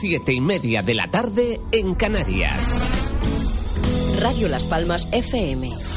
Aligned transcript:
Siete 0.00 0.32
y 0.32 0.40
media 0.40 0.80
de 0.80 0.94
la 0.94 1.10
tarde 1.10 1.60
en 1.72 1.96
Canarias. 1.96 2.86
Radio 4.20 4.46
Las 4.46 4.64
Palmas 4.64 5.08
FM. 5.10 5.87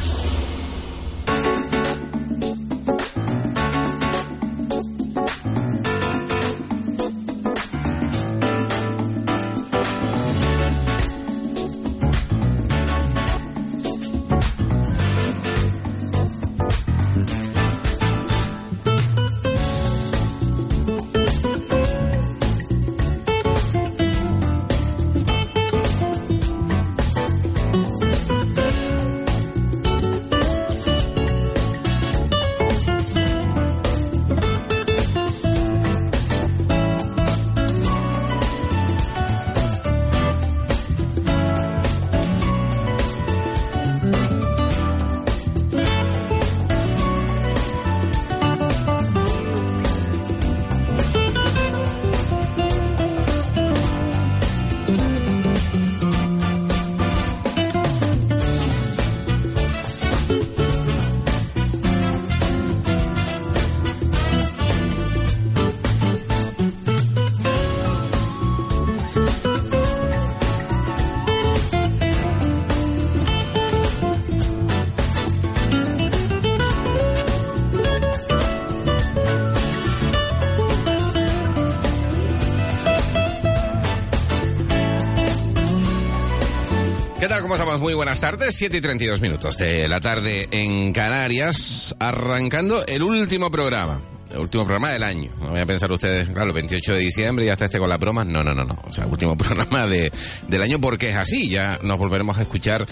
Buenas 88.02 88.20
tardes. 88.20 88.56
7 88.56 88.78
y 88.78 88.82
32 88.82 89.22
minutos 89.22 89.60
de 89.60 89.88
la 89.88 90.02
tarde 90.02 90.48
en 90.50 90.92
Canarias, 90.92 91.96
arrancando 92.00 92.84
el 92.88 93.04
último 93.04 93.52
programa. 93.52 94.02
El 94.32 94.40
último 94.40 94.64
programa 94.66 94.90
del 94.90 95.04
año. 95.04 95.30
No 95.40 95.52
voy 95.52 95.60
a 95.60 95.68
pensar 95.68 95.92
ustedes, 95.92 96.28
claro, 96.30 96.48
el 96.48 96.54
28 96.54 96.96
de 96.96 97.00
diciembre 97.00 97.46
y 97.46 97.50
hasta 97.50 97.66
este 97.66 97.78
con 97.78 97.88
la 97.88 97.98
broma. 97.98 98.26
No, 98.26 98.44
no, 98.44 98.56
no, 98.56 98.64
no. 98.64 98.82
O 98.88 98.92
sea, 98.92 99.06
último 99.06 99.38
programa 99.38 99.86
de, 99.86 100.12
del 100.48 100.62
año 100.64 100.82
porque 100.82 101.12
es 101.12 101.16
así. 101.16 101.48
Ya 101.48 101.78
nos 101.84 102.00
volveremos 102.00 102.40
a 102.40 102.42
escuchar, 102.42 102.88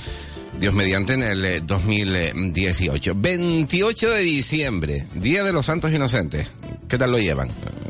Dios 0.59 0.75
mediante, 0.75 1.13
en 1.13 1.23
el 1.23 1.43
eh, 1.43 1.61
2018. 1.63 3.13
28 3.15 4.09
de 4.11 4.21
diciembre, 4.21 5.07
Día 5.15 5.43
de 5.43 5.51
los 5.51 5.65
Santos 5.65 5.91
Inocentes. 5.91 6.51
¿Qué 6.87 6.99
tal 6.99 7.09
lo 7.09 7.17
llevan? 7.17 7.49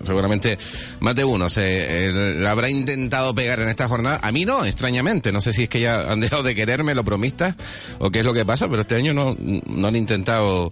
Seguramente 0.09 0.57
más 1.01 1.13
de 1.13 1.23
uno 1.23 1.49
se 1.49 2.07
eh, 2.07 2.47
habrá 2.47 2.67
intentado 2.67 3.35
pegar 3.35 3.59
en 3.59 3.69
esta 3.69 3.87
jornada. 3.87 4.19
A 4.23 4.31
mí 4.31 4.43
no, 4.43 4.65
extrañamente. 4.65 5.31
No 5.31 5.39
sé 5.39 5.53
si 5.53 5.63
es 5.63 5.69
que 5.69 5.81
ya 5.81 6.11
han 6.11 6.19
dejado 6.19 6.41
de 6.41 6.55
quererme 6.55 6.95
los 6.95 7.05
bromistas 7.05 7.53
o 7.99 8.09
qué 8.09 8.19
es 8.19 8.25
lo 8.25 8.33
que 8.33 8.43
pasa, 8.43 8.67
pero 8.67 8.81
este 8.81 8.95
año 8.95 9.13
no, 9.13 9.37
no 9.39 9.87
han 9.87 9.95
intentado 9.95 10.71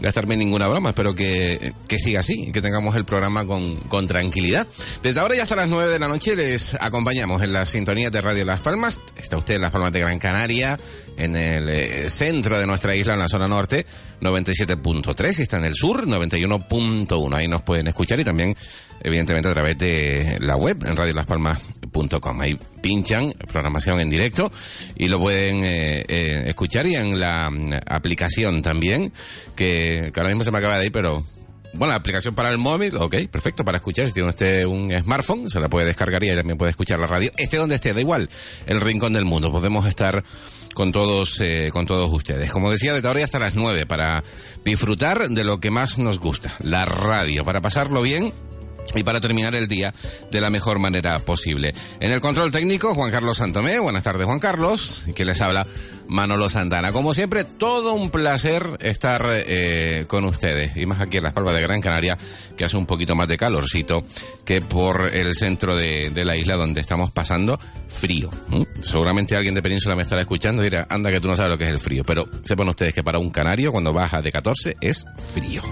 gastarme 0.00 0.36
ninguna 0.36 0.66
broma. 0.66 0.88
Espero 0.88 1.14
que, 1.14 1.72
que 1.86 1.98
siga 1.98 2.20
así 2.20 2.50
que 2.50 2.60
tengamos 2.60 2.96
el 2.96 3.04
programa 3.04 3.46
con, 3.46 3.76
con 3.88 4.08
tranquilidad. 4.08 4.66
Desde 5.00 5.20
ahora 5.20 5.36
y 5.36 5.38
hasta 5.38 5.54
las 5.54 5.68
9 5.68 5.92
de 5.92 5.98
la 6.00 6.08
noche 6.08 6.34
les 6.34 6.74
acompañamos 6.80 7.40
en 7.42 7.52
la 7.52 7.66
sintonía 7.66 8.10
de 8.10 8.20
Radio 8.20 8.44
Las 8.44 8.60
Palmas. 8.60 9.00
Está 9.16 9.36
usted 9.36 9.54
en 9.54 9.62
Las 9.62 9.70
Palmas 9.70 9.92
de 9.92 10.00
Gran 10.00 10.18
Canaria, 10.18 10.78
en 11.16 11.36
el 11.36 11.68
eh, 11.68 12.10
centro 12.10 12.58
de 12.58 12.66
nuestra 12.66 12.94
isla, 12.96 13.14
en 13.14 13.20
la 13.20 13.28
zona 13.28 13.46
norte, 13.46 13.86
97.3 14.20 15.38
y 15.38 15.42
está 15.42 15.58
en 15.58 15.64
el 15.64 15.74
sur, 15.74 16.06
91.1. 16.06 17.36
Ahí 17.36 17.48
nos 17.48 17.62
pueden 17.62 17.88
escuchar 17.88 18.20
y 18.20 18.24
también, 18.24 18.56
evidentemente, 19.02 19.48
a 19.48 19.52
través 19.52 19.78
de 19.78 20.38
la 20.40 20.56
web, 20.56 20.84
en 20.86 20.96
radiolaspalmas.com. 20.96 22.40
Ahí 22.40 22.58
pinchan 22.80 23.32
programación 23.50 24.00
en 24.00 24.10
directo 24.10 24.50
y 24.96 25.08
lo 25.08 25.18
pueden 25.18 25.64
eh, 25.64 26.04
eh, 26.08 26.44
escuchar 26.46 26.86
y 26.86 26.94
en 26.94 27.18
la 27.18 27.50
mm, 27.50 27.72
aplicación 27.86 28.62
también, 28.62 29.12
que, 29.56 30.12
ahora 30.16 30.28
mismo 30.28 30.44
se 30.44 30.52
me 30.52 30.58
acaba 30.58 30.78
de 30.78 30.86
ir, 30.86 30.92
pero 30.92 31.22
bueno, 31.74 31.92
la 31.92 31.98
aplicación 31.98 32.34
para 32.34 32.50
el 32.50 32.58
móvil, 32.58 32.96
ok, 32.96 33.28
perfecto, 33.30 33.64
para 33.64 33.76
escuchar. 33.76 34.06
Si 34.06 34.12
tiene 34.12 34.28
usted 34.28 34.66
un 34.66 34.92
smartphone, 35.02 35.48
se 35.48 35.58
la 35.58 35.70
puede 35.70 35.86
descargar 35.86 36.22
y 36.22 36.28
ahí 36.28 36.36
también 36.36 36.58
puede 36.58 36.70
escuchar 36.70 36.98
la 36.98 37.06
radio. 37.06 37.30
Esté 37.36 37.56
donde 37.56 37.76
esté, 37.76 37.94
da 37.94 38.00
igual, 38.00 38.28
el 38.66 38.80
rincón 38.80 39.14
del 39.14 39.24
mundo. 39.24 39.50
Podemos 39.50 39.86
estar 39.86 40.22
con 40.74 40.92
todos, 40.92 41.40
eh, 41.40 41.70
con 41.72 41.86
todos 41.86 42.12
ustedes. 42.12 42.52
Como 42.52 42.70
decía, 42.70 42.92
desde 42.92 43.08
ahora 43.08 43.24
hasta 43.24 43.38
las 43.38 43.54
nueve, 43.54 43.86
para 43.86 44.22
disfrutar 44.64 45.28
de 45.28 45.44
lo 45.44 45.60
que 45.60 45.70
más 45.70 45.96
nos 45.98 46.18
gusta, 46.18 46.56
la 46.60 46.84
radio, 46.84 47.42
para 47.42 47.62
pasarlo 47.62 48.02
bien 48.02 48.34
y 48.94 49.02
para 49.02 49.20
terminar 49.20 49.54
el 49.54 49.68
día 49.68 49.92
de 50.30 50.40
la 50.40 50.50
mejor 50.50 50.78
manera 50.78 51.18
posible. 51.20 51.74
En 52.00 52.12
el 52.12 52.20
control 52.20 52.50
técnico, 52.50 52.94
Juan 52.94 53.10
Carlos 53.10 53.38
Santomé. 53.38 53.78
Buenas 53.78 54.04
tardes, 54.04 54.26
Juan 54.26 54.38
Carlos. 54.38 55.04
Que 55.14 55.24
les 55.24 55.40
habla 55.40 55.66
Manolo 56.08 56.48
Santana. 56.48 56.92
Como 56.92 57.14
siempre, 57.14 57.44
todo 57.44 57.94
un 57.94 58.10
placer 58.10 58.78
estar 58.80 59.24
eh, 59.28 60.04
con 60.06 60.24
ustedes. 60.24 60.76
Y 60.76 60.86
más 60.86 61.00
aquí 61.00 61.18
en 61.18 61.24
Las 61.24 61.32
Palmas 61.32 61.54
de 61.54 61.62
Gran 61.62 61.80
Canaria, 61.80 62.18
que 62.56 62.64
hace 62.64 62.76
un 62.76 62.86
poquito 62.86 63.14
más 63.14 63.28
de 63.28 63.36
calorcito 63.36 64.02
que 64.44 64.60
por 64.60 65.10
el 65.14 65.34
centro 65.34 65.76
de, 65.76 66.10
la 66.24 66.36
isla 66.36 66.56
donde 66.56 66.80
estamos 66.80 67.10
pasando 67.10 67.58
frío. 67.88 68.30
Seguramente 68.82 69.36
alguien 69.36 69.54
de 69.54 69.62
Península 69.62 69.96
me 69.96 70.02
estará 70.02 70.20
escuchando 70.20 70.62
y 70.62 70.66
dirá, 70.66 70.86
anda 70.88 71.10
que 71.10 71.20
tú 71.20 71.28
no 71.28 71.36
sabes 71.36 71.52
lo 71.52 71.58
que 71.58 71.64
es 71.64 71.72
el 71.72 71.78
frío. 71.78 72.04
Pero 72.04 72.26
sepan 72.44 72.68
ustedes 72.68 72.94
que 72.94 73.02
para 73.02 73.18
un 73.18 73.30
canario, 73.30 73.72
cuando 73.72 73.92
baja 73.92 74.20
de 74.20 74.30
14, 74.30 74.76
es 74.80 75.04
frío. 75.32 75.62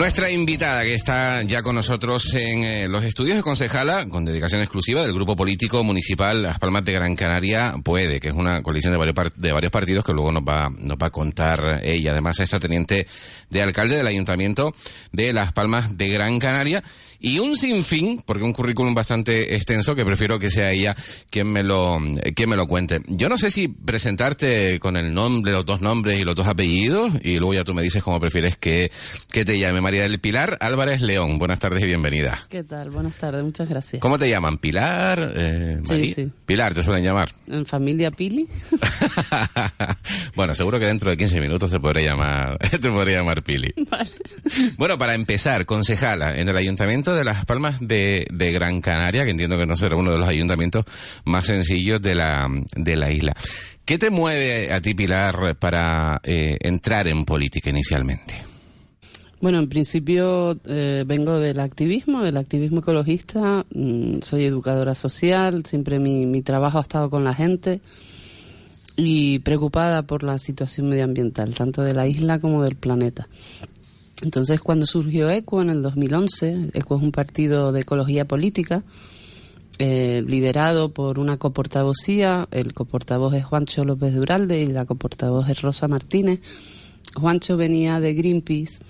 Nuestra 0.00 0.30
invitada 0.30 0.82
que 0.82 0.94
está 0.94 1.42
ya 1.42 1.62
con 1.62 1.74
nosotros 1.74 2.32
en 2.32 2.64
eh, 2.64 2.88
los 2.88 3.04
estudios 3.04 3.36
de 3.36 3.42
concejala, 3.42 4.08
con 4.08 4.24
dedicación 4.24 4.62
exclusiva 4.62 5.02
del 5.02 5.12
Grupo 5.12 5.36
Político 5.36 5.84
Municipal 5.84 6.42
Las 6.42 6.58
Palmas 6.58 6.86
de 6.86 6.94
Gran 6.94 7.14
Canaria, 7.14 7.74
puede, 7.84 8.18
que 8.18 8.28
es 8.28 8.34
una 8.34 8.62
coalición 8.62 8.94
de 8.94 8.98
varios, 8.98 9.14
de 9.36 9.52
varios 9.52 9.70
partidos 9.70 10.02
que 10.02 10.14
luego 10.14 10.32
nos 10.32 10.42
va, 10.42 10.70
nos 10.70 10.96
va 10.96 11.08
a 11.08 11.10
contar 11.10 11.82
ella. 11.84 12.12
Además, 12.12 12.40
es 12.40 12.48
teniente 12.48 13.06
de 13.50 13.60
alcalde 13.60 13.96
del 13.96 14.06
Ayuntamiento 14.06 14.72
de 15.12 15.34
Las 15.34 15.52
Palmas 15.52 15.98
de 15.98 16.08
Gran 16.08 16.38
Canaria 16.38 16.82
y 17.20 17.38
un 17.38 17.54
sinfín, 17.56 18.22
porque 18.24 18.42
un 18.42 18.52
currículum 18.52 18.94
bastante 18.94 19.54
extenso 19.54 19.94
que 19.94 20.04
prefiero 20.04 20.38
que 20.38 20.50
sea 20.50 20.72
ella 20.72 20.96
quien 21.30 21.52
me 21.52 21.62
lo, 21.62 21.98
quien 22.34 22.48
me 22.48 22.56
lo 22.56 22.66
cuente. 22.66 23.00
Yo 23.06 23.28
no 23.28 23.36
sé 23.36 23.50
si 23.50 23.68
presentarte 23.68 24.78
con 24.80 24.96
el 24.96 25.12
nombre, 25.12 25.52
los 25.52 25.66
dos 25.66 25.80
nombres 25.80 26.18
y 26.18 26.24
los 26.24 26.34
dos 26.34 26.46
apellidos 26.46 27.12
y 27.22 27.36
luego 27.36 27.54
ya 27.54 27.64
tú 27.64 27.74
me 27.74 27.82
dices 27.82 28.02
cómo 28.02 28.18
prefieres 28.20 28.56
que, 28.56 28.90
que 29.30 29.44
te 29.44 29.58
llame. 29.58 29.80
María 29.80 30.02
del 30.02 30.20
Pilar 30.20 30.56
Álvarez 30.60 31.00
León. 31.02 31.38
Buenas 31.38 31.58
tardes 31.58 31.82
y 31.82 31.86
bienvenida. 31.86 32.38
¿Qué 32.48 32.64
tal? 32.64 32.90
Buenas 32.90 33.16
tardes, 33.16 33.42
muchas 33.42 33.68
gracias. 33.68 34.00
¿Cómo 34.00 34.18
te 34.18 34.28
llaman? 34.28 34.58
¿Pilar? 34.58 35.32
Eh, 35.36 35.80
sí, 35.84 36.08
sí. 36.08 36.32
Pilar, 36.46 36.74
te 36.74 36.82
suelen 36.82 37.04
llamar. 37.04 37.30
En 37.46 37.66
familia 37.66 38.10
Pili. 38.10 38.46
bueno, 40.34 40.54
seguro 40.54 40.78
que 40.78 40.86
dentro 40.86 41.10
de 41.10 41.16
15 41.16 41.40
minutos 41.40 41.70
te 41.70 41.80
podré 41.80 42.04
llamar, 42.04 42.58
te 42.80 42.90
podré 42.90 43.14
llamar 43.14 43.42
Pili. 43.42 43.72
Vale. 43.90 44.10
Bueno, 44.76 44.98
para 44.98 45.14
empezar, 45.14 45.66
concejala 45.66 46.36
en 46.36 46.48
el 46.48 46.56
Ayuntamiento 46.56 47.09
de 47.14 47.24
Las 47.24 47.44
Palmas 47.44 47.78
de, 47.80 48.26
Gran 48.30 48.80
Canaria, 48.80 49.24
que 49.24 49.30
entiendo 49.30 49.56
que 49.56 49.66
no 49.66 49.74
será 49.74 49.96
uno 49.96 50.12
de 50.12 50.18
los 50.18 50.28
ayuntamientos 50.28 50.84
más 51.24 51.46
sencillos 51.46 52.00
de 52.00 52.14
la, 52.14 52.48
de 52.76 52.96
la 52.96 53.10
isla. 53.10 53.34
¿Qué 53.84 53.98
te 53.98 54.10
mueve 54.10 54.72
a 54.72 54.80
ti, 54.80 54.94
Pilar, 54.94 55.56
para 55.58 56.20
eh, 56.22 56.56
entrar 56.60 57.08
en 57.08 57.24
política 57.24 57.70
inicialmente? 57.70 58.34
Bueno, 59.40 59.58
en 59.58 59.68
principio 59.68 60.58
eh, 60.66 61.04
vengo 61.06 61.38
del 61.38 61.60
activismo, 61.60 62.22
del 62.22 62.36
activismo 62.36 62.80
ecologista. 62.80 63.64
Mm, 63.72 64.20
soy 64.20 64.44
educadora 64.44 64.94
social, 64.94 65.64
siempre 65.64 65.98
mi, 65.98 66.26
mi 66.26 66.42
trabajo 66.42 66.78
ha 66.78 66.82
estado 66.82 67.08
con 67.08 67.24
la 67.24 67.34
gente 67.34 67.80
y 68.96 69.38
preocupada 69.38 70.02
por 70.02 70.22
la 70.22 70.38
situación 70.38 70.90
medioambiental, 70.90 71.54
tanto 71.54 71.82
de 71.82 71.94
la 71.94 72.06
isla 72.06 72.38
como 72.38 72.62
del 72.62 72.76
planeta. 72.76 73.28
Entonces, 74.22 74.60
cuando 74.60 74.86
surgió 74.86 75.30
ECO 75.30 75.62
en 75.62 75.70
el 75.70 75.82
2011, 75.82 76.70
ECO 76.74 76.96
es 76.96 77.02
un 77.02 77.12
partido 77.12 77.72
de 77.72 77.80
ecología 77.80 78.26
política 78.26 78.82
eh, 79.78 80.22
liderado 80.26 80.92
por 80.92 81.18
una 81.18 81.38
coportavocía. 81.38 82.46
El 82.50 82.74
coportavoz 82.74 83.34
es 83.34 83.44
Juancho 83.44 83.84
López 83.84 84.14
Duralde 84.14 84.60
y 84.60 84.66
la 84.66 84.84
coportavoz 84.84 85.48
es 85.48 85.62
Rosa 85.62 85.88
Martínez. 85.88 86.40
Juancho 87.14 87.56
venía 87.56 87.98
de 87.98 88.12
Greenpeace 88.14 88.80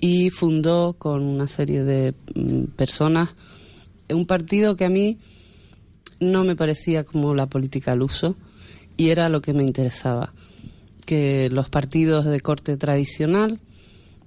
y 0.00 0.30
fundó 0.30 0.94
con 0.98 1.22
una 1.22 1.48
serie 1.48 1.82
de 1.84 2.14
mm, 2.34 2.64
personas 2.76 3.30
un 4.14 4.26
partido 4.26 4.76
que 4.76 4.84
a 4.84 4.90
mí 4.90 5.18
no 6.20 6.44
me 6.44 6.56
parecía 6.56 7.04
como 7.04 7.34
la 7.34 7.46
política 7.46 7.92
al 7.92 8.02
uso 8.02 8.36
y 8.96 9.08
era 9.08 9.28
lo 9.28 9.40
que 9.40 9.52
me 9.52 9.64
interesaba, 9.64 10.32
que 11.06 11.48
los 11.50 11.68
partidos 11.68 12.24
de 12.24 12.40
corte 12.40 12.76
tradicional 12.76 13.58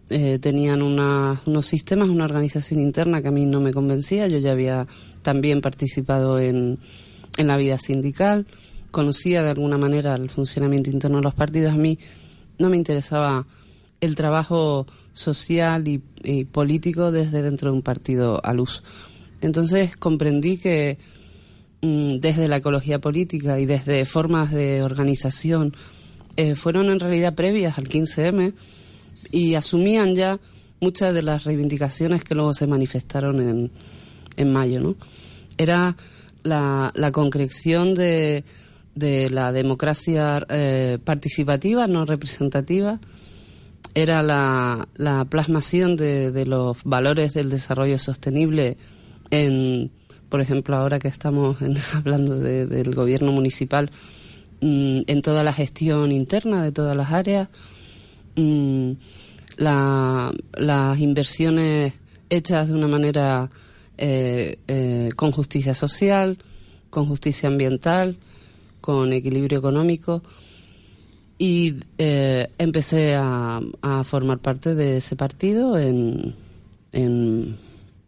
eh, 0.10 0.40
tenían 0.40 0.81
unos 0.81 1.66
sistemas, 1.66 2.10
una 2.10 2.25
organización 2.25 2.80
interna 2.80 3.22
que 3.22 3.30
a 3.30 3.31
mí 3.31 3.46
no 3.46 3.60
me 3.60 3.74
convencía, 3.74 4.28
yo 4.28 4.38
ya 4.38 4.52
había 4.52 4.88
también 5.22 5.62
participado 5.62 6.40
en, 6.40 6.78
en 7.38 7.48
la 7.48 7.57
vida 7.57 7.78
sindical, 7.78 8.46
conocía 8.92 9.44
de 9.44 9.50
alguna 9.50 9.78
manera 9.78 10.16
el 10.16 10.30
funcionamiento 10.30 10.90
interno 10.90 11.18
de 11.18 11.24
los 11.24 11.34
partidos, 11.34 11.74
a 11.74 11.78
mí 11.78 11.98
no 12.57 12.69
me 12.69 12.78
interesaba 12.78 13.46
el 14.02 14.16
trabajo 14.16 14.86
social 15.13 15.88
y, 15.88 16.46
político 16.46 17.12
desde 17.12 17.42
dentro 17.42 17.72
de 17.72 17.78
un 17.78 17.81
partido 17.81 18.44
a 18.44 18.54
luz. 18.54 18.84
Entonces 19.42 19.96
comprendí 19.96 20.58
que 20.58 20.98
mm, 21.81 22.18
desde 22.18 22.48
la 22.48 22.58
ecología 22.58 23.00
política 23.00 23.60
y 23.60 23.66
desde 23.66 24.06
formas 24.06 24.51
de 24.51 24.84
organización 24.84 25.75
eh, 26.36 26.56
fueron 26.56 26.90
en 26.90 27.00
realidad 27.00 27.36
previas 27.36 27.78
al 27.78 27.88
15M 27.88 28.54
y 29.31 29.56
asumían 29.56 30.16
ya 30.16 30.39
muchas 30.80 31.13
de 31.13 31.24
las 31.24 31.44
reivindicaciones 31.44 32.24
que 32.24 32.36
luego 32.36 32.54
se 32.54 32.68
manifestaron 32.68 33.39
en, 33.42 33.72
en 34.38 34.54
mayo. 34.54 34.80
¿no? 34.81 34.95
Era 35.57 35.95
la, 36.44 36.92
concreción 37.12 37.94
de, 37.94 38.44
de 38.94 39.30
la 39.30 39.51
democracia 39.51 40.45
eh, 40.50 41.00
participativa, 41.04 41.88
no 41.88 42.06
representativa, 42.06 43.00
era 43.94 44.22
la, 44.22 44.88
la 44.95 45.25
plasmación 45.25 45.95
de, 45.95 46.31
de, 46.31 46.45
los 46.45 46.83
valores 46.83 47.33
del 47.33 47.50
desarrollo 47.50 47.98
sostenible 47.98 48.77
en, 49.31 49.89
por 50.30 50.42
ejemplo, 50.42 50.75
ahora 50.75 51.00
que 51.00 51.07
estamos 51.07 51.57
hablando 51.94 52.38
del 52.38 52.94
gobierno 52.94 53.31
municipal, 53.31 53.89
mm, 54.62 55.01
en 55.07 55.22
toda 55.22 55.44
la 55.44 55.54
gestión 55.54 56.12
interna 56.12 56.63
de 56.63 56.72
todas 56.72 56.95
las 56.95 57.12
áreas, 57.12 57.50
mm, 58.36 58.92
las 59.58 61.00
inversiones 61.00 61.94
hechas 62.30 62.68
de 62.68 62.74
una 62.74 62.88
manera 62.88 63.50
eh, 63.98 64.60
eh, 64.68 65.10
con 65.16 65.32
justicia 65.32 65.74
social, 65.74 66.38
con 66.90 67.06
justicia 67.08 67.48
ambiental, 67.48 68.18
con 68.82 69.14
equilibrio 69.14 69.60
económico. 69.60 70.22
Y 71.38 71.76
eh, 71.98 72.50
empecé 72.58 73.16
a, 73.16 73.62
formar 74.06 74.40
parte 74.40 74.74
de 74.74 74.98
ese 74.98 75.16
partido 75.16 75.78
en, 75.78 76.36
en, 76.94 77.58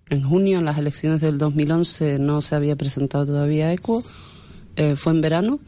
en, 0.10 0.24
junio, 0.24 0.60
en 0.60 0.66
las 0.66 0.78
elecciones 0.78 1.20
del 1.20 1.38
2011 1.38 2.20
no 2.20 2.42
se 2.42 2.56
había 2.56 2.78
presentado 2.78 3.26
todavía 3.26 3.74
ECO, 3.74 4.04
eh, 4.78 4.96
fue 4.96 5.12
en 5.12 5.22
verano 5.22 5.60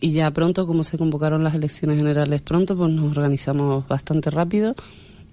y 0.00 0.12
ya 0.12 0.30
pronto, 0.30 0.66
como 0.66 0.84
se 0.84 0.98
convocaron 0.98 1.42
las 1.42 1.54
elecciones 1.54 1.98
generales 1.98 2.40
pronto, 2.42 2.76
pues 2.76 2.92
nos 2.92 3.16
organizamos 3.16 3.86
bastante 3.88 4.30
rápido 4.30 4.74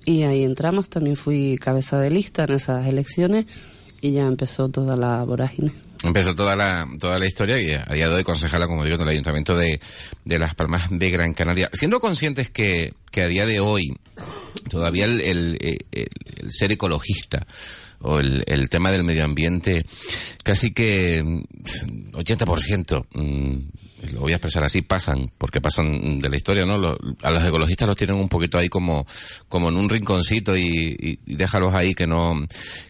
y 0.05 0.23
ahí 0.23 0.43
entramos, 0.43 0.89
también 0.89 1.15
fui 1.15 1.57
cabeza 1.57 1.99
de 1.99 2.11
lista 2.11 2.43
en 2.43 2.53
esas 2.53 2.87
elecciones 2.87 3.45
y 4.01 4.11
ya 4.11 4.25
empezó 4.27 4.69
toda 4.69 4.95
la 4.95 5.23
vorágine. 5.23 5.73
Empezó 6.03 6.35
toda 6.35 6.55
la, 6.55 6.87
toda 6.99 7.17
la 7.17 7.25
historia 7.25 7.59
y 7.59 7.71
a 7.71 7.93
día 7.93 8.07
de 8.07 8.15
hoy 8.15 8.23
concejala, 8.23 8.67
como 8.67 8.83
digo, 8.83 8.97
del 8.97 9.07
Ayuntamiento 9.07 9.57
de, 9.57 9.79
de 10.23 10.39
Las 10.39 10.53
Palmas 10.53 10.87
de 10.91 11.09
Gran 11.09 11.33
Canaria. 11.33 11.69
Siendo 11.73 11.99
conscientes 11.99 12.49
que, 12.49 12.93
que 13.11 13.23
a 13.23 13.27
día 13.27 13.45
de 13.45 13.59
hoy 13.59 13.95
todavía 14.69 15.05
el, 15.05 15.21
el, 15.21 15.57
el, 15.91 16.51
ser 16.51 16.71
ecologista 16.71 17.47
o 18.01 18.19
el, 18.19 18.69
tema 18.69 18.91
del 18.91 19.03
medio 19.03 19.25
ambiente 19.25 19.85
casi 20.43 20.71
que 20.71 21.23
80% 21.23 23.05
lo 24.11 24.21
voy 24.21 24.33
a 24.33 24.35
expresar 24.35 24.63
así, 24.63 24.81
pasan, 24.81 25.31
porque 25.37 25.61
pasan 25.61 26.19
de 26.19 26.29
la 26.29 26.37
historia, 26.37 26.65
¿no? 26.65 26.75
a 27.21 27.31
los 27.31 27.45
ecologistas 27.45 27.87
los 27.87 27.97
tienen 27.97 28.17
un 28.17 28.29
poquito 28.29 28.59
ahí 28.59 28.69
como, 28.69 29.05
como 29.47 29.69
en 29.69 29.77
un 29.77 29.89
rinconcito 29.89 30.55
y, 30.55 31.19
déjalos 31.25 31.73
ahí 31.73 31.93
que 31.93 32.07
no, 32.07 32.35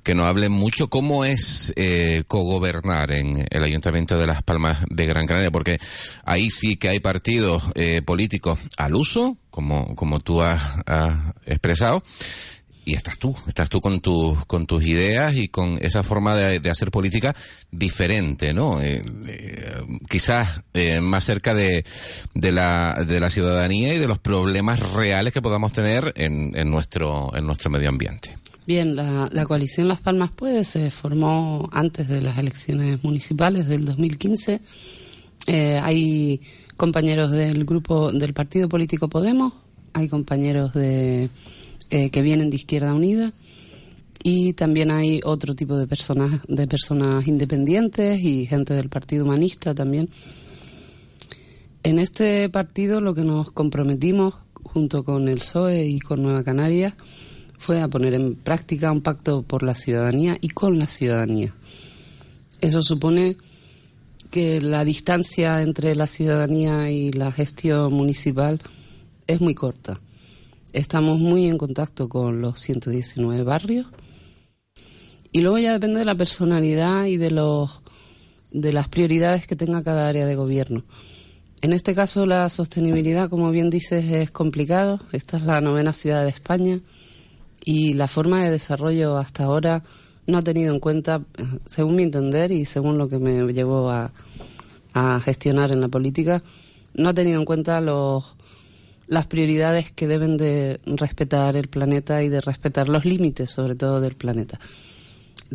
que 0.04 0.16
no 0.16 0.26
hablen 0.26 0.52
mucho. 0.52 0.90
¿Cómo 0.90 1.26
es 1.26 1.74
eh, 1.76 2.24
cogobernar 2.28 3.12
en 3.14 3.46
el 3.50 3.64
Ayuntamiento 3.64 4.18
de 4.18 4.28
Las 4.28 4.44
Palmas 4.44 4.84
de 4.90 5.06
Gran 5.06 5.28
Canaria? 5.28 5.52
Porque 5.52 5.78
ahí 6.24 6.50
sí 6.50 6.78
que 6.78 6.90
hay 6.90 7.00
partidos 7.00 7.64
eh, 7.76 8.02
políticos 8.02 8.60
al 8.78 8.96
uso, 8.96 9.38
como, 9.50 9.96
como 9.96 10.20
tú 10.20 10.42
has 10.42 10.62
expresado, 11.46 12.04
y 12.86 12.94
estás 12.94 13.18
tú, 13.18 13.36
estás 13.48 13.68
tú 13.68 13.82
con 13.82 14.00
tus 14.00 14.46
con 14.46 14.68
tus 14.68 14.84
ideas 14.86 15.36
y 15.36 15.48
con 15.48 15.80
esa 15.82 16.04
forma 16.04 16.36
de, 16.36 16.70
hacer 16.70 16.92
política 16.92 17.36
diferente, 17.72 18.54
¿no? 18.54 18.80
Eh, 18.80 19.04
eh, 19.28 19.82
quizás 20.08 20.62
eh, 20.74 21.02
más 21.02 21.24
cerca 21.24 21.56
de, 21.56 21.84
de, 22.36 22.52
la, 22.52 23.04
de 23.06 23.20
la 23.20 23.30
ciudadanía 23.30 23.94
y 23.94 23.98
de 23.98 24.08
los 24.08 24.20
problemas 24.20 24.80
reales 24.94 25.34
que 25.34 25.42
podamos 25.42 25.72
tener 25.72 26.14
en, 26.16 26.56
en 26.56 26.70
nuestro 26.70 27.36
en 27.36 27.48
nuestro 27.48 27.72
medio 27.72 27.90
ambiente. 27.90 28.38
Bien, 28.68 28.96
la, 28.96 29.30
la 29.32 29.46
coalición 29.46 29.88
Las 29.88 30.02
Palmas 30.02 30.32
Puede 30.32 30.64
se 30.64 30.92
formó 30.92 31.68
antes 31.72 32.08
de 32.08 32.22
las 32.22 32.38
elecciones 32.38 33.04
municipales 33.04 33.68
del 33.68 33.86
2015. 33.86 34.62
hay 35.48 36.40
compañeros 36.78 37.32
del 37.32 37.66
grupo 37.66 38.12
del 38.12 38.34
partido 38.34 38.70
político 38.70 39.08
Podemos, 39.08 39.54
hay 39.94 40.08
compañeros 40.08 40.74
de 40.74 41.30
eh, 41.90 42.10
que 42.10 42.22
vienen 42.22 42.50
de 42.50 42.56
Izquierda 42.58 42.94
Unida 42.94 43.34
y 44.24 44.54
también 44.54 44.90
hay 44.90 45.22
otro 45.24 45.54
tipo 45.54 45.78
de 45.78 45.86
personas, 45.86 46.42
de 46.48 46.68
personas 46.68 47.28
independientes 47.28 48.20
y 48.22 48.48
gente 48.48 48.74
del 48.74 48.90
Partido 48.90 49.24
Humanista 49.24 49.76
también. 49.76 50.10
En 51.84 52.00
este 52.00 52.50
partido 52.50 53.02
lo 53.02 53.14
que 53.14 53.22
nos 53.22 53.52
comprometimos 53.52 54.34
junto 54.64 55.04
con 55.04 55.28
el 55.28 55.38
PSOE 55.38 55.86
y 55.86 56.00
con 56.00 56.24
Nueva 56.24 56.44
Canarias 56.44 56.96
fue 57.58 57.82
a 57.82 57.88
poner 57.88 58.16
en 58.16 58.36
práctica 58.36 58.92
un 58.92 59.02
pacto 59.02 59.44
por 59.44 59.62
la 59.62 59.76
ciudadanía 59.76 60.38
y 60.42 60.50
con 60.50 60.80
la 60.80 60.88
ciudadanía. 60.88 61.54
Eso 62.62 62.82
supone 62.82 63.38
que 64.32 64.60
la 64.60 64.84
distancia 64.84 65.62
entre 65.62 65.96
la 65.96 66.08
ciudadanía 66.08 66.90
y 66.90 67.12
la 67.12 67.32
gestión 67.32 67.94
municipal 67.94 68.60
es 69.28 69.40
muy 69.40 69.54
corta. 69.54 70.00
Estamos 70.76 71.20
muy 71.20 71.48
en 71.48 71.58
contacto 71.58 72.10
con 72.10 72.42
los 72.42 72.60
119 72.60 73.44
barrios. 73.44 73.88
Y 75.32 75.40
luego 75.40 75.58
ya 75.58 75.72
depende 75.72 76.00
de 76.00 76.06
la 76.06 76.16
personalidad 76.16 77.06
y 77.06 77.16
de 77.16 77.32
los 77.32 77.80
de 78.52 78.74
las 78.74 78.90
prioridades 78.90 79.48
que 79.48 79.56
tenga 79.56 79.84
cada 79.84 80.10
área 80.10 80.26
de 80.26 80.36
gobierno. 80.36 80.84
En 81.62 81.72
este 81.72 81.96
caso 81.96 82.26
la 82.26 82.50
sostenibilidad, 82.50 83.30
como 83.30 83.52
bien 83.52 83.70
dices, 83.70 84.04
es 84.04 84.32
complicado. 84.32 85.00
Esta 85.14 85.38
es 85.38 85.44
la 85.44 85.62
novena 85.62 85.94
ciudad 85.94 86.24
de 86.24 86.32
España 86.32 86.82
y 87.64 87.94
la 87.94 88.10
forma 88.10 88.44
de 88.44 88.52
desarrollo 88.52 89.16
hasta 89.16 89.46
ahora 89.46 89.82
no 90.28 90.40
ha 90.40 90.44
tenido 90.44 90.74
en 90.74 90.82
cuenta, 90.82 91.22
según 91.66 91.96
mi 91.96 92.04
entender 92.04 92.52
y 92.52 92.66
según 92.66 92.98
lo 92.98 93.08
que 93.08 93.18
me 93.18 93.54
llevó 93.54 93.90
a, 93.90 94.12
a 94.94 95.22
gestionar 95.22 95.72
en 95.72 95.80
la 95.80 95.88
política, 95.88 96.44
no 96.96 97.08
ha 97.08 97.14
tenido 97.14 97.40
en 97.40 97.46
cuenta 97.46 97.80
los 97.80 98.35
las 99.08 99.28
prioridades 99.28 99.92
que 99.92 100.08
deben 100.08 100.38
de 100.38 100.80
respetar 100.86 101.56
el 101.56 101.68
planeta 101.68 102.24
y 102.24 102.30
de 102.30 102.42
respetar 102.42 102.90
los 102.90 103.06
límites, 103.06 103.52
sobre 103.52 103.76
todo 103.76 104.02
del 104.02 104.16
planeta. 104.16 104.60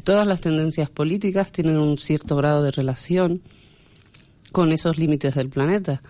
Todas 0.04 0.26
las 0.26 0.40
tendencias 0.40 0.88
políticas 0.88 1.50
tienen 1.50 1.78
un 1.78 1.98
cierto 1.98 2.36
grado 2.36 2.62
de 2.62 2.70
relación 2.70 3.42
con 4.52 4.72
esos 4.72 4.98
límites 4.98 5.34
del 5.34 5.48
planeta. 5.48 6.00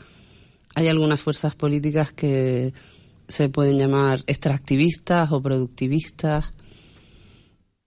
Hay 0.74 0.88
algunas 0.88 1.20
fuerzas 1.20 1.56
políticas 1.56 2.12
que 2.12 2.72
se 3.26 3.48
pueden 3.48 3.78
llamar 3.78 4.22
extractivistas 4.26 5.32
o 5.32 5.40
productivistas. 5.40 6.52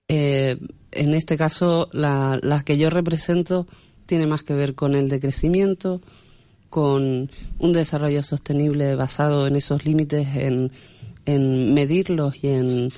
Eh, 0.07 0.57
en 0.91 1.13
este 1.13 1.37
caso, 1.37 1.89
la, 1.91 2.39
la 2.41 2.63
que 2.63 2.77
yo 2.77 2.89
represento 2.89 3.67
tiene 4.05 4.27
más 4.27 4.43
que 4.43 4.53
ver 4.53 4.75
con 4.75 4.95
el 4.95 5.09
decrecimiento, 5.09 6.01
con 6.73 7.29
un 7.59 7.71
desarrollo 7.71 8.23
sostenible 8.23 8.95
basado 8.95 9.45
en 9.45 9.55
esos 9.55 9.85
límites, 9.85 10.27
en, 10.35 10.71
en 11.27 11.71
medirlos 11.75 12.33
y 12.41 12.47
en, 12.47 12.89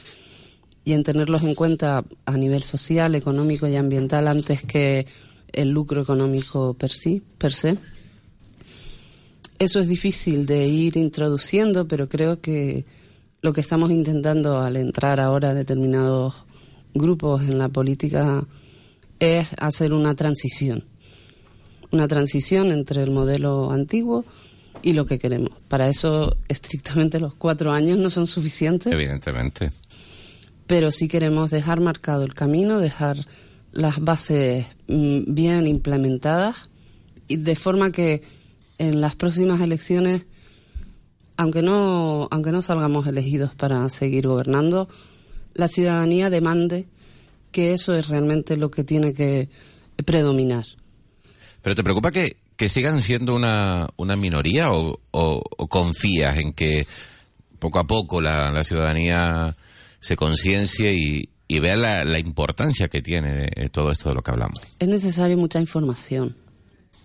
y 0.85 0.93
en 0.93 1.03
tenerlos 1.03 1.43
en 1.43 1.55
cuenta 1.55 2.05
a 2.25 2.37
nivel 2.37 2.63
social, 2.63 3.15
económico 3.15 3.67
y 3.67 3.75
ambiental 3.75 4.29
antes 4.29 4.63
que 4.63 5.07
el 5.51 5.71
lucro 5.71 6.01
económico 6.01 6.73
per, 6.73 6.89
sí, 6.89 7.21
per 7.37 7.51
se. 7.51 7.77
Eso 9.59 9.81
es 9.81 9.89
difícil 9.89 10.45
de 10.45 10.65
ir 10.69 10.95
introduciendo, 10.95 11.85
pero 11.85 12.07
creo 12.07 12.39
que 12.39 12.85
lo 13.41 13.51
que 13.51 13.59
estamos 13.59 13.91
intentando 13.91 14.57
al 14.57 14.77
entrar 14.77 15.19
ahora 15.19 15.53
determinados 15.53 16.45
grupos 16.93 17.41
en 17.41 17.57
la 17.57 17.67
política 17.67 18.47
es 19.19 19.49
hacer 19.59 19.91
una 19.91 20.15
transición. 20.15 20.85
Una 21.91 22.07
transición 22.07 22.71
entre 22.71 23.03
el 23.03 23.11
modelo 23.11 23.71
antiguo 23.71 24.25
y 24.81 24.93
lo 24.93 25.05
que 25.05 25.19
queremos. 25.19 25.51
Para 25.67 25.89
eso, 25.89 26.35
estrictamente, 26.47 27.19
los 27.19 27.33
cuatro 27.33 27.71
años 27.71 27.97
no 27.99 28.09
son 28.09 28.27
suficientes. 28.27 28.91
Evidentemente. 28.91 29.71
Pero 30.67 30.91
sí 30.91 31.07
queremos 31.07 31.51
dejar 31.51 31.79
marcado 31.79 32.23
el 32.23 32.33
camino, 32.33 32.79
dejar 32.79 33.25
las 33.71 33.99
bases 33.99 34.65
mm, 34.87 35.33
bien 35.33 35.67
implementadas 35.67 36.69
y 37.27 37.37
de 37.37 37.55
forma 37.55 37.91
que 37.91 38.23
en 38.77 39.01
las 39.01 39.15
próximas 39.15 39.61
elecciones, 39.61 40.25
aunque 41.37 41.61
no, 41.61 42.27
aunque 42.31 42.51
no 42.51 42.61
salgamos 42.61 43.07
elegidos 43.07 43.55
para 43.55 43.87
seguir 43.89 44.27
gobernando, 44.27 44.87
la 45.53 45.67
ciudadanía 45.67 46.29
demande 46.29 46.87
que 47.51 47.73
eso 47.73 47.95
es 47.95 48.07
realmente 48.07 48.57
lo 48.57 48.69
que 48.69 48.83
tiene 48.83 49.13
que 49.13 49.49
predominar. 50.03 50.65
¿Pero 51.65 51.73
te 51.73 51.83
preocupa 51.83 52.11
que, 52.11 52.37
que 52.55 52.69
sigan 52.69 53.01
siendo 53.01 53.33
una, 53.33 53.89
una 53.97 54.15
minoría 54.15 54.69
o, 54.69 54.99
confías 55.67 56.37
en 56.37 56.53
que 56.53 56.85
poco 57.57 57.79
a 57.79 57.87
poco 57.87 58.21
la, 58.21 58.51
la 58.51 58.63
ciudadanía 58.63 59.57
se 59.99 60.15
conciencie 60.15 60.93
y, 60.93 61.29
y 61.47 61.59
vea 61.59 61.75
la, 61.75 62.05
la, 62.05 62.19
importancia 62.19 62.87
que 62.87 63.01
tiene 63.01 63.49
todo 63.71 63.89
esto 63.89 64.09
de 64.09 64.15
lo 64.15 64.21
que 64.21 64.29
hablamos? 64.29 64.59
Es 64.77 64.87
necesario 64.87 65.39
mucha 65.39 65.59
información. 65.59 66.35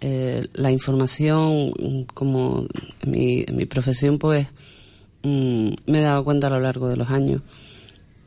Eh, 0.02 0.46
la 0.52 0.70
información, 0.70 2.04
como 2.12 2.66
en 3.00 3.10
mi, 3.10 3.46
mi 3.54 3.64
profesión, 3.64 4.18
pues 4.18 4.46
mm, 5.22 5.70
me 5.86 6.00
he 6.00 6.02
dado 6.02 6.22
cuenta 6.22 6.48
a 6.48 6.50
lo 6.50 6.60
largo 6.60 6.86
de 6.90 6.98
los 6.98 7.08
años 7.08 7.40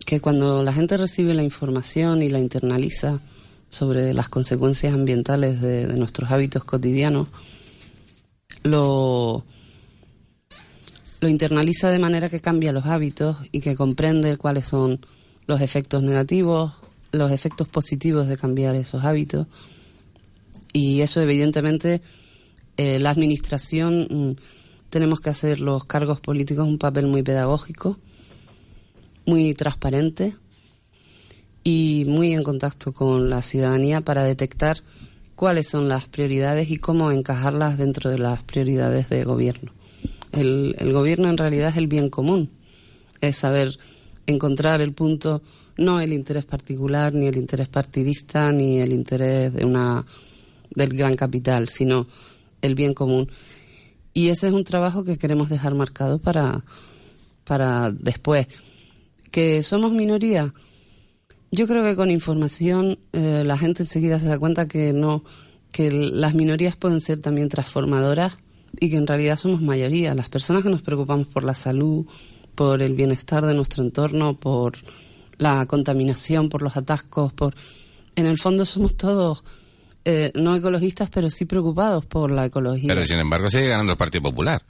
que 0.04 0.20
cuando 0.20 0.64
la 0.64 0.74
gente 0.74 0.98
recibe 0.98 1.36
la 1.36 1.44
información 1.44 2.24
y 2.24 2.30
la 2.30 2.40
internaliza 2.40 3.22
sobre 3.74 4.14
las 4.14 4.30
consecuencias 4.30 4.94
ambientales 4.94 5.60
de, 5.60 5.88
nuestros 5.98 6.30
hábitos 6.30 6.64
cotidianos, 6.64 7.28
lo, 8.62 9.44
lo 11.20 11.28
internaliza 11.28 11.90
de 11.90 11.98
manera 11.98 12.30
que 12.30 12.40
cambia 12.40 12.72
los 12.72 12.86
hábitos 12.86 13.38
y 13.52 13.62
que 13.62 13.76
comprende 13.76 14.38
cuáles 14.38 14.66
son 14.66 15.04
los 15.48 15.60
efectos 15.60 16.04
negativos, 16.04 16.74
los 17.12 17.32
efectos 17.32 17.68
positivos 17.68 18.28
de 18.28 18.38
cambiar 18.38 18.76
esos 18.76 19.04
hábitos. 19.04 19.48
Y 20.72 21.02
eso, 21.02 21.20
evidentemente, 21.20 22.04
eh, 22.78 23.00
la 23.00 23.10
Administración 23.10 24.08
mm, 24.08 24.36
tenemos 24.92 25.20
que 25.20 25.32
hacer 25.32 25.60
los 25.60 25.86
cargos 25.86 26.22
políticos 26.22 26.68
un 26.68 26.78
papel 26.78 27.08
muy 27.08 27.24
pedagógico, 27.24 27.98
muy 29.26 29.56
transparente 29.56 30.36
y 31.64 32.04
muy 32.08 32.34
en 32.34 32.44
contacto 32.44 32.94
con 32.94 33.30
la 33.30 33.42
ciudadanía 33.42 34.02
para 34.02 34.24
detectar 34.24 34.78
cuáles 35.36 35.68
son 35.68 35.88
las 35.88 36.06
prioridades 36.06 36.70
y 36.70 36.78
cómo 36.78 37.12
encajarlas 37.12 37.78
dentro 37.78 38.10
de 38.10 38.18
las 38.18 38.44
prioridades 38.44 39.10
de 39.10 39.24
gobierno. 39.24 39.72
El, 40.32 40.76
el 40.80 40.94
gobierno 40.94 41.30
en 41.30 41.38
realidad 41.38 41.70
es 41.70 41.78
el 41.78 41.88
bien 41.88 42.10
común, 42.10 42.50
es 43.22 43.38
saber 43.38 43.78
encontrar 44.26 44.82
el 44.82 44.94
punto, 44.94 45.42
no 45.78 46.00
el 46.00 46.14
interés 46.14 46.46
particular, 46.46 47.14
ni 47.14 47.28
el 47.28 47.38
interés 47.38 47.68
partidista, 47.68 48.52
ni 48.52 48.80
el 48.80 48.94
interés 48.94 49.54
de 49.54 49.66
una 49.66 50.06
del 50.72 50.96
gran 50.96 51.14
capital, 51.14 51.70
sino 51.70 52.08
el 52.62 52.76
bien 52.76 52.94
común. 52.94 53.30
Y 54.14 54.30
ese 54.30 54.48
es 54.48 54.54
un 54.54 54.64
trabajo 54.64 55.04
que 55.04 55.18
queremos 55.18 55.50
dejar 55.50 55.76
marcado 55.76 56.20
para, 56.20 56.64
para 57.44 57.92
después. 57.92 58.48
¿Que 59.32 59.64
somos 59.64 59.92
minoría? 59.92 60.54
Yo 61.56 61.68
creo 61.68 61.84
que 61.84 61.96
con 61.96 62.10
información 62.10 62.98
eh, 63.12 63.44
la 63.46 63.60
gente 63.60 63.84
enseguida 63.84 64.18
se 64.18 64.28
da 64.28 64.40
cuenta 64.40 64.68
que 64.68 64.92
no, 64.92 65.24
que 65.72 65.92
las 65.92 66.34
minorías 66.34 66.76
pueden 66.76 67.00
ser 67.00 67.20
también 67.20 67.48
transformadoras 67.48 68.40
y 68.80 68.90
que 68.90 68.96
en 68.96 69.06
realidad 69.06 69.38
somos 69.38 69.62
mayoría. 69.62 70.16
Las 70.16 70.30
personas 70.30 70.64
que 70.64 70.70
nos 70.70 70.82
preocupamos 70.82 71.28
por 71.28 71.44
la 71.44 71.54
salud, 71.54 72.08
por 72.56 72.82
el 72.82 72.96
bienestar 72.96 73.46
de 73.46 73.54
nuestro 73.54 73.84
entorno, 73.84 74.34
por 74.34 74.80
la 75.38 75.64
contaminación, 75.68 76.50
por 76.50 76.64
los 76.64 76.76
atascos, 76.76 77.32
por 77.34 77.54
en 78.16 78.26
el 78.26 78.40
fondo 78.40 78.66
somos 78.66 78.98
todos 78.98 79.44
eh, 80.06 80.32
no 80.34 80.56
ecologistas, 80.56 81.12
pero 81.12 81.30
sí 81.30 81.46
preocupados 81.46 82.04
por 82.04 82.32
la 82.32 82.48
ecología. 82.48 82.88
Pero 82.88 83.06
sin 83.06 83.20
embargo 83.20 83.48
sigue 83.48 83.68
ganando 83.68 83.92
el 83.92 83.98
Partido 84.00 84.24
Popular. 84.24 84.64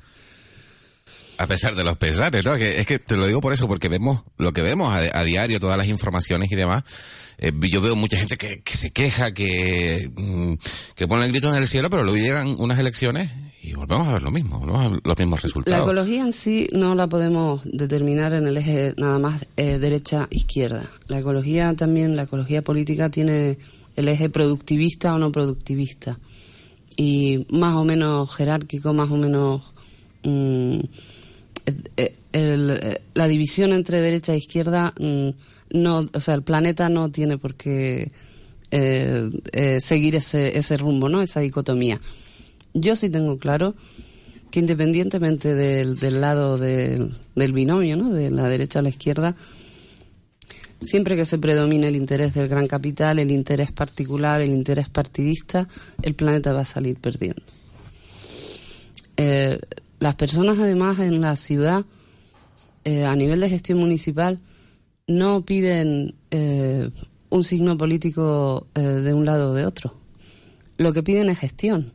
A 1.38 1.48
pesar 1.48 1.76
de 1.76 1.84
los 1.84 1.98
pesares, 1.98 2.46
¿no? 2.46 2.54
es 2.54 2.86
que 2.86 3.00
te 3.00 3.18
lo 3.18 3.26
digo 3.26 3.42
por 3.42 3.54
eso, 3.54 3.68
porque 3.68 3.90
vemos 3.90 4.24
lo 4.38 4.52
que 4.52 4.62
vemos 4.62 4.96
a, 4.96 5.24
diario, 5.24 5.60
todas 5.60 5.78
las 5.78 5.88
informaciones 5.88 6.52
y 6.52 6.56
demás. 6.56 6.84
Eh, 7.40 7.52
yo 7.72 7.82
veo 7.82 7.96
mucha 7.96 8.18
gente 8.18 8.38
que, 8.38 8.62
se 8.72 8.92
queja, 8.92 9.34
que, 9.34 10.12
mm, 10.16 10.54
que 10.96 11.08
pone 11.08 11.26
el 11.26 11.32
grito 11.32 11.50
en 11.50 11.56
el 11.56 11.68
cielo, 11.68 11.90
pero 11.90 12.04
luego 12.04 12.20
llegan 12.20 12.56
unas 12.60 12.78
elecciones 12.80 13.32
y 13.64 13.74
volvemos 13.74 14.08
a 14.08 14.14
ver 14.14 14.22
lo 14.22 14.32
mismo, 14.32 14.60
volvemos 14.60 14.86
a 14.86 15.00
los 15.04 15.18
mismos 15.18 15.42
resultados. 15.42 15.80
La 15.80 15.92
ecología 15.92 16.22
en 16.22 16.34
sí 16.34 16.68
no 16.72 16.96
la 16.96 17.08
podemos 17.08 17.62
determinar 17.64 18.34
en 18.34 18.46
el 18.46 18.58
eje 18.58 18.94
nada 18.98 19.18
más 19.20 19.46
eh, 19.58 19.80
derecha-izquierda. 19.80 20.90
La 21.08 21.20
ecología 21.20 21.74
también, 21.74 22.16
la 22.16 22.24
ecología 22.24 22.62
política 22.62 23.10
tiene 23.10 23.58
el 23.96 24.08
eje 24.08 24.30
productivista 24.30 25.16
o 25.16 25.18
no 25.18 25.32
productivista. 25.32 26.20
Y 26.96 27.48
más 27.50 27.76
o 27.76 27.84
menos 27.84 28.36
jerárquico, 28.36 28.94
más 28.94 29.10
o 29.10 29.18
menos... 29.18 29.62
Mm, 30.24 30.80
eh, 31.66 32.16
eh, 32.34 33.02
la 33.14 33.28
división 33.28 33.74
entre 33.74 34.02
derecha 34.02 34.34
e 34.34 34.38
izquierda, 34.38 34.94
mm, 35.00 35.30
no, 35.72 36.10
o 36.14 36.20
sea, 36.20 36.36
el 36.36 36.44
planeta 36.44 36.90
no 36.90 37.12
tiene 37.12 37.38
por 37.38 37.56
qué 37.56 38.12
eh, 38.72 39.80
seguir 39.80 40.16
ese, 40.16 40.58
ese 40.58 40.78
rumbo, 40.78 41.10
¿no? 41.10 41.22
Esa 41.22 41.40
dicotomía. 41.40 42.00
Yo 42.74 42.96
sí 42.96 43.10
tengo 43.10 43.38
claro 43.38 43.76
que 44.50 44.60
independientemente 44.60 45.54
del, 45.54 45.96
del 45.98 46.22
lado 46.22 46.58
del 46.58 47.12
binomio, 47.36 47.98
¿no? 47.98 48.14
De 48.14 48.30
la 48.32 48.48
derecha 48.48 48.80
a 48.80 48.82
la 48.82 48.90
izquierda, 48.90 49.36
Siempre 50.84 51.16
que 51.16 51.26
se 51.26 51.38
predomine 51.38 51.88
el 51.88 51.96
interés 51.96 52.34
del 52.34 52.48
gran 52.48 52.68
capital, 52.68 53.20
el 53.20 53.32
interés 53.32 53.72
particular, 53.72 54.42
el 54.42 54.52
interés 54.52 54.90
partidista, 54.90 55.68
el 56.02 56.14
planeta 56.14 56.52
va 56.52 56.62
a 56.62 56.66
salir 56.66 56.98
perdiendo. 56.98 57.42
Eh, 59.16 59.58
las 60.04 60.16
personas, 60.16 60.60
además, 60.60 61.00
en 61.00 61.22
la 61.22 61.36
ciudad, 61.36 61.86
eh, 62.84 63.06
a 63.06 63.16
nivel 63.16 63.40
de 63.40 63.50
gestión 63.50 63.80
municipal, 63.80 64.40
no 65.08 65.44
piden 65.46 66.16
eh, 66.32 66.90
un 67.30 67.44
signo 67.44 67.78
político 67.78 68.68
de 68.76 69.14
un 69.14 69.26
lado 69.26 69.52
o 69.52 69.54
de 69.54 69.66
otro. 69.66 69.96
Lo 70.78 70.94
que 70.94 71.04
piden 71.04 71.30
es 71.30 71.40
gestión. 71.40 71.94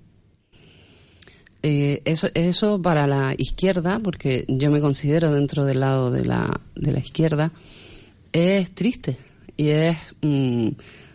eso, 1.62 2.28
eso 2.34 2.82
para 2.82 3.06
la 3.06 3.34
izquierda, 3.36 4.00
porque 4.02 4.44
yo 4.48 4.70
me 4.70 4.80
considero 4.80 5.32
dentro 5.32 5.64
del 5.64 5.80
lado 5.80 6.10
de 6.10 6.24
la, 6.24 6.60
de 6.74 6.92
la 6.92 6.98
izquierda, 6.98 7.52
es 8.32 8.70
triste 8.72 9.16
y 9.56 9.68
es 9.68 9.96
mm, 10.22 10.68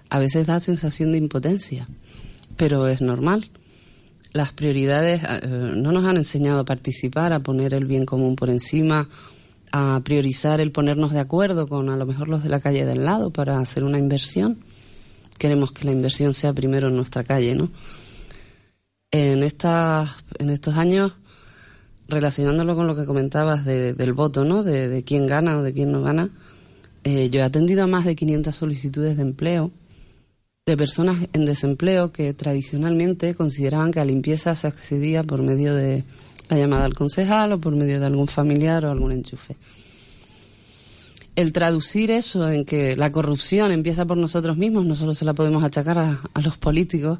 a 0.09 0.19
veces 0.19 0.45
da 0.45 0.59
sensación 0.59 1.11
de 1.11 1.17
impotencia, 1.17 1.87
pero 2.55 2.87
es 2.87 3.01
normal. 3.01 3.49
Las 4.33 4.51
prioridades 4.51 5.21
eh, 5.23 5.47
no 5.47 5.91
nos 5.91 6.05
han 6.05 6.17
enseñado 6.17 6.59
a 6.59 6.65
participar, 6.65 7.33
a 7.33 7.41
poner 7.41 7.75
el 7.75 7.85
bien 7.85 8.05
común 8.05 8.35
por 8.35 8.49
encima, 8.49 9.07
a 9.71 10.01
priorizar 10.03 10.59
el 10.59 10.71
ponernos 10.71 11.11
de 11.11 11.19
acuerdo 11.19 11.67
con 11.67 11.89
a 11.89 11.97
lo 11.97 12.05
mejor 12.07 12.27
los 12.27 12.43
de 12.43 12.49
la 12.49 12.59
calle 12.59 12.85
del 12.85 13.05
lado 13.05 13.31
para 13.31 13.59
hacer 13.59 13.83
una 13.83 13.99
inversión. 13.99 14.57
Queremos 15.37 15.71
que 15.71 15.85
la 15.85 15.91
inversión 15.91 16.33
sea 16.33 16.51
primero 16.51 16.87
en 16.87 16.95
nuestra 16.95 17.23
calle, 17.23 17.55
¿no? 17.55 17.69
En, 19.11 19.43
estas, 19.43 20.09
en 20.39 20.49
estos 20.49 20.75
años 20.77 21.13
relacionándolo 22.07 22.75
con 22.75 22.87
lo 22.87 22.95
que 22.95 23.05
comentabas 23.05 23.65
del 23.65 24.13
voto, 24.13 24.43
¿no? 24.43 24.63
De, 24.63 25.03
quién 25.05 25.27
gana 25.27 25.59
o 25.59 25.63
de 25.63 25.73
quién 25.73 25.91
no 25.91 26.01
gana. 26.01 26.29
Eh, 27.03 27.29
yo 27.29 27.39
he 27.39 27.43
atendido 27.43 27.83
a 27.83 27.87
más 27.87 28.05
de 28.05 28.15
500 28.15 28.55
solicitudes 28.55 29.15
de 29.15 29.21
empleo 29.21 29.71
de 30.65 30.77
personas 30.77 31.17
en 31.33 31.43
desempleo 31.43 32.13
que 32.13 32.33
tradicionalmente 32.33 33.35
consideraban 33.35 33.91
que 33.91 33.99
a 33.99 34.05
limpieza 34.05 34.55
se 34.55 34.67
accedía 34.67 35.21
por 35.21 35.41
medio 35.41 35.75
de 35.75 36.05
la 36.47 36.57
llamada 36.57 36.85
al 36.85 36.93
concejal 36.93 37.51
o 37.51 37.59
por 37.59 37.75
medio 37.75 37.99
de 37.99 38.05
algún 38.05 38.27
familiar 38.27 38.85
o 38.85 38.91
algún 38.91 39.11
enchufe. 39.11 39.57
El 41.35 41.51
traducir 41.51 42.11
eso 42.11 42.49
en 42.49 42.63
que 42.63 42.95
la 42.95 43.11
corrupción 43.11 43.73
empieza 43.73 44.05
por 44.05 44.15
nosotros 44.15 44.55
mismos, 44.55 44.85
no 44.85 44.95
solo 44.95 45.13
se 45.13 45.25
la 45.25 45.33
podemos 45.33 45.65
achacar 45.65 45.97
a, 45.97 46.21
a 46.33 46.41
los 46.41 46.57
políticos, 46.57 47.19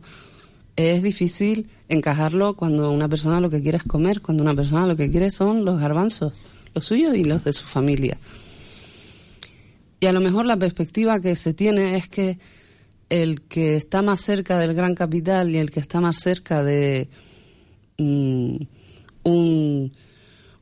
es 0.78 1.04
difícil 1.04 1.68
encajarlo 1.90 2.54
cuando 2.54 2.92
una 2.92 3.10
persona 3.10 3.42
lo 3.42 3.50
que 3.50 3.62
quiere 3.62 3.78
es 3.78 3.84
comer, 3.84 4.22
cuando 4.22 4.42
una 4.42 4.56
persona 4.56 4.88
lo 4.88 4.96
que 4.96 5.10
quiere 5.12 5.30
son 5.30 5.66
los 5.66 5.82
garbanzos, 5.82 6.32
los 6.74 6.86
suyos 6.86 7.14
y 7.14 7.26
los 7.26 7.44
de 7.44 7.52
su 7.52 7.66
familia. 7.66 8.18
Y 10.00 10.06
a 10.06 10.14
lo 10.14 10.22
mejor 10.22 10.46
la 10.46 10.56
perspectiva 10.56 11.20
que 11.20 11.36
se 11.36 11.54
tiene 11.54 11.98
es 11.98 12.08
que 12.08 12.38
el 13.10 13.42
que 13.42 13.76
está 13.76 14.02
más 14.02 14.22
cerca 14.22 14.60
del 14.60 14.74
gran 14.74 14.96
capital 14.96 15.52
y 15.52 15.58
el 15.58 15.72
que 15.72 15.80
está 15.80 16.02
más 16.02 16.18
cerca 16.20 16.64
de 16.64 17.10
mm, 17.98 18.56
un, 19.24 19.94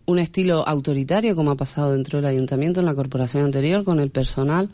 un 0.05 0.19
estilo 0.19 0.67
autoritario, 0.67 1.36
como 1.36 1.51
ha 1.51 1.55
pasado 1.55 1.93
dentro 1.93 2.19
del 2.19 2.27
ayuntamiento 2.27 2.79
en 2.79 2.86
la 2.86 2.95
corporación 2.95 3.43
anterior 3.43 3.83
con 3.83 4.00
el 4.00 4.12
personal, 4.12 4.69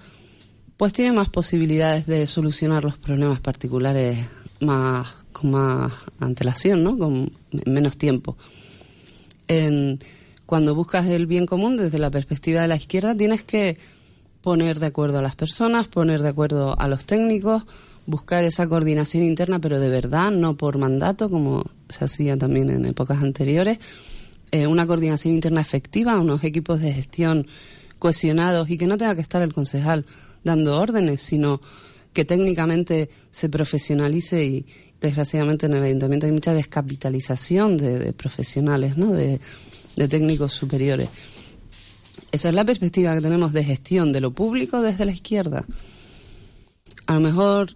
pues 0.77 0.93
tiene 0.93 1.12
más 1.12 1.29
posibilidades 1.29 2.05
de 2.05 2.27
solucionar 2.27 2.83
los 2.83 2.97
problemas 2.97 3.39
particulares 3.39 4.17
más 4.62 5.07
con 5.31 5.51
más 5.51 5.93
antelación, 6.19 6.83
¿no? 6.83 6.97
Con 6.97 7.31
menos 7.65 7.97
tiempo. 7.97 8.38
cuando 10.45 10.75
buscas 10.75 11.05
el 11.07 11.27
bien 11.27 11.45
común 11.45 11.77
desde 11.77 12.00
la 12.00 12.09
perspectiva 12.09 12.62
de 12.62 12.67
la 12.67 12.75
izquierda, 12.75 13.15
tienes 13.15 13.43
que 13.43 13.77
poner 14.48 14.80
de 14.80 14.86
acuerdo 14.86 15.18
a 15.18 15.22
las 15.22 15.36
personas, 15.36 15.89
poner 15.89 16.22
de 16.22 16.30
acuerdo 16.30 16.80
a 16.80 16.88
los 16.88 17.04
técnicos, 17.04 17.63
buscar 18.06 18.46
esa 18.46 18.66
coordinación 18.66 19.24
interna, 19.24 19.60
pero 19.60 19.77
de 19.77 19.89
verdad, 19.89 20.32
no 20.32 20.56
por 20.56 20.77
mandato, 20.77 21.30
como 21.30 21.66
se 21.89 22.06
hacía 22.06 22.38
también 22.38 22.70
en 22.70 22.86
épocas 22.86 23.22
anteriores, 23.22 23.77
eh, 24.51 24.66
una 24.66 24.88
coordinación 24.88 25.34
interna 25.34 25.60
efectiva, 25.60 26.18
unos 26.18 26.46
equipos 26.46 26.80
de 26.80 26.94
gestión 26.94 27.46
cohesionados 28.00 28.70
y 28.70 28.77
que 28.77 28.88
no 28.88 28.98
tenga 28.98 29.16
que 29.16 29.22
estar 29.22 29.42
el 29.42 29.54
concejal 29.54 30.06
dando 30.46 30.80
órdenes, 30.80 31.22
sino 31.22 31.60
que 32.13 32.24
técnicamente 32.24 33.10
se 33.30 33.50
profesionalice 33.50 34.46
y 34.46 34.66
desgraciadamente 35.01 35.66
en 35.66 35.74
el 35.74 35.84
ayuntamiento 35.84 36.25
hay 36.25 36.32
mucha 36.32 36.54
descapitalización 36.54 37.75
de, 37.75 38.13
profesionales, 38.13 38.96
¿no? 38.96 39.12
de 39.12 39.42
técnicos 40.08 40.54
superiores. 40.54 41.10
Esa 42.31 42.50
es 42.50 42.55
la 42.55 42.65
perspectiva 42.65 43.15
que 43.15 43.22
tenemos 43.22 43.53
de 43.53 43.63
gestión 43.63 44.12
de 44.12 44.22
lo 44.22 44.31
público 44.31 44.81
desde 44.81 45.05
la 45.05 45.12
izquierda. 45.12 45.65
A 47.05 47.13
lo 47.13 47.19
mejor 47.22 47.75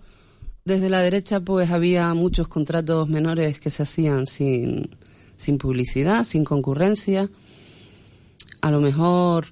desde 0.65 0.89
la 0.89 1.01
derecha 1.01 1.39
pues 1.39 1.71
había 1.71 2.13
muchos 2.13 2.47
contratos 2.47 3.09
menores 3.09 3.59
que 3.59 3.69
se 3.69 3.83
hacían 3.83 4.25
sin, 4.25 4.89
sin 5.37 5.57
publicidad, 5.57 6.23
sin 6.25 6.43
concurrencia. 6.43 7.29
A 8.61 8.71
lo 8.71 8.81
mejor 8.81 9.47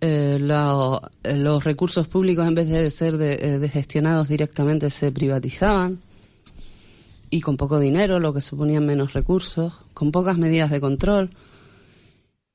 eh, 0.00 0.38
los 0.40 1.64
recursos 1.64 2.08
públicos 2.08 2.46
en 2.46 2.54
vez 2.54 2.68
de 2.68 2.90
ser 2.90 3.16
de, 3.16 3.64
eh, 3.64 3.68
gestionados 3.68 4.28
directamente 4.28 4.90
se 4.90 5.12
privatizaban 5.12 6.00
y 7.30 7.40
con 7.40 7.56
poco 7.56 7.78
dinero, 7.78 8.20
lo 8.20 8.32
que 8.32 8.40
suponían 8.40 8.86
menos 8.86 9.12
recursos, 9.12 9.74
con 9.92 10.12
pocas 10.12 10.38
medidas 10.38 10.70
de 10.70 10.80
control 10.80 11.30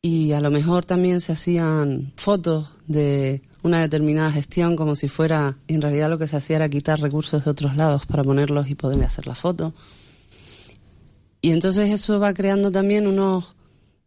y 0.02 0.32
a 0.32 0.42
lo 0.42 0.52
mejor 0.52 0.86
también 0.86 1.20
se 1.22 1.34
hacían 1.34 2.14
fotos 2.16 2.70
de 2.88 3.42
una 3.64 3.82
determinada 3.82 4.32
gestión 4.32 4.76
como 4.76 4.96
si 4.96 5.08
fuera, 5.08 5.58
en 5.68 5.82
realidad 5.82 6.10
lo 6.10 6.18
que 6.18 6.28
se 6.28 6.38
hacía 6.38 6.58
era 6.58 6.70
quitar 6.70 7.00
recursos 7.00 7.44
de 7.44 7.52
otros 7.52 7.76
lados 7.76 8.06
para 8.06 8.24
ponerlos 8.24 8.70
y 8.70 8.76
poderle 8.76 9.06
hacer 9.06 9.28
la 9.28 9.36
foto. 9.36 9.74
Y 11.42 11.52
entonces 11.52 11.92
eso 11.92 12.20
va 12.20 12.34
creando 12.34 12.72
también 12.72 13.08
unos 13.08 13.56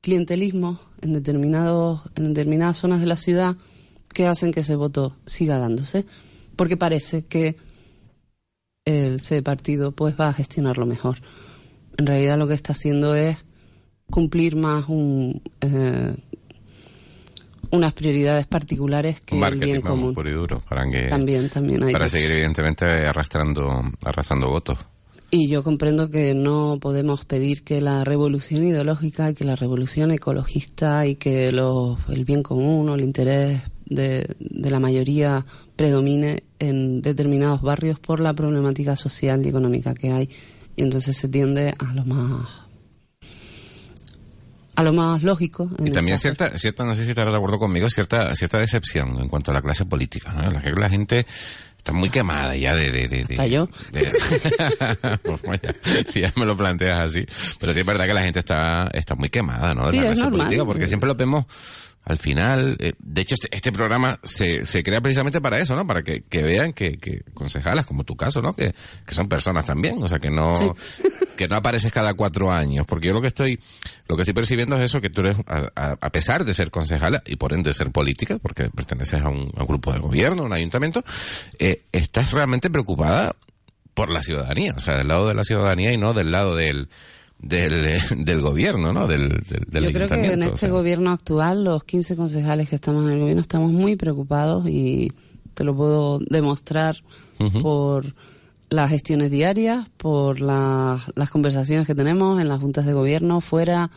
clientelismos 0.01 0.81
en, 1.01 1.13
determinados, 1.13 2.01
en 2.15 2.29
determinadas 2.35 2.79
zonas 2.79 3.01
de 3.01 3.07
la 3.07 3.17
ciudad 3.17 3.57
que 4.13 4.27
hacen 4.27 4.53
que 4.53 4.61
ese 4.61 4.77
voto 4.77 5.17
siga 5.27 5.59
dándose, 5.59 6.05
porque 6.57 6.77
parece 6.77 7.25
que 7.25 7.57
el, 8.85 9.21
partido 9.43 9.93
pues 9.93 10.15
va 10.19 10.29
a 10.29 10.35
gestionarlo 10.35 10.87
mejor. 10.87 11.19
En 11.97 12.07
realidad 12.07 12.39
lo 12.39 12.49
que 12.49 12.55
está 12.55 12.73
haciendo 12.73 13.15
es 13.15 13.39
cumplir 14.13 14.55
más 14.55 14.89
un, 14.89 15.43
eh, 15.63 16.15
unas 17.73 17.95
prioridades 17.95 18.47
particulares 18.47 19.23
que 19.23 19.41
el 19.41 19.59
bien 19.59 19.81
común. 19.81 20.15
Puro 20.15 20.31
y 20.31 20.35
duro, 20.35 20.61
para 20.69 20.89
que, 20.89 21.09
también, 21.09 21.49
también 21.49 21.91
para 21.91 22.07
seguir 22.07 22.31
evidentemente 22.31 22.85
arrastrando, 22.85 23.83
arrastrando 24.05 24.49
votos. 24.49 24.79
Y 25.31 25.49
yo 25.49 25.65
comprendo 25.65 26.11
que 26.11 26.35
no 26.35 26.77
podemos 26.79 27.25
pedir 27.25 27.65
que 27.65 27.81
la 27.81 28.05
revolución 28.05 28.65
ideológica, 28.65 29.33
que 29.33 29.45
la 29.45 29.57
revolución 29.57 30.11
ecologista 30.11 31.07
y 31.07 31.17
que 31.17 31.49
el 31.49 32.25
bien 32.27 32.43
común 32.43 32.91
o 32.91 32.95
el 32.95 33.01
interés 33.01 33.63
de, 33.87 34.29
de 34.39 34.71
la 34.71 34.79
mayoría 34.79 35.47
predomine 35.75 36.45
en 36.59 37.01
determinados 37.01 37.63
barrios 37.63 37.99
por 37.99 38.21
la 38.21 38.35
problemática 38.35 38.95
social 38.95 39.45
y 39.47 39.49
económica 39.49 39.95
que 39.95 40.11
hay. 40.11 40.29
Y 40.77 40.83
entonces 40.83 41.17
se 41.17 41.29
tiende 41.29 41.73
a 41.79 41.95
lo 41.95 42.05
más 42.05 42.62
a 44.75 44.83
lo 44.83 44.93
más 44.93 45.23
lógico. 45.23 45.69
y 45.79 45.91
también 45.91 46.17
cierta, 46.17 46.57
cierta, 46.57 46.85
no 46.85 46.95
sé 46.95 47.05
si 47.05 47.11
estarás 47.11 47.33
de 47.33 47.37
acuerdo 47.37 47.59
conmigo, 47.59 47.89
cierta, 47.89 48.35
cierta 48.35 48.59
decepción 48.59 49.21
en 49.21 49.29
cuanto 49.29 49.51
a 49.51 49.55
la 49.55 49.63
clase 49.63 49.85
política, 49.85 50.33
¿no? 50.33 50.51
La, 50.51 50.61
la 50.61 50.91
gente 50.91 51.27
está 51.77 51.93
muy 51.93 52.11
quemada 52.11 52.55
ya 52.55 52.75
de... 52.75 52.91
de, 52.91 53.21
¿Está 53.29 53.47
yo? 53.47 53.69
pues 55.23 55.41
si 56.07 56.21
ya 56.21 56.33
me 56.37 56.47
lo 56.47 56.57
planteas 56.57 57.01
así. 57.01 57.27
Pero 57.59 57.73
sí 57.73 57.81
es 57.81 57.87
verdad 57.87 58.07
que 58.07 58.15
la 58.15 58.23
gente 58.23 58.39
está, 58.39 58.89
está 58.93 59.15
muy 59.17 59.31
quemada, 59.31 59.75
¿no? 59.75 59.91
De 59.91 59.97
la 59.97 60.13
clase 60.13 60.29
política, 60.29 60.65
porque 60.65 60.87
siempre 60.87 61.09
lo 61.09 61.17
vemos 61.17 61.45
al 62.05 62.19
final, 62.19 62.77
eh, 62.81 62.95
de 62.99 63.21
hecho, 63.21 63.35
este, 63.35 63.49
este, 63.55 63.71
programa 63.71 64.19
se, 64.25 64.65
se 64.65 64.83
crea 64.83 65.01
precisamente 65.01 65.41
para 65.41 65.61
eso, 65.61 65.77
¿no? 65.77 65.87
Para 65.87 66.03
que, 66.03 66.23
que 66.23 66.43
vean 66.43 66.73
que, 66.73 66.99
que 66.99 67.23
concejalas, 67.33 67.87
como 67.87 68.03
tu 68.03 68.17
caso, 68.17 68.43
¿no? 68.43 68.55
Que, 68.55 68.75
que 69.07 69.15
son 69.15 69.29
personas 69.29 69.65
también, 69.65 70.03
o 70.03 70.09
sea, 70.09 70.19
que 70.19 70.31
no, 70.31 70.75
que 71.37 71.47
no 71.47 71.57
apareces 71.57 71.93
cada 71.93 72.15
cuatro 72.15 72.51
años, 72.51 72.87
porque 72.89 73.07
yo 73.07 73.13
lo 73.13 73.21
que 73.21 73.29
estoy, 73.29 73.61
lo 74.09 74.17
que 74.17 74.23
estoy 74.23 74.35
percibiendo 74.35 74.77
es 74.77 74.87
eso, 74.87 75.01
que 75.01 75.11
tú 75.11 75.21
eres, 75.21 75.37
a, 75.47 75.97
a 76.01 76.11
pesar 76.11 76.45
de 76.45 76.55
ser 76.55 76.73
concejala 76.73 77.23
y 77.25 77.37
por 77.37 77.53
ende 77.53 77.73
ser 77.73 77.93
política, 77.93 78.39
porque 78.43 78.69
perteneces 78.69 79.23
a 79.23 79.29
un, 79.29 79.53
a 79.57 79.61
un 79.61 79.67
grupo 79.69 79.93
de 79.93 80.01
gobierno, 80.01 80.43
a 80.43 80.47
un 80.47 80.53
ayuntamiento, 80.53 81.05
eh, 81.61 81.85
estás 81.93 82.33
realmente 82.33 82.69
preocupada 82.69 83.37
por 83.95 84.11
la 84.11 84.23
ciudadanía, 84.23 84.75
o 84.77 84.81
sea, 84.81 84.97
del 84.97 85.09
lado 85.09 85.29
de 85.29 85.35
la 85.35 85.45
ciudadanía 85.45 85.93
y 85.93 85.99
no 85.99 86.15
del 86.15 86.33
lado 86.33 86.57
del, 86.57 86.89
del, 87.43 87.99
del 88.25 88.41
gobierno, 88.41 88.93
¿no? 88.93 89.07
Del, 89.07 89.29
del, 89.69 89.85
Yo 89.85 89.93
creo 89.93 90.09
que 90.09 90.33
en 90.33 90.43
este 90.43 90.71
gobierno 90.71 91.11
actual, 91.11 91.65
los 91.65 91.85
15 91.85 92.17
concejales 92.17 92.69
que 92.69 92.77
estamos 92.77 93.05
en 93.05 93.13
el 93.13 93.21
gobierno, 93.21 93.43
estamos 93.43 93.73
muy 93.73 93.97
preocupados 93.97 94.69
y 94.69 95.09
te 95.55 95.65
lo 95.65 95.77
puedo 95.77 96.19
demostrar 96.21 96.97
por 97.61 98.15
las 98.71 98.89
gestiones 98.89 99.31
diarias, 99.31 99.87
por 99.99 100.41
las 100.41 101.31
conversaciones 101.31 101.87
que 101.87 101.95
tenemos 101.95 102.41
en 102.41 102.49
las 102.49 102.61
juntas 102.61 102.87
de 102.87 102.95
gobierno, 102.95 103.41
fuera, 103.41 103.91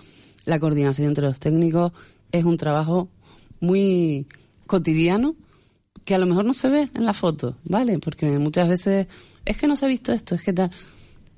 la 0.44 0.60
coordinación 0.60 1.08
entre 1.08 1.26
los 1.26 1.40
técnicos. 1.40 1.94
Es 2.32 2.44
un 2.44 2.58
trabajo 2.58 3.08
muy 3.62 4.28
cotidiano 4.66 5.36
que 6.04 6.14
a 6.14 6.18
lo 6.18 6.26
mejor 6.26 6.44
no 6.44 6.54
se 6.54 6.70
ve 6.70 6.90
en 6.94 7.06
la 7.06 7.14
foto, 7.14 7.56
¿vale? 7.64 8.00
Porque 8.00 8.38
muchas 8.38 8.68
veces 8.68 9.08
es 9.46 9.58
que 9.58 9.68
no 9.68 9.76
se 9.76 9.86
ha 9.86 9.88
visto 9.88 10.12
esto, 10.12 10.36
es 10.36 10.42
que 10.42 10.52
tal 10.52 10.72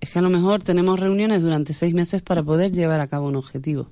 es 0.02 0.12
que 0.12 0.20
a 0.20 0.22
lo 0.22 0.30
mejor 0.30 0.64
tenemos 0.64 1.00
reuniones 1.00 1.42
durante 1.42 1.74
seis 1.74 1.94
meses 1.94 2.22
para 2.22 2.44
poder 2.44 2.72
llevar 2.72 3.02
a 3.02 3.08
cabo 3.08 3.28
un 3.28 3.36
objetivo. 3.36 3.88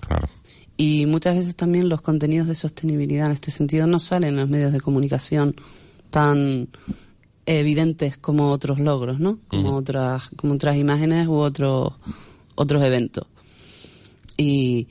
Claro. 0.00 0.28
Y 0.76 1.06
muchas 1.06 1.36
veces 1.36 1.54
también 1.54 1.88
los 1.88 2.00
contenidos 2.00 2.48
de 2.48 2.54
sostenibilidad 2.54 3.26
en 3.26 3.32
este 3.32 3.50
sentido 3.50 3.86
no 3.86 3.98
salen 3.98 4.30
en 4.30 4.36
los 4.36 4.48
medios 4.48 4.72
de 4.72 4.80
comunicación 4.80 5.54
tan 6.10 6.68
evidentes 7.46 8.16
como 8.16 8.50
otros 8.50 8.78
logros, 8.78 9.20
¿no? 9.20 9.38
Como 9.48 9.74
otras 9.74 10.30
como 10.36 10.54
otras 10.54 10.76
imágenes 10.76 11.26
u 11.26 11.34
otros 11.34 11.92
otros 12.54 12.84
eventos. 12.84 13.26
Y 14.36 14.88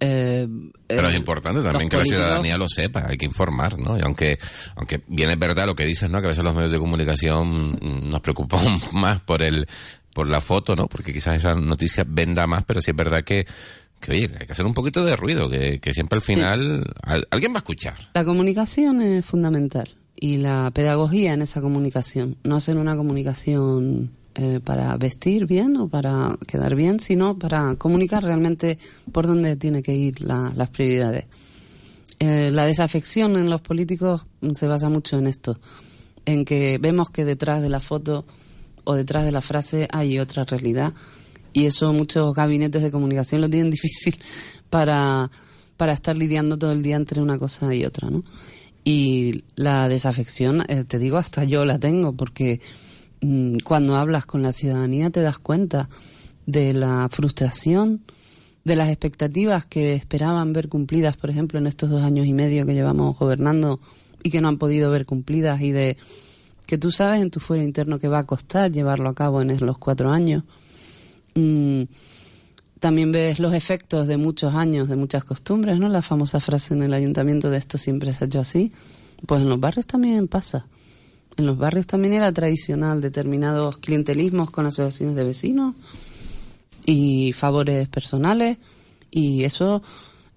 eh, 0.00 0.46
Pero 0.86 1.08
es 1.08 1.16
importante 1.16 1.60
también 1.60 1.88
que 1.88 1.96
la 1.96 2.04
ciudadanía 2.04 2.56
lo 2.56 2.68
sepa, 2.68 3.04
hay 3.08 3.16
que 3.16 3.26
informar, 3.26 3.78
¿no? 3.78 3.96
Y 3.96 4.00
aunque, 4.04 4.38
aunque 4.76 5.02
bien 5.08 5.30
es 5.30 5.38
verdad 5.38 5.66
lo 5.66 5.74
que 5.74 5.84
dices, 5.84 6.08
¿no? 6.08 6.20
Que 6.20 6.26
a 6.26 6.28
veces 6.28 6.44
los 6.44 6.54
medios 6.54 6.70
de 6.70 6.78
comunicación 6.78 7.78
nos 8.08 8.20
preocupamos 8.20 8.92
más 8.92 9.20
por 9.20 9.42
el, 9.42 9.66
por 10.14 10.28
la 10.28 10.40
foto, 10.40 10.76
¿no? 10.76 10.86
Porque 10.86 11.12
quizás 11.12 11.36
esa 11.36 11.54
noticia 11.54 12.04
venda 12.06 12.46
más, 12.46 12.64
pero 12.64 12.80
sí 12.80 12.92
es 12.92 12.96
verdad 12.96 13.24
que, 13.24 13.46
que 14.00 14.12
oye, 14.12 14.30
hay 14.38 14.46
que 14.46 14.52
hacer 14.52 14.66
un 14.66 14.74
poquito 14.74 15.04
de 15.04 15.16
ruido, 15.16 15.48
que, 15.50 15.80
que 15.80 15.92
siempre 15.92 16.16
al 16.16 16.22
final 16.22 16.84
alguien 17.30 17.52
va 17.52 17.56
a 17.56 17.58
escuchar. 17.58 17.96
La 18.14 18.24
comunicación 18.24 19.02
es 19.02 19.24
fundamental 19.24 19.96
y 20.14 20.38
la 20.38 20.70
pedagogía 20.72 21.32
en 21.32 21.42
esa 21.42 21.60
comunicación, 21.60 22.36
no 22.44 22.56
hacer 22.56 22.76
una 22.76 22.96
comunicación 22.96 24.12
eh, 24.40 24.60
para 24.62 24.96
vestir 24.96 25.46
bien 25.46 25.76
o 25.78 25.88
para 25.88 26.38
quedar 26.46 26.76
bien, 26.76 27.00
sino 27.00 27.36
para 27.36 27.74
comunicar 27.74 28.22
realmente 28.22 28.78
por 29.10 29.26
dónde 29.26 29.56
tiene 29.56 29.82
que 29.82 29.96
ir 29.96 30.20
las 30.20 30.68
prioridades. 30.68 31.24
Eh, 32.20 32.52
la 32.52 32.64
desafección 32.64 33.36
en 33.36 33.50
los 33.50 33.60
políticos 33.62 34.26
se 34.54 34.68
basa 34.68 34.88
mucho 34.88 35.18
en 35.18 35.26
esto, 35.26 35.58
en 36.24 36.44
que 36.44 36.78
vemos 36.78 37.10
que 37.10 37.24
detrás 37.24 37.60
de 37.62 37.68
la 37.68 37.80
foto 37.80 38.26
o 38.84 38.94
detrás 38.94 39.24
de 39.24 39.32
la 39.32 39.40
frase 39.40 39.88
hay 39.90 40.20
otra 40.20 40.44
realidad 40.44 40.94
y 41.52 41.66
eso 41.66 41.92
muchos 41.92 42.32
gabinetes 42.32 42.80
de 42.80 42.92
comunicación 42.92 43.40
lo 43.40 43.50
tienen 43.50 43.70
difícil 43.72 44.20
para, 44.70 45.32
para 45.76 45.94
estar 45.94 46.16
lidiando 46.16 46.56
todo 46.56 46.70
el 46.70 46.82
día 46.82 46.94
entre 46.94 47.20
una 47.20 47.40
cosa 47.40 47.74
y 47.74 47.84
otra, 47.84 48.08
¿no? 48.08 48.22
Y 48.84 49.42
la 49.56 49.88
desafección, 49.88 50.62
eh, 50.68 50.84
te 50.84 51.00
digo, 51.00 51.16
hasta 51.16 51.42
yo 51.42 51.64
la 51.64 51.80
tengo, 51.80 52.12
porque 52.12 52.60
cuando 53.64 53.96
hablas 53.96 54.26
con 54.26 54.42
la 54.42 54.52
ciudadanía 54.52 55.10
te 55.10 55.22
das 55.22 55.38
cuenta 55.38 55.88
de 56.46 56.72
la 56.72 57.08
frustración, 57.10 58.02
de 58.64 58.76
las 58.76 58.88
expectativas 58.88 59.64
que 59.66 59.94
esperaban 59.94 60.52
ver 60.52 60.68
cumplidas, 60.68 61.16
por 61.16 61.30
ejemplo, 61.30 61.58
en 61.58 61.66
estos 61.66 61.90
dos 61.90 62.02
años 62.02 62.26
y 62.26 62.32
medio 62.32 62.66
que 62.66 62.74
llevamos 62.74 63.18
gobernando 63.18 63.80
y 64.22 64.30
que 64.30 64.40
no 64.40 64.48
han 64.48 64.58
podido 64.58 64.90
ver 64.90 65.06
cumplidas 65.06 65.60
y 65.60 65.72
de 65.72 65.96
que 66.66 66.78
tú 66.78 66.90
sabes 66.90 67.22
en 67.22 67.30
tu 67.30 67.40
fuero 67.40 67.62
interno 67.62 67.98
que 67.98 68.08
va 68.08 68.18
a 68.18 68.26
costar 68.26 68.70
llevarlo 68.70 69.08
a 69.08 69.14
cabo 69.14 69.40
en 69.40 69.64
los 69.64 69.78
cuatro 69.78 70.10
años. 70.10 70.44
Mm, 71.34 71.84
también 72.78 73.10
ves 73.10 73.38
los 73.40 73.54
efectos 73.54 74.06
de 74.06 74.16
muchos 74.16 74.54
años, 74.54 74.88
de 74.88 74.96
muchas 74.96 75.24
costumbres, 75.24 75.78
¿no? 75.78 75.88
La 75.88 76.02
famosa 76.02 76.40
frase 76.40 76.74
en 76.74 76.82
el 76.82 76.92
ayuntamiento 76.92 77.50
de 77.50 77.58
esto 77.58 77.78
siempre 77.78 78.12
se 78.12 78.24
ha 78.24 78.26
hecho 78.26 78.40
así. 78.40 78.72
Pues 79.26 79.40
en 79.40 79.48
los 79.48 79.58
barrios 79.58 79.86
también 79.86 80.28
pasa. 80.28 80.66
En 81.38 81.46
los 81.46 81.56
barrios 81.56 81.86
también 81.86 82.14
era 82.14 82.32
tradicional 82.32 83.00
determinados 83.00 83.78
clientelismos 83.78 84.50
con 84.50 84.66
asociaciones 84.66 85.14
de 85.14 85.22
vecinos 85.22 85.76
y 86.84 87.32
favores 87.32 87.88
personales 87.88 88.58
y 89.12 89.44
eso 89.44 89.80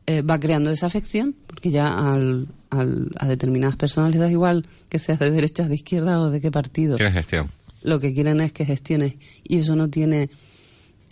eh, 0.06 0.22
va 0.22 0.40
creando 0.40 0.70
desafección 0.70 1.36
porque 1.48 1.72
ya 1.72 1.88
al, 2.14 2.48
a 2.70 3.28
determinadas 3.28 3.78
personas 3.78 4.12
les 4.12 4.20
da 4.20 4.30
igual 4.30 4.68
que 4.90 5.00
seas 5.00 5.18
de 5.18 5.32
derecha, 5.32 5.68
de 5.68 5.74
izquierda 5.74 6.22
o 6.22 6.30
de 6.30 6.40
qué 6.40 6.52
partido. 6.52 6.98
¿Qué 6.98 7.12
gestión? 7.12 7.50
Lo 7.82 8.00
que 8.00 8.14
quieren 8.14 8.40
es 8.40 8.54
que 8.54 8.64
gestiones 8.64 9.16
y 9.44 9.58
eso 9.58 9.76
no 9.76 9.90
tiene 9.90 10.30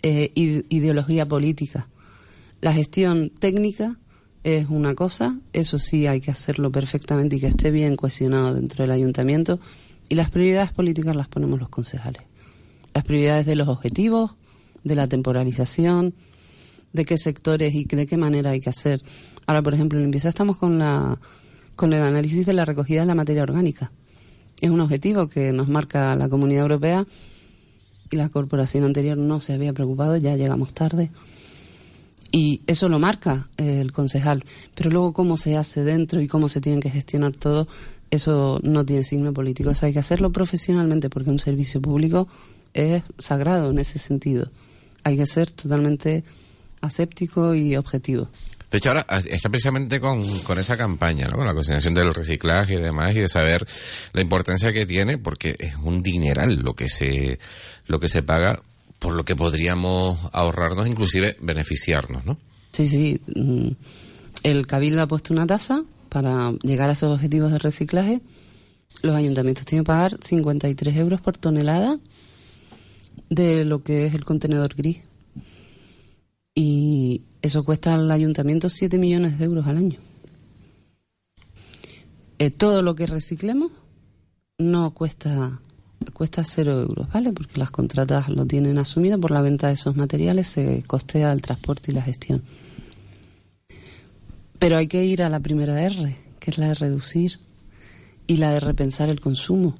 eh, 0.02 0.30
ideología 0.34 1.26
política. 1.26 1.88
La 2.60 2.72
gestión 2.72 3.30
técnica 3.30 3.96
es 4.42 4.68
una 4.68 4.94
cosa, 4.94 5.38
eso 5.52 5.78
sí 5.78 6.06
hay 6.06 6.20
que 6.20 6.30
hacerlo 6.30 6.72
perfectamente 6.72 7.36
y 7.36 7.40
que 7.40 7.48
esté 7.48 7.70
bien 7.70 7.96
cohesionado 7.96 8.54
dentro 8.54 8.82
del 8.82 8.90
ayuntamiento, 8.92 9.60
y 10.08 10.14
las 10.14 10.30
prioridades 10.30 10.72
políticas 10.72 11.14
las 11.14 11.28
ponemos 11.28 11.60
los 11.60 11.68
concejales. 11.68 12.22
Las 12.94 13.04
prioridades 13.04 13.46
de 13.46 13.54
los 13.56 13.68
objetivos, 13.68 14.32
de 14.82 14.94
la 14.94 15.06
temporalización, 15.06 16.14
de 16.92 17.04
qué 17.04 17.18
sectores 17.18 17.74
y 17.74 17.84
de 17.84 18.06
qué 18.06 18.16
manera 18.16 18.50
hay 18.50 18.60
que 18.60 18.70
hacer. 18.70 19.02
Ahora, 19.46 19.62
por 19.62 19.74
ejemplo, 19.74 19.98
en 19.98 20.04
Limpieza 20.04 20.28
estamos 20.28 20.56
con, 20.56 20.78
la, 20.78 21.18
con 21.76 21.92
el 21.92 22.02
análisis 22.02 22.46
de 22.46 22.52
la 22.52 22.64
recogida 22.64 23.00
de 23.00 23.06
la 23.06 23.14
materia 23.14 23.42
orgánica. 23.42 23.92
Es 24.60 24.70
un 24.70 24.80
objetivo 24.80 25.28
que 25.28 25.52
nos 25.52 25.68
marca 25.68 26.14
la 26.16 26.28
Comunidad 26.28 26.62
Europea 26.62 27.06
y 28.10 28.16
la 28.16 28.28
corporación 28.28 28.84
anterior 28.84 29.16
no 29.16 29.40
se 29.40 29.52
había 29.52 29.72
preocupado, 29.72 30.16
ya 30.16 30.36
llegamos 30.36 30.72
tarde. 30.72 31.10
Y 32.32 32.62
eso 32.66 32.88
lo 32.88 32.98
marca 32.98 33.48
el 33.56 33.92
concejal. 33.92 34.44
Pero 34.74 34.90
luego 34.90 35.12
cómo 35.12 35.36
se 35.36 35.56
hace 35.56 35.82
dentro 35.82 36.20
y 36.20 36.28
cómo 36.28 36.48
se 36.48 36.60
tienen 36.60 36.80
que 36.80 36.90
gestionar 36.90 37.32
todo, 37.32 37.66
eso 38.10 38.60
no 38.62 38.84
tiene 38.84 39.04
signo 39.04 39.32
político. 39.32 39.70
Eso 39.70 39.86
hay 39.86 39.92
que 39.92 39.98
hacerlo 39.98 40.30
profesionalmente 40.30 41.10
porque 41.10 41.30
un 41.30 41.38
servicio 41.38 41.80
público 41.80 42.28
es 42.72 43.02
sagrado 43.18 43.70
en 43.70 43.78
ese 43.78 43.98
sentido. 43.98 44.50
Hay 45.02 45.16
que 45.16 45.26
ser 45.26 45.50
totalmente 45.50 46.24
aséptico 46.80 47.54
y 47.54 47.76
objetivo. 47.76 48.28
De 48.70 48.78
hecho, 48.78 48.90
ahora 48.90 49.04
está 49.28 49.48
precisamente 49.48 50.00
con, 50.00 50.22
con 50.40 50.58
esa 50.58 50.76
campaña, 50.76 51.26
¿no? 51.26 51.36
Con 51.38 51.46
la 51.46 51.54
consideración 51.54 51.92
del 51.92 52.14
reciclaje 52.14 52.74
y 52.74 52.80
demás, 52.80 53.16
y 53.16 53.18
de 53.18 53.28
saber 53.28 53.66
la 54.12 54.20
importancia 54.20 54.72
que 54.72 54.86
tiene, 54.86 55.18
porque 55.18 55.56
es 55.58 55.74
un 55.76 56.02
dineral 56.02 56.60
lo 56.60 56.74
que 56.74 56.88
se, 56.88 57.40
lo 57.86 57.98
que 57.98 58.08
se 58.08 58.22
paga, 58.22 58.62
por 59.00 59.14
lo 59.14 59.24
que 59.24 59.34
podríamos 59.34 60.28
ahorrarnos, 60.32 60.86
inclusive 60.86 61.36
beneficiarnos, 61.40 62.24
¿no? 62.24 62.38
Sí, 62.70 62.86
sí. 62.86 63.20
Mm, 63.34 63.70
el 64.44 64.66
Cabildo 64.66 65.02
ha 65.02 65.08
puesto 65.08 65.32
una 65.32 65.46
tasa 65.46 65.82
para 66.08 66.52
llegar 66.62 66.90
a 66.90 66.92
esos 66.92 67.12
objetivos 67.12 67.50
de 67.50 67.58
reciclaje. 67.58 68.20
Los 69.02 69.16
ayuntamientos 69.16 69.64
tienen 69.64 69.84
que 69.84 69.88
pagar 69.88 70.18
53 70.22 70.96
euros 70.96 71.20
por 71.20 71.38
tonelada 71.38 71.98
de 73.30 73.64
lo 73.64 73.82
que 73.82 74.06
es 74.06 74.14
el 74.14 74.24
contenedor 74.24 74.74
gris. 74.74 74.98
Y 76.54 77.22
eso 77.42 77.64
cuesta 77.64 77.94
al 77.94 78.10
ayuntamiento 78.10 78.68
7 78.68 78.98
millones 78.98 79.38
de 79.38 79.46
euros 79.46 79.66
al 79.66 79.78
año. 79.78 79.98
Eh, 82.38 82.50
todo 82.50 82.82
lo 82.82 82.94
que 82.94 83.06
reciclemos 83.06 83.72
no 84.58 84.92
cuesta 84.92 85.60
cuesta 86.12 86.44
cero 86.44 86.80
euros, 86.80 87.08
¿vale? 87.12 87.32
Porque 87.32 87.58
las 87.58 87.70
contratas 87.70 88.28
lo 88.28 88.46
tienen 88.46 88.78
asumido 88.78 89.20
por 89.20 89.30
la 89.30 89.42
venta 89.42 89.68
de 89.68 89.74
esos 89.74 89.96
materiales, 89.96 90.46
se 90.46 90.82
costea 90.86 91.32
el 91.32 91.42
transporte 91.42 91.90
y 91.90 91.94
la 91.94 92.02
gestión. 92.02 92.42
Pero 94.58 94.76
hay 94.76 94.88
que 94.88 95.04
ir 95.04 95.22
a 95.22 95.28
la 95.28 95.40
primera 95.40 95.82
R, 95.82 96.16
que 96.38 96.50
es 96.50 96.58
la 96.58 96.68
de 96.68 96.74
reducir 96.74 97.38
y 98.26 98.36
la 98.36 98.52
de 98.52 98.60
repensar 98.60 99.10
el 99.10 99.20
consumo. 99.20 99.78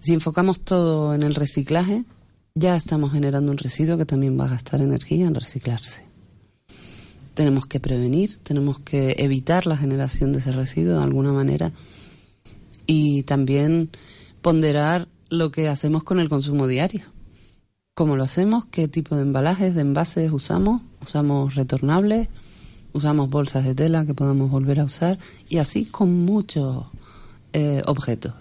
Si 0.00 0.12
enfocamos 0.12 0.60
todo 0.60 1.14
en 1.14 1.22
el 1.22 1.34
reciclaje, 1.34 2.04
ya 2.54 2.76
estamos 2.76 3.12
generando 3.12 3.52
un 3.52 3.58
residuo 3.58 3.96
que 3.96 4.06
también 4.06 4.38
va 4.38 4.46
a 4.46 4.50
gastar 4.50 4.80
energía 4.80 5.26
en 5.26 5.34
reciclarse. 5.34 6.04
Tenemos 7.34 7.66
que 7.66 7.78
prevenir, 7.78 8.38
tenemos 8.42 8.80
que 8.80 9.14
evitar 9.18 9.66
la 9.66 9.76
generación 9.76 10.32
de 10.32 10.40
ese 10.40 10.52
residuo 10.52 10.96
de 10.96 11.04
alguna 11.04 11.32
manera 11.32 11.72
y 12.86 13.22
también 13.22 13.90
ponderar 14.40 15.08
lo 15.30 15.50
que 15.50 15.68
hacemos 15.68 16.02
con 16.04 16.20
el 16.20 16.28
consumo 16.28 16.66
diario. 16.66 17.02
¿Cómo 17.94 18.16
lo 18.16 18.24
hacemos? 18.24 18.66
¿Qué 18.66 18.88
tipo 18.88 19.16
de 19.16 19.22
embalajes, 19.22 19.74
de 19.74 19.80
envases 19.80 20.30
usamos? 20.30 20.82
¿Usamos 21.02 21.54
retornables? 21.54 22.28
¿Usamos 22.92 23.28
bolsas 23.28 23.64
de 23.64 23.74
tela 23.74 24.06
que 24.06 24.14
podamos 24.14 24.50
volver 24.50 24.80
a 24.80 24.84
usar? 24.84 25.18
Y 25.48 25.58
así 25.58 25.84
con 25.84 26.24
muchos 26.24 26.86
eh, 27.52 27.82
objetos 27.86 28.34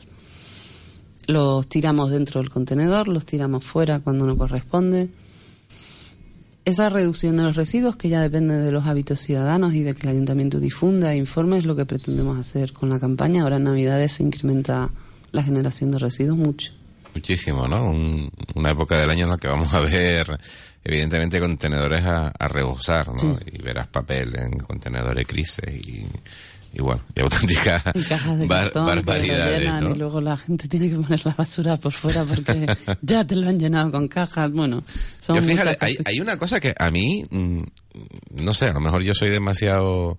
los 1.27 1.67
tiramos 1.67 2.09
dentro 2.09 2.39
del 2.41 2.49
contenedor, 2.49 3.09
los 3.09 3.25
tiramos 3.25 3.63
fuera 3.63 3.99
cuando 3.99 4.25
no 4.25 4.37
corresponde. 4.37 5.09
Esa 6.65 6.89
reducción 6.89 7.37
de 7.37 7.43
los 7.43 7.55
residuos, 7.55 7.95
que 7.95 8.09
ya 8.09 8.21
depende 8.21 8.55
de 8.55 8.71
los 8.71 8.85
hábitos 8.87 9.19
ciudadanos 9.19 9.73
y 9.73 9.83
de 9.83 9.93
que 9.93 10.03
el 10.03 10.13
ayuntamiento 10.13 10.59
difunda 10.59 11.13
e 11.13 11.17
informe, 11.17 11.57
es 11.57 11.65
lo 11.65 11.75
que 11.75 11.85
pretendemos 11.85 12.37
hacer 12.37 12.73
con 12.73 12.89
la 12.89 12.99
campaña. 12.99 13.43
Ahora 13.43 13.57
en 13.57 13.63
Navidades 13.63 14.13
se 14.13 14.23
incrementa 14.23 14.89
la 15.31 15.43
generación 15.43 15.91
de 15.91 15.99
residuos 15.99 16.37
mucho. 16.37 16.71
Muchísimo, 17.13 17.67
¿no? 17.67 17.91
una 18.55 18.69
época 18.69 18.99
del 18.99 19.09
año 19.09 19.23
en 19.23 19.31
la 19.31 19.37
que 19.37 19.47
vamos 19.47 19.73
a 19.73 19.79
ver, 19.79 20.37
evidentemente, 20.83 21.39
contenedores 21.39 22.05
a, 22.05 22.31
rebosar, 22.47 23.07
¿no? 23.07 23.39
Y 23.45 23.61
verás 23.61 23.87
papel 23.87 24.35
en 24.35 24.59
contenedores 24.59 25.25
crisis 25.25 25.63
y 25.87 26.05
y 26.77 26.81
bueno, 26.81 27.01
y 27.15 27.21
auténticas 27.21 27.83
barbaridades. 28.47 29.69
Y 29.81 29.97
luego 29.97 30.21
la 30.21 30.37
gente 30.37 30.67
tiene 30.67 30.89
que 30.89 30.95
poner 30.95 31.25
la 31.25 31.33
basura 31.33 31.77
por 31.77 31.91
fuera 31.91 32.23
porque 32.23 32.67
ya 33.01 33.25
te 33.25 33.35
lo 33.35 33.49
han 33.49 33.59
llenado 33.59 33.91
con 33.91 34.07
cajas. 34.07 34.51
Bueno, 34.51 34.83
son 35.19 35.43
fíjate, 35.43 35.77
hay, 35.79 35.97
hay, 36.05 36.19
una 36.19 36.37
cosa 36.37 36.59
que 36.59 36.75
a 36.77 36.91
mí, 36.91 37.25
mm, 37.29 37.61
no 38.43 38.53
sé, 38.53 38.67
a 38.67 38.73
lo 38.73 38.79
mejor 38.79 39.01
yo 39.01 39.13
soy 39.13 39.29
demasiado 39.29 40.17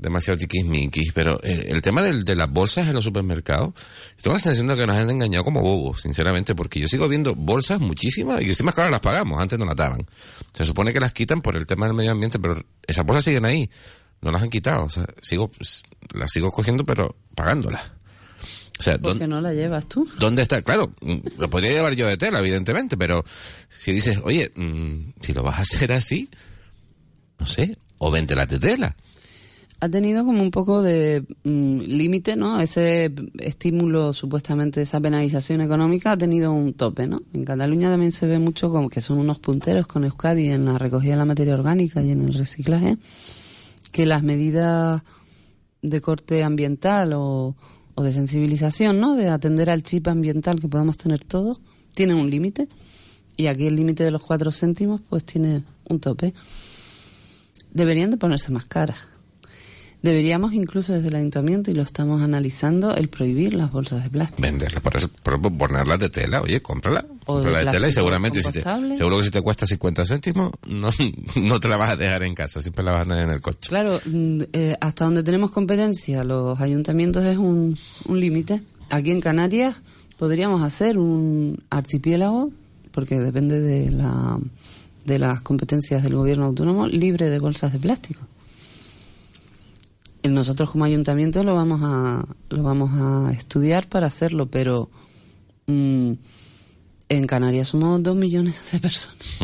demasiado 0.00 0.38
tiquismiquis, 0.38 1.12
pero 1.12 1.40
eh, 1.42 1.66
el 1.68 1.82
tema 1.82 2.02
del, 2.02 2.24
de 2.24 2.34
las 2.34 2.50
bolsas 2.50 2.88
en 2.88 2.94
los 2.94 3.04
supermercados, 3.04 3.74
tengo 4.20 4.34
la 4.34 4.40
sensación 4.40 4.66
de 4.68 4.76
que 4.76 4.86
nos 4.86 4.96
han 4.96 5.10
engañado 5.10 5.44
como 5.44 5.60
bobos, 5.60 6.02
sinceramente, 6.02 6.54
porque 6.54 6.80
yo 6.80 6.88
sigo 6.88 7.08
viendo 7.08 7.34
bolsas 7.34 7.80
muchísimas 7.80 8.42
y 8.42 8.48
encima 8.48 8.72
que 8.72 8.80
ahora 8.80 8.90
las 8.90 9.00
pagamos, 9.00 9.40
antes 9.40 9.58
no 9.58 9.64
las 9.64 9.76
daban. 9.76 10.06
Se 10.52 10.64
supone 10.64 10.92
que 10.92 11.00
las 11.00 11.12
quitan 11.12 11.42
por 11.42 11.56
el 11.56 11.66
tema 11.66 11.86
del 11.86 11.94
medio 11.94 12.12
ambiente, 12.12 12.38
pero 12.38 12.62
esas 12.86 13.04
bolsas 13.04 13.24
siguen 13.24 13.44
ahí 13.44 13.70
no 14.20 14.30
las 14.30 14.42
han 14.42 14.50
quitado. 14.50 14.84
O 14.84 14.90
sea, 14.90 15.06
sigo, 15.20 15.50
las 16.14 16.30
sigo 16.30 16.50
cogiendo, 16.50 16.84
pero 16.84 17.16
pagándolas. 17.34 17.82
O 18.78 18.82
sea, 18.82 18.98
¿Por 18.98 19.18
qué 19.18 19.26
no 19.26 19.40
la 19.40 19.52
llevas 19.52 19.86
tú? 19.88 20.08
¿Dónde 20.18 20.40
está? 20.42 20.62
Claro, 20.62 20.94
lo 21.38 21.50
podría 21.50 21.72
llevar 21.72 21.92
yo 21.94 22.06
de 22.06 22.16
tela, 22.16 22.38
evidentemente, 22.38 22.96
pero 22.96 23.24
si 23.68 23.92
dices, 23.92 24.18
oye, 24.24 24.50
mm, 24.54 25.12
si 25.20 25.34
lo 25.34 25.42
vas 25.42 25.58
a 25.58 25.62
hacer 25.62 25.92
así, 25.92 26.30
no 27.38 27.44
sé, 27.44 27.76
o 27.98 28.10
la 28.14 28.46
de 28.46 28.58
tela. 28.58 28.96
Ha 29.82 29.88
tenido 29.88 30.26
como 30.26 30.42
un 30.42 30.50
poco 30.50 30.82
de 30.82 31.24
mm, 31.44 31.78
límite, 31.80 32.36
¿no? 32.36 32.60
Ese 32.60 33.12
estímulo, 33.38 34.12
supuestamente, 34.12 34.82
esa 34.82 35.00
penalización 35.00 35.62
económica 35.62 36.12
ha 36.12 36.18
tenido 36.18 36.52
un 36.52 36.74
tope, 36.74 37.06
¿no? 37.06 37.22
En 37.32 37.44
Cataluña 37.44 37.90
también 37.90 38.12
se 38.12 38.26
ve 38.26 38.38
mucho 38.38 38.70
como 38.70 38.90
que 38.90 39.00
son 39.00 39.18
unos 39.18 39.38
punteros 39.38 39.86
con 39.86 40.04
Euskadi 40.04 40.48
en 40.48 40.66
la 40.66 40.76
recogida 40.76 41.12
de 41.12 41.18
la 41.18 41.24
materia 41.24 41.54
orgánica 41.54 42.02
y 42.02 42.10
en 42.10 42.22
el 42.22 42.34
reciclaje 42.34 42.98
que 43.90 44.06
las 44.06 44.22
medidas 44.22 45.02
de 45.82 46.00
corte 46.00 46.42
ambiental 46.44 47.12
o, 47.14 47.56
de 47.96 48.12
sensibilización, 48.12 48.98
¿no? 48.98 49.14
De 49.14 49.28
atender 49.28 49.68
al 49.68 49.82
chip 49.82 50.08
ambiental 50.08 50.58
que 50.58 50.68
podamos 50.68 50.96
tener 50.96 51.22
todos, 51.22 51.60
tienen 51.94 52.16
un 52.16 52.30
límite 52.30 52.66
y 53.36 53.46
aquí 53.46 53.66
el 53.66 53.76
límite 53.76 54.04
de 54.04 54.10
los 54.10 54.22
cuatro 54.22 54.52
céntimos 54.52 55.02
pues 55.08 55.24
tiene 55.24 55.64
un 55.88 56.00
tope. 56.00 56.32
Deberían 57.72 58.10
de 58.10 58.16
ponerse 58.16 58.50
más 58.52 58.64
caras. 58.64 59.06
Deberíamos 60.02 60.54
incluso 60.54 60.94
desde 60.94 61.08
el 61.08 61.16
ayuntamiento, 61.16 61.70
y 61.70 61.74
lo 61.74 61.82
estamos 61.82 62.22
analizando, 62.22 62.94
el 62.94 63.08
prohibir 63.08 63.52
las 63.52 63.70
bolsas 63.70 64.02
de 64.02 64.08
plástico. 64.08 64.40
Venderlas, 64.40 64.82
por 64.82 64.96
eso, 64.96 65.08
por 65.22 65.40
ponerlas 65.40 65.98
de 65.98 66.08
tela. 66.08 66.40
Oye, 66.40 66.62
cómprala. 66.62 67.04
O 67.26 67.34
Cómprala 67.34 67.58
de 67.58 67.64
de 67.66 67.70
tela 67.70 67.88
y 67.88 67.92
seguramente 67.92 68.38
si 68.38 68.44
te, 68.44 68.62
compostable. 68.62 68.96
seguro 68.96 69.18
que 69.18 69.24
si 69.24 69.30
te 69.30 69.42
cuesta 69.42 69.66
50 69.66 70.04
céntimos, 70.06 70.52
no, 70.66 70.88
no 71.36 71.60
te 71.60 71.68
la 71.68 71.76
vas 71.76 71.90
a 71.90 71.96
dejar 71.96 72.22
en 72.22 72.34
casa, 72.34 72.60
siempre 72.60 72.82
la 72.82 72.92
vas 72.92 73.02
a 73.02 73.08
tener 73.08 73.24
en 73.24 73.30
el 73.30 73.42
coche. 73.42 73.68
Claro, 73.68 74.00
mm, 74.06 74.42
eh, 74.52 74.76
hasta 74.80 75.04
donde 75.04 75.22
tenemos 75.22 75.50
competencia 75.50 76.24
los 76.24 76.58
ayuntamientos 76.60 77.24
es 77.24 77.36
un, 77.36 77.76
un 78.08 78.20
límite. 78.20 78.62
Aquí 78.88 79.10
en 79.10 79.20
Canarias 79.20 79.76
podríamos 80.18 80.62
hacer 80.62 80.98
un 80.98 81.62
archipiélago, 81.68 82.50
porque 82.92 83.18
depende 83.18 83.60
de, 83.60 83.90
la, 83.90 84.38
de 85.04 85.18
las 85.18 85.42
competencias 85.42 86.02
del 86.02 86.14
gobierno 86.14 86.46
autónomo, 86.46 86.86
libre 86.86 87.28
de 87.28 87.38
bolsas 87.38 87.72
de 87.72 87.78
plástico. 87.78 88.22
Nosotros 90.28 90.70
como 90.70 90.84
ayuntamiento 90.84 91.42
lo 91.42 91.54
vamos 91.54 91.80
a, 91.82 92.24
lo 92.50 92.62
vamos 92.62 92.90
a 92.92 93.32
estudiar 93.32 93.88
para 93.88 94.06
hacerlo, 94.06 94.46
pero 94.46 94.90
mm, 95.66 96.12
en 97.08 97.26
Canarias 97.26 97.68
somos 97.68 98.02
dos 98.02 98.16
millones 98.16 98.54
de 98.70 98.78
personas 98.80 99.38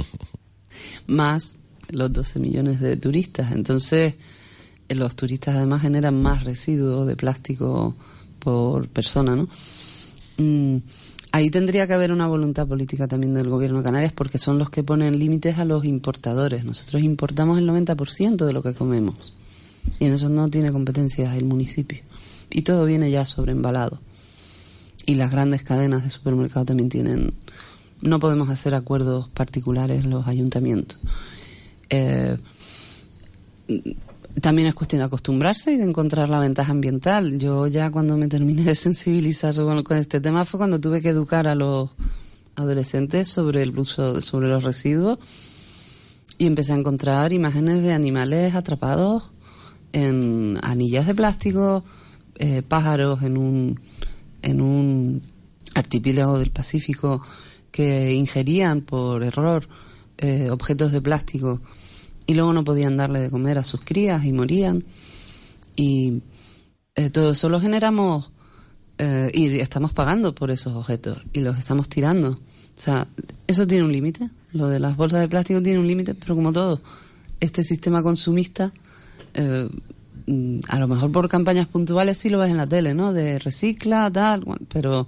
más 1.07 1.57
los 1.89 2.12
12 2.12 2.41
millones 2.41 2.81
de 2.81 2.97
turistas. 2.97 3.53
Entonces, 3.53 4.15
eh, 4.89 4.95
los 4.95 5.17
turistas 5.17 5.57
además 5.57 5.83
generan 5.83 6.21
más 6.21 6.45
residuos 6.45 7.07
de 7.07 7.17
plástico 7.17 7.95
por 8.39 8.89
persona, 8.89 9.35
¿no? 9.35 9.49
Mm, 10.37 10.77
ahí 11.33 11.49
tendría 11.51 11.87
que 11.87 11.95
haber 11.95 12.12
una 12.12 12.27
voluntad 12.27 12.67
política 12.67 13.09
también 13.09 13.33
del 13.33 13.49
gobierno 13.49 13.79
de 13.79 13.85
Canarias 13.85 14.12
porque 14.12 14.37
son 14.37 14.59
los 14.59 14.69
que 14.69 14.83
ponen 14.83 15.19
límites 15.19 15.59
a 15.59 15.65
los 15.65 15.87
importadores. 15.87 16.65
Nosotros 16.65 17.03
importamos 17.03 17.59
el 17.59 17.67
90% 17.67 18.45
de 18.45 18.53
lo 18.53 18.62
que 18.62 18.75
comemos 18.75 19.36
y 19.99 20.07
en 20.07 20.12
eso 20.12 20.29
no 20.29 20.49
tiene 20.49 20.72
competencias 20.72 21.37
el 21.37 21.44
municipio. 21.44 22.01
Y 22.51 22.62
todo 22.62 22.85
viene 22.85 23.11
ya 23.11 23.25
sobreembalado. 23.25 24.01
Y 25.05 25.14
las 25.14 25.31
grandes 25.31 25.62
cadenas 25.62 26.05
de 26.05 26.11
supermercado 26.11 26.66
también 26.66 26.88
tienen... 26.88 27.35
No 28.03 28.20
podemos 28.20 28.49
hacer 28.51 28.75
acuerdos 28.75 29.29
particulares 29.29 30.05
los 30.05 30.27
ayuntamientos. 30.27 30.99
Eh, 31.88 32.37
también 34.40 34.68
es 34.68 34.75
cuestión 34.75 35.01
de 35.01 35.07
acostumbrarse 35.07 35.72
y 35.72 35.77
de 35.77 35.85
encontrar 35.85 36.29
la 36.29 36.40
ventaja 36.40 36.72
ambiental. 36.72 37.38
Yo 37.38 37.66
ya 37.66 37.90
cuando 37.90 38.16
me 38.16 38.29
terminé 38.29 38.64
de 38.64 38.75
sensibilizar 38.75 39.55
con, 39.55 39.83
con 39.83 39.96
este 39.96 40.20
tema 40.20 40.44
fue 40.44 40.59
cuando 40.59 40.79
tuve 40.79 41.01
que 41.01 41.09
educar 41.09 41.46
a 41.46 41.55
los 41.55 41.90
adolescentes 42.55 43.29
sobre 43.29 43.62
el 43.62 43.79
uso, 43.79 44.20
sobre 44.20 44.49
los 44.49 44.64
residuos 44.64 45.18
y 46.38 46.46
empecé 46.46 46.72
a 46.72 46.77
encontrar 46.77 47.33
imágenes 47.33 47.83
de 47.83 47.92
animales 47.92 48.55
atrapados 48.55 49.31
en 49.97 50.59
anillas 50.61 51.07
de 51.07 51.15
plástico, 51.15 51.83
eh, 52.39 52.61
pájaros 52.61 53.23
en 53.23 53.39
un, 53.39 53.81
en 54.43 54.61
un 54.61 55.23
archipiélago 55.75 56.39
del 56.39 56.51
Pacífico 56.51 57.23
que 57.71 58.13
ingerían 58.13 58.83
por 58.83 59.25
error 59.25 59.67
eh, 60.19 60.51
objetos 60.51 60.93
de 60.93 61.01
plástico 61.01 61.63
y 62.27 62.35
luego 62.35 62.53
no 62.53 62.63
podían 62.63 62.99
darle 62.99 63.21
de 63.21 63.31
comer 63.31 63.57
a 63.57 63.65
sus 63.65 63.81
crías 63.81 64.23
y 64.27 64.35
morían. 64.35 64.85
Y 65.77 66.21
eh, 66.95 67.09
todo 67.09 67.31
eso 67.31 67.49
lo 67.49 67.59
generamos 67.59 68.31
eh, 68.99 69.31
y 69.33 69.59
estamos 69.61 69.95
pagando 69.95 70.35
por 70.35 70.51
esos 70.51 70.75
objetos 70.75 71.23
y 71.33 71.41
los 71.41 71.57
estamos 71.57 71.89
tirando. 71.89 72.33
O 72.33 72.81
sea, 72.81 73.09
eso 73.47 73.67
tiene 73.67 73.85
un 73.87 73.93
límite. 73.93 74.29
Lo 74.53 74.69
de 74.69 74.79
las 74.79 74.95
bolsas 74.95 75.21
de 75.21 75.29
plástico 75.29 75.63
tiene 75.63 75.79
un 75.79 75.87
límite, 75.87 76.15
pero 76.15 76.35
como 76.35 76.53
todo, 76.53 76.83
este 77.41 77.63
sistema 77.63 78.03
consumista, 78.03 78.73
eh, 79.37 79.68
mm, 80.27 80.61
a 80.68 80.79
lo 80.79 80.88
mejor 80.88 81.12
por 81.12 81.29
campañas 81.29 81.68
puntuales 81.68 82.18
sí 82.18 82.31
lo 82.31 82.38
ves 82.38 82.51
en 82.51 82.57
la 82.57 82.66
tele, 82.66 82.94
¿no? 82.94 83.12
De 83.12 83.38
recicla, 83.38 84.11
tal, 84.11 84.44
pero 84.68 85.07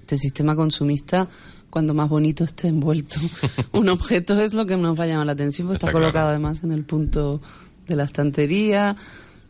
este 0.00 0.16
sistema 0.16 0.56
consumista, 0.56 1.28
cuando 1.68 1.94
más 1.94 2.08
bonito 2.08 2.42
esté 2.44 2.68
envuelto 2.68 3.20
un 3.72 3.88
objeto, 3.88 4.40
es 4.40 4.54
lo 4.54 4.66
que 4.66 4.76
nos 4.76 4.98
va 4.98 5.04
a 5.04 5.06
llamar 5.06 5.26
la 5.26 5.32
atención, 5.32 5.68
porque 5.68 5.76
está, 5.76 5.86
Está 5.86 5.92
claro. 5.92 6.06
colocado 6.06 6.30
además 6.30 6.64
en 6.64 6.72
el 6.72 6.84
punto 6.84 7.40
de 7.86 7.96
la 7.96 8.04
estantería, 8.04 8.96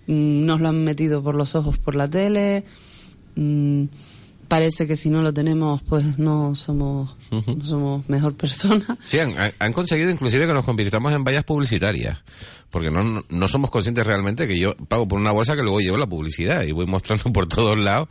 mm, 0.07 0.45
nos 0.45 0.61
lo 0.61 0.69
han 0.69 0.85
metido 0.85 1.23
por 1.23 1.35
los 1.35 1.55
ojos 1.55 1.79
por 1.79 1.95
la 1.95 2.09
tele, 2.09 2.65
mm, 3.37 3.85
parece 4.51 4.89
que 4.89 4.97
si 4.97 5.11
no 5.11 5.23
lo 5.23 5.33
tenemos, 5.33 5.81
pues 5.83 6.19
no 6.19 6.57
somos, 6.57 7.17
no 7.31 7.65
somos 7.65 8.09
mejor 8.09 8.35
persona. 8.35 8.99
Sí, 9.01 9.21
han, 9.21 9.33
han 9.59 9.73
conseguido 9.73 10.11
inclusive 10.11 10.45
que 10.45 10.53
nos 10.53 10.65
convirtamos 10.65 11.13
en 11.13 11.23
vallas 11.23 11.45
publicitarias. 11.45 12.19
Porque 12.69 12.91
no, 12.91 13.25
no 13.29 13.49
somos 13.49 13.71
conscientes 13.71 14.07
realmente 14.07 14.49
que 14.49 14.59
yo 14.59 14.77
pago 14.89 15.07
por 15.07 15.21
una 15.21 15.31
bolsa 15.31 15.55
que 15.55 15.63
luego 15.63 15.81
llevo 15.81 15.99
la 15.99 16.07
publicidad 16.07 16.65
y 16.65 16.73
voy 16.73 16.87
mostrando 16.87 17.33
por 17.33 17.47
todos 17.47 17.79
lados 17.79 18.09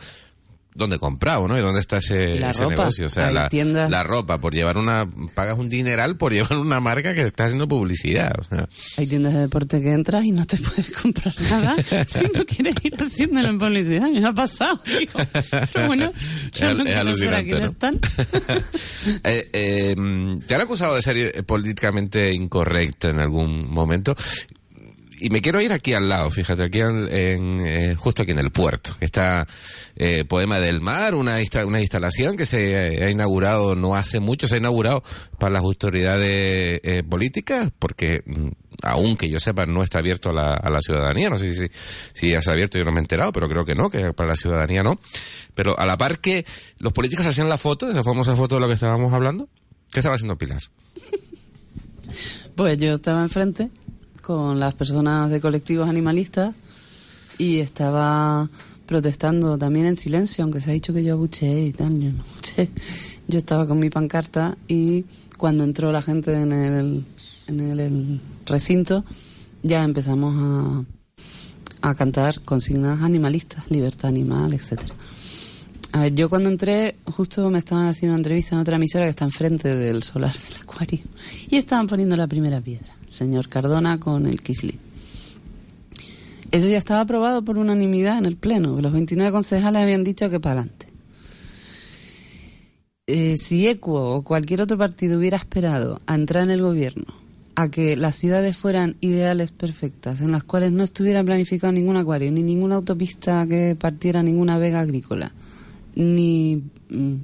dónde 0.79 0.95
he 0.95 0.99
comprado, 0.99 1.47
¿no? 1.47 1.57
Y 1.57 1.61
dónde 1.61 1.79
está 1.79 1.97
ese, 1.97 2.43
ese 2.43 2.65
negocio. 2.65 3.05
O 3.05 3.09
sea, 3.09 3.31
la, 3.31 3.49
la 3.89 4.03
ropa, 4.03 4.39
por 4.39 4.53
llevar 4.53 4.77
una... 4.77 5.07
Pagas 5.35 5.59
un 5.59 5.69
dineral 5.69 6.17
por 6.17 6.33
llevar 6.33 6.57
una 6.57 6.79
marca 6.79 7.13
que 7.13 7.21
está 7.23 7.45
haciendo 7.45 7.67
publicidad. 7.67 8.33
O 8.39 8.43
sea, 8.43 8.67
Hay 8.97 9.05
tiendas 9.05 9.33
de 9.33 9.41
deporte 9.41 9.79
que 9.81 9.91
entras 9.91 10.23
y 10.25 10.31
no 10.31 10.45
te 10.45 10.57
puedes 10.57 10.89
comprar 10.91 11.35
nada 11.41 11.75
si 12.07 12.25
no 12.33 12.45
quieres 12.45 12.75
ir 12.83 12.95
haciéndolo 12.99 13.49
en 13.49 13.59
publicidad. 13.59 14.09
Me 14.09 14.25
ha 14.27 14.33
pasado, 14.33 14.81
digo. 14.85 15.19
Pero 15.73 15.87
bueno, 15.87 16.11
yo 16.53 16.69
Es- 16.69 16.75
no 16.77 16.83
es 16.85 16.95
alucinante, 16.95 17.63
están. 17.63 17.99
Eh, 19.23 19.49
eh, 19.53 19.95
te 20.47 20.55
han 20.55 20.61
acusado 20.61 20.95
de 20.95 21.01
ser 21.01 21.45
políticamente 21.45 22.33
incorrecta 22.33 23.09
en 23.09 23.19
algún 23.19 23.69
momento. 23.69 24.15
Y 25.21 25.29
me 25.31 25.41
quiero 25.41 25.59
ir 25.61 25.73
aquí 25.73 25.93
al 25.93 26.07
lado, 26.07 26.29
fíjate, 26.29 26.63
aquí 26.63 26.79
al- 26.79 27.09
en, 27.11 27.59
eh, 27.65 27.95
justo 27.95 28.21
aquí 28.21 28.31
en 28.31 28.39
el 28.39 28.51
puerto, 28.51 28.95
está 29.01 29.45
eh, 29.97 30.23
Poema 30.23 30.59
del 30.59 30.79
Mar, 30.79 31.13
una, 31.15 31.37
una 31.65 31.81
instalación 31.81 32.37
que 32.37 32.45
se 32.45 33.03
ha 33.03 33.09
inaugurado 33.09 33.75
no 33.75 33.95
hace 33.95 34.19
mucho, 34.21 34.47
se 34.47 34.55
ha 34.55 34.57
inaugurado 34.59 35.03
para 35.37 35.53
las 35.53 35.61
autoridades 35.63 36.79
eh, 36.83 37.03
políticas, 37.07 37.71
porque 37.79 38.23
mm, 38.25 38.47
aún 38.83 39.17
que 39.17 39.29
yo 39.29 39.39
sepa 39.41 39.65
no 39.65 39.83
está 39.83 39.99
abierto 39.99 40.29
a 40.29 40.33
la, 40.33 40.53
a 40.53 40.69
la 40.69 40.79
ciudadanía, 40.79 41.29
no 41.29 41.37
sé 41.37 41.53
si, 41.53 41.67
si 42.13 42.31
ya 42.31 42.41
se 42.41 42.49
ha 42.49 42.53
abierto, 42.53 42.77
yo 42.77 42.85
no 42.85 42.91
me 42.91 42.99
he 42.99 43.01
enterado, 43.01 43.33
pero 43.33 43.49
creo 43.49 43.65
que 43.65 43.75
no, 43.75 43.89
que 43.89 44.13
para 44.13 44.29
la 44.29 44.35
ciudadanía 44.37 44.83
no. 44.83 44.99
Pero 45.53 45.77
a 45.77 45.85
la 45.85 45.97
par 45.97 46.19
que 46.19 46.45
los 46.77 46.93
políticos 46.93 47.25
hacían 47.25 47.49
la 47.49 47.57
foto, 47.57 47.89
esa 47.89 48.03
famosa 48.03 48.35
foto 48.37 48.55
de 48.55 48.61
lo 48.61 48.67
que 48.67 48.75
estábamos 48.75 49.11
hablando, 49.11 49.49
¿qué 49.91 49.99
estaba 49.99 50.15
haciendo 50.15 50.37
Pilar? 50.37 50.61
Pues 52.55 52.77
yo 52.77 52.93
estaba 52.93 53.21
enfrente 53.21 53.69
con 54.29 54.59
las 54.59 54.75
personas 54.75 55.31
de 55.31 55.41
colectivos 55.41 55.89
animalistas 55.89 56.53
y 57.39 57.57
estaba 57.61 58.47
protestando 58.85 59.57
también 59.57 59.87
en 59.87 59.95
silencio, 59.95 60.43
aunque 60.43 60.61
se 60.61 60.69
ha 60.69 60.73
dicho 60.73 60.93
que 60.93 61.03
yo 61.03 61.13
abucheé 61.13 61.65
y 61.65 61.73
tal, 61.73 61.99
yo 61.99 62.11
no 62.11 62.23
abucheé. 62.31 62.69
Yo 63.27 63.39
estaba 63.39 63.65
con 63.65 63.79
mi 63.79 63.89
pancarta 63.89 64.55
y 64.67 65.05
cuando 65.35 65.63
entró 65.63 65.91
la 65.91 66.03
gente 66.03 66.31
en 66.33 66.51
el, 66.51 67.05
en 67.47 67.59
el, 67.59 67.79
el 67.79 68.21
recinto 68.45 69.03
ya 69.63 69.83
empezamos 69.83 70.35
a, 70.37 71.89
a 71.89 71.95
cantar 71.95 72.41
consignas 72.41 73.01
animalistas, 73.01 73.71
libertad 73.71 74.09
animal, 74.09 74.53
etcétera. 74.53 74.93
A 75.91 76.01
ver, 76.01 76.13
yo 76.13 76.29
cuando 76.29 76.51
entré, 76.51 76.97
justo 77.05 77.49
me 77.49 77.57
estaban 77.57 77.87
haciendo 77.87 78.13
una 78.13 78.19
entrevista 78.19 78.53
en 78.53 78.61
otra 78.61 78.75
emisora 78.75 79.05
que 79.05 79.09
está 79.09 79.25
enfrente 79.25 79.75
del 79.75 80.03
solar 80.03 80.35
del 80.37 80.61
acuario. 80.61 80.99
Y 81.49 81.55
estaban 81.55 81.87
poniendo 81.87 82.15
la 82.15 82.27
primera 82.27 82.61
piedra. 82.61 82.98
Señor 83.09 83.49
Cardona 83.49 83.99
con 83.99 84.25
el 84.25 84.41
Kisli. 84.41 84.77
Eso 86.51 86.67
ya 86.67 86.77
estaba 86.77 87.01
aprobado 87.01 87.43
por 87.43 87.57
unanimidad 87.57 88.17
en 88.17 88.25
el 88.25 88.35
Pleno. 88.35 88.81
Los 88.81 88.91
29 88.91 89.31
concejales 89.31 89.81
habían 89.81 90.03
dicho 90.03 90.29
que 90.29 90.39
para 90.39 90.61
adelante. 90.61 90.87
Eh, 93.07 93.37
si 93.37 93.67
ECUO 93.67 94.17
o 94.17 94.21
cualquier 94.23 94.61
otro 94.61 94.77
partido 94.77 95.17
hubiera 95.17 95.37
esperado 95.37 95.99
a 96.05 96.15
entrar 96.15 96.43
en 96.43 96.51
el 96.51 96.61
gobierno 96.61 97.05
a 97.55 97.69
que 97.69 97.97
las 97.97 98.15
ciudades 98.15 98.55
fueran 98.55 98.95
ideales 99.01 99.51
perfectas, 99.51 100.21
en 100.21 100.31
las 100.31 100.43
cuales 100.43 100.71
no 100.71 100.83
estuviera 100.83 101.23
planificado 101.23 101.73
ningún 101.73 101.97
acuario, 101.97 102.31
ni 102.31 102.41
ninguna 102.41 102.75
autopista 102.75 103.45
que 103.47 103.75
partiera 103.77 104.23
ninguna 104.23 104.57
vega 104.57 104.79
agrícola, 104.79 105.33
ni 105.95 106.63
mm, 106.89 107.15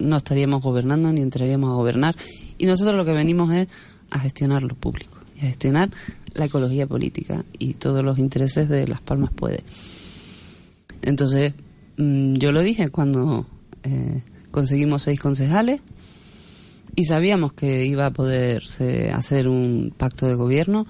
no 0.00 0.16
estaríamos 0.16 0.62
gobernando 0.62 1.12
ni 1.12 1.22
entraríamos 1.22 1.70
a 1.70 1.74
gobernar. 1.74 2.16
Y 2.58 2.66
nosotros 2.66 2.94
lo 2.96 3.04
que 3.04 3.12
venimos 3.12 3.52
es 3.54 3.68
a 4.12 4.20
gestionar 4.20 4.62
lo 4.62 4.74
público 4.74 5.18
y 5.36 5.40
a 5.40 5.48
gestionar 5.48 5.90
la 6.34 6.46
ecología 6.46 6.86
política 6.86 7.44
y 7.58 7.74
todos 7.74 8.04
los 8.04 8.18
intereses 8.18 8.68
de 8.68 8.86
Las 8.86 9.00
Palmas 9.00 9.32
puede. 9.34 9.64
Entonces, 11.02 11.54
mm, 11.96 12.34
yo 12.34 12.52
lo 12.52 12.60
dije 12.60 12.90
cuando 12.90 13.46
eh, 13.82 14.22
conseguimos 14.50 15.02
seis 15.02 15.18
concejales 15.20 15.80
y 16.94 17.04
sabíamos 17.04 17.54
que 17.54 17.86
iba 17.86 18.06
a 18.06 18.10
poderse 18.12 19.10
hacer 19.10 19.48
un 19.48 19.92
pacto 19.96 20.26
de 20.26 20.34
gobierno. 20.34 20.86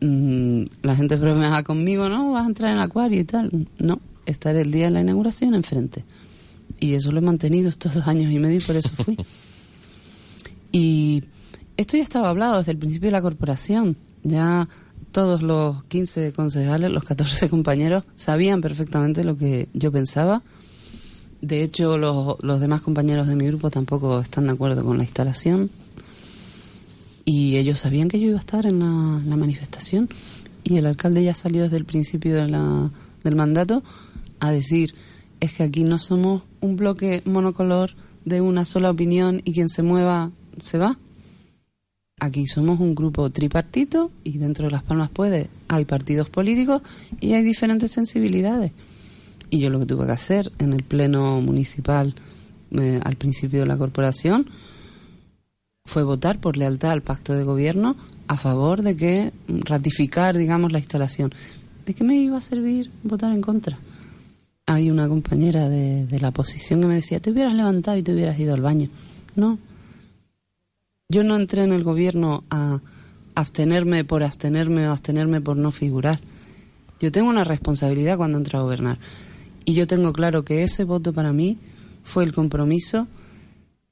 Mm, 0.00 0.64
la 0.82 0.96
gente 0.96 1.16
bromeaba 1.16 1.62
conmigo, 1.62 2.08
¿no? 2.08 2.32
Vas 2.32 2.44
a 2.44 2.48
entrar 2.48 2.72
en 2.72 2.78
el 2.78 2.82
acuario 2.82 3.20
y 3.20 3.24
tal. 3.24 3.68
No, 3.78 4.00
estaré 4.26 4.62
el 4.62 4.72
día 4.72 4.86
de 4.86 4.90
la 4.90 5.00
inauguración 5.00 5.54
enfrente. 5.54 6.04
Y 6.78 6.94
eso 6.94 7.10
lo 7.12 7.18
he 7.18 7.22
mantenido 7.22 7.68
estos 7.68 7.94
dos 7.94 8.06
años 8.06 8.30
y 8.32 8.38
medio 8.38 8.58
y 8.58 8.60
por 8.60 8.76
eso 8.76 8.90
fui. 8.90 9.16
y 10.72 11.24
esto 11.76 11.96
ya 11.96 12.02
estaba 12.02 12.30
hablado 12.30 12.58
desde 12.58 12.72
el 12.72 12.78
principio 12.78 13.08
de 13.08 13.12
la 13.12 13.22
corporación. 13.22 13.96
Ya 14.22 14.68
todos 15.12 15.42
los 15.42 15.84
15 15.84 16.32
concejales, 16.32 16.90
los 16.90 17.04
14 17.04 17.48
compañeros, 17.50 18.04
sabían 18.14 18.60
perfectamente 18.60 19.24
lo 19.24 19.36
que 19.36 19.68
yo 19.72 19.92
pensaba. 19.92 20.42
De 21.40 21.62
hecho, 21.62 21.98
los, 21.98 22.36
los 22.42 22.60
demás 22.60 22.82
compañeros 22.82 23.28
de 23.28 23.36
mi 23.36 23.46
grupo 23.46 23.70
tampoco 23.70 24.20
están 24.20 24.46
de 24.46 24.52
acuerdo 24.52 24.84
con 24.84 24.96
la 24.96 25.04
instalación. 25.04 25.70
Y 27.24 27.56
ellos 27.56 27.80
sabían 27.80 28.08
que 28.08 28.20
yo 28.20 28.28
iba 28.28 28.36
a 28.36 28.40
estar 28.40 28.66
en 28.66 28.78
la, 28.78 29.20
la 29.24 29.36
manifestación. 29.36 30.08
Y 30.64 30.78
el 30.78 30.86
alcalde 30.86 31.22
ya 31.22 31.34
salió 31.34 31.62
desde 31.64 31.76
el 31.76 31.84
principio 31.84 32.34
de 32.34 32.48
la, 32.48 32.90
del 33.22 33.36
mandato 33.36 33.82
a 34.40 34.50
decir, 34.50 34.94
es 35.40 35.52
que 35.52 35.62
aquí 35.62 35.84
no 35.84 35.98
somos 35.98 36.42
un 36.60 36.76
bloque 36.76 37.22
monocolor 37.24 37.90
de 38.24 38.40
una 38.40 38.64
sola 38.64 38.90
opinión 38.90 39.42
y 39.44 39.52
quien 39.52 39.68
se 39.68 39.82
mueva 39.82 40.30
se 40.60 40.78
va. 40.78 40.98
Aquí 42.18 42.46
somos 42.46 42.80
un 42.80 42.94
grupo 42.94 43.28
tripartito 43.28 44.10
y 44.24 44.38
dentro 44.38 44.64
de 44.64 44.70
Las 44.70 44.82
Palmas 44.82 45.10
puede 45.10 45.50
hay 45.68 45.84
partidos 45.84 46.30
políticos 46.30 46.80
y 47.20 47.34
hay 47.34 47.42
diferentes 47.42 47.92
sensibilidades. 47.92 48.72
Y 49.50 49.60
yo 49.60 49.68
lo 49.68 49.80
que 49.80 49.84
tuve 49.84 50.06
que 50.06 50.12
hacer 50.12 50.50
en 50.58 50.72
el 50.72 50.82
pleno 50.82 51.42
municipal 51.42 52.14
eh, 52.70 53.00
al 53.04 53.16
principio 53.16 53.60
de 53.60 53.66
la 53.66 53.76
corporación 53.76 54.48
fue 55.84 56.04
votar 56.04 56.40
por 56.40 56.56
lealtad 56.56 56.92
al 56.92 57.02
pacto 57.02 57.34
de 57.34 57.44
gobierno 57.44 57.96
a 58.28 58.38
favor 58.38 58.80
de 58.80 58.96
que 58.96 59.32
ratificar, 59.46 60.38
digamos, 60.38 60.72
la 60.72 60.78
instalación. 60.78 61.34
¿De 61.84 61.92
qué 61.92 62.02
me 62.02 62.16
iba 62.16 62.38
a 62.38 62.40
servir 62.40 62.90
votar 63.02 63.30
en 63.30 63.42
contra? 63.42 63.78
Hay 64.64 64.90
una 64.90 65.06
compañera 65.06 65.68
de, 65.68 66.06
de 66.06 66.18
la 66.18 66.30
oposición 66.30 66.80
que 66.80 66.86
me 66.86 66.94
decía, 66.94 67.20
te 67.20 67.30
hubieras 67.30 67.54
levantado 67.54 67.98
y 67.98 68.02
te 68.02 68.14
hubieras 68.14 68.40
ido 68.40 68.54
al 68.54 68.62
baño. 68.62 68.88
No, 69.36 69.58
yo 71.08 71.22
no 71.22 71.36
entré 71.36 71.62
en 71.62 71.72
el 71.72 71.84
gobierno 71.84 72.42
a 72.50 72.80
abstenerme 73.34 74.04
por 74.04 74.24
abstenerme 74.24 74.88
o 74.88 74.92
abstenerme 74.92 75.40
por 75.40 75.56
no 75.56 75.70
figurar. 75.70 76.20
Yo 77.00 77.12
tengo 77.12 77.28
una 77.28 77.44
responsabilidad 77.44 78.16
cuando 78.16 78.38
entro 78.38 78.58
a 78.58 78.62
gobernar. 78.62 78.98
Y 79.64 79.74
yo 79.74 79.86
tengo 79.86 80.12
claro 80.12 80.44
que 80.44 80.62
ese 80.62 80.84
voto 80.84 81.12
para 81.12 81.32
mí 81.32 81.58
fue 82.02 82.24
el 82.24 82.32
compromiso 82.32 83.06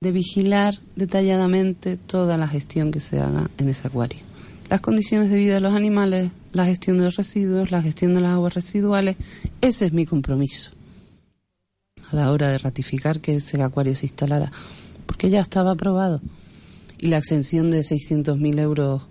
de 0.01 0.13
vigilar 0.13 0.81
detalladamente 0.97 1.97
toda 1.97 2.37
la 2.37 2.49
gestión 2.49 2.91
que 2.91 3.01
se 3.01 3.21
haga 3.21 3.51
en 3.59 3.69
ese 3.69 3.87
acuario. 3.87 4.21
Las 4.69 4.81
condiciones 4.81 5.31
de 5.31 5.37
vida 5.37 5.55
de 5.55 5.61
los 5.61 5.75
animales, 5.75 6.31
la 6.53 6.65
gestión 6.65 6.99
de 6.99 7.05
los 7.05 7.17
residuos, 7.17 7.71
la 7.71 7.83
gestión 7.83 8.15
de 8.15 8.21
las 8.21 8.33
aguas 8.33 8.55
residuales, 8.55 9.17
ese 9.61 9.87
es 9.87 9.93
mi 9.93 10.07
compromiso 10.07 10.73
a 12.11 12.17
la 12.17 12.31
hora 12.33 12.49
de 12.49 12.59
ratificar 12.59 13.21
que 13.21 13.37
ese 13.37 13.63
acuario 13.63 13.95
se 13.95 14.07
instalara, 14.07 14.53
porque 15.07 15.31
ya 15.31 15.41
estaba 15.41 15.73
aprobado 15.73 16.21
y 17.05 17.09
la 17.09 17.19
exención 17.19 17.71
de 17.71 17.81
600.000 17.81 18.59
euros 18.61 19.03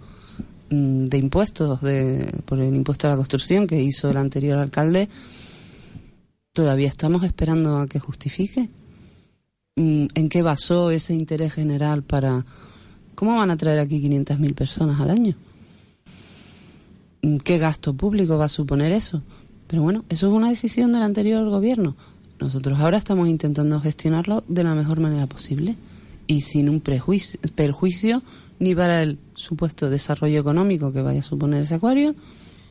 mm, 0.71 1.05
de 1.05 1.17
impuestos 1.19 1.79
de, 1.81 2.41
por 2.43 2.59
el 2.59 2.75
impuesto 2.75 3.05
a 3.05 3.11
la 3.11 3.17
construcción 3.17 3.67
que 3.67 3.83
hizo 3.83 4.09
el 4.09 4.17
anterior 4.17 4.57
alcalde, 4.57 5.09
todavía 6.53 6.87
estamos 6.87 7.23
esperando 7.23 7.77
a 7.77 7.85
que 7.85 7.99
justifique. 7.99 8.67
Mm, 9.75 10.07
¿En 10.15 10.29
qué 10.29 10.41
basó 10.41 10.89
ese 10.89 11.13
interés 11.13 11.53
general 11.53 12.01
para... 12.01 12.43
¿Cómo 13.13 13.37
van 13.37 13.51
a 13.51 13.57
traer 13.57 13.77
aquí 13.77 14.01
500.000 14.01 14.55
personas 14.55 14.99
al 14.99 15.11
año? 15.11 15.35
Mm, 17.21 17.37
¿Qué 17.37 17.59
gasto 17.59 17.93
público 17.93 18.39
va 18.39 18.45
a 18.45 18.49
suponer 18.49 18.91
eso? 18.91 19.21
Pero 19.67 19.83
bueno, 19.83 20.03
eso 20.09 20.25
es 20.25 20.33
una 20.33 20.49
decisión 20.49 20.93
del 20.93 21.03
anterior 21.03 21.47
gobierno. 21.47 21.95
Nosotros 22.39 22.79
ahora 22.79 22.97
estamos 22.97 23.29
intentando 23.29 23.79
gestionarlo 23.79 24.43
de 24.47 24.63
la 24.63 24.73
mejor 24.73 24.99
manera 24.99 25.27
posible 25.27 25.77
y 26.27 26.41
sin 26.41 26.69
un 26.69 26.79
perjuicio 26.81 28.23
ni 28.59 28.75
para 28.75 29.03
el 29.03 29.19
supuesto 29.35 29.89
desarrollo 29.89 30.39
económico 30.39 30.91
que 30.93 31.01
vaya 31.01 31.19
a 31.19 31.23
suponer 31.23 31.61
ese 31.61 31.75
acuario, 31.75 32.15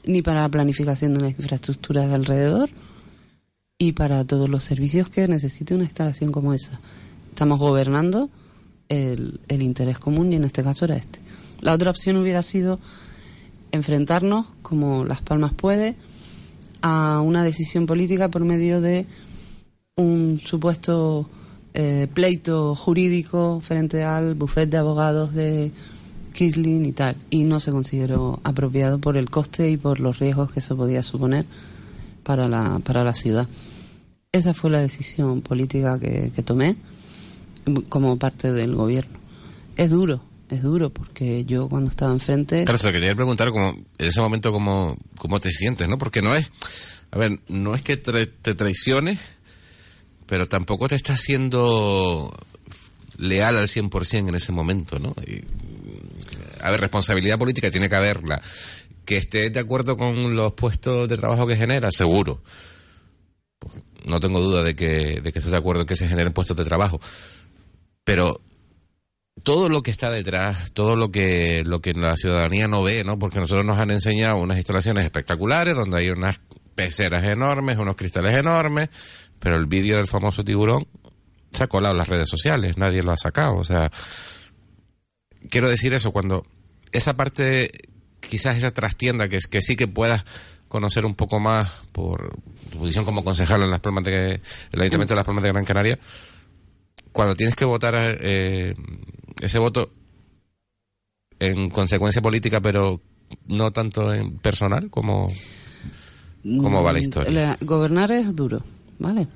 ni 0.05 0.23
para 0.23 0.43
la 0.43 0.49
planificación 0.49 1.15
de 1.15 1.21
las 1.21 1.31
infraestructuras 1.33 2.09
de 2.09 2.15
alrededor 2.15 2.71
y 3.79 3.93
para 3.93 4.25
todos 4.25 4.49
los 4.49 4.65
servicios 4.65 5.09
que 5.09 5.29
necesite 5.29 5.75
una 5.75 5.85
instalación 5.85 6.33
como 6.33 6.55
esa. 6.55 6.81
Estamos 7.31 7.59
gobernando 7.59 8.31
el 8.89 9.41
interés 9.49 9.99
común 9.99 10.33
y 10.33 10.37
en 10.37 10.45
este 10.45 10.63
caso 10.63 10.85
era 10.85 10.97
este. 10.97 11.19
La 11.61 11.73
otra 11.73 11.91
opción 11.91 12.17
hubiera 12.17 12.43
sido 12.43 12.79
enfrentarnos, 13.71 14.47
como 14.61 15.05
Las 15.05 15.23
Palmas 15.23 15.55
puede, 15.55 15.97
a 16.83 17.21
una 17.21 17.43
decisión 17.45 17.87
política 17.87 18.29
por 18.29 18.45
medio 18.45 18.81
de 18.81 19.07
un 19.97 20.41
supuesto 20.45 21.29
eh, 21.75 22.09
pleito 22.13 22.75
jurídico 22.75 23.61
frente 23.61 24.05
al 24.05 24.35
bufete 24.35 24.73
de 24.73 24.77
abogados 24.79 25.35
de 25.35 25.73
Kisling 26.33 26.85
y 26.85 26.93
tal. 26.93 27.17
Y 27.31 27.45
no 27.45 27.61
se 27.61 27.71
consideró 27.71 28.41
apropiado 28.45 28.99
por 28.99 29.17
el 29.17 29.31
coste 29.31 29.71
y 29.71 29.77
por 29.77 30.01
los 30.01 30.19
riesgos 30.19 30.53
que 30.53 30.61
eso 30.61 30.77
podía 30.77 31.03
suponer 31.03 31.47
para 32.23 32.49
la, 32.49 32.81
para 32.81 33.05
la 33.05 33.15
ciudad. 33.15 33.49
Esa 34.33 34.55
fue 34.55 34.71
la 34.71 34.81
decisión 34.81 35.43
política 35.43 35.99
que, 35.99 36.31
tomé 36.43 36.77
como 37.89 38.19
parte 38.19 38.53
del 38.53 38.75
gobierno. 38.75 39.19
Es 39.77 39.91
duro, 39.91 40.23
es 40.49 40.63
duro, 40.63 40.91
porque 40.91 41.45
yo 41.45 41.69
cuando 41.69 41.91
estaba 41.91 42.13
enfrente... 42.13 42.65
Claro, 42.65 42.79
se 42.79 42.87
lo 42.87 42.93
quería 42.93 43.15
preguntar 43.15 43.51
como, 43.51 43.71
en 43.71 44.07
ese 44.07 44.21
momento 44.21 44.51
cómo, 44.51 44.97
cómo 45.19 45.39
te 45.39 45.51
sientes, 45.51 45.87
¿no? 45.89 45.99
Porque 45.99 46.23
no 46.23 46.35
es, 46.35 46.51
a 47.11 47.19
ver, 47.19 47.41
no 47.49 47.75
es 47.75 47.83
que 47.83 47.99
te 47.99 48.55
traiciones, 48.55 49.21
pero 50.27 50.47
tampoco 50.47 50.89
te 50.89 50.95
está 50.95 51.17
siendo 51.17 52.35
leal 53.19 53.57
al 53.57 53.69
100% 53.69 54.29
en 54.29 54.35
ese 54.35 54.53
momento, 54.53 54.99
¿no? 54.99 55.15
A 56.61 56.71
ver, 56.71 56.81
responsabilidad 56.81 57.39
política 57.39 57.71
tiene 57.71 57.89
que 57.89 57.97
haberla. 57.97 58.41
Que 59.05 59.17
estés 59.17 59.53
de 59.53 59.61
acuerdo 59.61 59.97
con 59.97 60.35
los 60.35 60.55
puestos 60.55 61.09
de 61.09 61.17
trabajo 61.17 61.47
que 61.47 61.57
genera, 61.57 61.91
seguro. 61.91 62.43
No 64.05 64.21
tengo 64.21 64.41
duda 64.41 64.63
de 64.63 64.75
que, 64.75 65.21
de 65.21 65.33
que 65.33 65.39
estés 65.39 65.51
de 65.51 65.57
acuerdo 65.57 65.83
en 65.83 65.87
que 65.87 65.97
se 65.97 66.09
generen 66.09 66.33
puestos 66.33 66.57
de 66.57 66.65
trabajo. 66.65 67.01
Pero 68.05 68.41
todo 69.43 69.69
lo 69.69 69.83
que 69.83 69.91
está 69.91 70.11
detrás, 70.11 70.73
todo 70.73 70.97
lo 70.97 71.11
que, 71.11 71.63
lo 71.65 71.81
que 71.81 71.93
la 71.95 72.17
ciudadanía 72.17 72.69
no 72.69 72.83
ve, 72.83 73.03
¿no? 73.05 73.19
Porque 73.19 73.41
nosotros 73.41 73.65
nos 73.65 73.79
han 73.79 73.91
enseñado 73.91 74.37
unas 74.37 74.57
instalaciones 74.57 75.05
espectaculares 75.05 75.75
donde 75.75 75.99
hay 75.99 76.11
unas 76.11 76.41
peceras 76.75 77.25
enormes, 77.25 77.79
unos 77.79 77.97
cristales 77.97 78.35
enormes, 78.35 78.89
pero 79.43 79.57
el 79.57 79.67
vídeo 79.67 79.97
del 79.97 80.07
famoso 80.07 80.45
tiburón 80.45 80.87
se 81.51 81.65
ha 81.65 81.67
colado 81.67 81.93
en 81.93 81.99
las 81.99 82.09
redes 82.09 82.29
sociales, 82.29 82.79
nadie 82.79 83.03
lo 83.03 83.11
ha 83.11 83.17
sacado. 83.17 83.57
O 83.57 83.65
sea, 83.65 83.91
quiero 85.51 85.69
decir 85.69 85.93
eso, 85.95 86.13
cuando 86.13 86.47
esa 86.93 87.15
parte, 87.17 87.89
quizás 88.21 88.57
esa 88.57 88.71
trastienda 88.71 89.29
que, 89.29 89.39
que 89.51 89.61
sí 89.61 89.75
que 89.75 89.89
puedas 89.89 90.25
conocer 90.69 91.05
un 91.05 91.17
poco 91.17 91.41
más 91.41 91.83
por 91.91 92.39
tu 92.71 92.79
posición 92.79 93.05
como 93.05 93.25
concejal 93.25 93.63
en 93.63 93.71
las 93.71 93.81
Palmas 93.81 94.05
de, 94.05 94.41
el 94.71 94.81
Ayuntamiento 94.81 95.13
de 95.13 95.17
las 95.17 95.27
Palmas 95.27 95.43
de 95.43 95.51
Gran 95.51 95.65
Canaria, 95.65 95.99
cuando 97.11 97.35
tienes 97.35 97.57
que 97.57 97.65
votar 97.65 97.95
eh, 97.99 98.75
ese 99.41 99.59
voto 99.59 99.91
en 101.41 101.69
consecuencia 101.69 102.23
política, 102.23 102.61
pero 102.61 103.01
no 103.49 103.73
tanto 103.73 104.15
en 104.15 104.39
personal, 104.39 104.89
como 104.89 105.33
cómo 106.43 106.83
va 106.83 106.93
la 106.93 107.01
historia. 107.01 107.59
gobernar 107.61 108.13
es 108.13 108.35
duro 108.35 108.63
¿vale? 109.03 109.29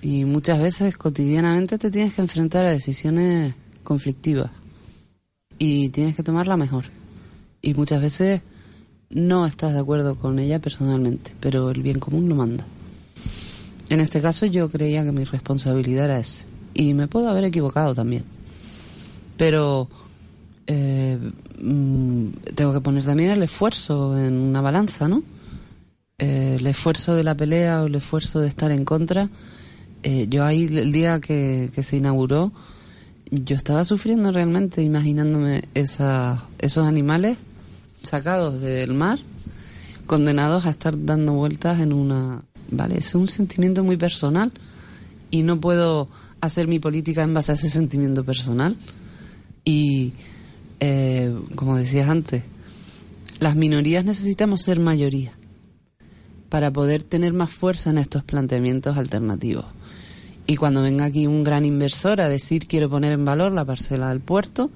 Y 0.00 0.24
muchas 0.24 0.60
veces 0.60 0.96
cotidianamente 0.96 1.76
te 1.76 1.90
tienes 1.90 2.14
que 2.14 2.22
enfrentar 2.22 2.64
a 2.64 2.70
decisiones 2.70 3.54
conflictivas 3.82 4.50
y 5.58 5.88
tienes 5.88 6.14
que 6.14 6.22
tomarla 6.22 6.56
mejor. 6.56 6.84
Y 7.60 7.74
muchas 7.74 8.00
veces 8.00 8.42
no 9.10 9.44
estás 9.46 9.72
de 9.72 9.80
acuerdo 9.80 10.16
con 10.16 10.38
ella 10.38 10.60
personalmente, 10.60 11.32
pero 11.40 11.70
el 11.70 11.82
bien 11.82 11.98
común 11.98 12.28
lo 12.28 12.36
manda. 12.36 12.64
En 13.88 14.00
este 14.00 14.20
caso 14.20 14.46
yo 14.46 14.68
creía 14.68 15.04
que 15.04 15.12
mi 15.12 15.24
responsabilidad 15.24 16.04
era 16.04 16.20
esa. 16.20 16.44
Y 16.74 16.94
me 16.94 17.08
puedo 17.08 17.28
haber 17.28 17.44
equivocado 17.44 17.94
también. 17.94 18.24
Pero 19.36 19.88
eh, 20.66 21.18
mm, 21.60 22.28
tengo 22.54 22.72
que 22.72 22.80
poner 22.80 23.02
también 23.02 23.30
el 23.30 23.42
esfuerzo 23.42 24.16
en 24.16 24.34
una 24.34 24.60
balanza, 24.60 25.08
¿no? 25.08 25.22
Eh, 26.20 26.56
el 26.58 26.66
esfuerzo 26.66 27.14
de 27.14 27.22
la 27.22 27.36
pelea 27.36 27.80
o 27.80 27.86
el 27.86 27.94
esfuerzo 27.94 28.40
de 28.40 28.48
estar 28.48 28.72
en 28.72 28.84
contra, 28.84 29.30
eh, 30.02 30.26
yo 30.28 30.44
ahí 30.44 30.64
el 30.64 30.90
día 30.90 31.20
que, 31.20 31.70
se 31.80 31.96
inauguró, 31.96 32.50
yo 33.30 33.54
estaba 33.54 33.84
sufriendo 33.84 34.32
realmente 34.32 34.82
imaginándome 34.82 35.68
esa, 35.74 36.42
esos 36.58 36.88
animales 36.88 37.38
sacados 38.02 38.60
del 38.60 38.94
mar, 38.94 39.20
condenados 40.08 40.66
a 40.66 40.70
estar 40.70 41.04
dando 41.04 41.34
vueltas 41.34 41.78
en 41.78 41.92
una... 41.92 42.42
Vale, 42.72 42.98
es 42.98 43.14
un 43.14 43.28
sentimiento 43.28 43.84
muy 43.84 43.96
personal 43.96 44.50
y 45.30 45.44
no 45.44 45.60
puedo 45.60 46.08
hacer 46.40 46.66
mi 46.66 46.80
política 46.80 47.22
en 47.22 47.32
base 47.32 47.52
a 47.52 47.54
ese 47.54 47.70
sentimiento 47.70 48.24
personal. 48.24 48.76
Y, 49.64 50.14
eh, 50.80 51.32
como 51.54 51.76
decías 51.76 52.08
antes, 52.08 52.42
las 53.38 53.54
minorías 53.54 54.04
necesitamos 54.04 54.62
ser 54.62 54.80
mayoría 54.80 55.37
para 56.48 56.70
poder 56.72 57.02
tener 57.02 57.32
más 57.32 57.50
fuerza 57.50 57.90
en 57.90 57.98
estos 57.98 58.24
planteamientos 58.24 58.96
alternativos. 58.96 59.66
Y 60.46 60.56
cuando 60.56 60.82
venga 60.82 61.04
aquí 61.04 61.26
un 61.26 61.44
gran 61.44 61.64
inversor 61.64 62.20
a 62.20 62.28
decir 62.28 62.66
quiero 62.66 62.88
poner 62.88 63.12
en 63.12 63.24
valor 63.24 63.52
la 63.52 63.66
parcela 63.66 64.08
del 64.08 64.20
puerto, 64.20 64.70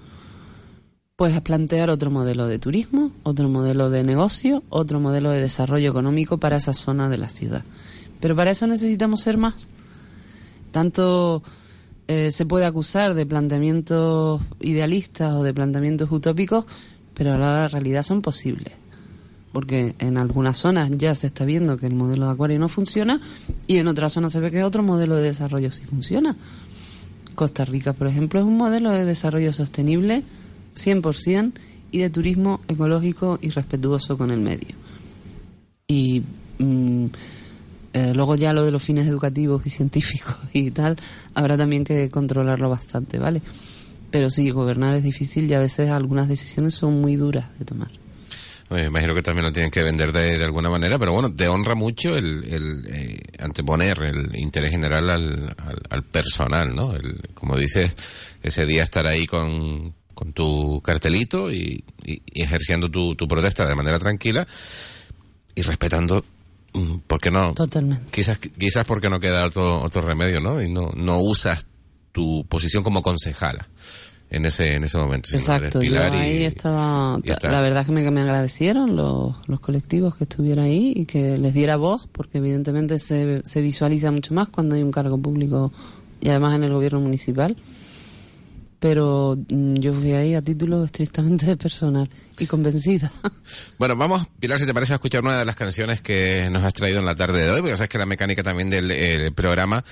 pues 1.16 1.40
plantear 1.40 1.88
otro 1.88 2.10
modelo 2.10 2.46
de 2.46 2.58
turismo, 2.58 3.12
otro 3.22 3.48
modelo 3.48 3.88
de 3.88 4.04
negocio, 4.04 4.62
otro 4.68 5.00
modelo 5.00 5.30
de 5.30 5.40
desarrollo 5.40 5.90
económico 5.90 6.38
para 6.38 6.56
esa 6.56 6.74
zona 6.74 7.08
de 7.08 7.18
la 7.18 7.28
ciudad. 7.28 7.64
Pero 8.20 8.36
para 8.36 8.50
eso 8.50 8.66
necesitamos 8.66 9.20
ser 9.22 9.38
más. 9.38 9.66
Tanto 10.72 11.42
eh, 12.08 12.32
se 12.32 12.44
puede 12.44 12.66
acusar 12.66 13.14
de 13.14 13.24
planteamientos 13.24 14.42
idealistas 14.60 15.32
o 15.34 15.42
de 15.42 15.54
planteamientos 15.54 16.10
utópicos, 16.10 16.64
pero 17.14 17.38
la 17.38 17.68
realidad 17.68 18.02
son 18.02 18.20
posibles. 18.20 18.81
Porque 19.52 19.94
en 19.98 20.16
algunas 20.16 20.56
zonas 20.56 20.90
ya 20.96 21.14
se 21.14 21.26
está 21.26 21.44
viendo 21.44 21.76
que 21.76 21.86
el 21.86 21.94
modelo 21.94 22.26
de 22.26 22.32
acuario 22.32 22.58
no 22.58 22.68
funciona 22.68 23.20
y 23.66 23.76
en 23.76 23.86
otras 23.86 24.12
zonas 24.12 24.32
se 24.32 24.40
ve 24.40 24.50
que 24.50 24.64
otro 24.64 24.82
modelo 24.82 25.16
de 25.16 25.22
desarrollo 25.22 25.70
sí 25.70 25.82
funciona. 25.84 26.36
Costa 27.34 27.64
Rica, 27.64 27.92
por 27.92 28.06
ejemplo, 28.06 28.40
es 28.40 28.46
un 28.46 28.56
modelo 28.56 28.90
de 28.90 29.04
desarrollo 29.04 29.52
sostenible 29.52 30.22
100% 30.74 31.52
y 31.90 31.98
de 31.98 32.10
turismo 32.10 32.60
ecológico 32.68 33.38
y 33.40 33.50
respetuoso 33.50 34.16
con 34.16 34.30
el 34.30 34.40
medio. 34.40 34.74
Y 35.86 36.22
mm, 36.58 37.06
eh, 37.92 38.12
luego 38.14 38.36
ya 38.36 38.52
lo 38.52 38.64
de 38.64 38.70
los 38.70 38.82
fines 38.82 39.06
educativos 39.06 39.64
y 39.66 39.70
científicos 39.70 40.36
y 40.52 40.70
tal, 40.70 40.96
habrá 41.34 41.56
también 41.56 41.84
que 41.84 42.10
controlarlo 42.10 42.68
bastante, 42.68 43.18
¿vale? 43.18 43.42
Pero 44.10 44.30
sí, 44.30 44.50
gobernar 44.50 44.94
es 44.94 45.02
difícil 45.02 45.50
y 45.50 45.54
a 45.54 45.60
veces 45.60 45.90
algunas 45.90 46.28
decisiones 46.28 46.74
son 46.74 47.00
muy 47.00 47.16
duras 47.16 47.46
de 47.58 47.64
tomar. 47.64 48.01
Me 48.72 48.86
imagino 48.86 49.14
que 49.14 49.22
también 49.22 49.46
lo 49.46 49.52
tienen 49.52 49.70
que 49.70 49.82
vender 49.82 50.12
de, 50.12 50.42
alguna 50.42 50.70
manera, 50.70 50.98
pero 50.98 51.12
bueno, 51.12 51.32
te 51.34 51.46
honra 51.48 51.74
mucho 51.74 52.16
el, 52.16 52.44
eh, 52.88 53.18
anteponer 53.38 54.02
el 54.02 54.36
interés 54.36 54.70
general 54.70 55.10
al, 55.10 55.56
al, 55.90 56.02
personal, 56.04 56.74
¿no? 56.74 56.94
El, 56.94 57.20
como 57.34 57.56
dices, 57.56 57.92
ese 58.42 58.66
día 58.66 58.82
estar 58.82 59.06
ahí 59.06 59.26
con, 59.26 59.94
con 60.14 60.32
tu 60.32 60.80
cartelito 60.80 61.52
y, 61.52 61.84
ejerciendo 62.34 62.90
tu, 62.90 63.14
tu, 63.14 63.28
protesta 63.28 63.66
de 63.66 63.74
manera 63.74 63.98
tranquila 63.98 64.46
y 65.54 65.62
respetando 65.62 66.24
mm, 66.72 66.98
porque 67.06 67.30
no 67.30 67.54
totalmente. 67.54 68.10
Quizás 68.10 68.38
quizás 68.38 68.84
porque 68.86 69.10
no 69.10 69.20
queda 69.20 69.44
otro 69.44 69.82
otro 69.82 70.00
remedio 70.00 70.40
no 70.40 70.62
y 70.62 70.70
no 70.70 70.90
no 70.94 71.18
usas 71.18 71.66
tu 72.12 72.44
posición 72.48 72.82
como 72.82 73.02
concejala 73.02 73.68
en 74.32 74.46
ese 74.46 74.74
en 74.76 74.84
ese 74.84 74.98
momento 74.98 75.28
exacto 75.36 75.82
yo 75.82 76.02
ahí 76.02 76.42
estaba 76.44 77.20
la 77.22 77.60
verdad 77.60 77.82
es 77.82 77.86
que 77.86 77.92
me, 77.92 78.10
me 78.10 78.22
agradecieron 78.22 78.96
los, 78.96 79.36
los 79.46 79.60
colectivos 79.60 80.16
que 80.16 80.24
estuvieran 80.24 80.64
ahí 80.64 80.92
y 80.96 81.04
que 81.04 81.36
les 81.36 81.52
diera 81.52 81.76
voz 81.76 82.08
porque 82.10 82.38
evidentemente 82.38 82.98
se, 82.98 83.42
se 83.44 83.60
visualiza 83.60 84.10
mucho 84.10 84.32
más 84.32 84.48
cuando 84.48 84.74
hay 84.74 84.82
un 84.82 84.90
cargo 84.90 85.18
público 85.18 85.70
y 86.22 86.30
además 86.30 86.56
en 86.56 86.64
el 86.64 86.72
gobierno 86.72 87.00
municipal 87.00 87.56
pero 88.82 89.36
mm, 89.48 89.74
yo 89.74 89.94
fui 89.94 90.12
ahí 90.12 90.34
a 90.34 90.42
título 90.42 90.84
estrictamente 90.84 91.56
personal 91.56 92.10
y 92.36 92.46
convencida. 92.46 93.12
Bueno, 93.78 93.96
vamos, 93.96 94.26
Pilar, 94.38 94.58
si 94.58 94.66
te 94.66 94.74
parece, 94.74 94.92
a 94.92 94.96
escuchar 94.96 95.22
una 95.22 95.38
de 95.38 95.44
las 95.44 95.56
canciones 95.56 96.00
que 96.00 96.48
nos 96.50 96.64
has 96.64 96.72
traído 96.72 97.00
en 97.00 97.04
la 97.04 97.16
tarde 97.16 97.42
de 97.42 97.50
hoy, 97.50 97.60
porque 97.60 97.76
sabes 97.76 97.88
que 97.88 97.98
la 97.98 98.06
mecánica 98.06 98.42
también 98.42 98.70
del 98.70 99.32
programa 99.34 99.84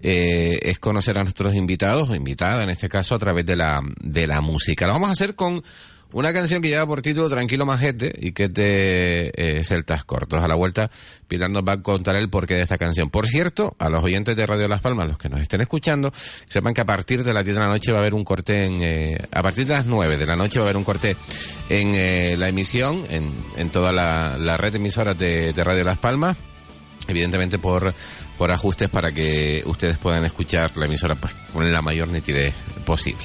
eh, 0.00 0.58
es 0.62 0.78
conocer 0.78 1.18
a 1.18 1.22
nuestros 1.22 1.54
invitados, 1.54 2.10
o 2.10 2.14
invitada 2.14 2.62
en 2.62 2.70
este 2.70 2.88
caso, 2.88 3.14
a 3.14 3.18
través 3.18 3.46
de 3.46 3.56
la, 3.56 3.82
de 4.00 4.26
la 4.26 4.40
música. 4.40 4.86
Lo 4.86 4.92
vamos 4.94 5.08
a 5.08 5.12
hacer 5.12 5.34
con 5.34 5.62
una 6.12 6.32
canción 6.32 6.62
que 6.62 6.68
lleva 6.68 6.86
por 6.86 7.02
título 7.02 7.28
Tranquilo 7.28 7.66
Majete 7.66 8.12
y 8.18 8.32
que 8.32 8.48
te 8.48 9.58
eh, 9.58 9.64
celtas 9.64 10.04
cortos. 10.04 10.42
A 10.42 10.48
la 10.48 10.54
vuelta, 10.54 10.90
Pilar 11.26 11.50
nos 11.50 11.62
va 11.62 11.74
a 11.74 11.82
contar 11.82 12.16
el 12.16 12.30
porqué 12.30 12.54
de 12.54 12.62
esta 12.62 12.78
canción. 12.78 13.10
Por 13.10 13.26
cierto, 13.26 13.76
a 13.78 13.88
los 13.88 14.02
oyentes 14.02 14.36
de 14.36 14.46
Radio 14.46 14.68
Las 14.68 14.80
Palmas, 14.80 15.08
los 15.08 15.18
que 15.18 15.28
nos 15.28 15.40
estén 15.40 15.60
escuchando, 15.60 16.12
sepan 16.46 16.72
que 16.72 16.80
a 16.80 16.86
partir 16.86 17.24
de 17.24 17.34
las 17.34 17.44
10 17.44 17.56
de 17.56 17.62
la 17.62 17.68
noche 17.68 17.92
va 17.92 17.98
a 17.98 18.00
haber 18.00 18.14
un 18.14 18.24
corte 18.24 18.64
en... 18.64 18.82
Eh, 18.82 19.18
a 19.30 19.42
partir 19.42 19.66
de 19.66 19.74
las 19.74 19.86
9 19.86 20.16
de 20.16 20.26
la 20.26 20.36
noche 20.36 20.58
va 20.58 20.64
a 20.64 20.68
haber 20.68 20.76
un 20.76 20.84
corte 20.84 21.16
en 21.68 21.94
eh, 21.94 22.36
la 22.38 22.48
emisión, 22.48 23.06
en, 23.10 23.32
en 23.56 23.70
toda 23.70 23.92
la, 23.92 24.56
red 24.56 24.72
de 24.72 24.78
emisoras 24.78 25.16
de, 25.16 25.52
de 25.52 25.64
Radio 25.64 25.84
Las 25.84 25.98
Palmas 25.98 26.38
evidentemente 27.06 27.58
por, 27.58 27.94
por 28.36 28.50
ajustes 28.50 28.90
para 28.90 29.10
que 29.12 29.62
ustedes 29.66 29.96
puedan 29.96 30.24
escuchar 30.26 30.76
la 30.76 30.84
emisora 30.84 31.14
pues, 31.14 31.34
con 31.52 31.70
la 31.72 31.80
mayor 31.80 32.08
nitidez 32.08 32.54
posible. 32.84 33.24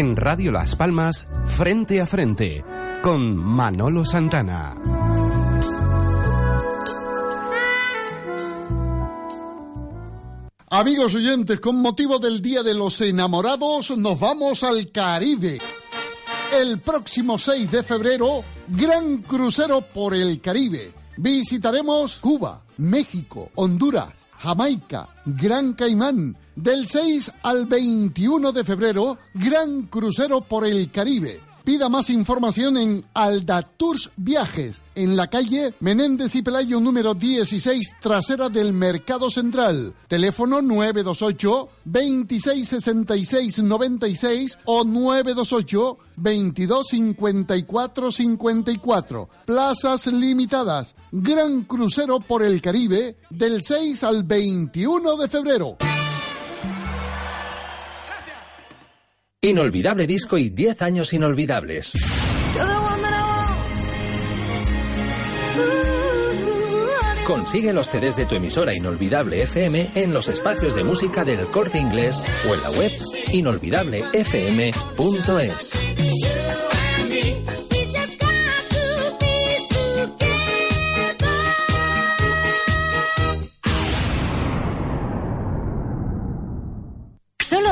En 0.00 0.16
Radio 0.16 0.50
Las 0.50 0.76
Palmas, 0.76 1.26
frente 1.44 2.00
a 2.00 2.06
frente, 2.06 2.64
con 3.02 3.36
Manolo 3.36 4.06
Santana. 4.06 4.74
Amigos 10.70 11.14
oyentes, 11.14 11.60
con 11.60 11.82
motivo 11.82 12.18
del 12.18 12.40
Día 12.40 12.62
de 12.62 12.72
los 12.72 12.98
Enamorados, 13.02 13.94
nos 13.98 14.18
vamos 14.18 14.64
al 14.64 14.90
Caribe. 14.90 15.58
El 16.58 16.78
próximo 16.78 17.38
6 17.38 17.70
de 17.70 17.82
febrero, 17.82 18.42
gran 18.68 19.18
crucero 19.18 19.82
por 19.82 20.14
el 20.14 20.40
Caribe. 20.40 20.94
Visitaremos 21.18 22.16
Cuba, 22.22 22.62
México, 22.78 23.50
Honduras, 23.54 24.08
Jamaica, 24.38 25.10
Gran 25.26 25.74
Caimán. 25.74 26.38
Del 26.56 26.88
6 26.88 27.32
al 27.42 27.66
21 27.66 28.52
de 28.52 28.64
febrero, 28.64 29.18
gran 29.34 29.82
crucero 29.82 30.40
por 30.40 30.66
el 30.66 30.90
Caribe. 30.90 31.40
Pida 31.64 31.88
más 31.88 32.10
información 32.10 32.76
en 32.76 33.04
Alda 33.12 33.62
Tours 33.62 34.10
Viajes, 34.16 34.80
en 34.94 35.16
la 35.16 35.28
calle 35.28 35.74
Menéndez 35.80 36.34
y 36.34 36.42
Pelayo 36.42 36.80
número 36.80 37.14
16, 37.14 37.94
trasera 38.00 38.48
del 38.48 38.72
Mercado 38.72 39.30
Central. 39.30 39.94
Teléfono 40.08 40.62
928 40.62 41.68
2666 41.84 43.62
96 43.62 44.58
o 44.64 44.84
928 44.84 45.98
2254 46.16 48.12
54. 48.12 49.28
Plazas 49.44 50.06
limitadas. 50.06 50.94
Gran 51.12 51.62
crucero 51.62 52.20
por 52.20 52.42
el 52.42 52.62
Caribe 52.62 53.16
del 53.28 53.62
6 53.62 54.02
al 54.04 54.24
21 54.24 55.16
de 55.16 55.28
febrero. 55.28 55.76
Inolvidable 59.42 60.06
disco 60.06 60.36
y 60.36 60.50
10 60.50 60.82
años 60.82 61.14
inolvidables. 61.14 61.94
Consigue 67.26 67.72
los 67.72 67.88
CDs 67.88 68.16
de 68.16 68.26
tu 68.26 68.34
emisora 68.34 68.74
Inolvidable 68.74 69.44
FM 69.44 69.92
en 69.94 70.12
los 70.12 70.28
espacios 70.28 70.74
de 70.74 70.84
música 70.84 71.24
del 71.24 71.46
corte 71.46 71.78
inglés 71.78 72.22
o 72.50 72.54
en 72.54 72.62
la 72.62 72.70
web 72.72 72.92
inolvidablefm.es. 73.32 76.29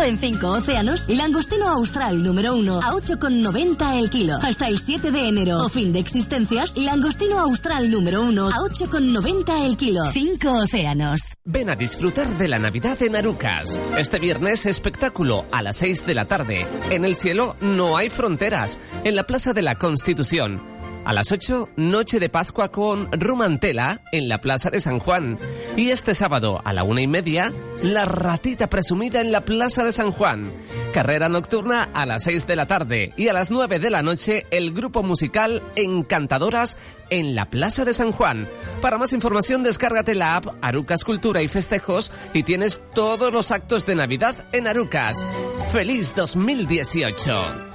en 0.08 0.18
5 0.18 0.50
océanos, 0.50 1.08
langostino 1.10 1.68
austral 1.68 2.22
número 2.22 2.56
1 2.56 2.80
a 2.80 2.92
8,90 2.92 3.98
el 3.98 4.08
kilo. 4.08 4.38
Hasta 4.42 4.66
el 4.66 4.78
7 4.78 5.10
de 5.10 5.28
enero 5.28 5.58
o 5.58 5.68
fin 5.68 5.92
de 5.92 5.98
existencias, 5.98 6.76
langostino 6.78 7.38
austral 7.38 7.90
número 7.90 8.22
1 8.22 8.48
a 8.48 8.52
8,90 8.52 9.64
el 9.66 9.76
kilo. 9.76 10.00
5 10.10 10.50
océanos. 10.64 11.20
Ven 11.44 11.68
a 11.68 11.76
disfrutar 11.76 12.38
de 12.38 12.48
la 12.48 12.58
Navidad 12.58 13.02
en 13.02 13.16
Arucas. 13.16 13.78
Este 13.98 14.18
viernes 14.18 14.64
espectáculo 14.64 15.44
a 15.52 15.62
las 15.62 15.76
6 15.76 16.06
de 16.06 16.14
la 16.14 16.24
tarde. 16.24 16.66
En 16.90 17.04
el 17.04 17.14
cielo 17.14 17.56
no 17.60 17.96
hay 17.96 18.08
fronteras. 18.08 18.78
En 19.04 19.14
la 19.14 19.24
Plaza 19.24 19.52
de 19.52 19.62
la 19.62 19.76
Constitución. 19.76 20.62
A 21.08 21.14
las 21.14 21.32
8, 21.32 21.70
Noche 21.76 22.20
de 22.20 22.28
Pascua 22.28 22.70
con 22.70 23.10
Rumantela 23.10 24.02
en 24.12 24.28
la 24.28 24.42
Plaza 24.42 24.68
de 24.68 24.78
San 24.78 24.98
Juan. 24.98 25.38
Y 25.74 25.88
este 25.88 26.12
sábado, 26.12 26.60
a 26.62 26.74
la 26.74 26.84
una 26.84 27.00
y 27.00 27.06
media, 27.06 27.50
La 27.82 28.04
Ratita 28.04 28.68
Presumida 28.68 29.22
en 29.22 29.32
la 29.32 29.40
Plaza 29.40 29.84
de 29.84 29.92
San 29.92 30.12
Juan. 30.12 30.52
Carrera 30.92 31.30
nocturna 31.30 31.84
a 31.94 32.04
las 32.04 32.24
6 32.24 32.46
de 32.46 32.56
la 32.56 32.66
tarde. 32.66 33.14
Y 33.16 33.28
a 33.28 33.32
las 33.32 33.50
9 33.50 33.78
de 33.78 33.88
la 33.88 34.02
noche, 34.02 34.44
el 34.50 34.74
grupo 34.74 35.02
musical 35.02 35.62
Encantadoras 35.76 36.76
en 37.08 37.34
la 37.34 37.48
Plaza 37.48 37.86
de 37.86 37.94
San 37.94 38.12
Juan. 38.12 38.46
Para 38.82 38.98
más 38.98 39.14
información, 39.14 39.62
descárgate 39.62 40.14
la 40.14 40.36
app 40.36 40.58
Arucas 40.60 41.04
Cultura 41.04 41.40
y 41.40 41.48
Festejos 41.48 42.12
y 42.34 42.42
tienes 42.42 42.82
todos 42.92 43.32
los 43.32 43.50
actos 43.50 43.86
de 43.86 43.94
Navidad 43.94 44.44
en 44.52 44.66
Arucas. 44.66 45.24
¡Feliz 45.72 46.14
2018! 46.14 47.67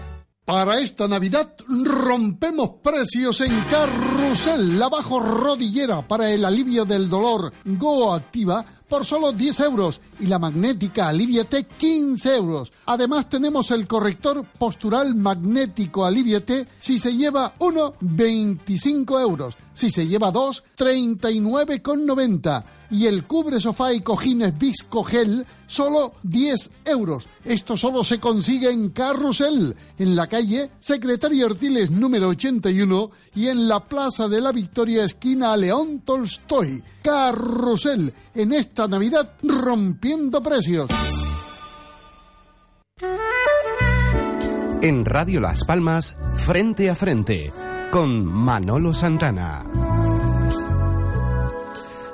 Para 0.46 0.80
esta 0.80 1.08
Navidad 1.08 1.56
rompemos 1.68 2.72
precios 2.84 3.40
en 3.40 3.58
Carrusel, 3.62 4.78
la 4.78 4.90
bajo 4.90 5.22
rodillera 5.22 6.06
para 6.06 6.30
el 6.30 6.44
alivio 6.44 6.84
del 6.84 7.10
dolor. 7.10 7.54
Go 7.64 8.14
Activa 8.14 8.66
por 8.90 9.06
solo 9.06 9.32
10 9.32 9.60
euros 9.62 10.02
y 10.20 10.28
la 10.28 10.40
magnética 10.40 11.08
Aliviate 11.08 11.66
15 11.66 12.36
euros. 12.36 12.72
Además 12.86 13.30
tenemos 13.30 13.72
el 13.72 13.88
corrector 13.88 14.46
postural 14.58 15.16
magnético 15.16 16.06
Aliviate 16.06 16.68
si 16.80 16.98
se 16.98 17.16
lleva 17.16 17.54
uno 17.60 17.96
25 18.02 19.20
euros, 19.20 19.56
si 19.74 19.90
se 19.90 20.08
lleva 20.08 20.32
dos 20.32 20.64
39,90 20.78 22.64
y 22.94 23.08
el 23.08 23.26
cubre 23.26 23.60
sofá 23.60 23.92
y 23.92 24.02
cojines 24.02 24.58
Visco 24.58 25.04
Gel 25.04 25.46
solo 25.68 26.14
10 26.22 26.70
euros. 26.86 27.28
Esto 27.44 27.76
solo 27.76 28.04
se 28.04 28.20
consigue 28.20 28.70
en 28.70 28.90
Carrusel, 28.90 29.76
en 29.98 30.16
la 30.16 30.28
calle 30.28 30.70
Secretario 30.80 31.48
Artiles 31.48 31.90
número 31.90 32.28
81 32.30 33.10
y 33.36 33.48
en 33.48 33.68
la 33.68 33.80
Plaza 33.80 34.28
de 34.28 34.40
la 34.40 34.52
Victoria 34.52 35.06
esquina 35.06 35.58
León 35.58 36.02
Tolstoy. 36.06 36.84
Carrusel, 37.02 38.14
en 38.36 38.54
esta 38.54 38.88
Navidad 38.88 39.34
rompiendo 40.04 40.44
precios. 40.44 40.90
En 44.82 45.06
Radio 45.06 45.40
Las 45.40 45.64
Palmas, 45.64 46.18
frente 46.36 46.90
a 46.90 46.96
frente, 46.96 47.54
con 47.90 48.26
Manolo 48.26 48.94
Santana. 48.94 49.64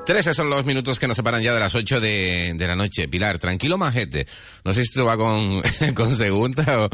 Trece 0.05 0.35
son 0.35 0.51
los 0.51 0.65
minutos 0.65 0.99
que 0.99 1.07
nos 1.07 1.17
separan 1.17 1.41
ya 1.41 1.51
de 1.51 1.59
las 1.59 1.73
8 1.73 1.99
de, 1.99 2.53
de 2.55 2.67
la 2.67 2.75
noche. 2.75 3.07
Pilar, 3.07 3.39
tranquilo 3.39 3.79
majete. 3.79 4.27
No 4.63 4.71
sé 4.71 4.83
si 4.83 4.89
esto 4.91 5.05
va 5.05 5.17
con, 5.17 5.61
con 5.95 6.07
segunda 6.09 6.85
o, 6.85 6.89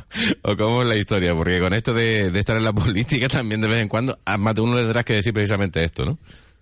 o 0.50 0.56
cómo 0.56 0.82
es 0.84 0.88
la 0.88 0.96
historia, 0.96 1.34
porque 1.36 1.60
con 1.60 1.74
esto 1.74 1.94
de, 1.94 2.32
de 2.32 2.40
estar 2.40 2.56
en 2.56 2.64
la 2.64 2.74
política 2.74 3.28
también 3.28 3.60
de 3.60 3.68
vez 3.68 3.80
en 3.80 3.90
cuando, 3.90 4.18
a 4.24 4.38
más 4.38 4.56
de 4.56 4.62
uno 4.62 4.76
le 4.76 4.84
tendrás 4.84 5.04
que 5.04 5.16
decir 5.16 5.34
precisamente 5.34 5.84
esto, 5.84 6.06
¿no? 6.06 6.18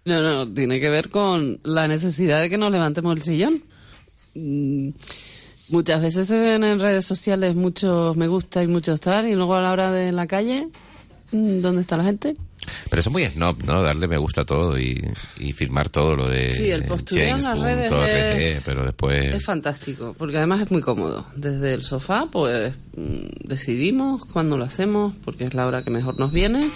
No, 0.06 0.22
no, 0.22 0.52
tiene 0.52 0.80
que 0.80 0.90
ver 0.90 1.12
con 1.12 1.60
la 1.64 1.88
necesidad 1.88 2.42
de 2.42 2.50
que 2.50 2.58
nos 2.58 2.72
levantemos 2.72 3.16
el 3.16 3.22
sillón. 3.22 3.64
Muchas 5.70 6.02
veces 6.02 6.28
se 6.28 6.38
ven 6.38 6.64
en 6.64 6.80
redes 6.80 7.06
sociales 7.06 7.56
muchos 7.56 8.16
me 8.18 8.28
gusta 8.28 8.62
y 8.64 8.68
muchos 8.68 9.00
tal, 9.00 9.28
y 9.28 9.34
luego 9.34 9.56
a 9.56 9.62
la 9.62 9.72
hora 9.72 9.92
de 9.92 10.12
la 10.12 10.28
calle, 10.28 10.68
mm, 11.32 11.62
¿dónde 11.62 11.82
está 11.82 11.98
la 11.98 12.04
gente? 12.04 12.36
Pero 12.90 13.00
eso 13.02 13.10
es 13.10 13.12
muy 13.14 13.26
snob, 13.26 13.64
¿no? 13.66 13.82
Darle 13.82 14.08
me 14.08 14.18
gusta 14.18 14.42
a 14.42 14.46
todo 14.46 14.78
y, 14.80 15.02
y 15.38 15.52
firmar 15.52 15.90
todo 15.90 16.16
lo 16.16 16.30
de 16.30 16.54
Sí, 16.54 16.70
el 16.70 16.86
postureo 16.86 17.36
en 17.36 17.44
las 17.44 17.60
redes 17.60 17.92
es- 17.92 18.64
pero 18.64 18.86
después... 18.86 19.22
Es 19.36 19.44
fantástico, 19.44 20.16
porque 20.18 20.38
además 20.38 20.62
es 20.62 20.72
muy 20.72 20.82
cómodo. 20.82 21.26
Desde 21.36 21.74
el 21.74 21.84
sofá, 21.84 22.28
pues 22.32 22.74
mm, 22.96 23.48
decidimos 23.48 24.24
cuándo 24.26 24.58
lo 24.58 24.64
hacemos, 24.66 25.14
porque 25.26 25.44
es 25.46 25.54
la 25.54 25.66
hora 25.68 25.84
que 25.84 25.90
mejor 25.90 26.18
nos 26.20 26.32
viene. 26.32 26.70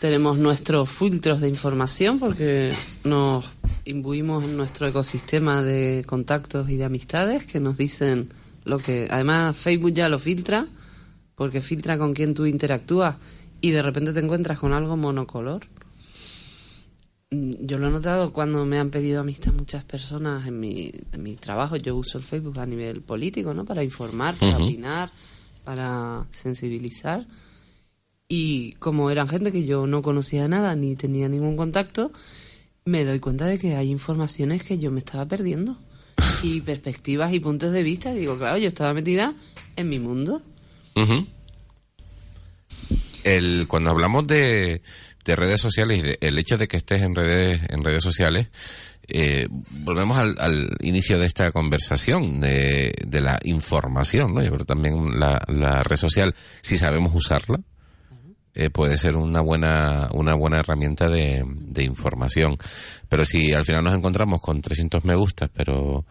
Tenemos 0.00 0.38
nuestros 0.38 0.88
filtros 0.88 1.40
de 1.40 1.48
información, 1.48 2.20
porque 2.20 2.72
nos 3.02 3.44
imbuimos 3.84 4.44
en 4.44 4.56
nuestro 4.56 4.86
ecosistema 4.86 5.62
de 5.62 6.04
contactos 6.06 6.70
y 6.70 6.76
de 6.76 6.84
amistades 6.84 7.44
que 7.44 7.58
nos 7.58 7.76
dicen 7.76 8.30
lo 8.64 8.78
que. 8.78 9.08
Además, 9.10 9.56
Facebook 9.56 9.92
ya 9.92 10.08
lo 10.08 10.20
filtra, 10.20 10.66
porque 11.34 11.60
filtra 11.60 11.98
con 11.98 12.14
quién 12.14 12.34
tú 12.34 12.46
interactúas 12.46 13.16
y 13.60 13.70
de 13.70 13.82
repente 13.82 14.12
te 14.12 14.20
encuentras 14.20 14.58
con 14.60 14.72
algo 14.72 14.96
monocolor. 14.96 15.66
Mm, 17.30 17.66
Yo 17.66 17.78
lo 17.78 17.88
he 17.88 17.90
notado 17.90 18.32
cuando 18.32 18.64
me 18.64 18.78
han 18.78 18.90
pedido 18.90 19.20
amistad 19.20 19.52
muchas 19.52 19.84
personas 19.84 20.46
en 20.46 20.60
mi, 20.60 20.92
en 21.12 21.22
mi 21.22 21.34
trabajo. 21.34 21.74
Yo 21.76 21.96
uso 21.96 22.18
el 22.18 22.24
Facebook 22.24 22.60
a 22.60 22.66
nivel 22.66 23.02
político, 23.02 23.52
¿no? 23.52 23.64
Para 23.64 23.82
informar, 23.82 24.36
para 24.36 24.58
opinar, 24.58 25.10
para 25.64 26.24
sensibilizar. 26.30 27.26
Y 28.28 28.72
como 28.74 29.10
eran 29.10 29.26
gente 29.28 29.52
que 29.52 29.64
yo 29.64 29.86
no 29.86 30.02
conocía 30.02 30.48
nada 30.48 30.74
ni 30.76 30.96
tenía 30.96 31.28
ningún 31.28 31.56
contacto, 31.56 32.12
me 32.84 33.04
doy 33.04 33.20
cuenta 33.20 33.46
de 33.46 33.58
que 33.58 33.74
hay 33.74 33.90
informaciones 33.90 34.62
que 34.62 34.78
yo 34.78 34.90
me 34.90 34.98
estaba 34.98 35.26
perdiendo. 35.26 35.78
Y 36.42 36.60
perspectivas 36.60 37.32
y 37.32 37.40
puntos 37.40 37.72
de 37.72 37.82
vista. 37.82 38.12
Digo, 38.12 38.38
claro, 38.38 38.58
yo 38.58 38.68
estaba 38.68 38.92
metida 38.94 39.34
en 39.76 39.88
mi 39.88 39.98
mundo. 39.98 40.42
El, 43.24 43.66
cuando 43.68 43.90
hablamos 43.90 44.26
de, 44.26 44.82
de 45.24 45.36
redes 45.36 45.60
sociales 45.60 45.98
y 45.98 46.02
de- 46.02 46.18
el 46.20 46.38
hecho 46.38 46.56
de 46.56 46.68
que 46.68 46.76
estés 46.76 47.02
en 47.02 47.14
redes, 47.14 47.60
en 47.68 47.82
redes 47.84 48.02
sociales, 48.02 48.48
eh, 49.08 49.48
volvemos 49.50 50.16
al, 50.18 50.36
al 50.38 50.68
inicio 50.80 51.18
de 51.18 51.26
esta 51.26 51.50
conversación 51.52 52.40
de, 52.40 52.94
de 53.06 53.20
la 53.20 53.38
información, 53.44 54.34
¿no? 54.34 54.42
Yo 54.42 54.50
creo 54.50 54.64
también 54.66 55.18
la, 55.18 55.42
la 55.48 55.82
red 55.82 55.96
social, 55.96 56.34
si 56.62 56.76
sabemos 56.76 57.12
usarla, 57.14 57.60
eh, 58.54 58.70
puede 58.70 58.96
ser 58.96 59.16
una 59.16 59.40
buena 59.40 60.08
una 60.12 60.34
buena 60.34 60.58
herramienta 60.58 61.08
de, 61.08 61.44
de 61.46 61.84
información. 61.84 62.56
Pero 63.08 63.24
si 63.24 63.52
al 63.52 63.64
final 63.64 63.84
nos 63.84 63.96
encontramos 63.96 64.40
con 64.40 64.60
300 64.60 65.04
me 65.04 65.14
gustas, 65.14 65.50
pero 65.54 66.04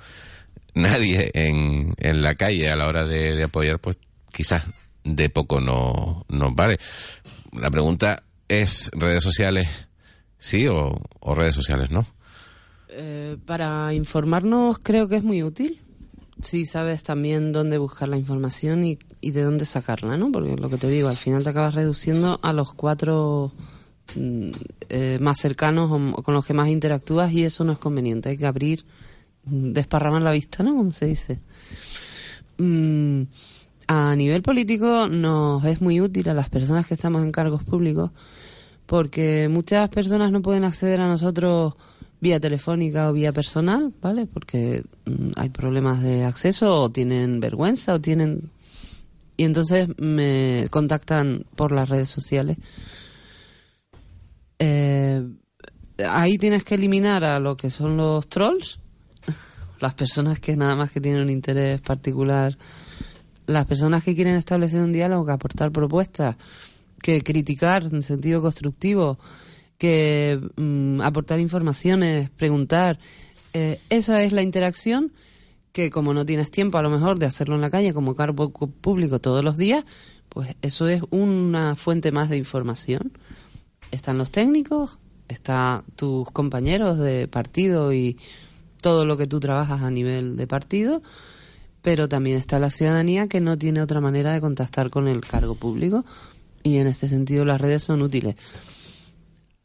nadie 0.77 1.31
en, 1.33 1.93
en 1.97 2.21
la 2.21 2.35
calle 2.35 2.69
a 2.69 2.75
la 2.75 2.87
hora 2.87 3.05
de, 3.05 3.43
apoyar, 3.43 3.79
pues 3.79 3.97
quizás 4.31 4.65
de 5.03 5.29
poco 5.29 5.59
no 5.59 6.25
nos 6.29 6.55
vale. 6.55 6.77
La 7.53 7.69
pregunta 7.69 8.23
es, 8.47 8.91
¿redes 8.93 9.23
sociales 9.23 9.67
sí 10.37 10.67
o, 10.67 10.95
o 11.19 11.33
redes 11.33 11.55
sociales 11.55 11.91
no? 11.91 12.05
Eh, 12.89 13.37
para 13.45 13.93
informarnos 13.93 14.79
creo 14.79 15.07
que 15.07 15.17
es 15.17 15.23
muy 15.23 15.43
útil. 15.43 15.81
Si 16.43 16.65
sabes 16.65 17.03
también 17.03 17.51
dónde 17.51 17.77
buscar 17.77 18.09
la 18.09 18.17
información 18.17 18.83
y, 18.83 18.99
y 19.21 19.31
de 19.31 19.43
dónde 19.43 19.65
sacarla, 19.65 20.17
¿no? 20.17 20.31
Porque 20.31 20.55
lo 20.55 20.69
que 20.69 20.77
te 20.77 20.87
digo, 20.87 21.09
al 21.09 21.17
final 21.17 21.43
te 21.43 21.49
acabas 21.49 21.75
reduciendo 21.75 22.39
a 22.41 22.53
los 22.53 22.73
cuatro 22.73 23.51
mm, 24.15 24.49
eh, 24.89 25.17
más 25.19 25.39
cercanos 25.39 25.91
o, 25.91 26.17
o 26.17 26.23
con 26.23 26.33
los 26.33 26.45
que 26.45 26.53
más 26.53 26.69
interactúas 26.69 27.31
y 27.31 27.43
eso 27.43 27.63
no 27.63 27.73
es 27.73 27.79
conveniente. 27.79 28.29
Hay 28.29 28.37
que 28.37 28.45
abrir, 28.45 28.85
mm, 29.45 29.73
desparramar 29.73 30.21
la 30.21 30.31
vista, 30.31 30.63
¿no? 30.63 30.75
Como 30.75 30.91
se 30.91 31.07
dice. 31.07 31.39
Mm, 32.57 33.23
a 33.87 34.15
nivel 34.15 34.41
político 34.41 35.07
nos 35.07 35.63
es 35.65 35.81
muy 35.81 36.01
útil 36.01 36.29
a 36.29 36.33
las 36.33 36.49
personas 36.49 36.85
que 36.85 36.93
estamos 36.93 37.23
en 37.23 37.31
cargos 37.31 37.63
públicos 37.63 38.11
porque 38.87 39.47
muchas 39.49 39.89
personas 39.89 40.31
no 40.31 40.41
pueden 40.41 40.63
acceder 40.63 40.99
a 40.99 41.07
nosotros 41.07 41.75
vía 42.19 42.39
telefónica 42.39 43.09
o 43.09 43.13
vía 43.13 43.31
personal, 43.31 43.93
¿vale? 44.01 44.25
Porque 44.25 44.83
mm, 45.05 45.31
hay 45.35 45.49
problemas 45.49 46.01
de 46.01 46.23
acceso 46.23 46.81
o 46.81 46.89
tienen 46.89 47.39
vergüenza 47.39 47.93
o 47.93 48.01
tienen... 48.01 48.51
Y 49.35 49.43
entonces 49.43 49.89
me 49.99 50.67
contactan 50.71 51.45
por 51.55 51.71
las 51.71 51.87
redes 51.89 52.09
sociales. 52.09 52.57
Eh, 54.57 55.23
ahí 56.09 56.37
tienes 56.37 56.63
que 56.63 56.75
eliminar 56.75 57.23
a 57.23 57.39
lo 57.39 57.55
que 57.55 57.69
son 57.69 57.97
los 57.97 58.27
trolls, 58.29 58.79
las 59.79 59.93
personas 59.93 60.39
que 60.39 60.55
nada 60.55 60.75
más 60.75 60.91
que 60.91 61.01
tienen 61.01 61.21
un 61.21 61.29
interés 61.29 61.81
particular, 61.81 62.57
las 63.45 63.65
personas 63.65 64.03
que 64.03 64.15
quieren 64.15 64.35
establecer 64.35 64.81
un 64.81 64.91
diálogo, 64.91 65.25
que 65.25 65.31
aportar 65.31 65.71
propuestas, 65.71 66.35
que 67.01 67.21
criticar 67.21 67.83
en 67.83 68.01
sentido 68.01 68.41
constructivo, 68.41 69.19
que 69.77 70.39
mm, 70.55 71.01
aportar 71.01 71.39
informaciones, 71.39 72.29
preguntar. 72.31 72.99
Eh, 73.53 73.79
esa 73.89 74.23
es 74.23 74.31
la 74.31 74.41
interacción 74.41 75.11
que 75.71 75.89
como 75.91 76.13
no 76.13 76.25
tienes 76.25 76.49
tiempo 76.49 76.77
a 76.77 76.81
lo 76.81 76.89
mejor 76.89 77.19
de 77.19 77.27
hacerlo 77.27 77.55
en 77.55 77.61
la 77.61 77.69
calle 77.69 77.93
como 77.93 78.15
cargo 78.15 78.49
público 78.51 79.19
todos 79.19 79.43
los 79.43 79.57
días, 79.57 79.85
pues 80.29 80.55
eso 80.61 80.87
es 80.87 81.01
una 81.11 81.75
fuente 81.75 82.11
más 82.11 82.29
de 82.29 82.37
información. 82.37 83.11
Están 83.91 84.17
los 84.17 84.31
técnicos, 84.31 84.97
están 85.27 85.83
tus 85.95 86.29
compañeros 86.31 86.97
de 86.97 87.27
partido 87.27 87.93
y 87.93 88.17
todo 88.81 89.05
lo 89.05 89.17
que 89.17 89.27
tú 89.27 89.39
trabajas 89.39 89.81
a 89.81 89.91
nivel 89.91 90.35
de 90.35 90.47
partido, 90.47 91.01
pero 91.81 92.09
también 92.09 92.37
está 92.37 92.59
la 92.59 92.69
ciudadanía 92.69 93.27
que 93.27 93.39
no 93.39 93.57
tiene 93.57 93.81
otra 93.81 94.01
manera 94.01 94.33
de 94.33 94.41
contactar 94.41 94.89
con 94.89 95.07
el 95.07 95.21
cargo 95.21 95.55
público 95.55 96.05
y 96.63 96.77
en 96.77 96.87
este 96.87 97.07
sentido 97.07 97.45
las 97.45 97.61
redes 97.61 97.83
son 97.83 98.01
útiles. 98.01 98.35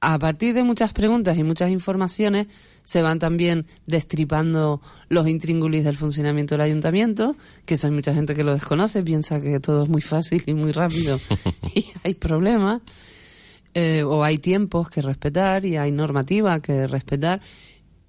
A 0.05 0.19
partir 0.19 0.53
de 0.53 0.65
muchas 0.65 0.93
preguntas 0.93 1.39
y 1.39 1.45
muchas 1.45 1.71
informaciones 1.71 2.49
se 2.83 3.03
van 3.03 3.21
también 3.21 3.67
destripando 3.87 4.83
los 5.09 5.29
intríngulis 5.29 5.85
del 5.85 5.97
funcionamiento 5.97 6.57
del 6.57 6.63
ayuntamiento, 6.63 7.37
que 7.65 7.75
eso 7.75 7.87
hay 7.87 7.93
mucha 7.93 8.13
gente 8.13 8.35
que 8.35 8.43
lo 8.43 8.53
desconoce, 8.53 9.05
piensa 9.05 9.41
que 9.41 9.61
todo 9.61 9.85
es 9.85 9.89
muy 9.89 10.03
fácil 10.03 10.43
y 10.45 10.55
muy 10.55 10.73
rápido 10.73 11.21
y 11.77 11.87
hay 12.03 12.15
problemas, 12.15 12.83
eh, 13.75 14.03
o 14.03 14.25
hay 14.25 14.39
tiempos 14.39 14.91
que 14.91 15.03
respetar 15.03 15.65
y 15.65 15.77
hay 15.77 15.93
normativa 15.93 16.59
que 16.59 16.89
respetar. 16.89 17.41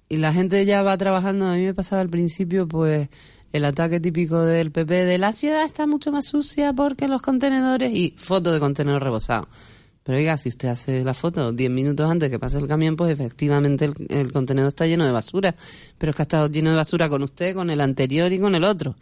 Y 0.08 0.16
la 0.16 0.32
gente 0.32 0.66
ya 0.66 0.82
va 0.82 0.98
trabajando, 0.98 1.46
a 1.46 1.54
mí 1.54 1.64
me 1.64 1.74
pasaba 1.74 2.02
al 2.02 2.10
principio, 2.10 2.66
pues 2.66 3.08
el 3.52 3.64
ataque 3.64 4.00
típico 4.00 4.40
del 4.40 4.72
PP 4.72 5.04
de 5.04 5.18
la 5.18 5.30
ciudad 5.30 5.64
está 5.64 5.86
mucho 5.86 6.10
más 6.10 6.26
sucia 6.26 6.72
porque 6.72 7.06
los 7.06 7.22
contenedores 7.22 7.92
y 7.94 8.16
fotos 8.18 8.52
de 8.52 8.58
contenedor 8.58 9.00
rebosado. 9.00 9.46
Pero 10.04 10.18
oiga, 10.18 10.36
si 10.38 10.50
usted 10.50 10.68
hace 10.68 11.02
la 11.02 11.14
foto 11.14 11.50
10 11.50 11.70
minutos 11.70 12.08
antes 12.08 12.30
que 12.30 12.38
pase 12.38 12.58
el 12.58 12.68
camión, 12.68 12.94
pues 12.94 13.10
efectivamente 13.10 13.88
el, 14.08 14.32
contenedor 14.32 14.68
está 14.68 14.86
lleno 14.86 15.06
de 15.06 15.12
basura. 15.12 15.56
Pero 15.98 16.10
es 16.10 16.16
que 16.16 16.22
ha 16.22 16.24
estado 16.24 16.48
lleno 16.48 16.70
de 16.70 16.76
basura 16.76 17.08
con 17.08 17.22
usted, 17.22 17.54
con 17.54 17.70
el 17.70 17.80
anterior 17.80 18.32
y 18.32 18.38
con 18.38 18.54
el 18.54 18.64
otro. 18.64 18.96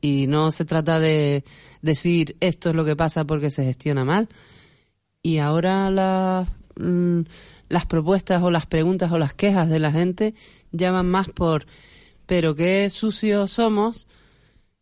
Y 0.00 0.26
no 0.26 0.50
se 0.50 0.64
trata 0.64 0.98
de 0.98 1.44
decir 1.82 2.36
esto 2.40 2.70
es 2.70 2.74
lo 2.74 2.86
que 2.86 2.96
pasa 2.96 3.24
porque 3.24 3.50
se 3.50 3.64
gestiona 3.64 4.04
mal. 4.04 4.28
Y 5.22 5.38
ahora 5.38 5.90
la, 5.90 6.48
mm, 6.76 7.20
las 7.68 7.86
propuestas 7.86 8.42
o 8.42 8.50
las 8.50 8.66
preguntas 8.66 9.12
o 9.12 9.18
las 9.18 9.34
quejas 9.34 9.68
de 9.68 9.78
la 9.78 9.92
gente 9.92 10.34
llaman 10.72 11.06
más 11.06 11.28
por 11.28 11.66
pero 12.30 12.54
qué 12.54 12.88
sucios 12.90 13.50
somos 13.50 14.06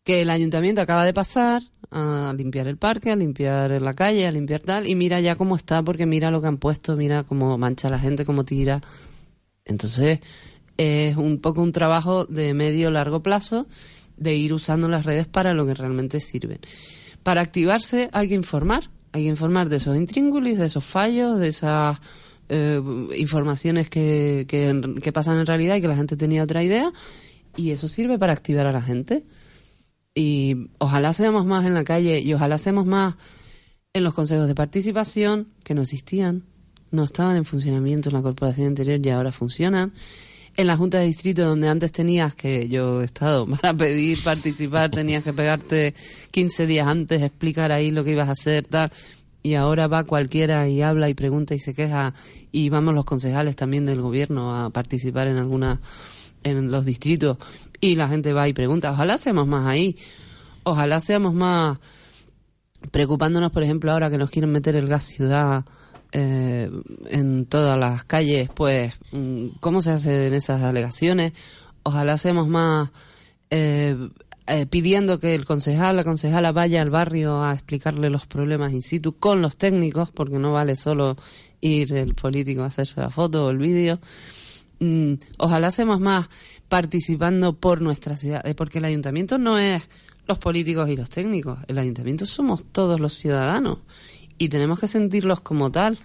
que 0.03 0.21
el 0.21 0.29
ayuntamiento 0.29 0.81
acaba 0.81 1.03
de 1.03 1.15
pasar 1.15 1.63
a 1.91 2.33
limpiar 2.37 2.67
el 2.67 2.77
parque, 2.77 3.11
a 3.11 3.15
limpiar 3.15 3.81
la 3.81 3.93
calle, 3.93 4.27
a 4.27 4.31
limpiar 4.31 4.61
tal, 4.61 4.87
y 4.87 4.95
mira 4.95 5.19
ya 5.19 5.35
cómo 5.35 5.55
está, 5.55 5.83
porque 5.83 6.05
mira 6.05 6.31
lo 6.31 6.41
que 6.41 6.47
han 6.47 6.57
puesto, 6.57 6.95
mira 6.95 7.23
cómo 7.23 7.57
mancha 7.57 7.89
la 7.89 7.99
gente, 7.99 8.25
cómo 8.25 8.45
tira. 8.45 8.81
Entonces, 9.65 10.19
es 10.77 11.17
un 11.17 11.39
poco 11.39 11.61
un 11.61 11.71
trabajo 11.71 12.25
de 12.25 12.53
medio 12.53 12.91
largo 12.91 13.21
plazo 13.21 13.67
de 14.17 14.35
ir 14.35 14.53
usando 14.53 14.87
las 14.87 15.05
redes 15.05 15.27
para 15.27 15.53
lo 15.53 15.65
que 15.65 15.73
realmente 15.73 16.19
sirven. 16.19 16.59
Para 17.23 17.41
activarse 17.41 18.09
hay 18.11 18.29
que 18.29 18.35
informar, 18.35 18.89
hay 19.11 19.23
que 19.23 19.29
informar 19.29 19.69
de 19.69 19.77
esos 19.77 19.97
intríngulis, 19.97 20.57
de 20.57 20.65
esos 20.65 20.85
fallos, 20.85 21.39
de 21.39 21.47
esas 21.47 21.97
eh, 22.49 22.81
informaciones 23.17 23.89
que, 23.89 24.45
que, 24.47 24.99
que 25.01 25.11
pasan 25.11 25.37
en 25.37 25.45
realidad 25.45 25.75
y 25.75 25.81
que 25.81 25.87
la 25.87 25.95
gente 25.95 26.15
tenía 26.15 26.43
otra 26.43 26.63
idea, 26.63 26.91
y 27.55 27.71
eso 27.71 27.87
sirve 27.87 28.17
para 28.17 28.33
activar 28.33 28.65
a 28.67 28.71
la 28.71 28.81
gente. 28.81 29.23
Y 30.19 30.67
ojalá 30.79 31.13
seamos 31.13 31.45
más 31.45 31.65
en 31.65 31.73
la 31.73 31.85
calle 31.85 32.19
y 32.19 32.33
ojalá 32.33 32.57
seamos 32.57 32.85
más 32.85 33.15
en 33.93 34.03
los 34.03 34.13
consejos 34.13 34.49
de 34.49 34.53
participación 34.53 35.47
que 35.63 35.73
no 35.73 35.83
existían, 35.83 36.43
no 36.91 37.05
estaban 37.05 37.37
en 37.37 37.45
funcionamiento 37.45 38.09
en 38.09 38.15
la 38.15 38.21
corporación 38.21 38.67
anterior 38.67 38.99
y 39.01 39.09
ahora 39.11 39.31
funcionan. 39.31 39.93
En 40.57 40.67
la 40.67 40.75
junta 40.75 40.99
de 40.99 41.05
distrito 41.05 41.45
donde 41.45 41.69
antes 41.69 41.93
tenías 41.93 42.35
que 42.35 42.67
yo 42.67 43.01
he 43.01 43.05
estado 43.05 43.47
para 43.61 43.73
pedir 43.73 44.17
participar, 44.21 44.91
tenías 44.91 45.23
que 45.23 45.31
pegarte 45.31 45.93
15 46.31 46.67
días 46.67 46.85
antes, 46.85 47.21
explicar 47.21 47.71
ahí 47.71 47.89
lo 47.89 48.03
que 48.03 48.11
ibas 48.11 48.27
a 48.27 48.33
hacer, 48.33 48.65
tal. 48.65 48.91
Y 49.41 49.53
ahora 49.53 49.87
va 49.87 50.03
cualquiera 50.03 50.67
y 50.67 50.81
habla 50.81 51.07
y 51.07 51.13
pregunta 51.13 51.55
y 51.55 51.59
se 51.59 51.73
queja. 51.73 52.13
Y 52.51 52.67
vamos 52.67 52.93
los 52.93 53.05
concejales 53.05 53.55
también 53.55 53.85
del 53.85 54.01
gobierno 54.01 54.53
a 54.53 54.69
participar 54.69 55.29
en 55.29 55.37
algunas 55.37 55.79
en 56.43 56.71
los 56.71 56.85
distritos 56.85 57.37
y 57.81 57.95
la 57.95 58.07
gente 58.07 58.33
va 58.33 58.47
y 58.47 58.53
pregunta, 58.53 58.91
ojalá 58.91 59.17
seamos 59.17 59.47
más 59.47 59.65
ahí, 59.65 59.97
ojalá 60.63 60.99
seamos 60.99 61.33
más 61.33 61.77
preocupándonos, 62.91 63.51
por 63.51 63.63
ejemplo, 63.63 63.91
ahora 63.91 64.09
que 64.09 64.17
nos 64.17 64.29
quieren 64.29 64.51
meter 64.51 64.75
el 64.75 64.87
gas 64.87 65.03
ciudad 65.03 65.65
eh, 66.11 66.69
en 67.09 67.45
todas 67.45 67.77
las 67.77 68.03
calles, 68.03 68.49
pues, 68.53 68.93
mm, 69.11 69.47
¿cómo 69.59 69.81
se 69.81 69.91
hacen 69.91 70.33
esas 70.33 70.61
alegaciones? 70.63 71.33
Ojalá 71.83 72.17
seamos 72.17 72.47
más 72.47 72.89
eh, 73.49 73.95
eh, 74.47 74.65
pidiendo 74.65 75.19
que 75.19 75.35
el 75.35 75.45
concejal, 75.45 75.97
la 75.97 76.03
concejala 76.03 76.51
vaya 76.51 76.81
al 76.81 76.89
barrio 76.89 77.43
a 77.43 77.53
explicarle 77.53 78.09
los 78.09 78.25
problemas 78.25 78.73
in 78.73 78.81
situ 78.81 79.17
con 79.17 79.41
los 79.41 79.57
técnicos, 79.57 80.09
porque 80.11 80.39
no 80.39 80.53
vale 80.53 80.75
solo 80.75 81.17
ir 81.61 81.93
el 81.93 82.15
político 82.15 82.63
a 82.63 82.67
hacerse 82.67 82.99
la 83.01 83.09
foto 83.09 83.45
o 83.45 83.49
el 83.51 83.57
vídeo 83.57 83.99
mm, 84.79 85.13
ojalá 85.37 85.71
seamos 85.71 85.99
más 85.99 86.27
participando 86.67 87.53
por 87.53 87.81
nuestra 87.81 88.15
ciudad, 88.15 88.45
eh, 88.45 88.55
porque 88.55 88.79
el 88.79 88.85
ayuntamiento 88.85 89.37
no 89.37 89.57
es 89.57 89.83
los 90.27 90.39
políticos 90.39 90.89
y 90.89 90.95
los 90.95 91.09
técnicos, 91.09 91.59
el 91.67 91.77
ayuntamiento 91.77 92.25
somos 92.25 92.63
todos 92.71 92.99
los 92.99 93.13
ciudadanos 93.13 93.79
y 94.37 94.49
tenemos 94.49 94.79
que 94.79 94.87
sentirlos 94.87 95.41
como 95.41 95.71
tal. 95.71 95.99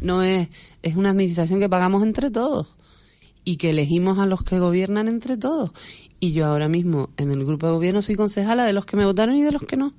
No 0.00 0.22
es, 0.22 0.48
es 0.82 0.96
una 0.96 1.10
administración 1.10 1.60
que 1.60 1.68
pagamos 1.68 2.02
entre 2.02 2.30
todos 2.30 2.68
y 3.44 3.56
que 3.56 3.70
elegimos 3.70 4.18
a 4.18 4.26
los 4.26 4.42
que 4.42 4.58
gobiernan 4.58 5.08
entre 5.08 5.36
todos. 5.36 5.72
Y 6.18 6.32
yo 6.32 6.46
ahora 6.46 6.68
mismo 6.68 7.10
en 7.18 7.30
el 7.30 7.44
grupo 7.44 7.66
de 7.66 7.72
gobierno 7.72 8.00
soy 8.00 8.14
concejala 8.14 8.64
de 8.64 8.72
los 8.72 8.86
que 8.86 8.96
me 8.96 9.04
votaron 9.04 9.36
y 9.36 9.42
de 9.42 9.52
los 9.52 9.62
que 9.62 9.76
no 9.76 9.92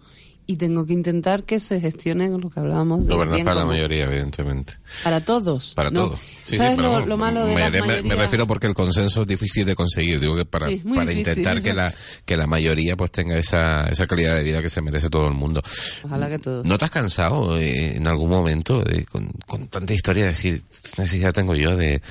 y 0.48 0.58
tengo 0.58 0.86
que 0.86 0.94
intentar 0.94 1.44
que 1.44 1.60
se 1.60 1.80
gestione 1.80 2.30
lo 2.30 2.50
que 2.50 2.60
hablábamos. 2.60 3.08
De 3.08 3.14
Gobernar 3.14 3.44
para 3.44 3.60
la 3.62 3.66
mayoría, 3.66 4.06
evidentemente. 4.06 4.74
Para 5.04 5.22
todos. 5.22 5.74
Para 5.76 5.90
¿no? 5.90 6.08
todos. 6.08 6.20
Sí, 6.44 6.58
¿Sabes 6.58 6.76
sí, 6.76 6.82
lo, 6.82 7.06
lo, 7.06 7.18
malo 7.18 7.46
de 7.46 7.56
me, 7.56 7.70
las 7.70 8.04
me, 8.04 8.16
refiero 8.16 8.46
porque 8.46 8.68
el 8.68 8.74
consenso 8.74 9.22
es 9.22 9.28
difícil 9.28 9.66
de 9.66 9.76
conseguir. 9.76 10.20
Digo 10.20 10.36
que 10.36 10.46
para, 10.46 10.68
Sí, 10.68 10.78
para 10.78 11.02
difícil, 11.02 11.20
intentar 11.20 11.62
que 11.62 11.74
la, 11.74 11.94
que 12.26 12.38
la 12.38 12.46
mayoría 12.46 12.96
pues 12.96 13.12
tenga 13.12 13.38
esa, 13.38 13.86
esa 13.86 14.06
calidad 14.06 14.36
de 14.36 14.44
vida 14.44 14.62
que 14.62 14.70
se 14.70 14.82
merece 14.82 15.10
todo 15.10 15.28
el 15.28 15.34
mundo. 15.34 15.62
Ojalá 16.04 16.30
que 16.30 16.40
todos. 16.40 16.66
¿No 16.66 16.78
te 16.78 16.86
has 16.86 16.92
cansado 16.92 17.58
eh, 17.58 17.96
en 17.96 18.08
algún 18.08 18.30
momento 18.30 18.82
de, 18.82 19.06
con, 19.06 19.30
con 19.48 19.68
tanta 19.68 19.94
historia 19.94 20.24
de 20.24 20.30
decir, 20.30 20.62
¿qué 20.62 21.02
necesidad 21.02 21.34
tengo 21.34 21.56
yo 21.56 21.76
de, 21.76 22.02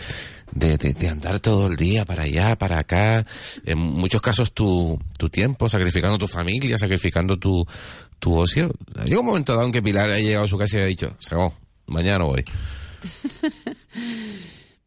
de, 0.51 0.77
de, 0.77 0.93
de 0.93 1.09
andar 1.09 1.39
todo 1.39 1.69
el 1.69 1.77
día 1.77 2.05
para 2.05 2.25
allá, 2.25 2.57
para 2.57 2.81
acá? 2.81 3.25
En 3.65 3.79
muchos 3.79 4.21
casos 4.21 4.53
tu, 4.53 4.99
tu 5.17 5.29
tiempo, 5.29 5.69
sacrificando 5.69 6.19
tu 6.19 6.27
familia, 6.27 6.79
sacrificando 6.79 7.39
tu, 7.39 7.65
tu 8.25 8.35
ocio. 8.35 8.73
Llega 9.05 9.21
un 9.21 9.27
momento 9.27 9.53
dado 9.53 9.67
en 9.67 9.73
que 9.73 9.83
Pilar 9.83 10.11
ha 10.11 10.19
llegado 10.19 10.47
a 10.47 10.49
su 10.49 10.57
casa 10.57 10.79
y 10.79 10.81
ha 10.81 10.87
dicho, 10.87 11.15
se 11.19 11.35
acabó, 11.35 11.53
mañana 11.87 12.21
no 12.21 12.27
voy. 12.29 12.43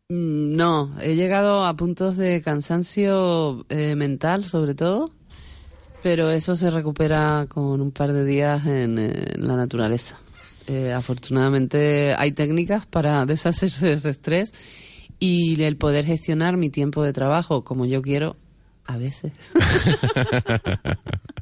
Mm, 0.09 0.55
No, 0.55 0.95
he 1.01 1.15
llegado 1.15 1.65
a 1.65 1.75
puntos 1.75 2.15
de 2.15 2.41
cansancio 2.41 3.65
eh, 3.67 3.93
mental, 3.95 4.45
sobre 4.45 4.73
todo, 4.73 5.11
pero 6.01 6.31
eso 6.31 6.55
se 6.55 6.71
recupera 6.71 7.45
con 7.49 7.81
un 7.81 7.91
par 7.91 8.13
de 8.13 8.23
días 8.23 8.65
en, 8.65 8.97
en 8.99 9.45
la 9.45 9.57
naturaleza. 9.57 10.15
Eh, 10.67 10.93
afortunadamente 10.93 12.15
hay 12.17 12.31
técnicas 12.31 12.85
para 12.85 13.25
deshacerse 13.33 13.85
de 13.87 13.93
ese 13.95 14.11
estrés 14.11 14.53
y 15.19 15.61
el 15.61 15.75
poder 15.75 16.05
gestionar 16.05 16.55
mi 16.55 16.69
tiempo 16.69 17.03
de 17.03 17.11
trabajo 17.11 17.65
como 17.65 17.85
yo 17.85 18.01
quiero 18.01 18.37
a 18.85 18.95
veces. 18.95 19.33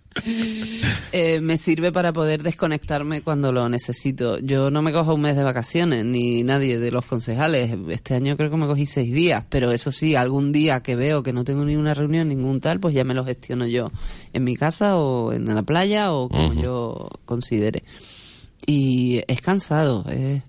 Eh, 1.11 1.39
me 1.41 1.57
sirve 1.57 1.91
para 1.91 2.13
poder 2.13 2.43
desconectarme 2.43 3.21
cuando 3.21 3.51
lo 3.51 3.67
necesito. 3.69 4.39
Yo 4.39 4.69
no 4.69 4.81
me 4.81 4.91
cojo 4.91 5.13
un 5.13 5.21
mes 5.21 5.35
de 5.35 5.43
vacaciones, 5.43 6.05
ni 6.05 6.43
nadie 6.43 6.79
de 6.79 6.91
los 6.91 7.05
concejales. 7.05 7.75
Este 7.89 8.15
año 8.15 8.35
creo 8.37 8.49
que 8.49 8.57
me 8.57 8.67
cogí 8.67 8.85
seis 8.85 9.13
días, 9.13 9.43
pero 9.49 9.71
eso 9.71 9.91
sí, 9.91 10.15
algún 10.15 10.51
día 10.51 10.81
que 10.81 10.95
veo 10.95 11.23
que 11.23 11.33
no 11.33 11.43
tengo 11.43 11.65
ni 11.65 11.75
una 11.75 11.93
reunión, 11.93 12.29
ningún 12.29 12.59
tal, 12.59 12.79
pues 12.79 12.93
ya 12.93 13.03
me 13.03 13.13
lo 13.13 13.25
gestiono 13.25 13.65
yo 13.65 13.91
en 14.33 14.43
mi 14.43 14.55
casa 14.55 14.97
o 14.97 15.31
en 15.33 15.53
la 15.53 15.63
playa 15.63 16.11
o 16.13 16.29
como 16.29 16.53
yo 16.53 17.09
considere. 17.25 17.83
Y 18.65 19.21
es 19.27 19.41
cansado, 19.41 20.05
es 20.09 20.43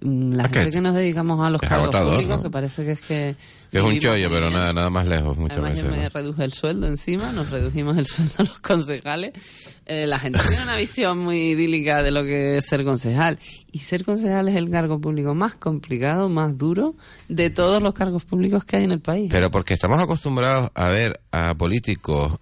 la 0.00 0.48
gente 0.48 0.70
que 0.70 0.80
nos 0.80 0.94
dedicamos 0.94 1.40
a 1.40 1.50
los 1.50 1.60
cargos 1.60 1.94
públicos, 1.94 2.42
que 2.42 2.50
parece 2.50 2.84
que 2.84 2.92
es 2.92 3.00
que... 3.00 3.36
Que 3.70 3.78
es 3.78 3.84
un 3.84 3.98
chollo, 3.98 4.30
pero 4.30 4.48
nada, 4.48 4.72
nada 4.72 4.88
más 4.88 5.06
lejos 5.06 5.36
muchas 5.36 5.58
Además, 5.58 5.72
veces. 5.72 5.84
Yo 5.84 5.90
me 5.90 6.08
reduje 6.08 6.44
el 6.44 6.52
sueldo 6.54 6.86
encima, 6.86 7.32
nos 7.32 7.50
redujimos 7.50 7.98
el 7.98 8.06
sueldo 8.06 8.34
a 8.38 8.42
los 8.44 8.60
concejales. 8.60 9.32
Eh, 9.84 10.06
la 10.06 10.18
gente 10.18 10.38
tiene 10.46 10.62
una 10.62 10.76
visión 10.76 11.18
muy 11.18 11.50
idílica 11.50 12.02
de 12.02 12.10
lo 12.10 12.22
que 12.22 12.58
es 12.58 12.66
ser 12.66 12.84
concejal. 12.84 13.38
Y 13.70 13.80
ser 13.80 14.04
concejal 14.04 14.48
es 14.48 14.56
el 14.56 14.70
cargo 14.70 15.00
público 15.00 15.34
más 15.34 15.54
complicado, 15.54 16.30
más 16.30 16.56
duro 16.56 16.94
de 17.28 17.50
todos 17.50 17.82
los 17.82 17.92
cargos 17.92 18.24
públicos 18.24 18.64
que 18.64 18.76
hay 18.76 18.84
en 18.84 18.92
el 18.92 19.00
país. 19.00 19.28
Pero 19.30 19.50
porque 19.50 19.74
estamos 19.74 19.98
acostumbrados 19.98 20.70
a 20.74 20.88
ver 20.88 21.20
a 21.30 21.54
políticos 21.54 22.38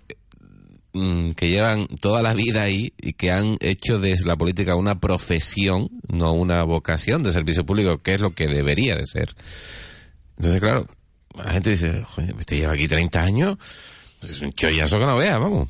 Mm, 0.99 1.32
que 1.32 1.51
llevan 1.51 1.88
toda 2.01 2.22
la 2.22 2.32
vida 2.32 2.62
ahí 2.62 2.94
y 2.97 3.12
que 3.12 3.30
han 3.30 3.59
hecho 3.61 3.99
de 3.99 4.16
la 4.24 4.34
política 4.34 4.76
una 4.76 4.99
profesión, 4.99 5.90
no 6.09 6.32
una 6.32 6.62
vocación 6.62 7.22
de 7.22 7.32
servicio 7.32 7.66
público, 7.66 7.99
que 7.99 8.14
es 8.14 8.20
lo 8.22 8.30
que 8.30 8.47
debería 8.47 8.97
de 8.97 9.05
ser. 9.05 9.28
Entonces, 10.38 10.59
claro, 10.59 10.86
la 11.34 11.53
gente 11.53 11.68
dice, 11.68 12.03
este 12.38 12.57
lleva 12.57 12.72
aquí 12.72 12.88
30 12.88 13.20
años, 13.20 13.59
pues 14.20 14.32
es 14.32 14.40
un 14.40 14.53
chollazo 14.55 14.99
que 14.99 15.05
no 15.05 15.18
vea, 15.18 15.36
vamos. 15.36 15.68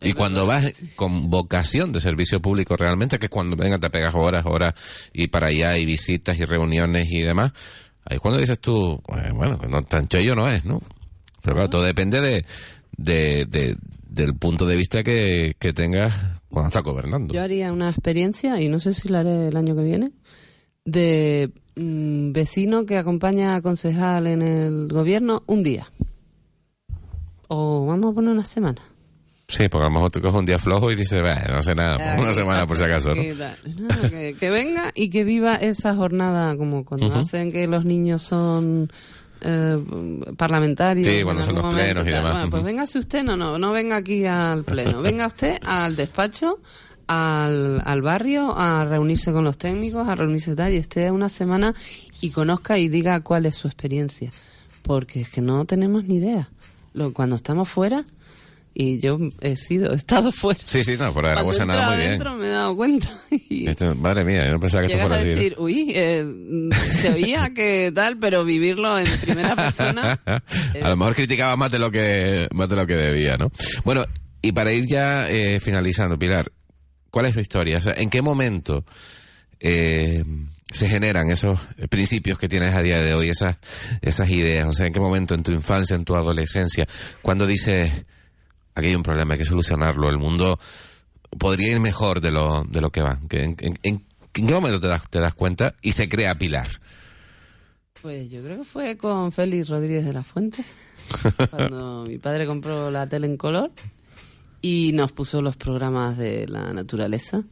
Y 0.00 0.12
cuando 0.12 0.46
vas 0.46 0.72
con 0.94 1.28
vocación 1.28 1.90
de 1.90 2.00
servicio 2.00 2.40
público 2.40 2.76
realmente, 2.76 3.18
que 3.18 3.28
cuando 3.28 3.56
venga 3.56 3.80
te 3.80 3.90
pegas 3.90 4.14
horas, 4.14 4.46
horas 4.46 4.74
y 5.12 5.26
para 5.26 5.48
allá 5.48 5.76
y 5.78 5.84
visitas 5.84 6.38
y 6.38 6.44
reuniones 6.44 7.10
y 7.10 7.22
demás, 7.22 7.50
ahí 8.04 8.18
es 8.18 8.20
cuando 8.20 8.38
dices 8.38 8.60
tú, 8.60 9.02
bueno, 9.34 9.58
no 9.68 9.82
tan 9.82 10.04
chollo 10.04 10.36
no 10.36 10.46
es, 10.46 10.64
¿no? 10.64 10.80
Pero 11.42 11.56
claro, 11.56 11.70
todo 11.70 11.82
depende 11.82 12.20
de, 12.20 12.44
de, 13.00 13.76
del 14.08 14.34
punto 14.34 14.66
de 14.66 14.76
vista 14.76 15.02
que, 15.02 15.54
que 15.58 15.72
tengas 15.72 16.14
cuando 16.48 16.68
estás 16.68 16.82
gobernando. 16.82 17.34
Yo 17.34 17.42
haría 17.42 17.72
una 17.72 17.90
experiencia, 17.90 18.60
y 18.60 18.68
no 18.68 18.78
sé 18.78 18.94
si 18.94 19.08
la 19.08 19.20
haré 19.20 19.48
el 19.48 19.56
año 19.56 19.74
que 19.74 19.82
viene, 19.82 20.12
de 20.84 21.50
mm, 21.76 22.32
vecino 22.32 22.84
que 22.84 22.98
acompaña 22.98 23.54
a 23.54 23.62
concejal 23.62 24.26
en 24.26 24.42
el 24.42 24.88
gobierno 24.88 25.42
un 25.46 25.62
día. 25.62 25.90
O 27.48 27.86
vamos 27.86 28.12
a 28.12 28.14
poner 28.14 28.30
una 28.30 28.44
semana. 28.44 28.82
Sí, 29.48 29.68
porque 29.68 29.86
a 29.86 29.88
lo 29.88 29.94
mejor 29.94 30.12
tú 30.12 30.20
coges 30.20 30.38
un 30.38 30.46
día 30.46 30.60
flojo 30.60 30.92
y 30.92 30.94
dices, 30.96 31.22
no 31.22 31.60
sé 31.60 31.74
nada, 31.74 32.16
una 32.16 32.32
semana 32.32 32.68
por 32.68 32.76
si 32.76 32.84
acaso, 32.84 33.16
¿no? 33.16 33.22
que, 34.38 34.50
venga 34.50 34.92
y 34.94 35.10
que 35.10 35.24
viva 35.24 35.56
esa 35.56 35.96
jornada 35.96 36.56
como 36.56 36.84
cuando 36.84 37.12
hacen 37.12 37.50
que 37.50 37.66
los 37.66 37.84
niños 37.84 38.22
son 38.22 38.92
eh, 39.40 39.78
parlamentarios. 40.36 41.06
Sí, 41.06 41.22
cuando 41.22 41.42
son 41.42 41.56
los 41.56 41.74
plenos 41.74 42.06
y 42.06 42.10
demás. 42.10 42.32
Bueno, 42.32 42.50
pues 42.50 42.62
véngase 42.62 42.98
usted, 42.98 43.22
no, 43.22 43.36
no, 43.36 43.58
no 43.58 43.72
venga 43.72 43.96
aquí 43.96 44.26
al 44.26 44.64
pleno, 44.64 45.02
venga 45.02 45.26
usted 45.26 45.58
al 45.64 45.96
despacho, 45.96 46.58
al, 47.06 47.82
al 47.84 48.02
barrio, 48.02 48.56
a 48.56 48.84
reunirse 48.84 49.32
con 49.32 49.44
los 49.44 49.58
técnicos, 49.58 50.08
a 50.08 50.14
reunirse 50.14 50.54
tal, 50.54 50.72
y 50.72 50.76
esté 50.76 51.10
una 51.10 51.28
semana 51.28 51.74
y 52.20 52.30
conozca 52.30 52.78
y 52.78 52.88
diga 52.88 53.20
cuál 53.20 53.46
es 53.46 53.54
su 53.54 53.68
experiencia. 53.68 54.30
Porque 54.82 55.22
es 55.22 55.30
que 55.30 55.40
no 55.40 55.64
tenemos 55.64 56.04
ni 56.04 56.16
idea. 56.16 56.48
Lo, 56.92 57.12
cuando 57.12 57.36
estamos 57.36 57.68
fuera, 57.68 58.04
y 58.72 59.00
yo 59.00 59.18
he 59.40 59.56
sido, 59.56 59.92
he 59.92 59.96
estado 59.96 60.30
fuera. 60.32 60.60
Sí, 60.64 60.84
sí, 60.84 60.96
no, 60.98 61.12
fuera 61.12 61.30
de 61.30 61.36
la 61.36 61.66
nada 61.66 61.88
muy 61.88 62.06
bien. 62.06 62.38
me 62.38 62.46
he 62.46 62.50
dado 62.50 62.76
cuenta. 62.76 63.08
madre 63.96 64.24
mía, 64.24 64.46
yo 64.46 64.52
no 64.52 64.60
pensaba 64.60 64.86
que 64.86 64.92
esto 64.92 65.06
fuera 65.06 65.20
a 65.20 65.24
decir, 65.24 65.56
uy, 65.58 65.92
eh, 65.94 66.24
se 66.92 67.12
oía 67.12 67.50
que 67.54 67.92
tal, 67.94 68.18
pero 68.18 68.44
vivirlo 68.44 68.98
en 68.98 69.06
primera 69.20 69.56
persona. 69.56 70.18
a 70.24 70.88
lo 70.88 70.96
mejor 70.96 71.14
criticaba 71.14 71.56
más 71.56 71.70
de 71.72 71.78
lo 71.78 71.90
que 71.90 72.48
más 72.52 72.68
de 72.68 72.76
lo 72.76 72.86
que 72.86 72.94
debía, 72.94 73.36
¿no? 73.36 73.50
Bueno, 73.84 74.04
y 74.42 74.52
para 74.52 74.72
ir 74.72 74.86
ya 74.86 75.28
eh, 75.28 75.60
finalizando, 75.60 76.18
Pilar, 76.18 76.50
¿cuál 77.10 77.26
es 77.26 77.34
tu 77.34 77.40
historia? 77.40 77.78
O 77.78 77.82
sea, 77.82 77.94
¿en 77.94 78.08
qué 78.08 78.22
momento 78.22 78.84
eh, 79.58 80.24
se 80.72 80.88
generan 80.88 81.30
esos 81.30 81.58
principios 81.90 82.38
que 82.38 82.48
tienes 82.48 82.74
a 82.74 82.82
día 82.82 83.02
de 83.02 83.14
hoy, 83.14 83.28
esas 83.28 83.56
esas 84.00 84.30
ideas? 84.30 84.66
O 84.68 84.72
sea, 84.72 84.86
¿en 84.86 84.92
qué 84.92 85.00
momento 85.00 85.34
en 85.34 85.42
tu 85.42 85.52
infancia, 85.52 85.96
en 85.96 86.04
tu 86.04 86.14
adolescencia, 86.14 86.86
cuando 87.20 87.46
dices 87.46 87.90
aquí 88.80 88.88
hay 88.88 88.96
un 88.96 89.02
problema, 89.02 89.34
hay 89.34 89.38
que 89.38 89.44
solucionarlo. 89.44 90.10
El 90.10 90.18
mundo 90.18 90.58
podría 91.38 91.72
ir 91.72 91.80
mejor 91.80 92.20
de 92.20 92.30
lo, 92.30 92.64
de 92.64 92.80
lo 92.80 92.90
que 92.90 93.02
va. 93.02 93.18
¿En, 93.30 93.56
en, 93.82 94.04
qué 94.32 94.42
momento 94.42 94.80
te 94.80 94.88
das, 94.88 95.08
te 95.08 95.20
das 95.20 95.34
cuenta 95.34 95.74
y 95.82 95.92
se 95.92 96.08
crea 96.08 96.36
Pilar? 96.36 96.68
Pues 98.02 98.30
yo 98.30 98.42
creo 98.42 98.58
que 98.58 98.64
fue 98.64 98.96
con 98.96 99.30
Félix 99.30 99.68
Rodríguez 99.68 100.04
de 100.04 100.12
la 100.12 100.24
Fuente, 100.24 100.64
cuando 101.50 102.04
mi 102.06 102.18
padre 102.18 102.46
compró 102.46 102.90
la 102.90 103.06
tele 103.08 103.26
en 103.26 103.36
color 103.36 103.70
y 104.62 104.92
nos 104.94 105.12
puso 105.12 105.42
los 105.42 105.56
programas 105.56 106.16
de 106.16 106.46
la 106.48 106.72
naturaleza. 106.72 107.44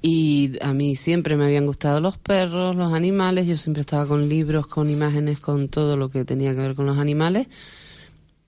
Y 0.00 0.52
a 0.60 0.72
mí 0.72 0.94
siempre 0.94 1.36
me 1.36 1.44
habían 1.44 1.66
gustado 1.66 2.00
los 2.00 2.18
perros, 2.18 2.76
los 2.76 2.92
animales, 2.92 3.46
yo 3.46 3.56
siempre 3.56 3.80
estaba 3.80 4.06
con 4.06 4.28
libros, 4.28 4.68
con 4.68 4.90
imágenes, 4.90 5.40
con 5.40 5.68
todo 5.68 5.96
lo 5.96 6.08
que 6.08 6.24
tenía 6.24 6.54
que 6.54 6.60
ver 6.60 6.74
con 6.74 6.86
los 6.86 6.98
animales. 6.98 7.48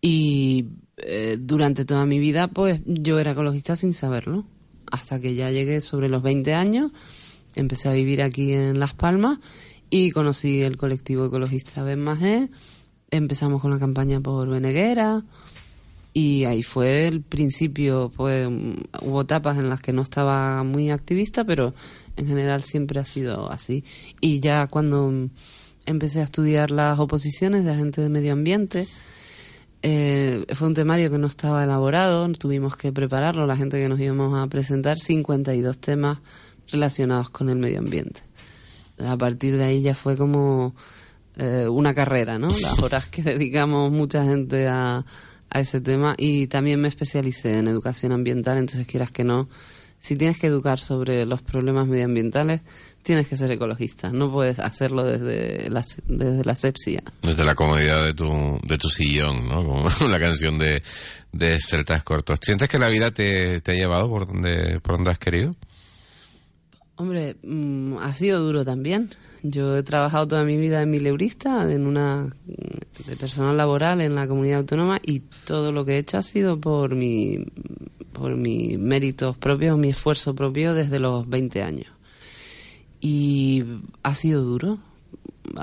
Y 0.01 0.67
eh, 1.03 1.37
durante 1.39 1.85
toda 1.85 2.07
mi 2.07 2.19
vida, 2.19 2.49
pues 2.49 2.81
yo 2.87 3.19
era 3.19 3.33
ecologista 3.33 3.77
sin 3.77 3.93
saberlo. 3.93 4.45
Hasta 4.91 5.21
que 5.21 5.35
ya 5.35 5.51
llegué 5.51 5.81
sobre 5.81 6.09
los 6.09 6.23
20 6.23 6.53
años, 6.55 6.91
empecé 7.55 7.89
a 7.89 7.93
vivir 7.93 8.23
aquí 8.23 8.53
en 8.53 8.81
Las 8.81 8.93
Palmas 8.95 9.39
y 9.89 10.11
conocí 10.11 10.63
el 10.63 10.77
colectivo 10.77 11.27
ecologista 11.27 11.83
Ben 11.83 12.01
Majé. 12.01 12.49
Empezamos 13.11 13.61
con 13.63 13.71
la 13.71 13.79
campaña 13.79 14.21
por 14.21 14.49
Beneguera 14.49 15.25
y 16.13 16.45
ahí 16.45 16.63
fue 16.63 17.07
el 17.07 17.23
principio. 17.23 18.11
Pues, 18.15 18.49
hubo 19.03 19.21
etapas 19.23 19.59
en 19.59 19.69
las 19.69 19.81
que 19.81 19.93
no 19.93 20.03
estaba 20.03 20.63
muy 20.65 20.91
activista, 20.91 21.45
pero 21.45 21.75
en 22.17 22.27
general 22.27 22.63
siempre 22.63 23.01
ha 23.01 23.05
sido 23.05 23.51
así. 23.51 23.85
Y 24.21 24.41
ya 24.41 24.67
cuando 24.67 25.29
empecé 25.87 26.21
a 26.21 26.25
estudiar 26.25 26.71
las 26.71 26.99
oposiciones 26.99 27.65
de 27.65 27.73
agentes 27.73 28.03
de 28.03 28.11
medio 28.11 28.33
ambiente, 28.33 28.87
eh, 29.83 30.45
fue 30.55 30.69
un 30.69 30.75
temario 30.75 31.11
que 31.11 31.19
no 31.19 31.27
estaba 31.27 31.65
elaborado, 31.65 32.31
tuvimos 32.33 32.77
que 32.77 32.93
prepararlo, 32.93 33.47
la 33.47 33.57
gente 33.57 33.79
que 33.79 33.89
nos 33.89 33.99
íbamos 33.99 34.35
a 34.35 34.47
presentar, 34.49 34.99
52 34.99 35.79
temas 35.79 36.19
relacionados 36.71 37.31
con 37.31 37.49
el 37.49 37.57
medio 37.57 37.79
ambiente. 37.79 38.21
A 38.99 39.17
partir 39.17 39.57
de 39.57 39.65
ahí 39.65 39.83
ya 39.83 39.95
fue 39.95 40.17
como 40.17 40.75
eh, 41.37 41.67
una 41.69 41.95
carrera, 41.95 42.39
¿no? 42.39 42.49
Las 42.49 42.79
horas 42.83 43.07
que 43.07 43.23
dedicamos 43.23 43.91
mucha 43.91 44.25
gente 44.25 44.69
a, 44.69 45.05
a 45.49 45.61
ese 45.61 45.81
tema 45.81 46.15
y 46.19 46.47
también 46.47 46.81
me 46.81 46.89
especialicé 46.89 47.59
en 47.59 47.69
educación 47.69 48.13
ambiental, 48.13 48.59
entonces 48.59 48.87
quieras 48.87 49.11
que 49.11 49.25
no, 49.25 49.49
si 50.01 50.17
tienes 50.17 50.39
que 50.39 50.47
educar 50.47 50.81
sobre 50.81 51.27
los 51.27 51.43
problemas 51.43 51.87
medioambientales, 51.87 52.63
tienes 53.03 53.29
que 53.29 53.37
ser 53.37 53.51
ecologista. 53.51 54.11
No 54.11 54.33
puedes 54.33 54.59
hacerlo 54.59 55.05
desde 55.05 55.69
la, 55.69 55.85
desde 56.07 56.45
la 56.45 56.57
sepsia. 56.57 57.03
Desde 57.23 57.45
la 57.45 57.55
comodidad 57.55 58.03
de 58.05 58.15
tu, 58.15 58.59
de 58.67 58.79
tu 58.79 58.89
sillón, 58.89 59.47
¿no? 59.47 59.67
Como 59.67 59.89
la 60.09 60.19
canción 60.19 60.59
de, 60.59 60.83
de 61.33 61.61
Celtas 61.61 62.03
Cortos. 62.03 62.39
¿Sientes 62.43 62.69
que 62.69 62.79
la 62.79 62.89
vida 62.89 63.11
te, 63.11 63.61
te 63.61 63.73
ha 63.73 63.75
llevado 63.75 64.11
por 64.11 64.27
donde, 64.27 64.81
por 64.81 64.97
donde 64.97 65.11
has 65.11 65.19
querido? 65.19 65.53
Hombre, 67.01 67.37
mm, 67.43 67.97
ha 67.97 68.13
sido 68.13 68.41
duro 68.41 68.63
también. 68.63 69.09
Yo 69.43 69.79
he 69.79 69.83
trabajado 69.83 70.29
toda 70.29 70.45
mi 70.45 70.59
vida 70.59 70.83
en 70.83 70.91
mileurista, 70.91 71.63
en 71.73 71.87
una 71.87 72.37
de 73.07 73.17
personal 73.17 73.57
laboral 73.57 74.03
en 74.03 74.15
la 74.15 74.29
comunidad 74.29 74.59
autónoma 74.59 74.99
y 75.03 75.21
todo 75.47 75.73
lo 75.73 75.87
que 75.87 75.93
he 75.93 75.99
hecho 75.99 76.19
ha 76.19 76.23
sido 76.23 76.61
por 76.61 76.95
mi 76.95 77.47
por 78.13 78.37
mis 78.37 78.79
méritos 78.79 79.35
propios, 79.39 79.79
mi 79.79 79.89
esfuerzo 79.89 80.35
propio 80.35 80.75
desde 80.75 81.01
los 81.01 81.27
20 81.27 81.63
años 81.63 81.91
y 83.01 83.65
ha 84.03 84.15
sido 84.15 84.43
duro. 84.43 84.79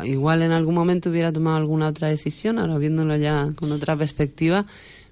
Igual 0.06 0.42
en 0.42 0.54
algún 0.54 0.74
momento 0.74 1.12
hubiera 1.12 1.32
tomado 1.32 1.58
alguna 1.58 1.88
otra 1.88 2.08
decisión, 2.08 2.58
ahora 2.58 2.80
viéndolo 2.80 3.16
ya 3.16 3.54
con 3.56 3.72
otra 3.72 3.96
perspectiva, 3.96 4.66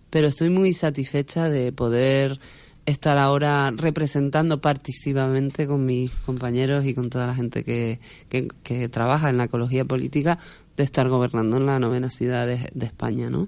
pero 0.09 0.25
estoy 0.25 0.49
muy 0.49 0.73
satisfecha 0.73 1.49
de 1.49 1.71
poder 1.71 2.39
estar 2.85 3.17
ahora 3.17 3.71
representando 3.71 4.61
participativamente 4.61 5.65
con 5.67 5.85
mis 5.85 6.11
compañeros 6.11 6.85
y 6.85 6.93
con 6.93 7.09
toda 7.09 7.27
la 7.27 7.35
gente 7.35 7.63
que, 7.63 7.99
que, 8.29 8.89
trabaja 8.89 9.29
en 9.29 9.37
la 9.37 9.45
ecología 9.45 9.85
política 9.85 10.37
de 10.77 10.83
estar 10.83 11.09
gobernando 11.09 11.57
en 11.57 11.65
la 11.65 11.79
novena 11.79 12.09
ciudad 12.09 12.45
de, 12.45 12.85
España, 12.85 13.29
¿no? 13.29 13.47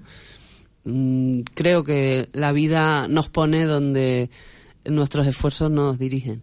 Mm, 0.84 1.42
creo 1.54 1.84
que 1.84 2.28
la 2.32 2.52
vida 2.52 3.06
nos 3.08 3.28
pone 3.28 3.64
donde 3.64 4.30
nuestros 4.84 5.26
esfuerzos 5.26 5.70
nos 5.70 5.98
dirigen. 5.98 6.42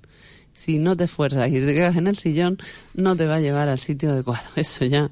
Si 0.53 0.79
no 0.79 0.95
te 0.95 1.03
esfuerzas 1.03 1.49
y 1.49 1.59
te 1.59 1.73
quedas 1.73 1.97
en 1.97 2.07
el 2.07 2.17
sillón, 2.17 2.57
no 2.93 3.17
te 3.17 3.25
va 3.25 3.35
a 3.35 3.41
llevar 3.41 3.67
al 3.67 3.79
sitio 3.79 4.11
adecuado. 4.11 4.47
Eso 4.55 4.85
ya 4.85 5.11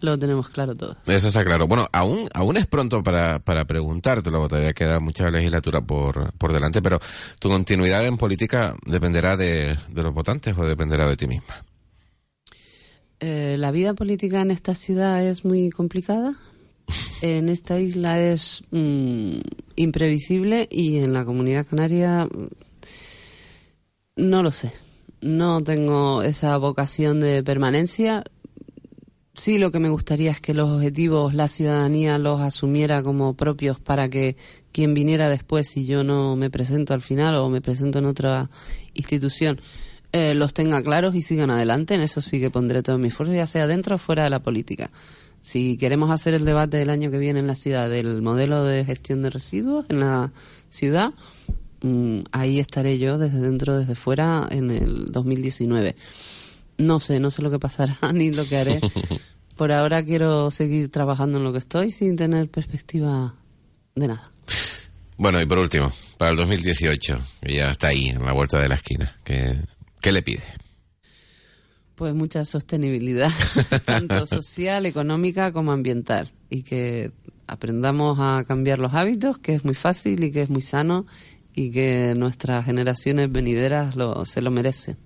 lo 0.00 0.18
tenemos 0.18 0.48
claro 0.48 0.74
todo. 0.74 0.96
Eso 1.06 1.28
está 1.28 1.44
claro. 1.44 1.66
Bueno, 1.66 1.86
aún, 1.92 2.28
aún 2.34 2.56
es 2.56 2.66
pronto 2.66 3.02
para, 3.02 3.38
para 3.38 3.64
preguntártelo, 3.64 4.48
todavía 4.48 4.72
queda 4.72 5.00
mucha 5.00 5.28
legislatura 5.30 5.80
por, 5.80 6.32
por 6.32 6.52
delante, 6.52 6.82
pero 6.82 6.98
tu 7.38 7.48
continuidad 7.48 8.04
en 8.04 8.16
política 8.16 8.74
dependerá 8.86 9.36
de, 9.36 9.78
de 9.88 10.02
los 10.02 10.14
votantes 10.14 10.56
o 10.56 10.64
dependerá 10.64 11.08
de 11.08 11.16
ti 11.16 11.26
misma. 11.26 11.54
Eh, 13.20 13.56
la 13.58 13.70
vida 13.70 13.92
política 13.92 14.40
en 14.40 14.50
esta 14.50 14.74
ciudad 14.74 15.22
es 15.24 15.44
muy 15.44 15.70
complicada. 15.70 16.34
En 17.22 17.50
esta 17.50 17.78
isla 17.78 18.18
es 18.18 18.64
mm, 18.70 19.40
imprevisible 19.76 20.66
y 20.70 20.96
en 20.96 21.12
la 21.12 21.26
comunidad 21.26 21.66
canaria 21.66 22.24
mm, 22.24 22.48
no 24.16 24.42
lo 24.42 24.50
sé. 24.50 24.72
No 25.20 25.62
tengo 25.62 26.22
esa 26.22 26.56
vocación 26.56 27.20
de 27.20 27.42
permanencia. 27.42 28.24
Sí, 29.34 29.58
lo 29.58 29.70
que 29.70 29.78
me 29.78 29.88
gustaría 29.88 30.32
es 30.32 30.40
que 30.40 30.54
los 30.54 30.68
objetivos 30.68 31.34
la 31.34 31.48
ciudadanía 31.48 32.18
los 32.18 32.40
asumiera 32.40 33.02
como 33.02 33.34
propios 33.34 33.78
para 33.78 34.08
que 34.08 34.36
quien 34.72 34.92
viniera 34.92 35.28
después, 35.28 35.68
si 35.68 35.86
yo 35.86 36.04
no 36.04 36.36
me 36.36 36.50
presento 36.50 36.94
al 36.94 37.00
final 37.00 37.36
o 37.36 37.48
me 37.48 37.60
presento 37.60 38.00
en 38.00 38.06
otra 38.06 38.50
institución, 38.92 39.60
eh, 40.12 40.34
los 40.34 40.52
tenga 40.52 40.82
claros 40.82 41.14
y 41.14 41.22
sigan 41.22 41.50
adelante. 41.50 41.94
En 41.94 42.00
eso 42.00 42.20
sí 42.20 42.40
que 42.40 42.50
pondré 42.50 42.82
todo 42.82 42.98
mi 42.98 43.08
esfuerzo, 43.08 43.32
ya 43.32 43.46
sea 43.46 43.66
dentro 43.66 43.96
o 43.96 43.98
fuera 43.98 44.24
de 44.24 44.30
la 44.30 44.40
política. 44.40 44.90
Si 45.40 45.78
queremos 45.78 46.10
hacer 46.10 46.34
el 46.34 46.44
debate 46.44 46.76
del 46.76 46.90
año 46.90 47.10
que 47.10 47.18
viene 47.18 47.40
en 47.40 47.46
la 47.46 47.54
ciudad 47.54 47.88
del 47.88 48.20
modelo 48.20 48.64
de 48.64 48.84
gestión 48.84 49.22
de 49.22 49.30
residuos 49.30 49.86
en 49.88 50.00
la 50.00 50.32
ciudad, 50.68 51.14
mm, 51.82 52.20
ahí 52.32 52.58
estaré 52.58 52.98
yo 52.98 53.16
desde 53.16 53.40
dentro, 53.40 53.78
desde 53.78 53.94
fuera 53.94 54.46
en 54.50 54.70
el 54.70 55.06
2019. 55.06 55.94
No 56.80 56.98
sé, 56.98 57.20
no 57.20 57.30
sé 57.30 57.42
lo 57.42 57.50
que 57.50 57.58
pasará 57.58 57.98
ni 58.12 58.32
lo 58.32 58.44
que 58.44 58.56
haré. 58.56 58.80
Por 59.56 59.72
ahora 59.72 60.02
quiero 60.02 60.50
seguir 60.50 60.90
trabajando 60.90 61.38
en 61.38 61.44
lo 61.44 61.52
que 61.52 61.58
estoy 61.58 61.90
sin 61.90 62.16
tener 62.16 62.48
perspectiva 62.48 63.34
de 63.94 64.08
nada. 64.08 64.32
Bueno, 65.18 65.38
y 65.38 65.44
por 65.44 65.58
último, 65.58 65.92
para 66.16 66.30
el 66.30 66.38
2018, 66.38 67.20
que 67.42 67.54
ya 67.54 67.68
está 67.68 67.88
ahí, 67.88 68.08
en 68.08 68.24
la 68.24 68.32
vuelta 68.32 68.58
de 68.58 68.70
la 68.70 68.76
esquina, 68.76 69.14
¿qué, 69.22 69.60
qué 70.00 70.12
le 70.12 70.22
pide? 70.22 70.42
Pues 71.94 72.14
mucha 72.14 72.42
sostenibilidad, 72.46 73.30
tanto 73.84 74.24
social, 74.24 74.86
económica 74.86 75.52
como 75.52 75.72
ambiental. 75.72 76.30
Y 76.48 76.62
que 76.62 77.12
aprendamos 77.46 78.18
a 78.18 78.44
cambiar 78.48 78.78
los 78.78 78.94
hábitos, 78.94 79.36
que 79.36 79.54
es 79.54 79.62
muy 79.66 79.74
fácil 79.74 80.24
y 80.24 80.30
que 80.30 80.40
es 80.40 80.48
muy 80.48 80.62
sano 80.62 81.04
y 81.54 81.70
que 81.70 82.14
nuestras 82.16 82.64
generaciones 82.64 83.30
venideras 83.30 83.96
lo, 83.96 84.24
se 84.24 84.40
lo 84.40 84.50
merecen. 84.50 84.96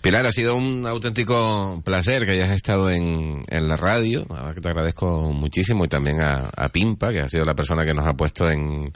Pilar, 0.00 0.26
ha 0.26 0.30
sido 0.30 0.56
un 0.56 0.86
auténtico 0.86 1.82
placer 1.84 2.24
que 2.24 2.32
hayas 2.32 2.50
estado 2.50 2.90
en, 2.90 3.42
en 3.48 3.68
la 3.68 3.76
radio. 3.76 4.26
Te 4.60 4.68
agradezco 4.68 5.32
muchísimo 5.32 5.84
y 5.84 5.88
también 5.88 6.20
a, 6.20 6.68
Pimpa, 6.70 7.10
que 7.10 7.20
ha 7.20 7.28
sido 7.28 7.44
la 7.44 7.54
persona 7.54 7.84
que 7.84 7.94
nos 7.94 8.06
ha 8.06 8.14
puesto 8.14 8.50
en, 8.50 8.92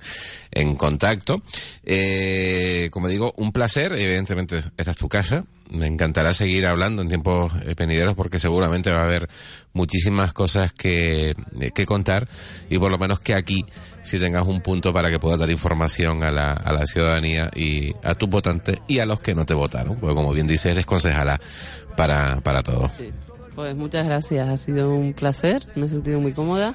en 0.50 0.76
contacto. 0.76 1.42
Eh, 1.84 2.88
como 2.90 3.08
digo, 3.08 3.34
un 3.36 3.52
placer. 3.52 3.92
Evidentemente, 3.92 4.62
esta 4.76 4.90
es 4.92 4.96
tu 4.96 5.08
casa. 5.08 5.44
Me 5.70 5.86
encantará 5.86 6.32
seguir 6.32 6.66
hablando 6.66 7.02
en 7.02 7.08
tiempos 7.08 7.52
venideros 7.76 8.14
porque 8.14 8.38
seguramente 8.38 8.92
va 8.92 9.00
a 9.00 9.04
haber 9.04 9.28
muchísimas 9.72 10.32
cosas 10.32 10.72
que, 10.72 11.34
que 11.74 11.86
contar 11.86 12.28
y 12.68 12.78
por 12.78 12.90
lo 12.90 12.98
menos 12.98 13.20
que 13.20 13.34
aquí 13.34 13.64
si 14.02 14.18
tengas 14.18 14.46
un 14.46 14.60
punto 14.60 14.92
para 14.92 15.10
que 15.10 15.18
puedas 15.18 15.38
dar 15.38 15.50
información 15.50 16.22
a 16.22 16.30
la, 16.30 16.52
a 16.52 16.72
la 16.72 16.86
ciudadanía 16.86 17.50
y 17.54 17.92
a 18.02 18.14
tus 18.14 18.28
votantes 18.28 18.78
y 18.86 18.98
a 18.98 19.06
los 19.06 19.20
que 19.20 19.34
no 19.34 19.46
te 19.46 19.54
votaron. 19.54 19.96
Porque 19.96 20.14
como 20.14 20.32
bien 20.32 20.46
dices, 20.46 20.66
eres 20.66 20.86
concejala 20.86 21.40
para, 21.96 22.40
para 22.40 22.62
todo. 22.62 22.90
Sí. 22.96 23.10
Pues 23.54 23.76
muchas 23.76 24.06
gracias, 24.06 24.48
ha 24.48 24.56
sido 24.56 24.90
un 24.90 25.12
placer, 25.12 25.62
me 25.76 25.86
he 25.86 25.88
sentido 25.88 26.18
muy 26.18 26.32
cómoda 26.32 26.74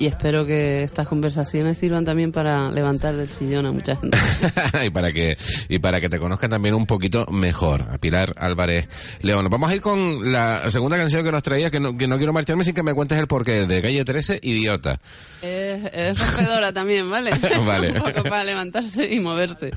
y 0.00 0.06
espero 0.06 0.46
que 0.46 0.82
estas 0.82 1.06
conversaciones 1.06 1.76
sirvan 1.76 2.06
también 2.06 2.32
para 2.32 2.70
levantar 2.70 3.14
del 3.14 3.28
sillón 3.28 3.66
a 3.66 3.70
mucha 3.70 3.96
gente. 3.96 4.16
y 4.86 4.88
para 4.88 5.12
que 5.12 5.36
y 5.68 5.78
para 5.78 6.00
que 6.00 6.08
te 6.08 6.18
conozcan 6.18 6.48
también 6.48 6.74
un 6.74 6.86
poquito 6.86 7.26
mejor, 7.26 7.82
a 7.82 7.98
Pilar 7.98 8.32
Álvarez 8.38 8.88
León. 9.20 9.46
Vamos 9.50 9.70
a 9.70 9.74
ir 9.74 9.82
con 9.82 10.32
la 10.32 10.70
segunda 10.70 10.96
canción 10.96 11.22
que 11.22 11.30
nos 11.30 11.42
traía, 11.42 11.70
que 11.70 11.80
no, 11.80 11.98
que 11.98 12.08
no 12.08 12.16
quiero 12.16 12.32
marcharme 12.32 12.64
sin 12.64 12.72
que 12.72 12.82
me 12.82 12.94
cuentes 12.94 13.18
el 13.18 13.26
porqué, 13.26 13.66
de 13.66 13.82
Calle 13.82 14.02
13, 14.02 14.40
Idiota. 14.42 14.98
Es, 15.42 15.84
es 15.92 16.18
rompedora 16.18 16.72
también, 16.72 17.10
¿vale? 17.10 17.32
vale. 17.66 17.92
un 17.92 17.98
poco 17.98 18.22
para 18.22 18.42
levantarse 18.42 19.06
y 19.12 19.20
moverse. 19.20 19.70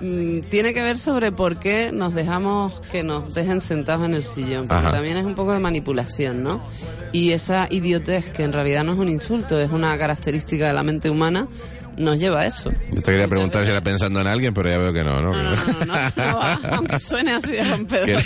Mm, 0.00 0.40
tiene 0.48 0.72
que 0.72 0.82
ver 0.82 0.96
sobre 0.96 1.30
por 1.30 1.58
qué 1.58 1.92
nos 1.92 2.14
dejamos 2.14 2.80
que 2.90 3.02
nos 3.02 3.34
dejen 3.34 3.60
sentados 3.60 4.06
en 4.06 4.14
el 4.14 4.24
sillón, 4.24 4.66
porque 4.66 4.86
Ajá. 4.86 4.92
también 4.92 5.18
es 5.18 5.24
un 5.24 5.34
poco 5.34 5.52
de 5.52 5.60
manipulación, 5.60 6.42
¿no? 6.42 6.62
Y 7.12 7.32
esa 7.32 7.66
idiotez, 7.70 8.30
que 8.30 8.44
en 8.44 8.52
realidad 8.52 8.82
no 8.82 8.92
es 8.92 8.98
un 8.98 9.08
insulto, 9.08 9.60
es 9.60 9.70
una 9.70 9.96
característica 9.98 10.66
de 10.66 10.72
la 10.72 10.82
mente 10.82 11.10
humana, 11.10 11.48
nos 11.98 12.18
lleva 12.18 12.40
a 12.40 12.46
eso. 12.46 12.70
Yo 12.92 13.02
te 13.02 13.12
quería 13.12 13.28
preguntar 13.28 13.64
si 13.64 13.70
era 13.70 13.82
pensando 13.82 14.20
en 14.20 14.26
alguien, 14.26 14.54
pero 14.54 14.70
ya 14.70 14.78
veo 14.78 14.92
que 14.92 15.04
no, 15.04 15.20
¿no? 15.20 15.32
No, 15.32 15.42
no, 15.42 15.50
no, 15.50 15.84
no, 15.86 16.32
no, 16.32 16.40
aunque 16.76 16.98
suene 16.98 17.32
así 17.32 17.52
de 17.52 17.64
rompedora. 17.64 18.22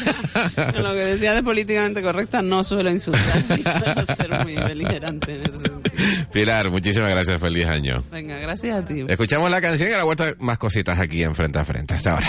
En 0.56 0.82
lo 0.82 0.92
que 0.92 0.98
decía 0.98 1.34
de 1.34 1.42
políticamente 1.42 2.02
correcta, 2.02 2.40
no 2.40 2.62
suelo 2.62 2.90
insultar 2.90 3.42
y 3.58 3.62
suelo 3.62 4.06
ser 4.06 4.44
muy 4.44 4.54
beligerante 4.54 5.34
en 5.34 5.42
ese 5.42 5.52
sentido. 5.52 5.73
Pilar, 6.32 6.70
muchísimas 6.70 7.10
gracias, 7.10 7.40
feliz 7.40 7.66
año. 7.66 8.02
Venga, 8.10 8.38
gracias 8.38 8.82
a 8.82 8.84
ti. 8.84 9.04
Escuchamos 9.08 9.50
la 9.50 9.60
canción 9.60 9.90
y 9.90 9.92
a 9.92 9.98
la 9.98 10.04
vuelta 10.04 10.34
más 10.38 10.58
cositas 10.58 10.98
aquí 10.98 11.22
en 11.22 11.34
Frente 11.34 11.58
a 11.58 11.64
Frente. 11.64 11.94
Hasta 11.94 12.10
ahora. 12.10 12.28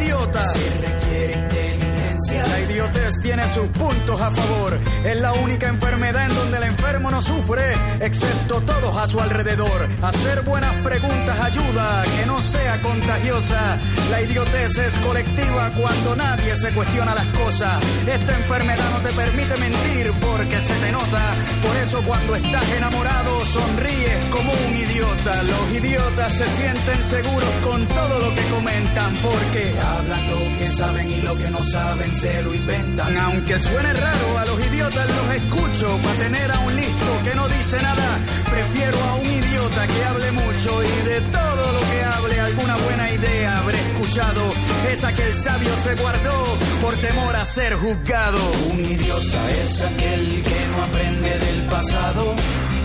idiota 0.00 0.44
La 2.28 2.60
idiotez 2.60 3.20
tiene 3.22 3.48
sus 3.48 3.66
puntos 3.68 4.20
a 4.20 4.30
favor. 4.30 4.78
Es 5.04 5.18
la 5.20 5.32
única 5.32 5.68
enfermedad 5.68 6.26
en 6.26 6.34
donde 6.34 6.58
el 6.58 6.64
enfermo 6.64 7.10
no 7.10 7.22
sufre, 7.22 7.72
excepto 8.00 8.60
todos 8.60 8.94
a 8.94 9.06
su 9.06 9.18
alrededor. 9.20 9.88
Hacer 10.02 10.42
buenas 10.42 10.74
preguntas 10.84 11.40
ayuda 11.40 12.02
a 12.02 12.04
que 12.04 12.26
no 12.26 12.38
sea 12.42 12.82
contagiosa. 12.82 13.78
La 14.10 14.20
idiotez 14.20 14.76
es 14.76 14.98
colectiva 14.98 15.72
cuando 15.74 16.14
nadie 16.14 16.54
se 16.56 16.72
cuestiona 16.74 17.14
las 17.14 17.26
cosas. 17.28 17.82
Esta 18.06 18.36
enfermedad 18.36 18.90
no 18.90 19.00
te 19.00 19.14
permite 19.14 19.56
mentir 19.56 20.10
porque 20.20 20.60
se 20.60 20.74
te 20.74 20.92
nota. 20.92 21.32
Por 21.66 21.76
eso 21.76 22.02
cuando 22.02 22.36
estás 22.36 22.68
enamorado 22.72 23.40
sonríes 23.46 24.26
como 24.26 24.52
un 24.52 24.76
idiota. 24.76 25.42
Los 25.42 25.72
idiotas 25.72 26.32
se 26.34 26.46
sienten 26.46 27.02
seguros 27.02 27.50
con 27.64 27.86
todo 27.88 28.20
lo 28.20 28.34
que 28.34 28.42
comentan 28.42 29.14
porque 29.22 29.80
hablan 29.80 30.30
lo 30.30 30.58
que 30.58 30.70
saben 30.70 31.10
y 31.10 31.20
lo 31.22 31.34
que 31.36 31.50
no 31.50 31.62
saben 31.62 32.09
se 32.12 32.42
lo 32.42 32.54
inventan. 32.54 33.16
Aunque 33.16 33.58
suene 33.58 33.92
raro, 33.92 34.38
a 34.38 34.44
los 34.46 34.66
idiotas 34.66 35.06
los 35.08 35.34
escucho 35.36 36.00
para 36.02 36.14
tener 36.16 36.50
a 36.50 36.58
un 36.60 36.76
listo 36.76 37.20
que 37.24 37.34
no 37.34 37.48
dice 37.48 37.80
nada. 37.82 38.18
Prefiero 38.50 38.98
a 39.04 39.14
un 39.16 39.26
idiota 39.26 39.86
que 39.86 40.04
hable 40.04 40.32
mucho 40.32 40.82
y 40.82 41.08
de 41.08 41.20
todo 41.22 41.72
lo 41.72 41.80
que 41.80 42.02
hable 42.02 42.40
alguna 42.40 42.76
buena 42.76 43.12
idea 43.12 43.58
habré 43.58 43.78
escuchado. 43.78 44.42
Esa 44.90 45.12
que 45.14 45.24
el 45.24 45.34
sabio 45.34 45.74
se 45.76 45.94
guardó 45.94 46.58
por 46.80 46.94
temor 46.94 47.36
a 47.36 47.44
ser 47.44 47.74
juzgado. 47.74 48.38
Un 48.72 48.80
idiota 48.80 49.50
es 49.62 49.82
aquel 49.82 50.42
que 50.42 50.66
no 50.72 50.84
aprende 50.84 51.38
del 51.38 51.62
pasado. 51.68 52.34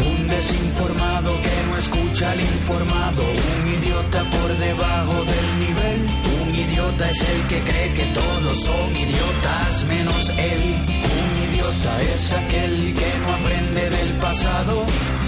Un 0.06 0.28
desinformado 0.28 1.32
que 1.42 1.68
no 1.70 1.78
escucha 1.78 2.32
al 2.32 2.42
informado. 2.42 3.24
Un 3.24 3.68
idiota 3.74 4.30
por 4.30 4.58
debajo 4.58 5.26
del 5.26 5.60
nivel. 5.60 6.25
Un 6.96 7.02
idiota 7.02 7.12
es 7.12 7.30
el 7.30 7.48
que 7.48 7.60
cree 7.60 7.94
que 7.94 8.06
todos 8.14 8.64
son 8.64 8.96
idiotas 8.96 9.84
menos 9.84 10.30
él. 10.38 10.86
Un 10.88 11.52
idiota 11.52 12.02
es 12.02 12.32
aquel 12.32 12.94
que 12.94 13.20
no 13.20 13.34
aprende 13.34 13.90
del 13.90 14.10
pasado. 14.22 14.86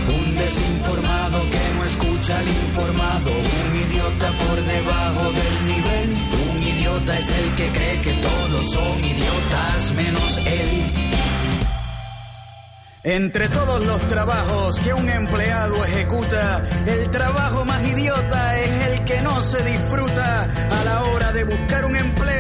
Un 0.07 0.37
desinformado 0.37 1.41
que 1.49 1.59
no 1.75 1.83
escucha 1.83 2.39
al 2.39 2.47
informado. 2.47 3.31
Un 3.31 3.75
idiota 3.81 4.37
por 4.37 4.63
debajo 4.63 5.31
del 5.33 5.67
nivel. 5.67 6.15
Un 6.51 6.63
idiota 6.63 7.17
es 7.17 7.29
el 7.31 7.55
que 7.55 7.69
cree 7.71 8.01
que 8.01 8.13
todos 8.13 8.71
son 8.71 9.03
idiotas 9.03 9.91
menos 9.91 10.37
él. 10.45 11.07
Entre 13.03 13.47
todos 13.49 13.85
los 13.85 14.01
trabajos 14.07 14.79
que 14.79 14.93
un 14.93 15.07
empleado 15.09 15.83
ejecuta, 15.85 16.61
el 16.85 17.09
trabajo 17.09 17.63
más 17.63 17.85
idiota 17.87 18.59
es 18.59 18.69
el 18.85 18.86
que 19.07 19.21
no 19.21 19.41
se 19.41 19.63
disfruta. 19.63 20.43
A 20.43 20.83
la 20.83 21.03
hora 21.03 21.31
de 21.31 21.43
buscar 21.45 21.85
un 21.85 21.95
empleo 21.95 22.36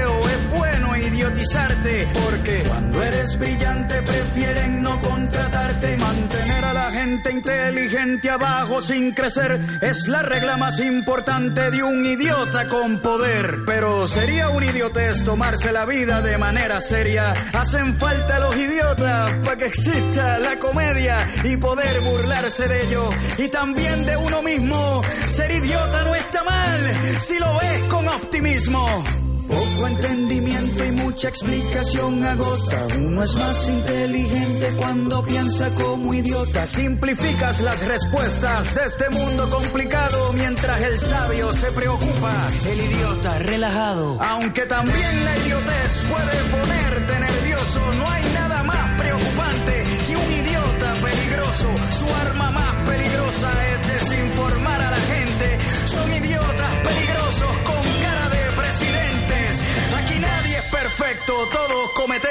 porque 2.13 2.63
cuando 2.67 3.01
eres 3.03 3.37
brillante 3.37 4.01
prefieren 4.01 4.81
no 4.81 4.99
contratarte. 5.01 5.97
Mantener 5.97 6.65
a 6.65 6.73
la 6.73 6.91
gente 6.91 7.31
inteligente 7.31 8.29
abajo 8.29 8.81
sin 8.81 9.11
crecer 9.13 9.59
es 9.81 10.07
la 10.07 10.23
regla 10.23 10.57
más 10.57 10.79
importante 10.79 11.69
de 11.69 11.83
un 11.83 12.03
idiota 12.05 12.67
con 12.67 13.01
poder. 13.01 13.59
Pero 13.65 14.07
sería 14.07 14.49
un 14.49 14.63
idiotez 14.63 15.23
tomarse 15.23 15.71
la 15.71 15.85
vida 15.85 16.21
de 16.21 16.37
manera 16.37 16.79
seria. 16.79 17.33
Hacen 17.53 17.95
falta 17.97 18.39
los 18.39 18.55
idiotas 18.55 19.33
para 19.43 19.57
que 19.57 19.65
exista 19.65 20.39
la 20.39 20.57
comedia 20.57 21.27
y 21.43 21.57
poder 21.57 21.99
burlarse 22.01 22.67
de 22.67 22.83
ello. 22.83 23.09
Y 23.37 23.47
también 23.49 24.05
de 24.05 24.17
uno 24.17 24.41
mismo. 24.41 25.03
Ser 25.27 25.51
idiota 25.51 26.03
no 26.03 26.15
está 26.15 26.43
mal 26.43 26.79
si 27.19 27.37
lo 27.37 27.57
ves 27.59 27.83
con 27.89 28.07
optimismo. 28.07 29.26
Poco 29.47 29.87
entendimiento 29.87 30.85
y 30.85 30.91
mucha 30.91 31.29
explicación 31.29 32.23
agota. 32.25 32.87
Uno 32.97 33.23
es 33.23 33.35
más 33.35 33.69
inteligente 33.69 34.73
cuando 34.77 35.23
piensa 35.23 35.69
como 35.75 36.13
idiota. 36.13 36.65
Simplificas 36.65 37.61
las 37.61 37.85
respuestas 37.85 38.75
de 38.75 38.85
este 38.85 39.09
mundo 39.09 39.49
complicado 39.49 40.33
mientras 40.33 40.81
el 40.81 40.99
sabio 40.99 41.53
se 41.53 41.71
preocupa. 41.71 42.33
El 42.69 42.79
idiota 42.79 43.39
relajado. 43.39 44.21
Aunque 44.21 44.65
también 44.65 45.25
la 45.25 45.37
idiotez 45.37 46.03
puede 46.09 46.37
ponerte 46.51 47.19
nervioso. 47.19 47.79
No 47.97 48.11
hay 48.11 48.23
nada 48.33 48.63
más 48.63 48.97
preocupante 48.97 49.66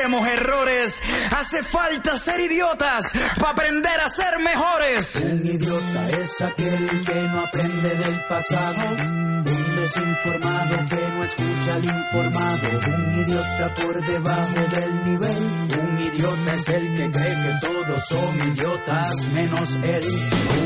cometemos 0.06 0.28
errores. 0.28 1.02
Hace 1.36 1.62
falta 1.62 2.16
ser 2.16 2.40
idiotas 2.40 3.06
para 3.38 3.50
aprender 3.50 4.00
a 4.00 4.08
ser 4.08 4.38
mejores. 4.38 5.16
Un 5.16 5.46
idiota 5.46 6.10
es 6.22 6.40
aquel 6.40 7.04
que 7.04 7.28
no 7.28 7.40
aprende 7.40 7.88
del 7.88 8.26
pasado. 8.26 8.80
Un 8.90 9.76
desinformado 9.76 10.88
que 10.88 11.08
no 11.08 11.24
escucha 11.24 11.74
al 11.74 11.84
informado. 11.84 12.68
Un 12.96 13.14
idiota 13.20 13.74
por 13.82 14.06
debajo 14.06 14.60
del 14.74 15.04
nivel. 15.04 15.42
Un 15.82 15.98
idiota 15.98 16.54
es 16.54 16.68
el 16.68 16.94
que 16.94 17.10
cree 17.10 17.36
que 17.42 17.66
todos 17.66 18.04
son 18.08 18.52
idiotas 18.52 19.16
menos 19.34 19.74
él. 19.82 20.04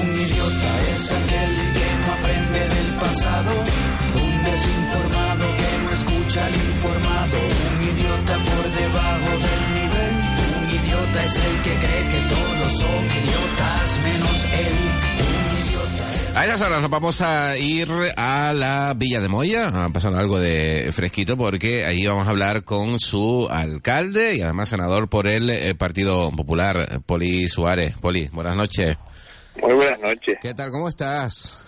Un 0.02 0.20
idiota 0.20 0.70
es 0.94 1.12
aquel 1.12 1.72
que 1.72 2.06
no 2.06 2.12
aprende 2.12 2.68
del 2.68 2.98
pasado. 2.98 3.64
Un 4.14 4.44
desinformado 4.44 5.56
que 5.56 5.84
no 5.84 5.90
escucha 5.92 6.46
al 6.46 6.54
informado. 6.54 7.38
Un 7.38 7.82
idiota 7.82 8.42
por 8.42 8.59
debajo 8.90 9.30
del 9.38 9.74
nivel. 9.74 10.14
Un 10.58 10.70
idiota 10.70 11.22
es 11.22 11.36
el 11.36 11.62
que 11.62 11.74
cree 11.74 12.08
que 12.08 12.20
todos 12.28 12.72
son 12.78 13.04
idiotas 13.06 14.00
menos 14.02 14.44
él. 14.44 14.76
A 16.36 16.44
esas 16.44 16.62
horas 16.62 16.80
nos 16.80 16.90
vamos 16.90 17.20
a 17.20 17.58
ir 17.58 17.88
a 18.16 18.52
la 18.54 18.94
Villa 18.96 19.20
de 19.20 19.28
Moya, 19.28 19.66
a 19.66 19.88
pasar 19.90 20.14
algo 20.14 20.38
de 20.38 20.90
fresquito, 20.92 21.36
porque 21.36 21.84
ahí 21.84 22.06
vamos 22.06 22.26
a 22.26 22.30
hablar 22.30 22.64
con 22.64 22.98
su 23.00 23.48
alcalde 23.50 24.36
y 24.36 24.40
además 24.40 24.68
senador 24.68 25.08
por 25.08 25.26
el 25.26 25.50
eh, 25.50 25.74
Partido 25.74 26.30
Popular, 26.30 27.00
Poli 27.04 27.48
Suárez. 27.48 27.94
Poli, 28.00 28.28
buenas 28.32 28.56
noches. 28.56 28.96
Muy 29.60 29.74
buenas 29.74 30.00
noches. 30.00 30.38
¿Qué 30.40 30.54
tal? 30.54 30.70
¿Cómo 30.70 30.88
estás? 30.88 31.66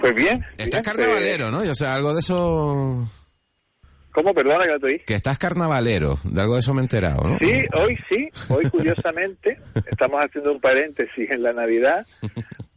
Pues 0.00 0.14
bien. 0.14 0.44
Estás 0.56 0.70
bien, 0.70 0.82
carnavalero, 0.82 1.50
¿no? 1.50 1.62
Yo 1.62 1.74
sé, 1.74 1.86
algo 1.86 2.14
de 2.14 2.20
eso... 2.20 3.06
¿Cómo? 4.18 4.34
Perdona 4.34 4.64
que 4.64 4.72
no 4.72 4.80
te 4.80 4.86
oí. 4.86 4.98
Que 4.98 5.14
estás 5.14 5.38
carnavalero, 5.38 6.14
de 6.24 6.40
algo 6.40 6.54
de 6.54 6.58
eso 6.58 6.74
me 6.74 6.80
he 6.80 6.82
enterado, 6.82 7.22
¿no? 7.22 7.38
Sí, 7.38 7.64
hoy 7.72 7.96
sí. 8.08 8.28
Hoy, 8.48 8.68
curiosamente, 8.68 9.60
estamos 9.88 10.24
haciendo 10.24 10.50
un 10.50 10.60
paréntesis 10.60 11.30
en 11.30 11.40
la 11.40 11.52
Navidad. 11.52 12.04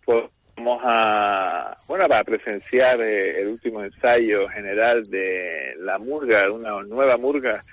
Pues 0.06 0.26
vamos 0.56 0.82
a, 0.84 1.76
bueno, 1.88 2.08
para 2.08 2.24
presenciar 2.24 3.02
eh, 3.02 3.42
el 3.42 3.48
último 3.48 3.84
ensayo 3.84 4.48
general 4.50 5.02
de 5.06 5.74
la 5.80 5.98
murga, 5.98 6.44
de 6.44 6.50
una 6.52 6.84
nueva 6.84 7.18
murga 7.18 7.64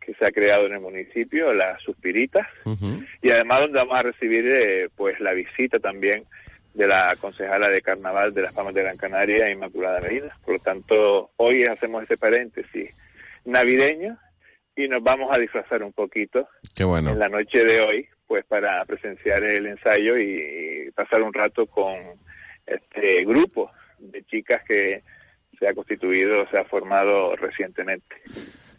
que 0.00 0.14
se 0.14 0.24
ha 0.24 0.32
creado 0.32 0.64
en 0.64 0.72
el 0.72 0.80
municipio, 0.80 1.52
la 1.52 1.78
Suspiritas, 1.78 2.46
y 3.20 3.30
además 3.30 3.60
donde 3.60 3.80
vamos 3.80 3.98
a 3.98 4.02
recibir 4.02 4.46
eh, 4.46 4.88
pues 4.96 5.20
la 5.20 5.34
visita 5.34 5.78
también 5.78 6.24
de 6.72 6.86
la 6.86 7.14
concejala 7.20 7.68
de 7.68 7.82
carnaval 7.82 8.32
de 8.32 8.42
las 8.42 8.54
Palmas 8.54 8.72
de 8.72 8.82
Gran 8.82 8.96
Canaria, 8.96 9.50
Inmaculada 9.50 10.00
Medina. 10.00 10.34
Por 10.42 10.54
lo 10.54 10.60
tanto, 10.60 11.30
hoy 11.36 11.64
hacemos 11.64 12.04
ese 12.04 12.16
paréntesis 12.16 12.96
navideño 13.44 14.18
y 14.76 14.88
nos 14.88 15.02
vamos 15.02 15.34
a 15.34 15.38
disfrazar 15.38 15.82
un 15.82 15.92
poquito 15.92 16.48
Qué 16.74 16.84
bueno. 16.84 17.10
en 17.10 17.18
la 17.18 17.28
noche 17.28 17.64
de 17.64 17.80
hoy, 17.80 18.08
pues 18.26 18.44
para 18.44 18.84
presenciar 18.84 19.42
el 19.42 19.66
ensayo 19.66 20.18
y 20.18 20.90
pasar 20.94 21.22
un 21.22 21.32
rato 21.32 21.66
con 21.66 21.94
este 22.66 23.24
grupo 23.24 23.70
de 23.98 24.22
chicas 24.24 24.62
que 24.64 25.02
se 25.58 25.68
ha 25.68 25.74
constituido, 25.74 26.48
se 26.48 26.58
ha 26.58 26.64
formado 26.64 27.36
recientemente. 27.36 28.16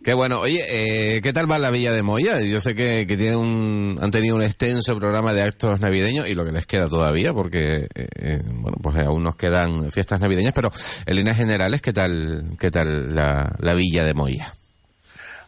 Qué 0.03 0.15
bueno. 0.15 0.39
Oye, 0.39 0.61
eh, 0.67 1.21
¿qué 1.21 1.31
tal 1.31 1.49
va 1.49 1.59
la 1.59 1.69
Villa 1.69 1.91
de 1.91 2.01
Moya? 2.01 2.41
Yo 2.41 2.59
sé 2.59 2.73
que, 2.73 3.05
que 3.05 3.17
tienen 3.17 3.37
un, 3.37 3.99
han 4.01 4.09
tenido 4.09 4.35
un 4.35 4.41
extenso 4.41 4.97
programa 4.97 5.31
de 5.31 5.43
actos 5.43 5.79
navideños 5.79 6.27
y 6.27 6.33
lo 6.33 6.43
que 6.43 6.51
les 6.51 6.65
queda 6.65 6.89
todavía, 6.89 7.33
porque, 7.33 7.87
eh, 7.93 8.07
eh, 8.19 8.39
bueno, 8.43 8.77
pues 8.81 8.97
aún 8.97 9.23
nos 9.23 9.35
quedan 9.35 9.91
fiestas 9.91 10.19
navideñas, 10.19 10.53
pero 10.53 10.69
en 11.05 11.15
líneas 11.15 11.37
generales, 11.37 11.83
¿qué 11.83 11.93
tal, 11.93 12.55
qué 12.59 12.71
tal 12.71 13.13
la, 13.13 13.55
la 13.59 13.73
Villa 13.75 14.03
de 14.03 14.15
Moya? 14.15 14.51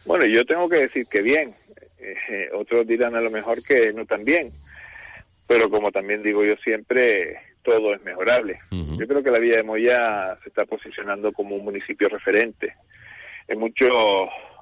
Bueno, 0.04 0.24
yo 0.26 0.44
tengo 0.44 0.68
que 0.68 0.76
decir 0.76 1.04
que 1.10 1.22
bien. 1.22 1.52
Eh, 1.98 2.48
otros 2.54 2.86
dirán 2.86 3.16
a 3.16 3.20
lo 3.20 3.30
mejor 3.30 3.60
que 3.60 3.92
no 3.92 4.06
tan 4.06 4.24
bien. 4.24 4.50
Pero 5.48 5.68
como 5.68 5.90
también 5.90 6.22
digo 6.22 6.44
yo 6.44 6.54
siempre, 6.62 7.36
todo 7.64 7.92
es 7.92 8.02
mejorable. 8.04 8.58
Yo 8.70 9.06
creo 9.08 9.22
que 9.22 9.30
la 9.32 9.40
Villa 9.40 9.56
de 9.56 9.62
Moya 9.64 10.38
se 10.42 10.48
está 10.48 10.64
posicionando 10.64 11.32
como 11.32 11.56
un 11.56 11.64
municipio 11.64 12.08
referente 12.08 12.74
en 13.48 13.58
muchos 13.58 13.92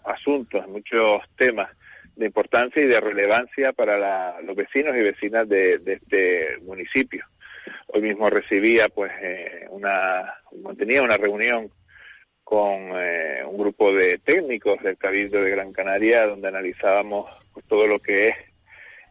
asuntos, 0.05 0.67
muchos 0.69 1.23
temas 1.37 1.71
de 2.17 2.27
importancia 2.27 2.83
y 2.83 2.87
de 2.87 3.01
relevancia 3.01 3.73
para 3.73 4.41
los 4.43 4.55
vecinos 4.57 4.97
y 4.97 5.03
vecinas 5.03 5.49
de, 5.49 5.79
de 5.79 5.95
este 5.95 6.59
municipio. 6.63 7.25
Hoy 7.87 8.03
mismo 8.03 8.31
recibía, 8.31 8.89
pues, 8.89 9.13
eh, 9.21 9.67
una, 9.71 10.35
mantenía 10.63 11.03
una 11.03 11.17
reunión 11.17 11.71
con 12.43 12.91
eh, 12.99 13.43
un 13.47 13.57
grupo 13.57 13.93
de 13.95 14.19
técnicos 14.19 14.83
del 14.83 14.97
Cabildo 14.97 15.43
de 15.43 15.51
Gran 15.51 15.73
Canaria 15.73 16.27
donde 16.27 16.49
analizábamos 16.49 17.31
pues, 17.53 17.67
todo 17.67 17.87
lo 17.87 17.99
que 17.99 18.29
es 18.29 18.37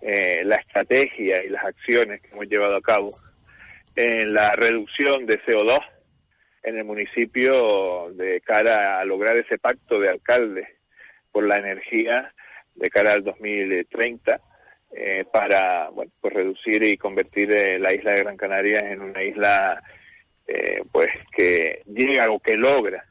eh, 0.02 0.42
la 0.46 0.58
estrategia 0.58 1.44
y 1.44 1.50
las 1.50 1.64
acciones 1.64 2.22
que 2.22 2.30
hemos 2.30 2.48
llevado 2.48 2.76
a 2.76 2.82
cabo 2.82 3.16
en 3.96 4.34
la 4.34 4.56
reducción 4.56 5.26
de 5.26 5.42
CO2 5.42 5.80
en 6.64 6.78
el 6.78 6.84
municipio 6.84 8.12
de 8.14 8.42
cara 8.42 9.00
a 9.00 9.06
lograr 9.06 9.38
ese 9.38 9.58
pacto 9.58 10.00
de 10.00 10.10
alcaldes 10.10 10.68
por 11.32 11.46
la 11.48 11.58
energía 11.58 12.34
de 12.76 12.90
cara 12.90 13.14
al 13.14 13.24
2030 13.24 14.42
eh, 14.94 15.26
para 15.32 15.90
pues 15.94 16.34
reducir 16.34 16.84
y 16.84 16.98
convertir 16.98 17.52
eh, 17.52 17.80
la 17.80 17.94
isla 17.94 18.12
de 18.12 18.24
Gran 18.24 18.38
Canaria 18.38 18.92
en 18.92 19.02
una 19.02 19.24
isla 19.24 19.82
eh, 20.48 20.84
pues 20.92 21.12
que 21.32 21.82
llega 21.86 22.30
o 22.30 22.40
que 22.40 22.58
logra 22.58 23.06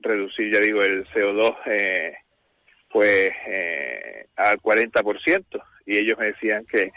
reducir, 0.00 0.50
ya 0.50 0.60
digo, 0.60 0.82
el 0.82 1.04
CO2 1.06 1.56
eh, 1.66 2.14
pues 2.90 3.34
al 4.36 4.58
40% 4.58 5.62
y 5.84 5.98
ellos 5.98 6.18
me 6.18 6.26
decían 6.26 6.64
que, 6.64 6.90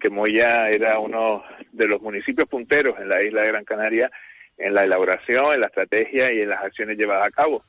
que 0.00 0.08
Moya 0.08 0.70
era 0.70 0.98
uno 0.98 1.44
de 1.72 1.86
los 1.86 2.00
municipios 2.00 2.48
punteros 2.48 2.98
en 2.98 3.10
la 3.10 3.22
isla 3.22 3.42
de 3.42 3.48
Gran 3.48 3.64
Canaria 3.64 4.10
en 4.58 4.74
la 4.74 4.84
elaboración, 4.84 5.52
en 5.52 5.60
la 5.60 5.66
estrategia 5.66 6.32
y 6.32 6.40
en 6.40 6.48
las 6.48 6.62
acciones 6.62 6.96
llevadas 6.96 7.26
a 7.26 7.30
cabo. 7.30 7.62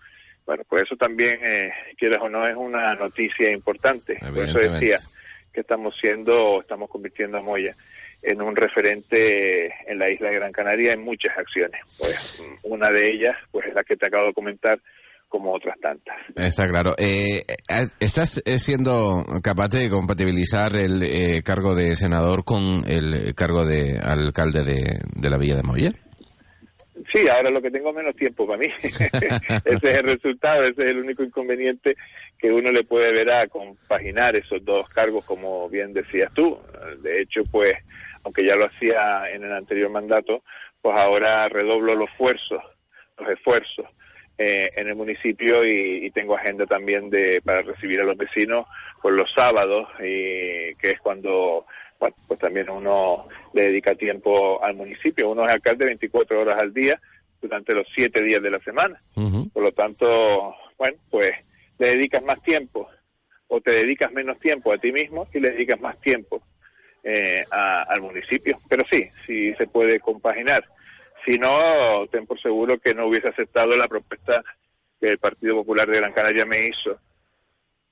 Bueno, 0.47 0.63
pues 0.67 0.83
eso 0.83 0.95
también, 0.95 1.39
eh, 1.43 1.71
quieras 1.97 2.21
o 2.23 2.29
no, 2.29 2.47
es 2.47 2.55
una 2.55 2.95
noticia 2.95 3.51
importante. 3.51 4.17
Por 4.19 4.39
eso 4.39 4.57
decía 4.57 4.97
que 5.53 5.61
estamos 5.61 5.95
siendo, 5.99 6.61
estamos 6.61 6.89
convirtiendo 6.89 7.37
a 7.37 7.41
Moya 7.41 7.73
en 8.23 8.41
un 8.41 8.55
referente 8.55 9.67
en 9.85 9.99
la 9.99 10.09
isla 10.09 10.29
de 10.29 10.35
Gran 10.35 10.51
Canaria 10.53 10.93
en 10.93 11.03
muchas 11.03 11.37
acciones. 11.37 11.81
Pues 11.97 12.47
una 12.63 12.89
de 12.89 13.11
ellas, 13.11 13.35
pues 13.51 13.67
es 13.67 13.73
la 13.75 13.83
que 13.83 13.97
te 13.97 14.07
acabo 14.07 14.27
de 14.27 14.33
comentar, 14.33 14.79
como 15.27 15.53
otras 15.53 15.77
tantas. 15.81 16.15
Está 16.35 16.67
claro. 16.67 16.95
Eh, 16.97 17.43
¿Estás 17.99 18.41
eh, 18.45 18.59
siendo 18.59 19.25
capaz 19.43 19.67
de 19.67 19.89
compatibilizar 19.89 20.73
el 20.75 21.03
eh, 21.03 21.43
cargo 21.43 21.75
de 21.75 21.97
senador 21.97 22.45
con 22.45 22.83
el 22.87 23.35
cargo 23.35 23.65
de 23.65 23.99
alcalde 23.99 24.63
de, 24.63 25.01
de 25.13 25.29
la 25.29 25.37
Villa 25.37 25.57
de 25.57 25.63
Moya? 25.63 25.91
Sí, 27.12 27.28
ahora 27.30 27.49
lo 27.49 27.62
que 27.62 27.72
tengo 27.72 27.93
menos 27.93 28.16
tiempo 28.16 28.45
para 28.45 28.60
mí. 28.60 28.68
ese 28.82 29.10
es 29.66 29.84
el 29.84 30.03
resultado, 30.03 30.64
ese 30.64 30.84
es 30.84 30.89
el 30.91 30.99
único 30.99 31.24
inconveniente 31.24 31.95
que 32.38 32.51
uno 32.51 32.72
le 32.72 32.84
puede 32.84 33.12
ver 33.14 33.32
a 33.32 33.47
compaginar 33.47 34.36
esos 34.36 34.64
dos 34.66 34.89
cargos, 34.89 35.26
como 35.26 35.70
bien 35.70 35.93
decías 35.93 36.32
tú. 36.34 36.60
De 37.01 37.22
hecho, 37.22 37.43
pues, 37.51 37.78
aunque 38.24 38.43
ya 38.43 38.55
lo 38.55 38.66
hacía 38.66 39.30
en 39.32 39.43
el 39.43 39.53
anterior 39.53 39.89
mandato, 39.89 40.43
pues 40.82 40.97
ahora 40.97 41.47
redoblo 41.49 41.95
los 41.95 42.10
esfuerzos, 42.10 42.62
los 43.18 43.30
esfuerzos 43.30 43.86
eh, 44.38 44.70
en 44.76 44.88
el 44.88 44.95
municipio 44.95 45.66
y, 45.66 46.12
tengo 46.12 46.36
agenda 46.36 46.66
también 46.66 47.10
de 47.10 47.41
para 47.43 47.62
recibir 47.62 47.99
a 48.01 48.03
los 48.03 48.18
vecinos 48.18 48.68
por 49.01 49.14
los 49.14 49.32
sábados 49.34 49.88
y 49.99 50.76
que 50.76 50.91
es 50.91 50.99
cuando 50.99 51.66
pues 51.97 52.39
también 52.39 52.69
uno 52.69 53.25
le 53.53 53.63
dedica 53.63 53.95
tiempo 53.95 54.63
al 54.63 54.75
municipio. 54.75 55.29
Uno 55.29 55.45
es 55.45 55.51
alcalde 55.51 55.85
24 55.85 56.39
horas 56.39 56.59
al 56.59 56.73
día 56.73 56.99
durante 57.41 57.73
los 57.73 57.87
siete 57.93 58.21
días 58.21 58.41
de 58.41 58.51
la 58.51 58.59
semana. 58.59 58.99
Por 59.53 59.63
lo 59.63 59.71
tanto, 59.71 60.55
bueno, 60.77 60.97
pues 61.09 61.35
le 61.77 61.89
dedicas 61.89 62.23
más 62.23 62.41
tiempo 62.41 62.89
o 63.47 63.61
te 63.61 63.71
dedicas 63.71 64.11
menos 64.11 64.39
tiempo 64.39 64.71
a 64.71 64.77
ti 64.77 64.91
mismo 64.91 65.27
y 65.33 65.39
le 65.39 65.51
dedicas 65.51 65.79
más 65.79 65.99
tiempo 66.01 66.41
eh, 67.03 67.43
al 67.49 68.01
municipio. 68.01 68.57
Pero 68.69 68.83
sí, 68.89 69.05
sí 69.25 69.53
se 69.55 69.67
puede 69.67 69.99
compaginar. 69.99 70.65
Si 71.25 71.37
no, 71.37 72.07
ten 72.11 72.25
por 72.25 72.39
seguro 72.41 72.79
que 72.79 72.93
no 72.93 73.07
hubiese 73.07 73.29
aceptado 73.29 73.75
la 73.75 73.87
propuesta 73.87 74.43
que 74.99 75.11
el 75.11 75.17
Partido 75.17 75.55
Popular 75.55 75.87
de 75.87 75.97
Gran 75.97 76.13
Canaria 76.13 76.45
me 76.45 76.67
hizo 76.67 76.99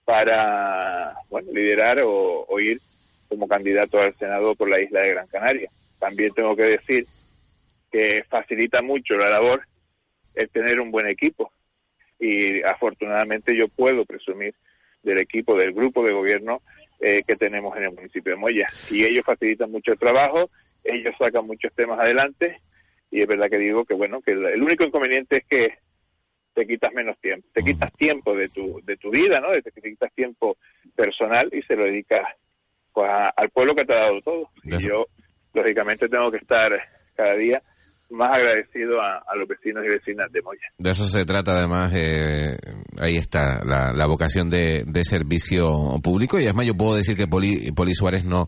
para 0.05 1.15
bueno, 1.29 1.51
liderar 1.51 1.99
o, 2.01 2.45
o 2.47 2.59
ir 2.59 2.79
como 3.27 3.47
candidato 3.47 3.99
al 3.99 4.13
Senado 4.13 4.55
por 4.55 4.69
la 4.69 4.79
isla 4.79 5.01
de 5.01 5.09
Gran 5.09 5.27
Canaria. 5.27 5.69
También 5.99 6.33
tengo 6.33 6.55
que 6.55 6.63
decir 6.63 7.05
que 7.91 8.23
facilita 8.27 8.81
mucho 8.81 9.15
la 9.15 9.29
labor 9.29 9.67
el 10.35 10.49
tener 10.49 10.79
un 10.79 10.91
buen 10.91 11.07
equipo 11.07 11.51
y 12.19 12.61
afortunadamente 12.63 13.55
yo 13.55 13.67
puedo 13.67 14.05
presumir 14.05 14.53
del 15.03 15.19
equipo, 15.19 15.57
del 15.57 15.73
grupo 15.73 16.05
de 16.05 16.13
gobierno 16.13 16.61
eh, 16.99 17.23
que 17.25 17.35
tenemos 17.35 17.75
en 17.77 17.83
el 17.83 17.91
municipio 17.91 18.33
de 18.33 18.37
Moya. 18.37 18.69
Y 18.89 19.05
ellos 19.05 19.25
facilitan 19.25 19.71
mucho 19.71 19.91
el 19.91 19.99
trabajo, 19.99 20.49
ellos 20.83 21.15
sacan 21.17 21.45
muchos 21.45 21.73
temas 21.73 21.99
adelante 21.99 22.61
y 23.11 23.21
es 23.21 23.27
verdad 23.27 23.49
que 23.49 23.57
digo 23.57 23.85
que 23.85 23.93
bueno, 23.93 24.21
que 24.21 24.31
el 24.31 24.61
único 24.61 24.83
inconveniente 24.83 25.37
es 25.37 25.45
que 25.45 25.77
te 26.53 26.65
quitas 26.65 26.93
menos 26.93 27.17
tiempo, 27.19 27.47
te 27.53 27.63
quitas 27.63 27.91
tiempo 27.93 28.33
de 28.33 28.47
tu, 28.47 28.81
de 28.83 28.95
tu 28.95 29.11
vida, 29.11 29.41
¿no? 29.41 29.49
Te, 29.61 29.71
quitas 29.71 30.11
tiempo 30.13 30.57
personal 30.95 31.49
y 31.53 31.61
se 31.63 31.75
lo 31.75 31.83
dedicas 31.83 32.25
pues, 32.95 33.11
al 33.35 33.49
pueblo 33.49 33.75
que 33.75 33.85
te 33.85 33.93
ha 33.93 33.99
dado 33.99 34.21
todo. 34.21 34.49
Y 34.63 34.77
yo, 34.79 35.05
lógicamente, 35.53 36.09
tengo 36.09 36.31
que 36.31 36.37
estar 36.37 36.71
cada 37.13 37.35
día 37.35 37.61
más 38.09 38.35
agradecido 38.35 39.01
a, 39.01 39.23
los 39.35 39.47
vecinos 39.47 39.83
y 39.85 39.89
vecinas 39.89 40.31
de 40.31 40.41
Moya. 40.41 40.67
De 40.77 40.91
eso 40.91 41.07
se 41.07 41.25
trata, 41.25 41.57
además, 41.57 41.91
eh, 41.93 42.57
ahí 42.99 43.17
está 43.17 43.63
la, 43.65 44.05
vocación 44.05 44.49
de, 44.49 44.85
servicio 45.03 45.99
público. 46.01 46.39
Y 46.39 46.43
además, 46.43 46.67
yo 46.67 46.75
puedo 46.75 46.95
decir 46.95 47.17
que 47.17 47.27
Poli, 47.27 47.71
Poli 47.71 47.93
Suárez 47.93 48.25
no, 48.25 48.47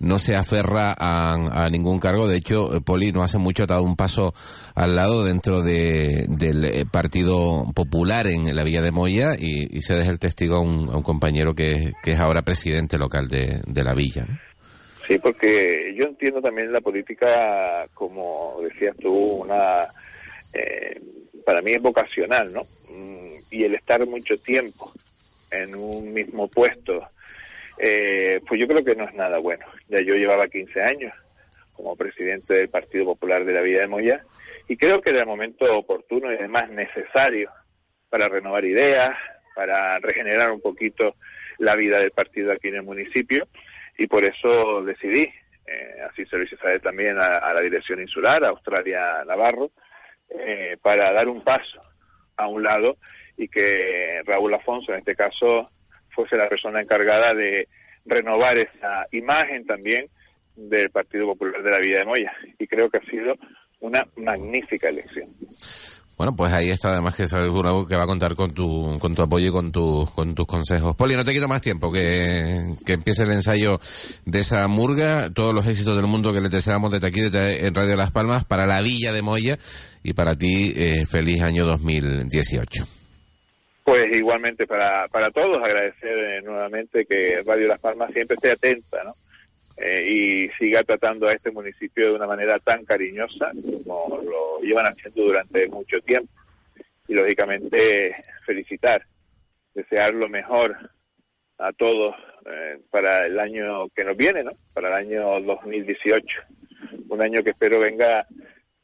no 0.00 0.18
se 0.18 0.36
aferra 0.36 0.94
a, 0.98 1.68
ningún 1.70 1.98
cargo. 1.98 2.26
De 2.26 2.36
hecho, 2.36 2.80
Poli 2.84 3.12
no 3.12 3.22
hace 3.22 3.38
mucho 3.38 3.64
ha 3.64 3.66
dado 3.66 3.82
un 3.82 3.96
paso 3.96 4.34
al 4.74 4.96
lado 4.96 5.24
dentro 5.24 5.62
de, 5.62 6.26
del 6.28 6.64
eh, 6.64 6.84
Partido 6.90 7.66
Popular 7.74 8.26
en 8.26 8.54
la 8.54 8.64
Villa 8.64 8.82
de 8.82 8.92
Moya 8.92 9.30
y, 9.38 9.80
se 9.80 9.94
deja 9.94 10.10
el 10.10 10.18
testigo 10.18 10.56
a 10.56 10.60
un, 10.60 11.02
compañero 11.02 11.54
que, 11.54 11.94
que, 12.02 12.12
es 12.12 12.20
ahora 12.20 12.42
presidente 12.42 12.98
local 12.98 13.28
de, 13.28 13.62
de 13.66 13.82
la 13.82 13.94
villa. 13.94 14.26
Sí, 15.10 15.18
porque 15.18 15.92
yo 15.96 16.04
entiendo 16.04 16.40
también 16.40 16.72
la 16.72 16.80
política, 16.80 17.88
como 17.94 18.60
decías 18.62 18.96
tú, 18.96 19.12
una 19.12 19.88
eh, 20.52 21.00
para 21.44 21.62
mí 21.62 21.72
es 21.72 21.82
vocacional, 21.82 22.52
¿no? 22.52 22.62
Mm, 22.90 23.34
y 23.50 23.64
el 23.64 23.74
estar 23.74 24.06
mucho 24.06 24.38
tiempo 24.38 24.92
en 25.50 25.74
un 25.74 26.14
mismo 26.14 26.46
puesto, 26.46 27.08
eh, 27.76 28.40
pues 28.46 28.60
yo 28.60 28.68
creo 28.68 28.84
que 28.84 28.94
no 28.94 29.02
es 29.02 29.12
nada 29.16 29.38
bueno. 29.38 29.66
Ya 29.88 30.00
yo 30.00 30.14
llevaba 30.14 30.46
15 30.46 30.80
años 30.80 31.12
como 31.72 31.96
presidente 31.96 32.54
del 32.54 32.68
Partido 32.68 33.06
Popular 33.06 33.44
de 33.44 33.52
la 33.52 33.62
Vida 33.62 33.80
de 33.80 33.88
Moya 33.88 34.24
y 34.68 34.76
creo 34.76 35.00
que 35.00 35.10
era 35.10 35.22
el 35.22 35.26
momento 35.26 35.76
oportuno 35.76 36.30
y 36.30 36.36
además 36.36 36.70
necesario 36.70 37.50
para 38.10 38.28
renovar 38.28 38.64
ideas, 38.64 39.16
para 39.56 39.98
regenerar 39.98 40.52
un 40.52 40.60
poquito 40.60 41.16
la 41.58 41.74
vida 41.74 41.98
del 41.98 42.12
partido 42.12 42.52
aquí 42.52 42.68
en 42.68 42.76
el 42.76 42.84
municipio 42.84 43.48
y 44.00 44.06
por 44.06 44.24
eso 44.24 44.82
decidí, 44.82 45.30
eh, 45.66 45.96
así 46.10 46.24
se 46.24 46.38
lo 46.38 46.44
hice 46.44 46.56
saber 46.56 46.80
también 46.80 47.18
a, 47.18 47.52
la 47.52 47.60
Dirección 47.60 48.00
Insular, 48.00 48.42
a 48.42 48.48
Australia 48.48 49.22
Navarro, 49.26 49.72
eh, 50.30 50.78
para 50.80 51.12
dar 51.12 51.28
un 51.28 51.44
paso 51.44 51.82
a 52.38 52.46
un 52.46 52.62
lado 52.62 52.96
y 53.36 53.46
que 53.48 54.22
Raúl 54.24 54.54
Afonso, 54.54 54.92
en 54.92 55.00
este 55.00 55.14
caso, 55.14 55.70
fuese 56.08 56.38
la 56.38 56.48
persona 56.48 56.80
encargada 56.80 57.34
de 57.34 57.68
renovar 58.06 58.56
esa 58.56 59.04
imagen 59.12 59.66
también 59.66 60.06
del 60.56 60.88
Partido 60.88 61.26
Popular 61.26 61.62
de 61.62 61.70
la 61.70 61.78
Vida 61.78 61.98
de 61.98 62.06
Moya. 62.06 62.32
Y 62.58 62.66
creo 62.66 62.88
que 62.88 62.96
ha 62.96 63.04
sido 63.04 63.36
una 63.80 64.08
magnífica 64.16 64.88
elección. 64.88 65.28
Bueno, 66.20 66.36
pues 66.36 66.52
ahí 66.52 66.68
está, 66.68 66.90
además 66.90 67.16
que 67.16 67.22
es 67.22 67.32
algo 67.32 67.86
que 67.86 67.96
va 67.96 68.02
a 68.02 68.06
contar 68.06 68.34
con 68.34 68.52
tu, 68.52 68.98
con 69.00 69.14
tu 69.14 69.22
apoyo 69.22 69.48
y 69.48 69.50
con, 69.50 69.72
tu, 69.72 70.06
con 70.14 70.34
tus 70.34 70.46
consejos. 70.46 70.94
Poli, 70.94 71.16
no 71.16 71.24
te 71.24 71.32
quito 71.32 71.48
más 71.48 71.62
tiempo, 71.62 71.90
que, 71.90 72.58
que 72.84 72.92
empiece 72.92 73.22
el 73.22 73.32
ensayo 73.32 73.80
de 74.26 74.40
esa 74.40 74.68
murga, 74.68 75.30
todos 75.32 75.54
los 75.54 75.66
éxitos 75.66 75.96
del 75.96 76.04
mundo 76.04 76.34
que 76.34 76.42
le 76.42 76.50
deseamos 76.50 76.92
desde 76.92 77.06
aquí, 77.06 77.22
desde 77.22 77.66
en 77.66 77.74
Radio 77.74 77.96
Las 77.96 78.10
Palmas, 78.10 78.44
para 78.44 78.66
la 78.66 78.82
Villa 78.82 79.12
de 79.12 79.22
Moya 79.22 79.58
y 80.02 80.12
para 80.12 80.36
ti, 80.36 80.74
eh, 80.76 81.06
feliz 81.06 81.40
año 81.40 81.64
2018. 81.64 82.84
Pues 83.84 84.14
igualmente 84.14 84.66
para, 84.66 85.08
para 85.08 85.30
todos, 85.30 85.56
agradecer 85.64 86.18
eh, 86.18 86.42
nuevamente 86.42 87.06
que 87.06 87.42
Radio 87.46 87.66
Las 87.66 87.80
Palmas 87.80 88.10
siempre 88.12 88.34
esté 88.34 88.50
atenta, 88.52 89.02
¿no? 89.04 89.14
Eh, 89.82 90.04
y 90.06 90.48
siga 90.58 90.84
tratando 90.84 91.26
a 91.26 91.32
este 91.32 91.50
municipio 91.50 92.08
de 92.08 92.14
una 92.14 92.26
manera 92.26 92.58
tan 92.58 92.84
cariñosa 92.84 93.50
como 93.86 94.20
lo 94.22 94.60
llevan 94.60 94.84
haciendo 94.84 95.22
durante 95.22 95.68
mucho 95.68 96.00
tiempo. 96.02 96.30
Y 97.08 97.14
lógicamente 97.14 98.14
felicitar, 98.44 99.06
desear 99.74 100.12
lo 100.12 100.28
mejor 100.28 100.76
a 101.56 101.72
todos 101.72 102.14
eh, 102.44 102.78
para 102.90 103.24
el 103.24 103.38
año 103.40 103.88
que 103.88 104.04
nos 104.04 104.18
viene, 104.18 104.44
¿no? 104.44 104.52
Para 104.74 104.88
el 104.88 105.06
año 105.06 105.40
2018. 105.40 106.40
Un 107.08 107.22
año 107.22 107.42
que 107.42 107.50
espero 107.50 107.80
venga 107.80 108.26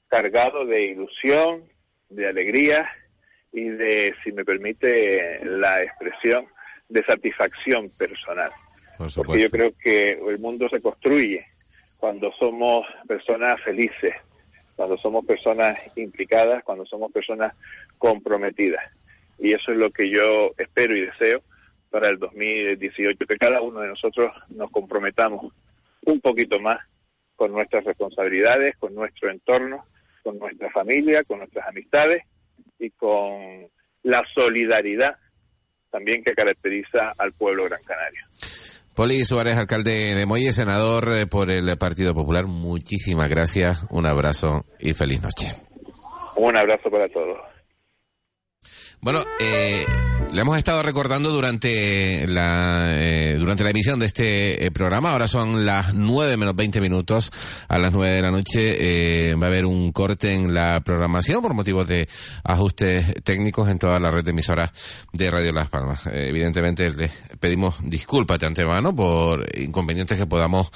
cargado 0.08 0.64
de 0.64 0.86
ilusión, 0.86 1.64
de 2.08 2.26
alegría 2.26 2.88
y 3.52 3.68
de, 3.68 4.14
si 4.24 4.32
me 4.32 4.46
permite 4.46 5.44
la 5.44 5.82
expresión, 5.82 6.46
de 6.88 7.04
satisfacción 7.04 7.90
personal. 7.98 8.50
Porque 8.96 9.42
yo 9.42 9.50
creo 9.50 9.72
que 9.76 10.12
el 10.12 10.38
mundo 10.38 10.68
se 10.68 10.80
construye 10.80 11.46
cuando 11.98 12.32
somos 12.32 12.86
personas 13.06 13.60
felices, 13.62 14.14
cuando 14.74 14.96
somos 14.98 15.24
personas 15.24 15.78
implicadas, 15.96 16.62
cuando 16.64 16.86
somos 16.86 17.12
personas 17.12 17.54
comprometidas. 17.98 18.84
Y 19.38 19.52
eso 19.52 19.72
es 19.72 19.78
lo 19.78 19.90
que 19.90 20.08
yo 20.08 20.52
espero 20.56 20.96
y 20.96 21.02
deseo 21.02 21.42
para 21.90 22.08
el 22.08 22.18
2018, 22.18 23.26
que 23.26 23.36
cada 23.36 23.60
uno 23.60 23.80
de 23.80 23.88
nosotros 23.88 24.32
nos 24.48 24.70
comprometamos 24.70 25.52
un 26.04 26.20
poquito 26.20 26.60
más 26.60 26.78
con 27.36 27.52
nuestras 27.52 27.84
responsabilidades, 27.84 28.76
con 28.76 28.94
nuestro 28.94 29.30
entorno, 29.30 29.84
con 30.22 30.38
nuestra 30.38 30.70
familia, 30.70 31.24
con 31.24 31.38
nuestras 31.38 31.68
amistades 31.68 32.24
y 32.78 32.90
con 32.90 33.68
la 34.02 34.24
solidaridad 34.34 35.16
también 35.90 36.22
que 36.22 36.34
caracteriza 36.34 37.12
al 37.18 37.32
pueblo 37.32 37.64
gran 37.64 37.82
canario. 37.84 38.22
Poli 38.96 39.24
Suárez, 39.24 39.58
alcalde 39.58 40.14
de 40.14 40.24
Molle, 40.24 40.52
senador 40.52 41.12
eh, 41.12 41.26
por 41.26 41.50
el 41.50 41.76
Partido 41.76 42.14
Popular, 42.14 42.46
muchísimas 42.46 43.28
gracias, 43.28 43.86
un 43.90 44.06
abrazo 44.06 44.64
y 44.80 44.94
feliz 44.94 45.22
noche. 45.22 45.48
Un 46.34 46.56
abrazo 46.56 46.90
para 46.90 47.06
todos. 47.10 47.36
Bueno, 49.02 49.22
eh, 49.38 49.84
le 50.32 50.40
hemos 50.42 50.58
estado 50.58 50.82
recordando 50.82 51.30
durante 51.30 52.26
la, 52.26 52.94
eh, 53.00 53.36
durante 53.38 53.64
la 53.64 53.70
emisión 53.70 53.98
de 53.98 54.06
este 54.06 54.66
eh, 54.66 54.70
programa. 54.70 55.10
Ahora 55.10 55.28
son 55.28 55.64
las 55.64 55.94
9 55.94 56.36
menos 56.36 56.54
20 56.54 56.80
minutos. 56.80 57.30
A 57.68 57.78
las 57.78 57.92
9 57.92 58.10
de 58.10 58.22
la 58.22 58.30
noche 58.30 59.30
eh, 59.30 59.34
va 59.34 59.46
a 59.46 59.48
haber 59.48 59.64
un 59.64 59.92
corte 59.92 60.34
en 60.34 60.52
la 60.52 60.80
programación 60.80 61.40
por 61.40 61.54
motivos 61.54 61.86
de 61.86 62.08
ajustes 62.44 63.14
técnicos 63.24 63.68
en 63.68 63.78
toda 63.78 63.98
la 64.00 64.10
red 64.10 64.24
de 64.24 64.32
emisoras 64.32 64.72
de 65.12 65.30
Radio 65.30 65.52
Las 65.52 65.68
Palmas. 65.68 66.06
evidentemente 66.06 66.90
les 66.90 67.10
pedimos 67.40 67.76
disculpas 67.82 68.38
de 68.38 68.46
antemano 68.46 68.94
por 68.94 69.46
inconvenientes 69.58 70.18
que 70.18 70.26
podamos 70.26 70.70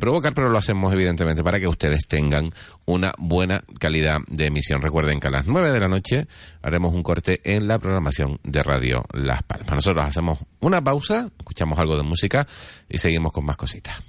provocar, 0.00 0.34
pero 0.34 0.48
lo 0.48 0.58
hacemos 0.58 0.92
evidentemente 0.92 1.44
para 1.44 1.60
que 1.60 1.68
ustedes 1.68 2.08
tengan 2.08 2.48
una 2.84 3.12
buena 3.16 3.62
calidad 3.78 4.18
de 4.26 4.46
emisión. 4.46 4.82
Recuerden 4.82 5.20
que 5.20 5.28
a 5.28 5.30
las 5.30 5.46
9 5.46 5.70
de 5.70 5.80
la 5.80 5.88
noche 5.88 6.26
haremos 6.62 6.92
un 6.94 7.02
corte 7.02 7.40
en 7.44 7.68
la 7.68 7.78
programación 7.78 8.40
de 8.42 8.62
Radio 8.62 8.77
las 9.12 9.42
Palmas. 9.42 9.70
Nosotros 9.70 10.04
hacemos 10.04 10.38
una 10.60 10.82
pausa, 10.82 11.30
escuchamos 11.38 11.78
algo 11.78 11.96
de 11.96 12.02
música 12.02 12.46
y 12.88 12.98
seguimos 12.98 13.32
con 13.32 13.44
más 13.44 13.56
cositas. 13.56 14.00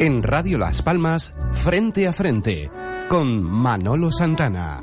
En 0.00 0.22
Radio 0.22 0.58
Las 0.58 0.82
Palmas, 0.82 1.34
frente 1.52 2.06
a 2.08 2.12
frente, 2.12 2.70
con 3.08 3.42
Manolo 3.42 4.10
Santana. 4.10 4.82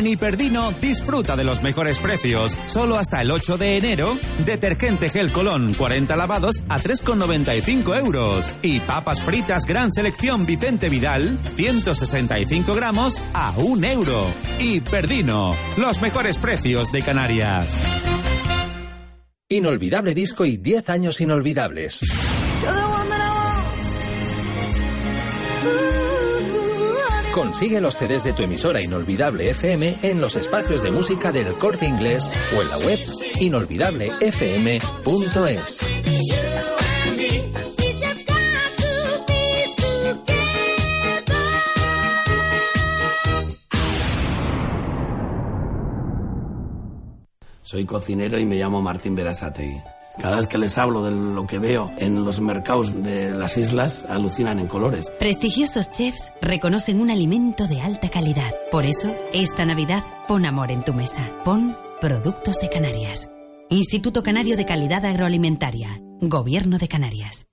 En 0.00 0.06
Hiperdino 0.06 0.72
disfruta 0.80 1.36
de 1.36 1.44
los 1.44 1.60
mejores 1.60 1.98
precios. 1.98 2.56
Solo 2.64 2.96
hasta 2.96 3.20
el 3.20 3.30
8 3.30 3.58
de 3.58 3.76
enero, 3.76 4.16
detergente 4.46 5.10
gel 5.10 5.30
Colón 5.30 5.74
40 5.74 6.16
lavados 6.16 6.62
a 6.70 6.78
3,95 6.80 7.98
euros. 7.98 8.54
Y 8.62 8.80
papas 8.80 9.20
fritas 9.20 9.66
Gran 9.66 9.92
Selección 9.92 10.46
Vicente 10.46 10.88
Vidal 10.88 11.38
165 11.54 12.74
gramos 12.74 13.20
a 13.34 13.52
1 13.58 13.86
euro. 13.88 14.28
Hiperdino, 14.58 15.54
los 15.76 16.00
mejores 16.00 16.38
precios 16.38 16.90
de 16.92 17.02
Canarias. 17.02 17.76
Inolvidable 19.50 20.14
disco 20.14 20.46
y 20.46 20.56
10 20.56 20.88
años 20.88 21.20
inolvidables. 21.20 22.00
Consigue 27.32 27.80
los 27.80 27.96
CDs 27.96 28.24
de 28.24 28.32
tu 28.32 28.42
emisora 28.42 28.82
Inolvidable 28.82 29.50
FM 29.50 29.98
en 30.02 30.20
los 30.20 30.34
espacios 30.34 30.82
de 30.82 30.90
música 30.90 31.30
del 31.30 31.54
Corte 31.54 31.86
Inglés 31.86 32.28
o 32.56 32.62
en 32.62 32.68
la 32.68 32.78
web 32.78 32.98
inolvidablefm.es. 33.38 35.94
Soy 47.62 47.86
cocinero 47.86 48.40
y 48.40 48.44
me 48.44 48.56
llamo 48.56 48.82
Martín 48.82 49.14
Berasategui. 49.14 49.80
Cada 50.18 50.38
vez 50.38 50.48
que 50.48 50.58
les 50.58 50.76
hablo 50.78 51.02
de 51.02 51.10
lo 51.10 51.46
que 51.46 51.58
veo 51.58 51.90
en 51.98 52.24
los 52.24 52.40
mercados 52.40 53.02
de 53.02 53.30
las 53.30 53.56
islas, 53.56 54.06
alucinan 54.08 54.58
en 54.58 54.66
colores. 54.66 55.10
Prestigiosos 55.18 55.90
chefs 55.90 56.32
reconocen 56.40 57.00
un 57.00 57.10
alimento 57.10 57.66
de 57.66 57.80
alta 57.80 58.08
calidad. 58.08 58.54
Por 58.70 58.84
eso, 58.84 59.14
esta 59.32 59.64
Navidad, 59.64 60.02
pon 60.28 60.44
amor 60.46 60.70
en 60.70 60.82
tu 60.82 60.92
mesa. 60.92 61.28
Pon 61.44 61.76
Productos 62.00 62.60
de 62.60 62.68
Canarias. 62.68 63.30
Instituto 63.68 64.22
Canario 64.22 64.56
de 64.56 64.66
Calidad 64.66 65.04
Agroalimentaria. 65.04 66.00
Gobierno 66.20 66.78
de 66.78 66.88
Canarias. 66.88 67.46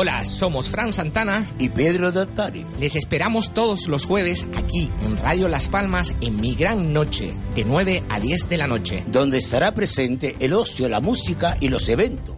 Hola, 0.00 0.24
somos 0.24 0.70
Fran 0.70 0.92
Santana 0.92 1.44
y 1.58 1.70
Pedro 1.70 2.12
Dottari. 2.12 2.64
Les 2.78 2.94
esperamos 2.94 3.52
todos 3.52 3.88
los 3.88 4.04
jueves 4.04 4.48
aquí 4.54 4.92
en 5.02 5.16
Radio 5.16 5.48
Las 5.48 5.66
Palmas 5.66 6.16
en 6.20 6.40
Mi 6.40 6.54
Gran 6.54 6.92
Noche, 6.92 7.34
de 7.56 7.64
9 7.64 8.04
a 8.08 8.20
10 8.20 8.48
de 8.48 8.56
la 8.58 8.68
noche. 8.68 9.04
Donde 9.08 9.38
estará 9.38 9.74
presente 9.74 10.36
el 10.38 10.52
ocio, 10.52 10.88
la 10.88 11.00
música 11.00 11.56
y 11.58 11.68
los 11.68 11.88
eventos. 11.88 12.36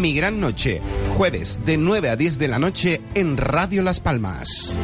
Mi 0.00 0.12
Gran 0.12 0.40
Noche, 0.40 0.82
jueves 1.10 1.60
de 1.64 1.76
9 1.76 2.10
a 2.10 2.16
10 2.16 2.40
de 2.40 2.48
la 2.48 2.58
noche 2.58 3.00
en 3.14 3.36
Radio 3.36 3.84
Las 3.84 4.00
Palmas. 4.00 4.76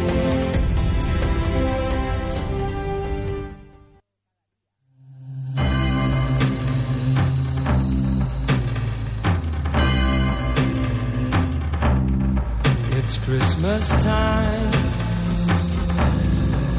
Christmas 13.79 14.05
time. 14.05 14.71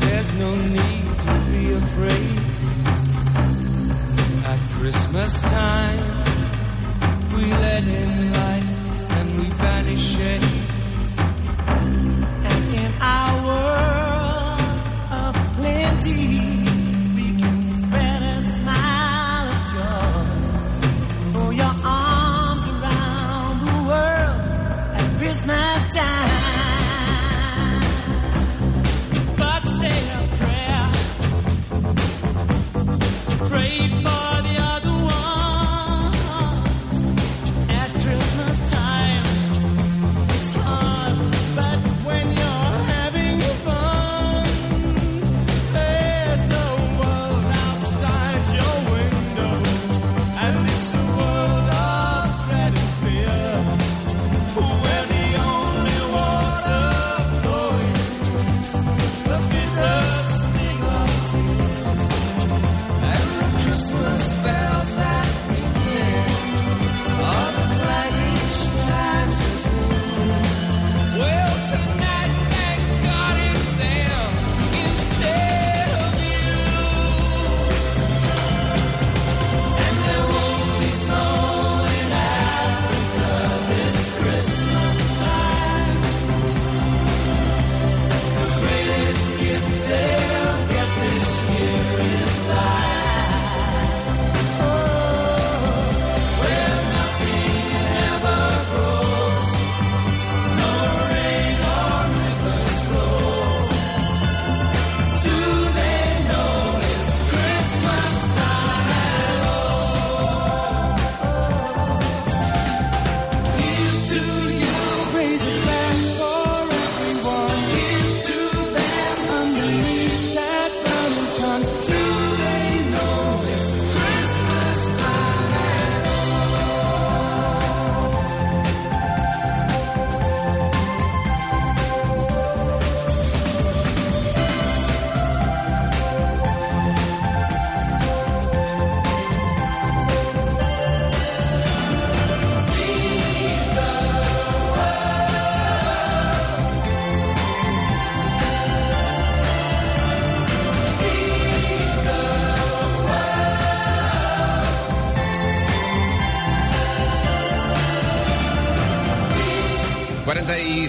There's 0.02 0.34
no 0.34 0.54
need 0.54 1.20
to 1.20 1.34
be 1.50 1.72
afraid. 1.72 2.40
At 4.44 4.60
Christmas 4.74 5.40
time, 5.40 6.04
we 7.34 7.54
let 7.54 7.84
in 7.86 8.34
light 8.34 8.64
and 9.12 9.40
we 9.40 9.48
banish 9.48 10.02
shade. 10.02 10.59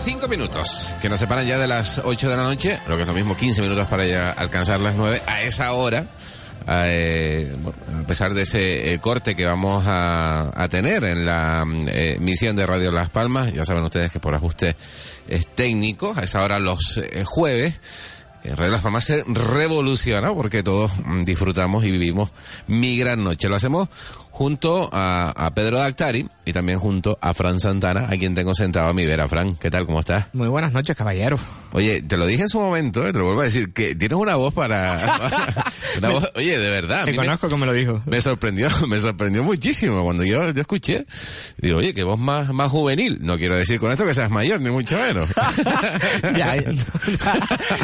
35 0.03 0.29
minutos 0.29 0.95
que 1.03 1.11
nos 1.11 1.21
separan 1.21 1.47
ya 1.47 1.59
de 1.59 1.69
las 1.69 2.01
8 2.03 2.31
de 2.31 2.37
la 2.37 2.43
noche, 2.43 2.79
lo 2.89 2.97
que 2.97 3.03
es 3.03 3.07
lo 3.07 3.13
mismo 3.13 3.37
15 3.37 3.61
minutos 3.61 3.87
para 3.87 4.07
ya 4.07 4.31
alcanzar 4.31 4.81
las 4.81 4.95
9. 4.95 5.21
A 5.27 5.43
esa 5.43 5.73
hora, 5.73 6.07
eh, 6.67 7.55
a 8.03 8.07
pesar 8.07 8.33
de 8.33 8.43
ese 8.43 8.95
eh, 8.95 8.99
corte 8.99 9.35
que 9.35 9.45
vamos 9.45 9.85
a, 9.87 10.67
tener 10.71 11.05
en 11.05 11.27
la 11.27 11.67
eh, 11.87 12.17
misión 12.19 12.57
de 12.57 12.65
Radio 12.65 12.91
Las 12.93 13.11
Palmas, 13.11 13.53
ya 13.53 13.63
saben 13.63 13.85
ustedes 13.85 14.11
que 14.11 14.21
por 14.21 14.35
ajuste 14.35 14.75
es 15.29 15.47
técnico, 15.55 16.15
a 16.17 16.23
esa 16.23 16.43
hora 16.43 16.59
los 16.59 16.97
eh, 16.97 17.23
jueves. 17.27 17.75
eh, 18.43 18.57
Radio 18.57 18.73
Las 18.73 18.83
Palmas 18.83 19.05
se 19.05 19.23
revoluciona 19.27 20.33
porque 20.33 20.63
todos 20.63 20.93
mm, 21.05 21.25
disfrutamos 21.25 21.85
y 21.85 21.91
vivimos 21.91 22.33
mi 22.69 22.97
gran 22.97 23.23
noche. 23.23 23.51
Lo 23.51 23.57
hacemos 23.57 23.91
junto 24.45 24.89
a, 24.91 25.33
a 25.37 25.51
Pedro 25.55 25.77
Dactari 25.81 26.27
y 26.47 26.53
también 26.55 26.79
junto 26.79 27.19
a 27.21 27.35
Fran 27.35 27.61
Santana, 27.61 28.07
a 28.09 28.17
quien 28.17 28.35
tengo 28.35 28.55
sentado 28.55 28.89
a 28.89 28.95
mi 28.95 29.05
vera. 29.05 29.29
Fran, 29.29 29.55
¿qué 29.57 29.71
tal? 29.71 29.85
¿Cómo 29.85 30.01
estás? 30.01 30.29
Muy 30.33 30.49
buenas 30.49 30.73
noches, 30.73 30.97
caballero. 30.97 31.37
Oye, 31.73 32.01
te 32.01 32.17
lo 32.17 32.25
dije 32.27 32.45
en 32.45 32.49
su 32.49 32.59
momento, 32.59 33.07
eh, 33.07 33.13
te 33.13 33.19
lo 33.19 33.27
vuelvo 33.27 33.43
a 33.43 33.45
decir, 33.45 33.75
que 33.75 33.95
tienes 33.95 34.17
una 34.19 34.37
voz 34.37 34.55
para... 34.55 34.97
una 35.99 36.09
voz- 36.09 36.33
oye, 36.37 36.59
de 36.59 36.71
verdad. 36.71 37.05
Te 37.05 37.11
me- 37.11 37.19
conozco 37.19 37.55
me 37.59 37.67
lo 37.67 37.75
dijo. 37.75 38.03
me 38.07 38.19
sorprendió, 38.23 38.69
me 38.89 38.99
sorprendió 38.99 39.45
muchísimo 39.45 40.03
cuando 40.03 40.25
yo, 40.25 40.51
yo 40.51 40.61
escuché. 40.63 41.05
Digo, 41.59 41.77
oye, 41.77 41.93
qué 41.93 42.03
voz 42.03 42.19
más, 42.19 42.51
más 42.55 42.71
juvenil. 42.71 43.19
No 43.21 43.37
quiero 43.37 43.57
decir 43.57 43.79
con 43.79 43.93
esto 43.93 44.07
que 44.07 44.15
seas 44.15 44.31
mayor, 44.31 44.63
ni 44.63 44.71
mucho 44.71 44.97
menos. 44.97 45.29
ya, 46.35 46.55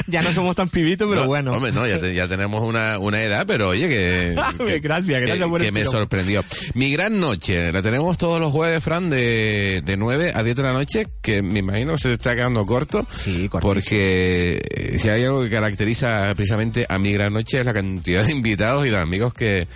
ya 0.07 0.23
no 0.23 0.33
somos 0.33 0.57
tan 0.57 0.71
pibitos, 0.71 1.07
pero 1.07 1.21
No, 1.21 1.27
bueno. 1.27 1.53
Hombre, 1.53 1.71
no, 1.73 1.87
ya, 1.87 1.99
te- 1.99 2.15
ya 2.15 2.27
tenemos 2.27 2.63
una, 2.63 2.99
una 2.99 3.23
edad, 3.23 3.45
pero 3.47 3.69
oye, 3.69 3.89
que. 3.91 4.35
que- 4.67 4.81
gracias, 4.81 5.21
gracias 5.21 5.39
que, 5.39 5.47
por 5.49 5.61
el 5.61 5.67
que 5.67 5.73
me 5.73 5.85
sorprendió. 5.85 6.46
Mi 6.75 6.93
gran 6.93 7.21
noche, 7.21 7.73
la 7.73 7.83
tenemos 7.83 8.19
todos 8.19 8.41
los 8.41 8.53
jueves, 8.53 8.83
Fran, 8.83 9.09
de, 9.09 9.83
de 9.85 9.97
9 9.97 10.33
a 10.35 10.43
10 10.43 10.57
de 10.57 10.63
la 10.63 10.73
noche, 10.73 11.07
que 11.23 11.43
me 11.43 11.61
imagino 11.61 11.97
se 11.97 12.15
está 12.15 12.35
quedando 12.35 12.65
corto. 12.67 13.07
Sí, 13.11 13.49
Porque 13.61 14.61
eh, 14.71 14.99
si 14.99 15.09
hay 15.09 15.25
algo 15.25 15.43
que 15.43 15.51
caracteriza 15.51 16.33
precisamente 16.35 16.87
a 16.89 16.99
mi 16.99 17.13
gran 17.13 17.33
noche 17.33 17.61
es 17.61 17.67
la 17.67 17.73
cantidad 17.73 18.25
de 18.25 18.33
invitados 18.33 18.87
y 18.87 18.91
de 18.91 18.99
amigos 18.99 19.35
que, 19.35 19.67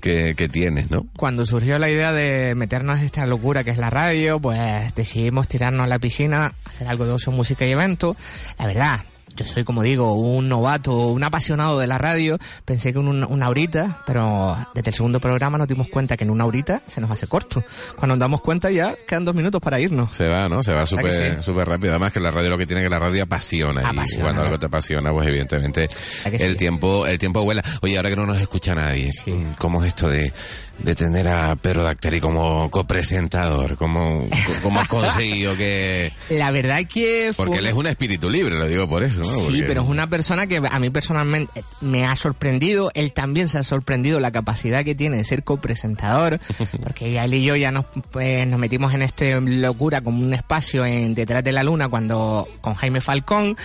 que, 0.00 0.34
que 0.34 0.48
tienes, 0.48 0.90
¿no? 0.90 1.06
Cuando 1.16 1.46
surgió 1.46 1.78
la 1.78 1.90
idea 1.90 2.12
de 2.12 2.54
meternos 2.54 2.98
en 2.98 3.04
esta 3.04 3.24
locura 3.26 3.64
que 3.64 3.70
es 3.70 3.78
la 3.78 3.90
radio, 3.90 4.40
pues 4.40 4.94
decidimos 4.94 5.48
tirarnos 5.48 5.84
a 5.84 5.88
la 5.88 5.98
piscina, 5.98 6.52
hacer 6.64 6.88
algo 6.88 7.04
de 7.04 7.12
ocio, 7.12 7.32
música 7.32 7.64
y 7.66 7.70
evento. 7.70 8.16
La 8.58 8.66
verdad, 8.66 9.00
yo 9.36 9.44
soy, 9.44 9.64
como 9.64 9.82
digo, 9.82 10.14
un 10.14 10.48
novato, 10.48 11.08
un 11.08 11.24
apasionado 11.24 11.78
de 11.78 11.86
la 11.86 11.98
radio. 11.98 12.38
Pensé 12.64 12.92
que 12.92 12.98
en 12.98 13.08
una, 13.08 13.26
una 13.26 13.48
horita, 13.48 14.02
pero 14.06 14.56
desde 14.74 14.90
el 14.90 14.94
segundo 14.94 15.20
programa 15.20 15.58
nos 15.58 15.68
dimos 15.68 15.88
cuenta 15.88 16.16
que 16.16 16.24
en 16.24 16.30
una 16.30 16.44
horita 16.44 16.82
se 16.86 17.00
nos 17.00 17.10
hace 17.10 17.26
corto. 17.26 17.62
Cuando 17.96 18.14
nos 18.14 18.18
damos 18.18 18.40
cuenta 18.40 18.70
ya 18.70 18.94
quedan 19.06 19.24
dos 19.24 19.34
minutos 19.34 19.60
para 19.60 19.80
irnos. 19.80 20.14
Se 20.14 20.26
va, 20.26 20.48
¿no? 20.48 20.62
Se 20.62 20.72
va 20.72 20.84
¿Verdad 20.84 21.36
que 21.36 21.42
súper 21.42 21.64
sí? 21.66 21.70
rápido. 21.70 21.90
Además 21.92 22.12
que 22.12 22.20
la 22.20 22.30
radio 22.30 22.50
lo 22.50 22.58
que 22.58 22.66
tiene 22.66 22.82
que 22.82 22.88
la 22.88 22.98
radio 22.98 23.22
apasiona. 23.24 23.88
Apasiona, 23.88 24.20
y 24.20 24.22
cuando 24.22 24.42
algo 24.42 24.58
te 24.58 24.66
apasiona, 24.66 25.10
pues 25.12 25.28
evidentemente 25.28 25.88
el 26.24 26.52
sí? 26.52 26.56
tiempo 26.56 27.06
el 27.06 27.18
tiempo 27.18 27.42
vuela. 27.42 27.62
Oye, 27.80 27.96
ahora 27.96 28.10
que 28.10 28.16
no 28.16 28.26
nos 28.26 28.40
escucha 28.40 28.74
nadie, 28.74 29.10
¿cómo 29.58 29.82
es 29.82 29.88
esto 29.88 30.08
de, 30.08 30.32
de 30.78 30.94
tener 30.94 31.28
a 31.28 31.56
Pedro 31.56 31.82
Dactari 31.84 32.20
como 32.20 32.70
copresentador? 32.70 33.76
¿Cómo, 33.76 34.28
¿Cómo 34.62 34.80
has 34.80 34.88
conseguido 34.92 35.56
que...? 35.56 36.12
La 36.30 36.50
verdad 36.50 36.80
que 36.92 37.30
fue 37.34 37.46
Porque 37.46 37.60
él 37.60 37.66
es 37.66 37.74
un 37.74 37.86
espíritu 37.86 38.28
libre, 38.28 38.56
lo 38.58 38.66
digo 38.68 38.88
por 38.88 39.02
eso, 39.02 39.21
¿no? 39.22 39.50
Sí, 39.50 39.62
pero 39.66 39.82
es 39.82 39.88
una 39.88 40.06
persona 40.06 40.46
que 40.46 40.60
a 40.68 40.78
mí 40.78 40.90
personalmente 40.90 41.64
me 41.80 42.06
ha 42.06 42.14
sorprendido. 42.14 42.90
Él 42.94 43.12
también 43.12 43.48
se 43.48 43.58
ha 43.58 43.62
sorprendido 43.62 44.20
la 44.20 44.30
capacidad 44.30 44.84
que 44.84 44.94
tiene 44.94 45.16
de 45.16 45.24
ser 45.24 45.44
copresentador, 45.44 46.40
porque 46.82 47.12
ya 47.12 47.24
él 47.24 47.34
y 47.34 47.44
yo 47.44 47.56
ya 47.56 47.70
nos, 47.70 47.86
pues, 48.10 48.46
nos 48.46 48.58
metimos 48.58 48.94
en 48.94 49.02
esta 49.02 49.24
locura 49.40 50.00
como 50.00 50.22
un 50.24 50.34
espacio 50.34 50.84
en 50.84 51.14
Detrás 51.14 51.44
de 51.44 51.52
la 51.52 51.62
Luna 51.62 51.88
cuando 51.88 52.48
con 52.60 52.74
Jaime 52.74 53.00
Falcón. 53.00 53.56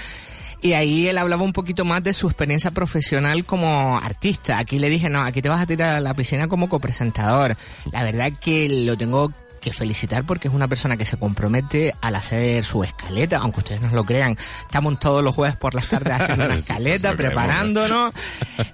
Y 0.62 0.74
ahí 0.74 1.08
él 1.08 1.18
hablaba 1.18 1.44
un 1.44 1.54
poquito 1.54 1.86
más 1.86 2.04
de 2.04 2.14
su 2.14 2.28
experiencia 2.28 2.72
profesional 2.72 3.46
como 3.46 3.98
artista. 4.00 4.58
Aquí 4.58 4.80
le 4.80 4.90
dije, 4.90 5.08
no, 5.10 5.22
aquí 5.22 5.42
te 5.42 5.50
vas 5.50 5.62
a 5.62 5.68
tirar 5.68 5.96
a 5.96 6.02
la 6.02 6.16
piscina 6.16 6.48
como 6.48 6.68
copresentador. 6.68 7.56
La 7.92 8.04
verdad 8.04 8.34
que 8.42 8.68
lo 8.86 8.98
tengo 8.98 9.32
que 9.68 9.74
felicitar 9.74 10.24
porque 10.24 10.48
es 10.48 10.54
una 10.54 10.68
persona 10.68 10.96
que 10.96 11.04
se 11.04 11.18
compromete 11.18 11.94
al 12.02 12.16
hacer 12.16 12.64
su 12.64 12.84
escaleta, 12.84 13.40
aunque 13.40 13.60
ustedes 13.60 13.82
no 13.82 13.90
lo 13.90 14.06
crean. 14.06 14.38
Estamos 14.62 14.98
todos 15.00 15.24
los 15.24 15.36
jueves 15.36 15.58
por 15.58 15.76
las 15.76 15.88
tardes 15.88 16.14
haciendo 16.14 16.46
una 16.46 16.56
escaleta, 16.56 17.14
preparándonos. 17.16 18.14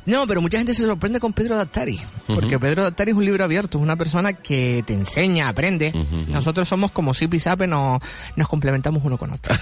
No, 0.06 0.28
pero 0.28 0.42
mucha 0.42 0.58
gente 0.58 0.74
se 0.74 0.86
sorprende 0.86 1.20
con 1.20 1.32
Pedro 1.32 1.56
Dattari, 1.56 2.00
porque 2.28 2.56
Ujú. 2.56 2.60
Pedro 2.60 2.84
Dattari 2.84 3.12
es 3.12 3.18
un 3.18 3.24
libro 3.24 3.46
abierto, 3.46 3.78
es 3.78 3.82
una 3.82 3.96
persona 3.96 4.34
que 4.34 4.84
te 4.86 4.94
enseña, 4.94 5.48
aprende. 5.48 5.94
Nosotros 6.28 6.68
somos 6.68 6.92
como 6.92 7.14
Zip 7.14 7.34
y 7.34 7.68
nos, 7.68 8.02
nos 8.36 8.48
complementamos 8.48 9.02
uno 9.06 9.18
con 9.18 9.32
otro. 9.32 9.56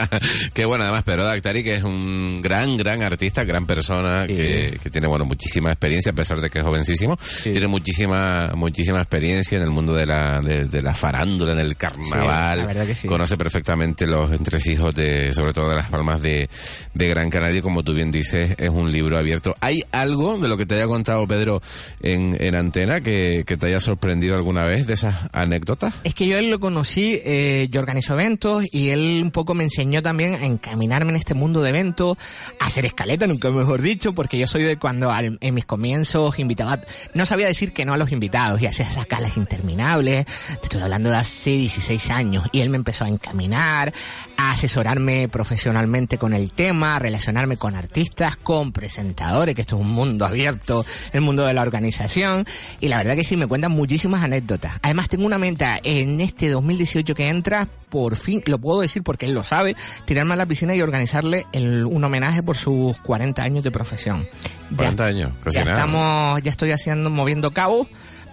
que 0.52 0.64
bueno, 0.64 0.84
además 0.84 1.04
Pedro 1.04 1.24
Dactari, 1.24 1.62
que 1.62 1.76
es 1.76 1.84
un 1.84 2.42
gran, 2.42 2.76
gran 2.76 3.02
artista, 3.02 3.44
gran 3.44 3.66
persona, 3.66 4.26
que, 4.26 4.78
que 4.82 4.90
tiene, 4.90 5.06
bueno, 5.06 5.24
muchísima 5.24 5.70
experiencia, 5.70 6.10
a 6.10 6.14
pesar 6.14 6.40
de 6.40 6.50
que 6.50 6.58
es 6.58 6.64
jovencísimo. 6.64 7.16
Tiene 7.42 7.68
muchísima, 7.68 8.48
muchísima 8.56 8.98
experiencia 8.98 9.56
en 9.56 9.62
el 9.62 9.70
mundo 9.70 9.94
de 9.94 10.06
la, 10.06 10.40
de, 10.40 10.73
de 10.74 10.82
la 10.82 10.94
farándula, 10.94 11.52
en 11.52 11.58
el 11.60 11.76
carnaval. 11.76 12.54
Sí, 12.56 12.60
la 12.60 12.66
verdad 12.66 12.86
que 12.86 12.94
sí. 12.94 13.08
Conoce 13.08 13.36
perfectamente 13.36 14.06
los 14.06 14.30
entresijos 14.32 14.94
de, 14.94 15.32
sobre 15.32 15.52
todo 15.52 15.68
de 15.70 15.76
las 15.76 15.88
palmas 15.88 16.20
de, 16.20 16.48
de 16.92 17.08
Gran 17.08 17.30
Canaria, 17.30 17.60
y 17.60 17.62
como 17.62 17.82
tú 17.82 17.94
bien 17.94 18.10
dices, 18.10 18.54
es 18.58 18.70
un 18.70 18.90
libro 18.92 19.16
abierto. 19.16 19.54
¿Hay 19.60 19.80
algo 19.92 20.36
de 20.38 20.48
lo 20.48 20.56
que 20.56 20.66
te 20.66 20.74
haya 20.74 20.86
contado 20.86 21.26
Pedro 21.26 21.62
en, 22.02 22.36
en 22.42 22.54
antena 22.54 23.00
que, 23.00 23.44
que 23.46 23.56
te 23.56 23.68
haya 23.68 23.80
sorprendido 23.80 24.34
alguna 24.34 24.64
vez 24.64 24.86
de 24.86 24.94
esas 24.94 25.14
anécdotas? 25.32 25.94
Es 26.04 26.14
que 26.14 26.26
yo 26.26 26.36
él 26.38 26.50
lo 26.50 26.58
conocí, 26.60 27.20
eh, 27.24 27.68
yo 27.70 27.80
organizo 27.80 28.14
eventos 28.14 28.64
y 28.72 28.90
él 28.90 29.20
un 29.22 29.30
poco 29.30 29.54
me 29.54 29.64
enseñó 29.64 30.02
también 30.02 30.34
a 30.34 30.44
encaminarme 30.46 31.10
en 31.10 31.16
este 31.16 31.34
mundo 31.34 31.62
de 31.62 31.70
eventos, 31.70 32.18
a 32.60 32.66
hacer 32.66 32.84
escaleta, 32.86 33.26
nunca 33.26 33.48
mejor 33.50 33.80
dicho, 33.80 34.12
porque 34.12 34.38
yo 34.38 34.46
soy 34.46 34.64
de 34.64 34.76
cuando 34.76 35.10
al- 35.12 35.38
en 35.40 35.54
mis 35.54 35.64
comienzos 35.64 36.38
invitaba, 36.38 36.80
no 37.14 37.26
sabía 37.26 37.46
decir 37.46 37.72
que 37.72 37.84
no 37.84 37.92
a 37.94 37.96
los 37.96 38.10
invitados 38.12 38.60
y 38.60 38.66
hacía 38.66 38.86
esas 38.86 39.06
calas 39.06 39.36
interminables, 39.36 40.26
te 40.64 40.76
estoy 40.76 40.82
hablando 40.82 41.10
de 41.10 41.16
hace 41.16 41.50
16 41.50 42.10
años, 42.10 42.44
y 42.52 42.60
él 42.60 42.70
me 42.70 42.76
empezó 42.76 43.04
a 43.04 43.08
encaminar, 43.08 43.92
a 44.36 44.50
asesorarme 44.52 45.28
profesionalmente 45.28 46.16
con 46.18 46.32
el 46.32 46.50
tema, 46.52 46.96
a 46.96 46.98
relacionarme 46.98 47.56
con 47.56 47.76
artistas, 47.76 48.36
con 48.36 48.72
presentadores, 48.72 49.54
que 49.54 49.60
esto 49.60 49.76
es 49.76 49.82
un 49.82 49.90
mundo 49.90 50.24
abierto, 50.24 50.84
el 51.12 51.20
mundo 51.20 51.44
de 51.44 51.52
la 51.54 51.62
organización, 51.62 52.46
y 52.80 52.88
la 52.88 52.96
verdad 52.98 53.14
que 53.14 53.24
sí, 53.24 53.36
me 53.36 53.46
cuentan 53.46 53.72
muchísimas 53.72 54.22
anécdotas. 54.24 54.72
Además 54.82 55.08
tengo 55.08 55.26
una 55.26 55.38
meta 55.38 55.78
en 55.82 56.20
este 56.20 56.48
2018 56.48 57.14
que 57.14 57.28
entra, 57.28 57.68
por 57.90 58.16
fin, 58.16 58.42
lo 58.46 58.58
puedo 58.58 58.80
decir 58.80 59.02
porque 59.02 59.26
él 59.26 59.34
lo 59.34 59.42
sabe, 59.42 59.76
tirarme 60.06 60.34
a 60.34 60.36
la 60.38 60.46
piscina 60.46 60.74
y 60.74 60.80
organizarle 60.80 61.46
el- 61.52 61.84
un 61.84 62.02
homenaje 62.02 62.42
por 62.42 62.56
sus 62.56 62.98
40 63.00 63.42
años 63.42 63.62
de 63.64 63.70
profesión. 63.70 64.26
Ya- 64.70 64.76
40 64.76 65.04
años, 65.04 65.32
casi 65.44 65.58
ya 65.58 65.64
nada. 65.64 65.76
estamos, 65.76 66.42
ya 66.42 66.50
estoy 66.50 66.70
haciendo, 66.72 67.10
moviendo 67.10 67.50
cabos 67.52 67.86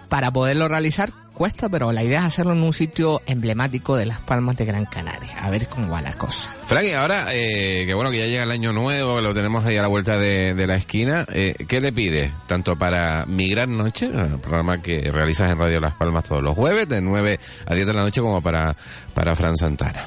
para 0.08 0.30
poderlo 0.30 0.66
realizar. 0.68 1.10
Cuesta, 1.42 1.68
pero 1.68 1.90
la 1.90 2.04
idea 2.04 2.20
es 2.20 2.26
hacerlo 2.26 2.52
en 2.52 2.62
un 2.62 2.72
sitio 2.72 3.20
emblemático 3.26 3.96
de 3.96 4.06
Las 4.06 4.20
Palmas 4.20 4.56
de 4.56 4.64
Gran 4.64 4.84
Canaria. 4.84 5.42
A 5.42 5.50
ver 5.50 5.66
cómo 5.66 5.90
va 5.90 6.00
la 6.00 6.12
cosa. 6.12 6.48
Frank, 6.48 6.86
ahora, 6.96 7.34
eh, 7.34 7.84
que 7.84 7.94
bueno, 7.94 8.12
que 8.12 8.18
ya 8.18 8.26
llega 8.26 8.44
el 8.44 8.52
año 8.52 8.72
nuevo, 8.72 9.20
lo 9.20 9.34
tenemos 9.34 9.64
ahí 9.64 9.76
a 9.76 9.82
la 9.82 9.88
vuelta 9.88 10.16
de, 10.16 10.54
la 10.68 10.76
esquina, 10.76 11.26
eh, 11.32 11.56
¿qué 11.66 11.80
le 11.80 11.92
pides? 11.92 12.30
Tanto 12.46 12.76
para 12.76 13.26
Mi 13.26 13.48
Gran 13.48 13.76
Noche, 13.76 14.06
el 14.06 14.38
programa 14.38 14.80
que 14.80 15.00
realizas 15.10 15.50
en 15.50 15.58
Radio 15.58 15.80
Las 15.80 15.94
Palmas 15.94 16.22
todos 16.22 16.44
los 16.44 16.54
jueves, 16.54 16.88
de 16.88 17.00
9 17.00 17.40
a 17.66 17.74
10 17.74 17.86
de 17.88 17.92
la 17.92 18.02
noche, 18.02 18.20
como 18.20 18.40
para, 18.40 18.76
para 19.12 19.34
Fran 19.34 19.56
Santana. 19.56 20.04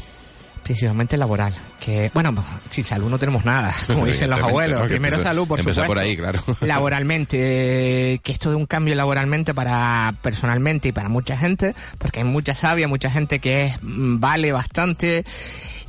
Principalmente 0.66 1.16
laboral. 1.16 1.54
Que, 1.80 2.10
bueno, 2.12 2.34
sin 2.72 2.84
salud 2.84 3.08
no 3.08 3.20
tenemos 3.20 3.46
nada, 3.46 3.72
como 3.88 4.04
dicen 4.08 4.32
los 4.32 4.42
abuelos. 4.42 4.82
Primero 4.88 5.18
empezó- 5.18 5.22
salud, 5.22 5.48
por 5.48 5.60
supuesto. 5.60 5.86
por 5.86 6.00
ahí, 6.00 6.18
claro. 6.18 6.40
Laboralmente, 6.62 8.14
eh, 8.14 8.20
que 8.24 8.32
esto 8.32 8.50
de 8.50 8.56
un 8.56 8.66
cambio 8.66 8.96
laboralmente 8.96 9.54
para 9.54 10.16
personalmente 10.24 10.88
y 10.88 10.92
para 10.92 11.08
mucha 11.08 11.38
gente, 11.38 11.76
porque 12.00 12.22
hay 12.22 12.26
mucha 12.26 12.56
sabia, 12.56 12.88
mucha 12.88 13.12
gente 13.12 13.38
que 13.38 13.66
es, 13.66 13.78
mm, 13.84 14.20
vale 14.20 14.52
bastante 14.52 15.24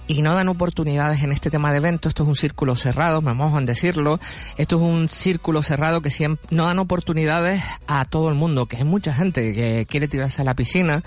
y 0.06 0.22
no 0.22 0.34
dan 0.34 0.48
oportunidades 0.48 1.22
en 1.22 1.32
este 1.32 1.50
tema 1.50 1.72
de 1.72 1.78
eventos. 1.78 2.10
Esto 2.10 2.22
es 2.22 2.28
un 2.28 2.36
círculo 2.36 2.74
cerrado, 2.74 3.20
me 3.20 3.34
mojo 3.34 3.58
en 3.58 3.66
decirlo. 3.66 4.20
Esto 4.56 4.76
es 4.76 4.82
un 4.82 5.08
círculo 5.08 5.62
cerrado 5.62 6.00
que 6.00 6.10
siempre 6.10 6.46
no 6.50 6.64
dan 6.64 6.78
oportunidades 6.78 7.62
a 7.86 8.04
todo 8.04 8.28
el 8.28 8.34
mundo, 8.34 8.66
que 8.66 8.76
hay 8.76 8.84
mucha 8.84 9.12
gente 9.12 9.52
que 9.52 9.86
quiere 9.88 10.08
tirarse 10.08 10.42
a 10.42 10.44
la 10.44 10.54
piscina 10.54 11.02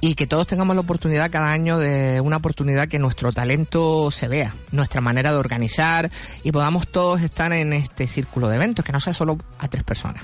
y 0.00 0.14
que 0.14 0.26
todos 0.26 0.46
tengamos 0.46 0.76
la 0.76 0.82
oportunidad 0.82 1.30
cada 1.30 1.50
año 1.50 1.78
de 1.78 2.20
una 2.20 2.36
oportunidad 2.36 2.88
que 2.88 2.98
nuestro 2.98 3.32
talento 3.32 4.10
se 4.10 4.28
vea, 4.28 4.54
nuestra 4.70 5.00
manera 5.00 5.32
de 5.32 5.38
organizar 5.38 6.10
y 6.42 6.52
podamos 6.52 6.88
todos 6.88 7.20
estar 7.20 7.52
en 7.52 7.72
este 7.72 8.06
círculo 8.06 8.48
de 8.48 8.56
eventos, 8.56 8.84
que 8.84 8.92
no 8.92 9.00
sea 9.00 9.12
solo 9.12 9.38
a 9.58 9.68
tres 9.68 9.82
personas. 9.82 10.22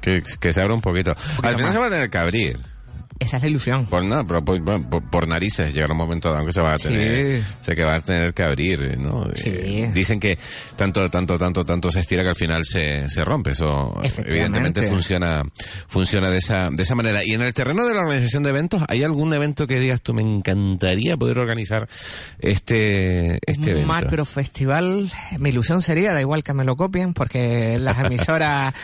Que, 0.00 0.22
que 0.40 0.52
se 0.52 0.60
abra 0.60 0.74
un 0.74 0.80
poquito. 0.80 1.16
Al 1.42 1.54
final 1.54 1.66
más. 1.66 1.72
se 1.72 1.80
va 1.80 1.86
a 1.86 1.90
tener 1.90 2.10
que 2.10 2.18
abrir. 2.18 2.77
Esa 3.20 3.36
es 3.38 3.42
la 3.42 3.48
ilusión. 3.48 3.86
Por 3.86 4.04
nada, 4.04 4.22
pero 4.24 4.44
por, 4.44 4.62
por- 4.88 5.10
por 5.10 5.26
narices 5.28 5.74
llegará 5.74 5.92
un 5.92 5.98
momento 5.98 6.30
dado 6.30 6.46
que 6.46 6.52
se 6.52 6.60
va 6.60 6.74
a 6.74 6.76
tener, 6.76 7.40
Sí. 7.42 7.46
se 7.60 7.74
que 7.74 7.84
va 7.84 7.96
a 7.96 8.00
tener 8.00 8.32
que 8.32 8.42
abrir, 8.44 8.96
¿no? 8.98 9.26
Sí. 9.34 9.50
Eh, 9.50 9.90
dicen 9.92 10.20
que 10.20 10.38
tanto, 10.76 11.08
tanto, 11.10 11.36
tanto, 11.38 11.64
tanto 11.64 11.90
se 11.90 12.00
estira 12.00 12.22
que 12.22 12.28
al 12.28 12.36
final 12.36 12.64
se, 12.64 13.08
se 13.08 13.24
rompe. 13.24 13.50
Eso 13.50 14.00
evidentemente 14.24 14.82
funciona, 14.82 15.42
funciona 15.88 16.30
de 16.30 16.38
esa, 16.38 16.68
de 16.70 16.82
esa 16.82 16.94
manera. 16.94 17.24
Y 17.24 17.32
en 17.34 17.42
el 17.42 17.52
terreno 17.52 17.86
de 17.86 17.94
la 17.94 18.00
organización 18.00 18.42
de 18.44 18.50
eventos, 18.50 18.82
¿hay 18.88 19.02
algún 19.02 19.32
evento 19.34 19.66
que 19.66 19.80
digas 19.80 20.00
tú 20.00 20.14
me 20.14 20.22
encantaría 20.22 21.16
poder 21.16 21.38
organizar 21.40 21.88
este, 22.38 23.38
este 23.50 23.62
un 23.62 23.68
evento? 23.70 23.86
macro 23.88 24.24
festival, 24.24 25.10
mi 25.38 25.48
ilusión 25.50 25.82
sería, 25.82 26.12
da 26.12 26.20
igual 26.20 26.42
que 26.44 26.54
me 26.54 26.64
lo 26.64 26.76
copien, 26.76 27.14
porque 27.14 27.78
las 27.78 27.98
emisoras, 28.06 28.74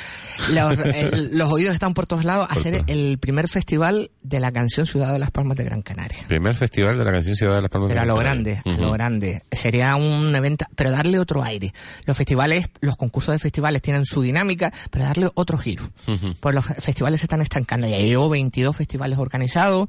los, 0.53 0.79
el- 0.79 1.31
los 1.37 1.51
oídos 1.51 1.75
están 1.75 1.95
por 1.95 2.07
todos 2.07 2.25
lados, 2.25 2.47
hacer 2.51 2.83
el 2.87 3.19
primer 3.19 3.49
festival 3.49 4.11
de 4.25 4.41
la 4.41 4.51
canción 4.51 4.87
Ciudad 4.87 5.13
de 5.13 5.19
las 5.21 5.31
Palmas 5.31 5.57
de 5.57 5.65
Gran 5.65 5.83
Canaria. 5.83 6.19
Primer 6.27 6.55
festival 6.55 6.99
de 6.99 7.05
la 7.05 7.13
canción 7.13 7.37
Ciudad 7.37 7.55
de 7.55 7.63
las 7.63 7.71
Palmas. 7.71 7.89
de 7.91 7.95
Pero 7.95 8.01
a 8.01 8.05
Gran 8.05 8.17
lo 8.17 8.23
Canaria. 8.23 8.63
grande, 8.63 8.79
a 8.79 8.83
lo 8.87 8.93
grande. 8.93 9.43
Sería 9.53 9.95
un 9.97 10.35
evento, 10.35 10.65
pero 10.75 10.91
darle 10.91 11.19
otro 11.19 11.45
aire. 11.45 11.73
Los 12.07 12.17
festivales, 12.17 12.69
los 12.81 12.97
concursos 12.97 13.35
de 13.35 13.39
festivales 13.39 13.83
tienen 13.83 14.05
su 14.07 14.23
dinámica, 14.23 14.73
pero 14.91 15.05
darle 15.05 15.31
otro 15.35 15.59
giro. 15.59 15.85
Ujú. 16.09 16.33
Pues 16.41 16.55
los 16.55 16.65
festivales 16.65 17.21
se 17.21 17.27
están 17.27 17.43
estancando. 17.43 17.87
Ya 17.87 17.99
llevo 17.99 18.29
22 18.31 18.75
festivales 18.75 19.19
organizados 19.19 19.89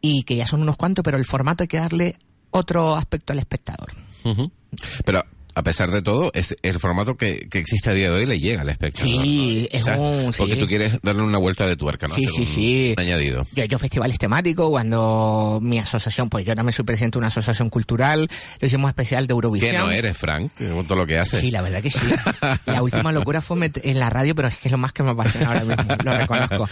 y 0.00 0.22
que 0.22 0.36
ya 0.36 0.46
son 0.46 0.62
unos 0.62 0.76
cuantos, 0.76 1.02
pero 1.02 1.18
el 1.18 1.24
formato 1.26 1.64
hay 1.64 1.68
que 1.68 1.78
darle 1.78 2.16
otro 2.50 2.94
aspecto 2.96 3.32
al 3.32 3.40
espectador. 3.40 3.88
Pero 5.04 5.24
a 5.54 5.62
pesar 5.62 5.90
de 5.90 6.02
todo, 6.02 6.30
es 6.34 6.56
el 6.62 6.78
formato 6.80 7.16
que, 7.16 7.46
que 7.50 7.58
existe 7.58 7.90
a 7.90 7.92
día 7.92 8.10
de 8.10 8.16
hoy 8.20 8.26
le 8.26 8.40
llega 8.40 8.62
al 8.62 8.68
espectador. 8.68 9.08
Sí, 9.08 9.68
¿no? 9.72 9.78
es 9.78 9.86
un- 9.98 10.32
sí. 10.32 10.38
Porque 10.38 10.56
tú 10.56 10.66
quieres 10.66 10.98
darle 11.02 11.22
una 11.22 11.38
vuelta 11.38 11.66
de 11.66 11.76
tuerca, 11.76 12.08
¿no? 12.08 12.14
Sí, 12.14 12.24
Hacer 12.26 12.46
sí, 12.46 12.46
sí. 12.46 12.94
añadido. 12.96 13.42
Yo 13.54 13.62
he 13.62 13.66
hecho 13.66 13.78
festivales 13.78 14.18
temáticos 14.18 14.68
cuando 14.70 15.58
mi 15.62 15.78
asociación, 15.78 16.28
pues 16.28 16.44
yo 16.46 16.54
también 16.54 16.72
soy 16.72 16.84
presidente 16.84 17.16
de 17.16 17.18
una 17.20 17.26
asociación 17.28 17.68
cultural, 17.70 18.28
lo 18.60 18.66
hicimos 18.66 18.88
especial 18.88 19.26
de 19.26 19.32
Eurovisión. 19.32 19.72
¿Qué 19.72 19.78
no 19.78 19.90
eres, 19.90 20.16
Frank? 20.16 20.50
Con 20.58 20.84
todo 20.86 20.96
lo 20.96 21.06
que 21.06 21.18
haces. 21.18 21.40
Sí, 21.40 21.50
la 21.50 21.62
verdad 21.62 21.82
que 21.82 21.90
sí. 21.90 22.06
La 22.66 22.82
última 22.82 23.12
locura 23.12 23.40
fue 23.40 23.70
en 23.82 23.98
la 24.00 24.10
radio, 24.10 24.34
pero 24.34 24.48
es 24.48 24.56
que 24.58 24.68
es 24.68 24.72
lo 24.72 24.78
más 24.78 24.92
que 24.92 25.02
me 25.02 25.10
apasiona 25.10 25.48
ahora 25.48 25.64
mismo, 25.64 25.96
lo 26.04 26.16
reconozco. 26.16 26.68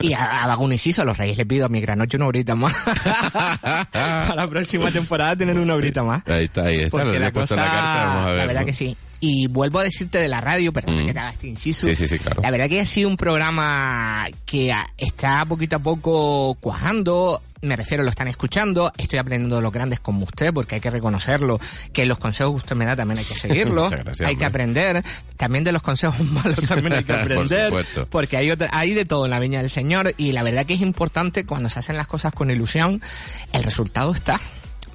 Y 0.00 0.12
a, 0.14 0.44
a 0.44 0.56
inciso, 0.72 1.02
a 1.02 1.04
los 1.04 1.18
reyes 1.18 1.36
le 1.36 1.44
pido 1.46 1.66
a 1.66 1.68
mi 1.68 1.80
gran 1.80 1.98
noche 1.98 2.16
una 2.16 2.26
horita 2.26 2.54
más. 2.54 2.72
Para 3.92 4.34
la 4.34 4.48
próxima 4.48 4.90
temporada 4.90 5.36
tener 5.36 5.58
una 5.58 5.74
horita 5.74 6.02
más. 6.02 6.26
Ahí 6.28 6.44
está, 6.44 6.64
ahí 6.64 6.76
está. 6.76 6.90
Porque 6.90 7.12
le 7.12 7.20
la 7.20 7.32
cosa, 7.32 7.56
la 7.56 7.64
carta, 7.64 8.21
vamos 8.24 8.28
a 8.28 8.32
ver. 8.32 8.38
la 8.40 8.46
verdad 8.46 8.60
¿no? 8.62 8.66
que 8.66 8.72
sí. 8.72 8.96
Y 9.24 9.46
vuelvo 9.46 9.78
a 9.78 9.84
decirte 9.84 10.18
de 10.18 10.26
la 10.28 10.40
radio, 10.40 10.72
perdón 10.72 11.04
Mm. 11.04 11.06
que 11.06 11.12
te 11.12 11.18
haga 11.20 11.30
este 11.30 11.46
inciso. 11.46 11.86
Sí, 11.86 11.94
sí, 11.94 12.08
sí, 12.08 12.18
claro. 12.18 12.42
La 12.42 12.50
verdad 12.50 12.68
que 12.68 12.80
ha 12.80 12.84
sido 12.84 13.08
un 13.08 13.16
programa 13.16 14.26
que 14.44 14.74
está 14.98 15.44
poquito 15.44 15.76
a 15.76 15.78
poco 15.78 16.56
cuajando. 16.60 17.40
Me 17.60 17.76
refiero, 17.76 18.02
lo 18.02 18.10
están 18.10 18.26
escuchando. 18.26 18.90
Estoy 18.98 19.20
aprendiendo 19.20 19.54
de 19.54 19.62
los 19.62 19.70
grandes 19.72 20.00
como 20.00 20.24
usted, 20.24 20.52
porque 20.52 20.74
hay 20.74 20.80
que 20.80 20.90
reconocerlo. 20.90 21.60
Que 21.92 22.04
los 22.04 22.18
consejos 22.18 22.50
que 22.54 22.56
usted 22.56 22.74
me 22.74 22.84
da 22.84 22.96
también 22.96 23.18
hay 23.20 23.24
que 23.24 23.34
seguirlos. 23.38 23.92
Gracias, 23.92 24.20
hay 24.22 24.26
que 24.34 24.44
hombre. 24.44 24.46
aprender. 24.64 25.04
También 25.36 25.62
de 25.62 25.70
los 25.70 25.82
consejos 25.82 26.18
malos 26.32 26.56
también 26.68 26.92
hay 26.94 27.04
que 27.04 27.12
Por 27.12 27.22
aprender. 27.22 27.66
supuesto. 27.66 28.06
porque 28.10 28.36
hay, 28.38 28.50
otra- 28.50 28.70
hay 28.72 28.92
de 28.94 29.04
todo 29.04 29.26
en 29.26 29.30
la 29.30 29.38
viña 29.38 29.60
del 29.60 29.70
Señor. 29.70 30.14
Y 30.16 30.32
la 30.32 30.42
verdad 30.42 30.66
que 30.66 30.74
es 30.74 30.80
importante 30.80 31.46
cuando 31.46 31.68
se 31.68 31.78
hacen 31.78 31.96
las 31.96 32.08
cosas 32.08 32.32
con 32.34 32.50
ilusión, 32.50 33.00
el 33.52 33.62
resultado 33.62 34.12
está. 34.12 34.40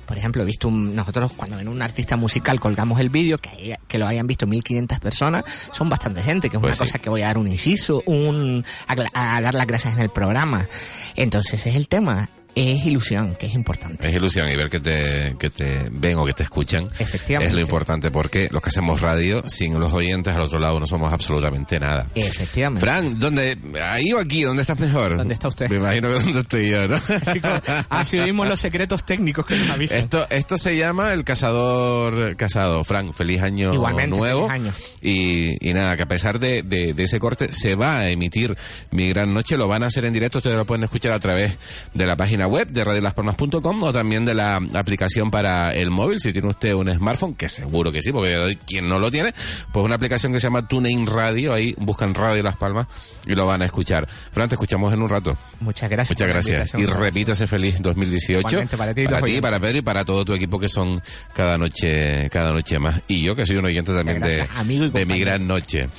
Por 0.08 0.18
ejemplo, 0.18 0.42
he 0.42 0.46
visto 0.46 0.68
un- 0.70 0.96
nosotros 0.96 1.34
cuando 1.34 1.60
en 1.60 1.68
un 1.68 1.82
artista 1.82 2.16
musical 2.18 2.60
colgamos 2.60 3.00
el 3.00 3.10
vídeo, 3.10 3.38
que, 3.38 3.76
que 3.88 3.98
lo 3.98 4.08
hayan 4.08 4.26
visto 4.26 4.48
1500 4.48 5.00
personas, 5.00 5.44
son 5.72 5.90
bastante 5.90 6.22
gente, 6.24 6.50
que 6.50 6.56
es 6.58 6.62
Pues 6.62 6.80
una 6.80 6.86
sí. 6.86 6.92
cosa 6.94 7.00
que 7.00 7.10
voy 7.10 7.22
a 7.22 7.28
dar 7.28 7.38
un 7.38 7.48
inciso, 7.48 8.02
un, 8.06 8.66
a, 8.88 9.36
a 9.38 9.42
dar 9.42 9.54
las 9.54 9.68
gracias 9.68 9.94
en 9.96 10.00
el 10.00 10.10
programa. 10.10 10.68
Entonces 11.16 11.66
es 11.68 11.76
el 11.76 11.88
tema, 11.88 12.30
es 12.58 12.86
ilusión, 12.86 13.36
que 13.36 13.46
es 13.48 13.54
importante. 13.54 14.08
Es 14.08 14.16
ilusión 14.16 14.50
y 14.52 14.56
ver 14.56 14.70
que 14.70 14.80
te, 14.80 15.36
que 15.40 15.50
te 15.50 15.88
ven 15.92 16.18
o 16.18 16.26
que 16.26 16.34
te 16.34 16.44
escuchan 16.44 16.90
Efectivamente. 17.00 17.50
es 17.52 17.56
lo 17.56 17.62
importante 17.62 18.12
porque 18.12 18.48
los 18.52 18.62
que 18.62 18.70
hacemos 18.70 19.02
radio, 19.02 19.44
sin 19.48 19.80
los 19.80 19.94
oyentes 19.94 20.34
al 20.36 20.42
otro 20.42 20.60
lado 20.60 20.80
no 20.80 20.88
somos 20.88 21.12
absolutamente 21.14 21.80
nada. 21.80 22.06
Efectivamente. 22.16 22.82
Fran, 22.82 23.20
¿dónde? 23.20 23.58
¿Ahí 23.84 24.12
o 24.14 24.20
aquí? 24.20 24.44
¿Dónde 24.44 24.62
estás 24.62 24.80
mejor? 24.80 25.18
¿Dónde 25.18 25.34
está 25.34 25.48
usted? 25.48 25.70
Me 25.70 25.78
imagino 25.78 26.08
que 26.10 26.14
donde 26.16 26.40
estoy 26.40 26.70
yo, 26.72 26.88
¿no? 26.88 26.96
Así, 27.10 27.40
como- 27.40 27.62
así 27.90 28.20
oímos 28.20 28.48
los 28.48 28.60
secretos 28.60 29.06
técnicos 29.06 29.46
que 29.46 29.56
nos 29.58 29.70
avisan. 29.70 30.00
Esto, 30.00 30.28
esto 30.30 30.58
se 30.58 30.76
llama 30.78 31.14
el 31.14 31.24
cazador 31.24 32.36
casado. 32.36 32.84
Fran, 32.84 33.14
feliz 33.14 33.42
año 33.42 33.74
Igualmente, 33.74 34.18
nuevo. 34.18 34.48
feliz 34.48 34.62
año. 34.66 34.74
Y, 35.02 35.70
y 35.70 35.74
nada, 35.74 35.96
que 35.98 36.04
a 36.04 36.08
pesar 36.08 36.40
de, 36.40 36.64
de- 36.64 36.94
de 36.94 37.04
ese 37.04 37.20
corte, 37.20 37.52
se 37.52 37.76
va 37.76 38.00
a 38.00 38.10
emitir 38.10 38.56
Mi 38.92 39.10
Gran 39.10 39.34
Noche. 39.34 39.58
Lo 39.58 39.68
van 39.68 39.84
a 39.84 39.88
hacer 39.88 40.06
en 40.06 40.14
directo. 40.14 40.40
Ustedes 40.40 40.58
lo 40.58 40.66
pueden 40.66 40.84
escuchar 40.84 41.12
a 41.12 41.20
través 41.20 41.58
de 41.94 42.08
la 42.08 42.16
página 42.16 42.47
web 42.48 42.68
de 42.70 42.84
radiolaspalmas.com 42.84 43.84
o 43.84 43.94
también 43.94 44.26
de 44.26 44.34
la 44.34 44.60
aplicación 44.74 45.30
para 45.32 45.74
el 45.74 45.92
móvil. 45.92 46.20
Si 46.20 46.34
tiene 46.34 46.48
usted 46.48 46.74
un 46.74 46.94
smartphone, 46.94 47.36
que 47.36 47.50
seguro 47.50 47.92
que 47.92 48.02
sí, 48.02 48.12
porque 48.12 48.58
quien 48.66 48.88
no 48.88 49.00
lo 49.00 49.12
tiene, 49.12 49.34
pues 49.72 49.86
una 49.86 49.96
aplicación 49.96 50.34
que 50.34 50.40
se 50.40 50.48
llama 50.48 50.68
TuneIn 50.68 51.06
Radio. 51.06 51.54
Ahí 51.54 51.76
buscan 51.78 52.14
Radio 52.14 52.44
Las 52.44 52.58
Palmas 52.58 52.88
y 53.26 53.36
lo 53.36 53.46
van 53.46 53.62
a 53.62 53.66
escuchar. 53.66 54.08
Fran, 54.32 54.50
te 54.50 54.56
escuchamos 54.56 54.94
en 54.94 55.02
un 55.02 55.10
rato. 55.10 55.38
Muchas 55.60 55.90
gracias. 55.90 56.18
Muchas 56.18 56.28
gracias. 56.28 56.74
Y 56.76 56.86
ese 57.32 57.48
feliz 57.48 57.82
2018. 57.82 58.40
Igualmente 58.40 58.78
para 58.78 58.94
ti 58.94 59.06
para, 59.06 59.22
ti, 59.22 59.42
para 59.42 59.60
Pedro 59.60 59.78
y 59.78 59.82
para 59.82 60.06
todo 60.06 60.24
tu 60.24 60.34
equipo 60.34 60.60
que 60.60 60.70
son 60.70 61.02
cada 61.34 61.58
noche, 61.58 62.30
cada 62.30 62.52
noche 62.52 62.80
más. 62.80 63.02
Y 63.08 63.22
yo 63.22 63.36
que 63.36 63.46
soy 63.46 63.58
un 63.58 63.66
oyente 63.66 63.94
también 63.94 64.20
de, 64.22 64.38
Gracias, 64.38 64.94
de 64.94 65.06
mi 65.06 65.20
gran 65.20 65.48
noche. 65.48 65.90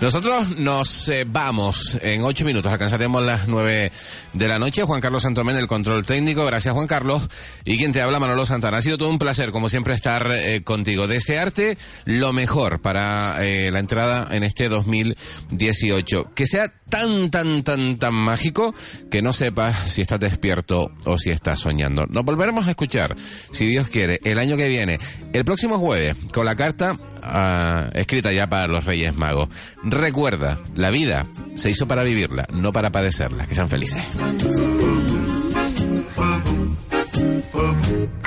Nosotros 0.00 0.56
nos 0.56 1.08
eh, 1.08 1.24
vamos 1.26 1.98
en 2.02 2.22
ocho 2.24 2.44
minutos. 2.44 2.70
Alcanzaremos 2.70 3.22
las 3.22 3.48
nueve 3.48 3.92
de 4.32 4.48
la 4.48 4.58
noche. 4.58 4.82
Juan 4.82 5.00
Carlos 5.00 5.22
Santomén, 5.22 5.56
el 5.56 5.66
control 5.66 5.97
técnico. 6.04 6.44
Gracias, 6.44 6.74
Juan 6.74 6.86
Carlos. 6.86 7.28
Y 7.64 7.76
quien 7.76 7.92
te 7.92 8.02
habla, 8.02 8.18
Manolo 8.18 8.46
Santana. 8.46 8.78
Ha 8.78 8.82
sido 8.82 8.98
todo 8.98 9.10
un 9.10 9.18
placer, 9.18 9.50
como 9.50 9.68
siempre, 9.68 9.94
estar 9.94 10.30
eh, 10.30 10.62
contigo. 10.62 11.06
Desearte 11.06 11.78
lo 12.04 12.32
mejor 12.32 12.80
para 12.80 13.44
eh, 13.44 13.70
la 13.70 13.80
entrada 13.80 14.28
en 14.30 14.44
este 14.44 14.68
2018. 14.68 16.32
Que 16.34 16.46
sea 16.46 16.72
tan, 16.88 17.30
tan, 17.30 17.62
tan, 17.62 17.98
tan 17.98 18.14
mágico 18.14 18.74
que 19.10 19.22
no 19.22 19.32
sepas 19.32 19.90
si 19.90 20.02
estás 20.02 20.20
despierto 20.20 20.90
o 21.04 21.18
si 21.18 21.30
estás 21.30 21.60
soñando. 21.60 22.06
Nos 22.06 22.24
volveremos 22.24 22.66
a 22.66 22.70
escuchar, 22.70 23.16
si 23.52 23.66
Dios 23.66 23.88
quiere, 23.88 24.20
el 24.24 24.38
año 24.38 24.56
que 24.56 24.68
viene, 24.68 24.98
el 25.32 25.44
próximo 25.44 25.78
jueves, 25.78 26.16
con 26.32 26.46
la 26.46 26.56
carta 26.56 26.98
ah, 27.22 27.90
escrita 27.94 28.32
ya 28.32 28.48
para 28.48 28.68
los 28.68 28.84
Reyes 28.84 29.16
Magos. 29.16 29.48
Recuerda, 29.82 30.60
la 30.74 30.90
vida 30.90 31.26
se 31.54 31.70
hizo 31.70 31.86
para 31.86 32.02
vivirla, 32.02 32.46
no 32.52 32.72
para 32.72 32.90
padecerla. 32.90 33.46
Que 33.46 33.54
sean 33.54 33.68
felices. 33.68 34.04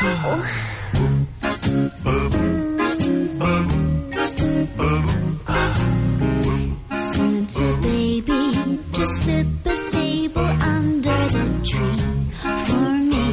Santa 0.01 0.17
baby, 7.83 8.41
just 8.93 9.15
slip 9.21 9.47
a 9.63 9.75
sable 9.75 10.41
under 10.41 11.19
the 11.35 11.45
tree 11.69 12.01
for 12.65 12.89
me. 13.09 13.25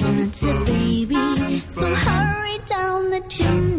Santa 0.00 0.52
baby, 0.66 1.62
so 1.70 1.86
hurry 1.94 2.58
down 2.66 3.08
the 3.10 3.20
chimney 3.30 3.69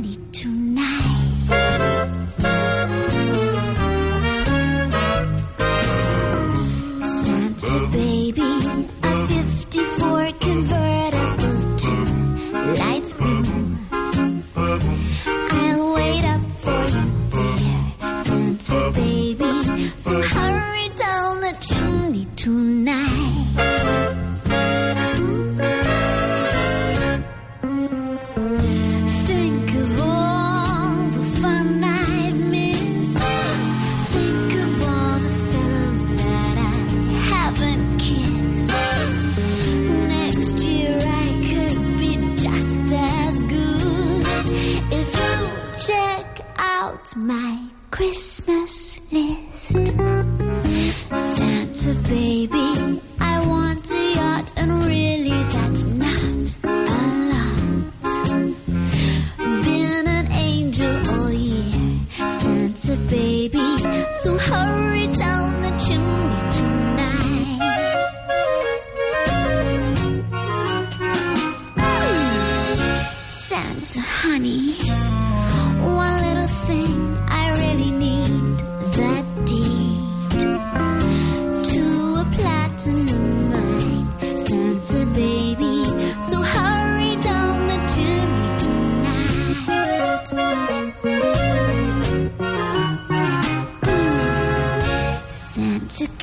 Christmas 48.01 48.99
list. 49.11 49.40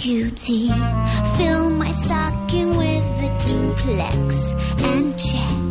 Cutie, 0.08 0.68
fill 1.36 1.68
my 1.68 1.92
stocking 1.92 2.70
with 2.78 3.04
a 3.20 3.46
duplex 3.46 4.54
and 4.82 5.18
checks. 5.18 5.67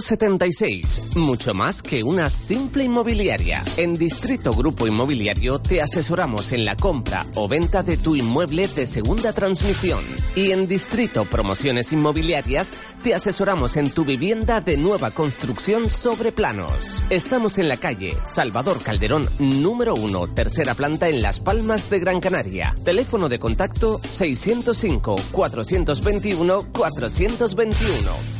176. 0.00 1.16
Mucho 1.16 1.54
más 1.54 1.82
que 1.82 2.02
una 2.02 2.30
simple 2.30 2.84
inmobiliaria. 2.84 3.62
En 3.76 3.94
Distrito 3.94 4.52
Grupo 4.52 4.86
Inmobiliario 4.86 5.58
te 5.58 5.82
asesoramos 5.82 6.52
en 6.52 6.64
la 6.64 6.76
compra 6.76 7.26
o 7.34 7.48
venta 7.48 7.82
de 7.82 7.96
tu 7.96 8.16
inmueble 8.16 8.68
de 8.68 8.86
segunda 8.86 9.32
transmisión. 9.32 10.00
Y 10.34 10.52
en 10.52 10.66
Distrito 10.66 11.24
Promociones 11.24 11.92
Inmobiliarias 11.92 12.72
te 13.02 13.14
asesoramos 13.14 13.76
en 13.76 13.90
tu 13.90 14.04
vivienda 14.04 14.60
de 14.60 14.76
nueva 14.76 15.10
construcción 15.10 15.90
sobre 15.90 16.32
planos. 16.32 17.02
Estamos 17.10 17.58
en 17.58 17.68
la 17.68 17.76
calle 17.76 18.16
Salvador 18.24 18.80
Calderón, 18.82 19.26
número 19.38 19.94
1, 19.94 20.28
tercera 20.28 20.74
planta 20.74 21.08
en 21.08 21.22
Las 21.22 21.40
Palmas 21.40 21.90
de 21.90 21.98
Gran 21.98 22.20
Canaria. 22.20 22.76
Teléfono 22.84 23.28
de 23.28 23.38
contacto 23.38 24.00
605 24.02 25.16
421 25.32 26.62
421. 26.72 28.39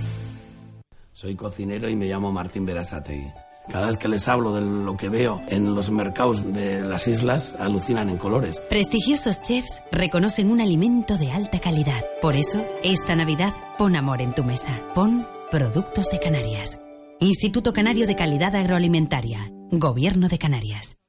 Soy 1.20 1.36
cocinero 1.36 1.86
y 1.90 1.96
me 1.96 2.06
llamo 2.06 2.32
Martín 2.32 2.64
Berasategui. 2.64 3.30
Cada 3.70 3.88
vez 3.88 3.98
que 3.98 4.08
les 4.08 4.26
hablo 4.26 4.54
de 4.54 4.62
lo 4.62 4.96
que 4.96 5.10
veo 5.10 5.42
en 5.48 5.74
los 5.74 5.90
mercados 5.90 6.50
de 6.54 6.80
las 6.80 7.08
islas, 7.08 7.58
alucinan 7.60 8.08
en 8.08 8.16
colores. 8.16 8.62
Prestigiosos 8.70 9.42
chefs 9.42 9.82
reconocen 9.92 10.50
un 10.50 10.62
alimento 10.62 11.18
de 11.18 11.30
alta 11.30 11.60
calidad. 11.60 12.02
Por 12.22 12.36
eso, 12.36 12.64
esta 12.82 13.14
Navidad, 13.16 13.52
pon 13.76 13.96
amor 13.96 14.22
en 14.22 14.34
tu 14.34 14.44
mesa. 14.44 14.80
Pon 14.94 15.26
Productos 15.50 16.06
de 16.10 16.20
Canarias. 16.20 16.80
Instituto 17.18 17.74
Canario 17.74 18.06
de 18.06 18.16
Calidad 18.16 18.56
Agroalimentaria. 18.56 19.52
Gobierno 19.70 20.28
de 20.28 20.38
Canarias. 20.38 20.99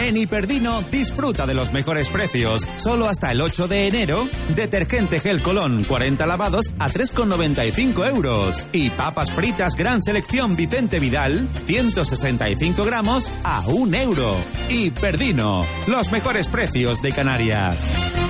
En 0.00 0.16
Hiperdino 0.16 0.82
disfruta 0.90 1.46
de 1.46 1.52
los 1.52 1.72
mejores 1.72 2.08
precios. 2.08 2.62
Solo 2.76 3.06
hasta 3.06 3.30
el 3.32 3.40
8 3.42 3.68
de 3.68 3.86
enero, 3.86 4.26
detergente 4.56 5.20
gel 5.20 5.42
Colón 5.42 5.84
40 5.84 6.26
lavados 6.26 6.72
a 6.78 6.88
3,95 6.88 8.08
euros. 8.08 8.64
Y 8.72 8.88
papas 8.90 9.30
fritas 9.30 9.76
gran 9.76 10.02
selección 10.02 10.56
Vicente 10.56 10.98
Vidal 11.00 11.46
165 11.66 12.82
gramos 12.84 13.30
a 13.44 13.60
1 13.66 13.96
euro. 13.98 14.36
Hiperdino, 14.70 15.66
los 15.86 16.10
mejores 16.10 16.48
precios 16.48 17.02
de 17.02 17.12
Canarias. 17.12 18.29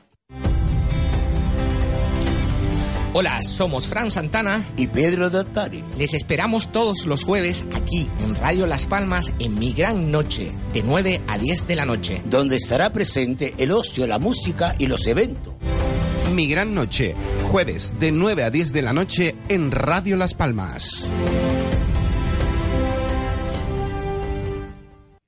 Hola, 3.13 3.43
somos 3.43 3.87
Fran 3.87 4.09
Santana 4.09 4.65
y 4.77 4.87
Pedro 4.87 5.29
Dottari. 5.29 5.83
Les 5.97 6.13
esperamos 6.13 6.71
todos 6.71 7.05
los 7.05 7.25
jueves 7.25 7.67
aquí 7.73 8.09
en 8.21 8.35
Radio 8.35 8.65
Las 8.65 8.85
Palmas 8.85 9.35
en 9.37 9.59
Mi 9.59 9.73
Gran 9.73 10.11
Noche, 10.11 10.53
de 10.71 10.81
9 10.81 11.21
a 11.27 11.37
10 11.37 11.67
de 11.67 11.75
la 11.75 11.83
noche. 11.83 12.23
Donde 12.25 12.55
estará 12.55 12.93
presente 12.93 13.53
el 13.57 13.71
ocio, 13.71 14.07
la 14.07 14.17
música 14.17 14.75
y 14.79 14.87
los 14.87 15.05
eventos. 15.07 15.53
Mi 16.33 16.47
gran 16.47 16.73
noche, 16.73 17.13
jueves 17.51 17.93
de 17.99 18.13
9 18.13 18.45
a 18.45 18.49
10 18.49 18.71
de 18.71 18.81
la 18.81 18.93
noche 18.93 19.35
en 19.49 19.71
Radio 19.71 20.15
Las 20.15 20.33
Palmas. 20.33 21.11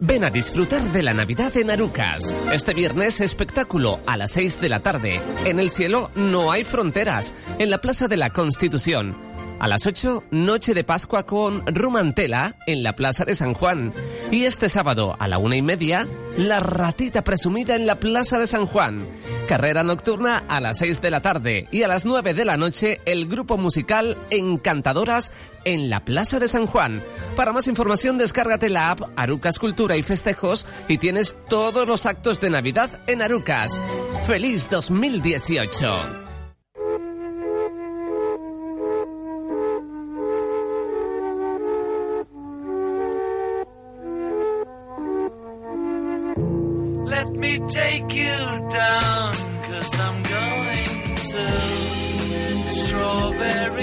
Ven 0.05 0.25
a 0.25 0.29
disfrutar 0.29 0.91
de 0.91 1.01
la 1.01 1.13
Navidad 1.13 1.55
en 1.55 1.71
Arucas. 1.71 2.35
Este 2.51 2.73
viernes 2.73 3.21
espectáculo 3.21 4.01
a 4.05 4.17
las 4.17 4.31
6 4.31 4.59
de 4.59 4.67
la 4.67 4.81
tarde. 4.81 5.21
En 5.45 5.61
el 5.61 5.69
cielo 5.69 6.11
no 6.13 6.51
hay 6.51 6.65
fronteras. 6.65 7.33
En 7.57 7.69
la 7.69 7.77
Plaza 7.77 8.09
de 8.09 8.17
la 8.17 8.31
Constitución. 8.31 9.22
A 9.63 9.67
las 9.69 9.87
8, 9.87 10.25
noche 10.31 10.73
de 10.73 10.83
Pascua 10.83 11.25
con 11.25 11.65
Rumantela 11.65 12.57
en 12.67 12.83
la 12.83 12.97
Plaza 12.97 13.23
de 13.23 13.33
San 13.33 13.53
Juan. 13.53 13.93
Y 14.29 14.43
este 14.43 14.67
sábado 14.67 15.15
a 15.17 15.29
la 15.29 15.37
una 15.37 15.55
y 15.55 15.61
media, 15.61 16.05
la 16.37 16.59
ratita 16.59 17.23
presumida 17.23 17.73
en 17.77 17.87
la 17.87 17.95
Plaza 17.95 18.39
de 18.39 18.47
San 18.47 18.65
Juan. 18.65 19.07
Carrera 19.47 19.83
nocturna 19.83 20.43
a 20.49 20.59
las 20.59 20.79
6 20.79 21.01
de 21.01 21.11
la 21.11 21.21
tarde 21.21 21.69
y 21.71 21.83
a 21.83 21.87
las 21.87 22.03
9 22.03 22.33
de 22.33 22.43
la 22.43 22.57
noche 22.57 22.99
el 23.05 23.25
grupo 23.25 23.57
musical 23.57 24.17
Encantadoras 24.31 25.31
en 25.63 25.89
la 25.89 26.03
Plaza 26.03 26.39
de 26.39 26.49
San 26.49 26.67
Juan. 26.67 27.01
Para 27.37 27.53
más 27.53 27.69
información 27.69 28.17
descárgate 28.17 28.67
la 28.67 28.91
app 28.91 29.11
Arucas 29.15 29.59
Cultura 29.59 29.95
y 29.95 30.03
Festejos 30.03 30.65
y 30.89 30.97
tienes 30.97 31.37
todos 31.47 31.87
los 31.87 32.05
actos 32.05 32.41
de 32.41 32.49
Navidad 32.49 32.99
en 33.07 33.21
Arucas. 33.21 33.79
¡Feliz 34.27 34.67
2018! 34.69 36.22
Let 47.23 47.35
me 47.35 47.57
take 47.69 48.13
you 48.13 48.35
down, 48.69 49.33
cause 49.63 49.95
I'm 49.95 50.23
going 50.23 51.15
to 51.31 52.69
Strawberry 52.69 53.82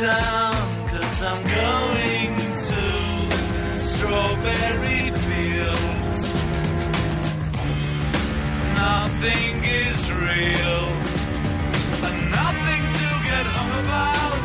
down, 0.00 0.88
cause 0.88 1.22
I'm 1.22 1.42
going 1.42 2.36
to 2.36 2.82
strawberry 3.74 5.10
fields. 5.24 6.22
Nothing 8.74 9.64
is 9.64 10.10
real, 10.12 10.82
and 12.06 12.30
nothing 12.30 12.84
to 13.00 13.08
get 13.24 13.46
hung 13.56 13.72
about. 13.84 14.40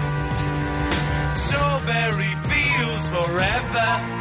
Strawberry 1.35 2.33
fields 2.47 3.05
forever. 3.09 4.20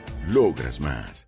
Logras 0.27 0.79
más. 0.79 1.27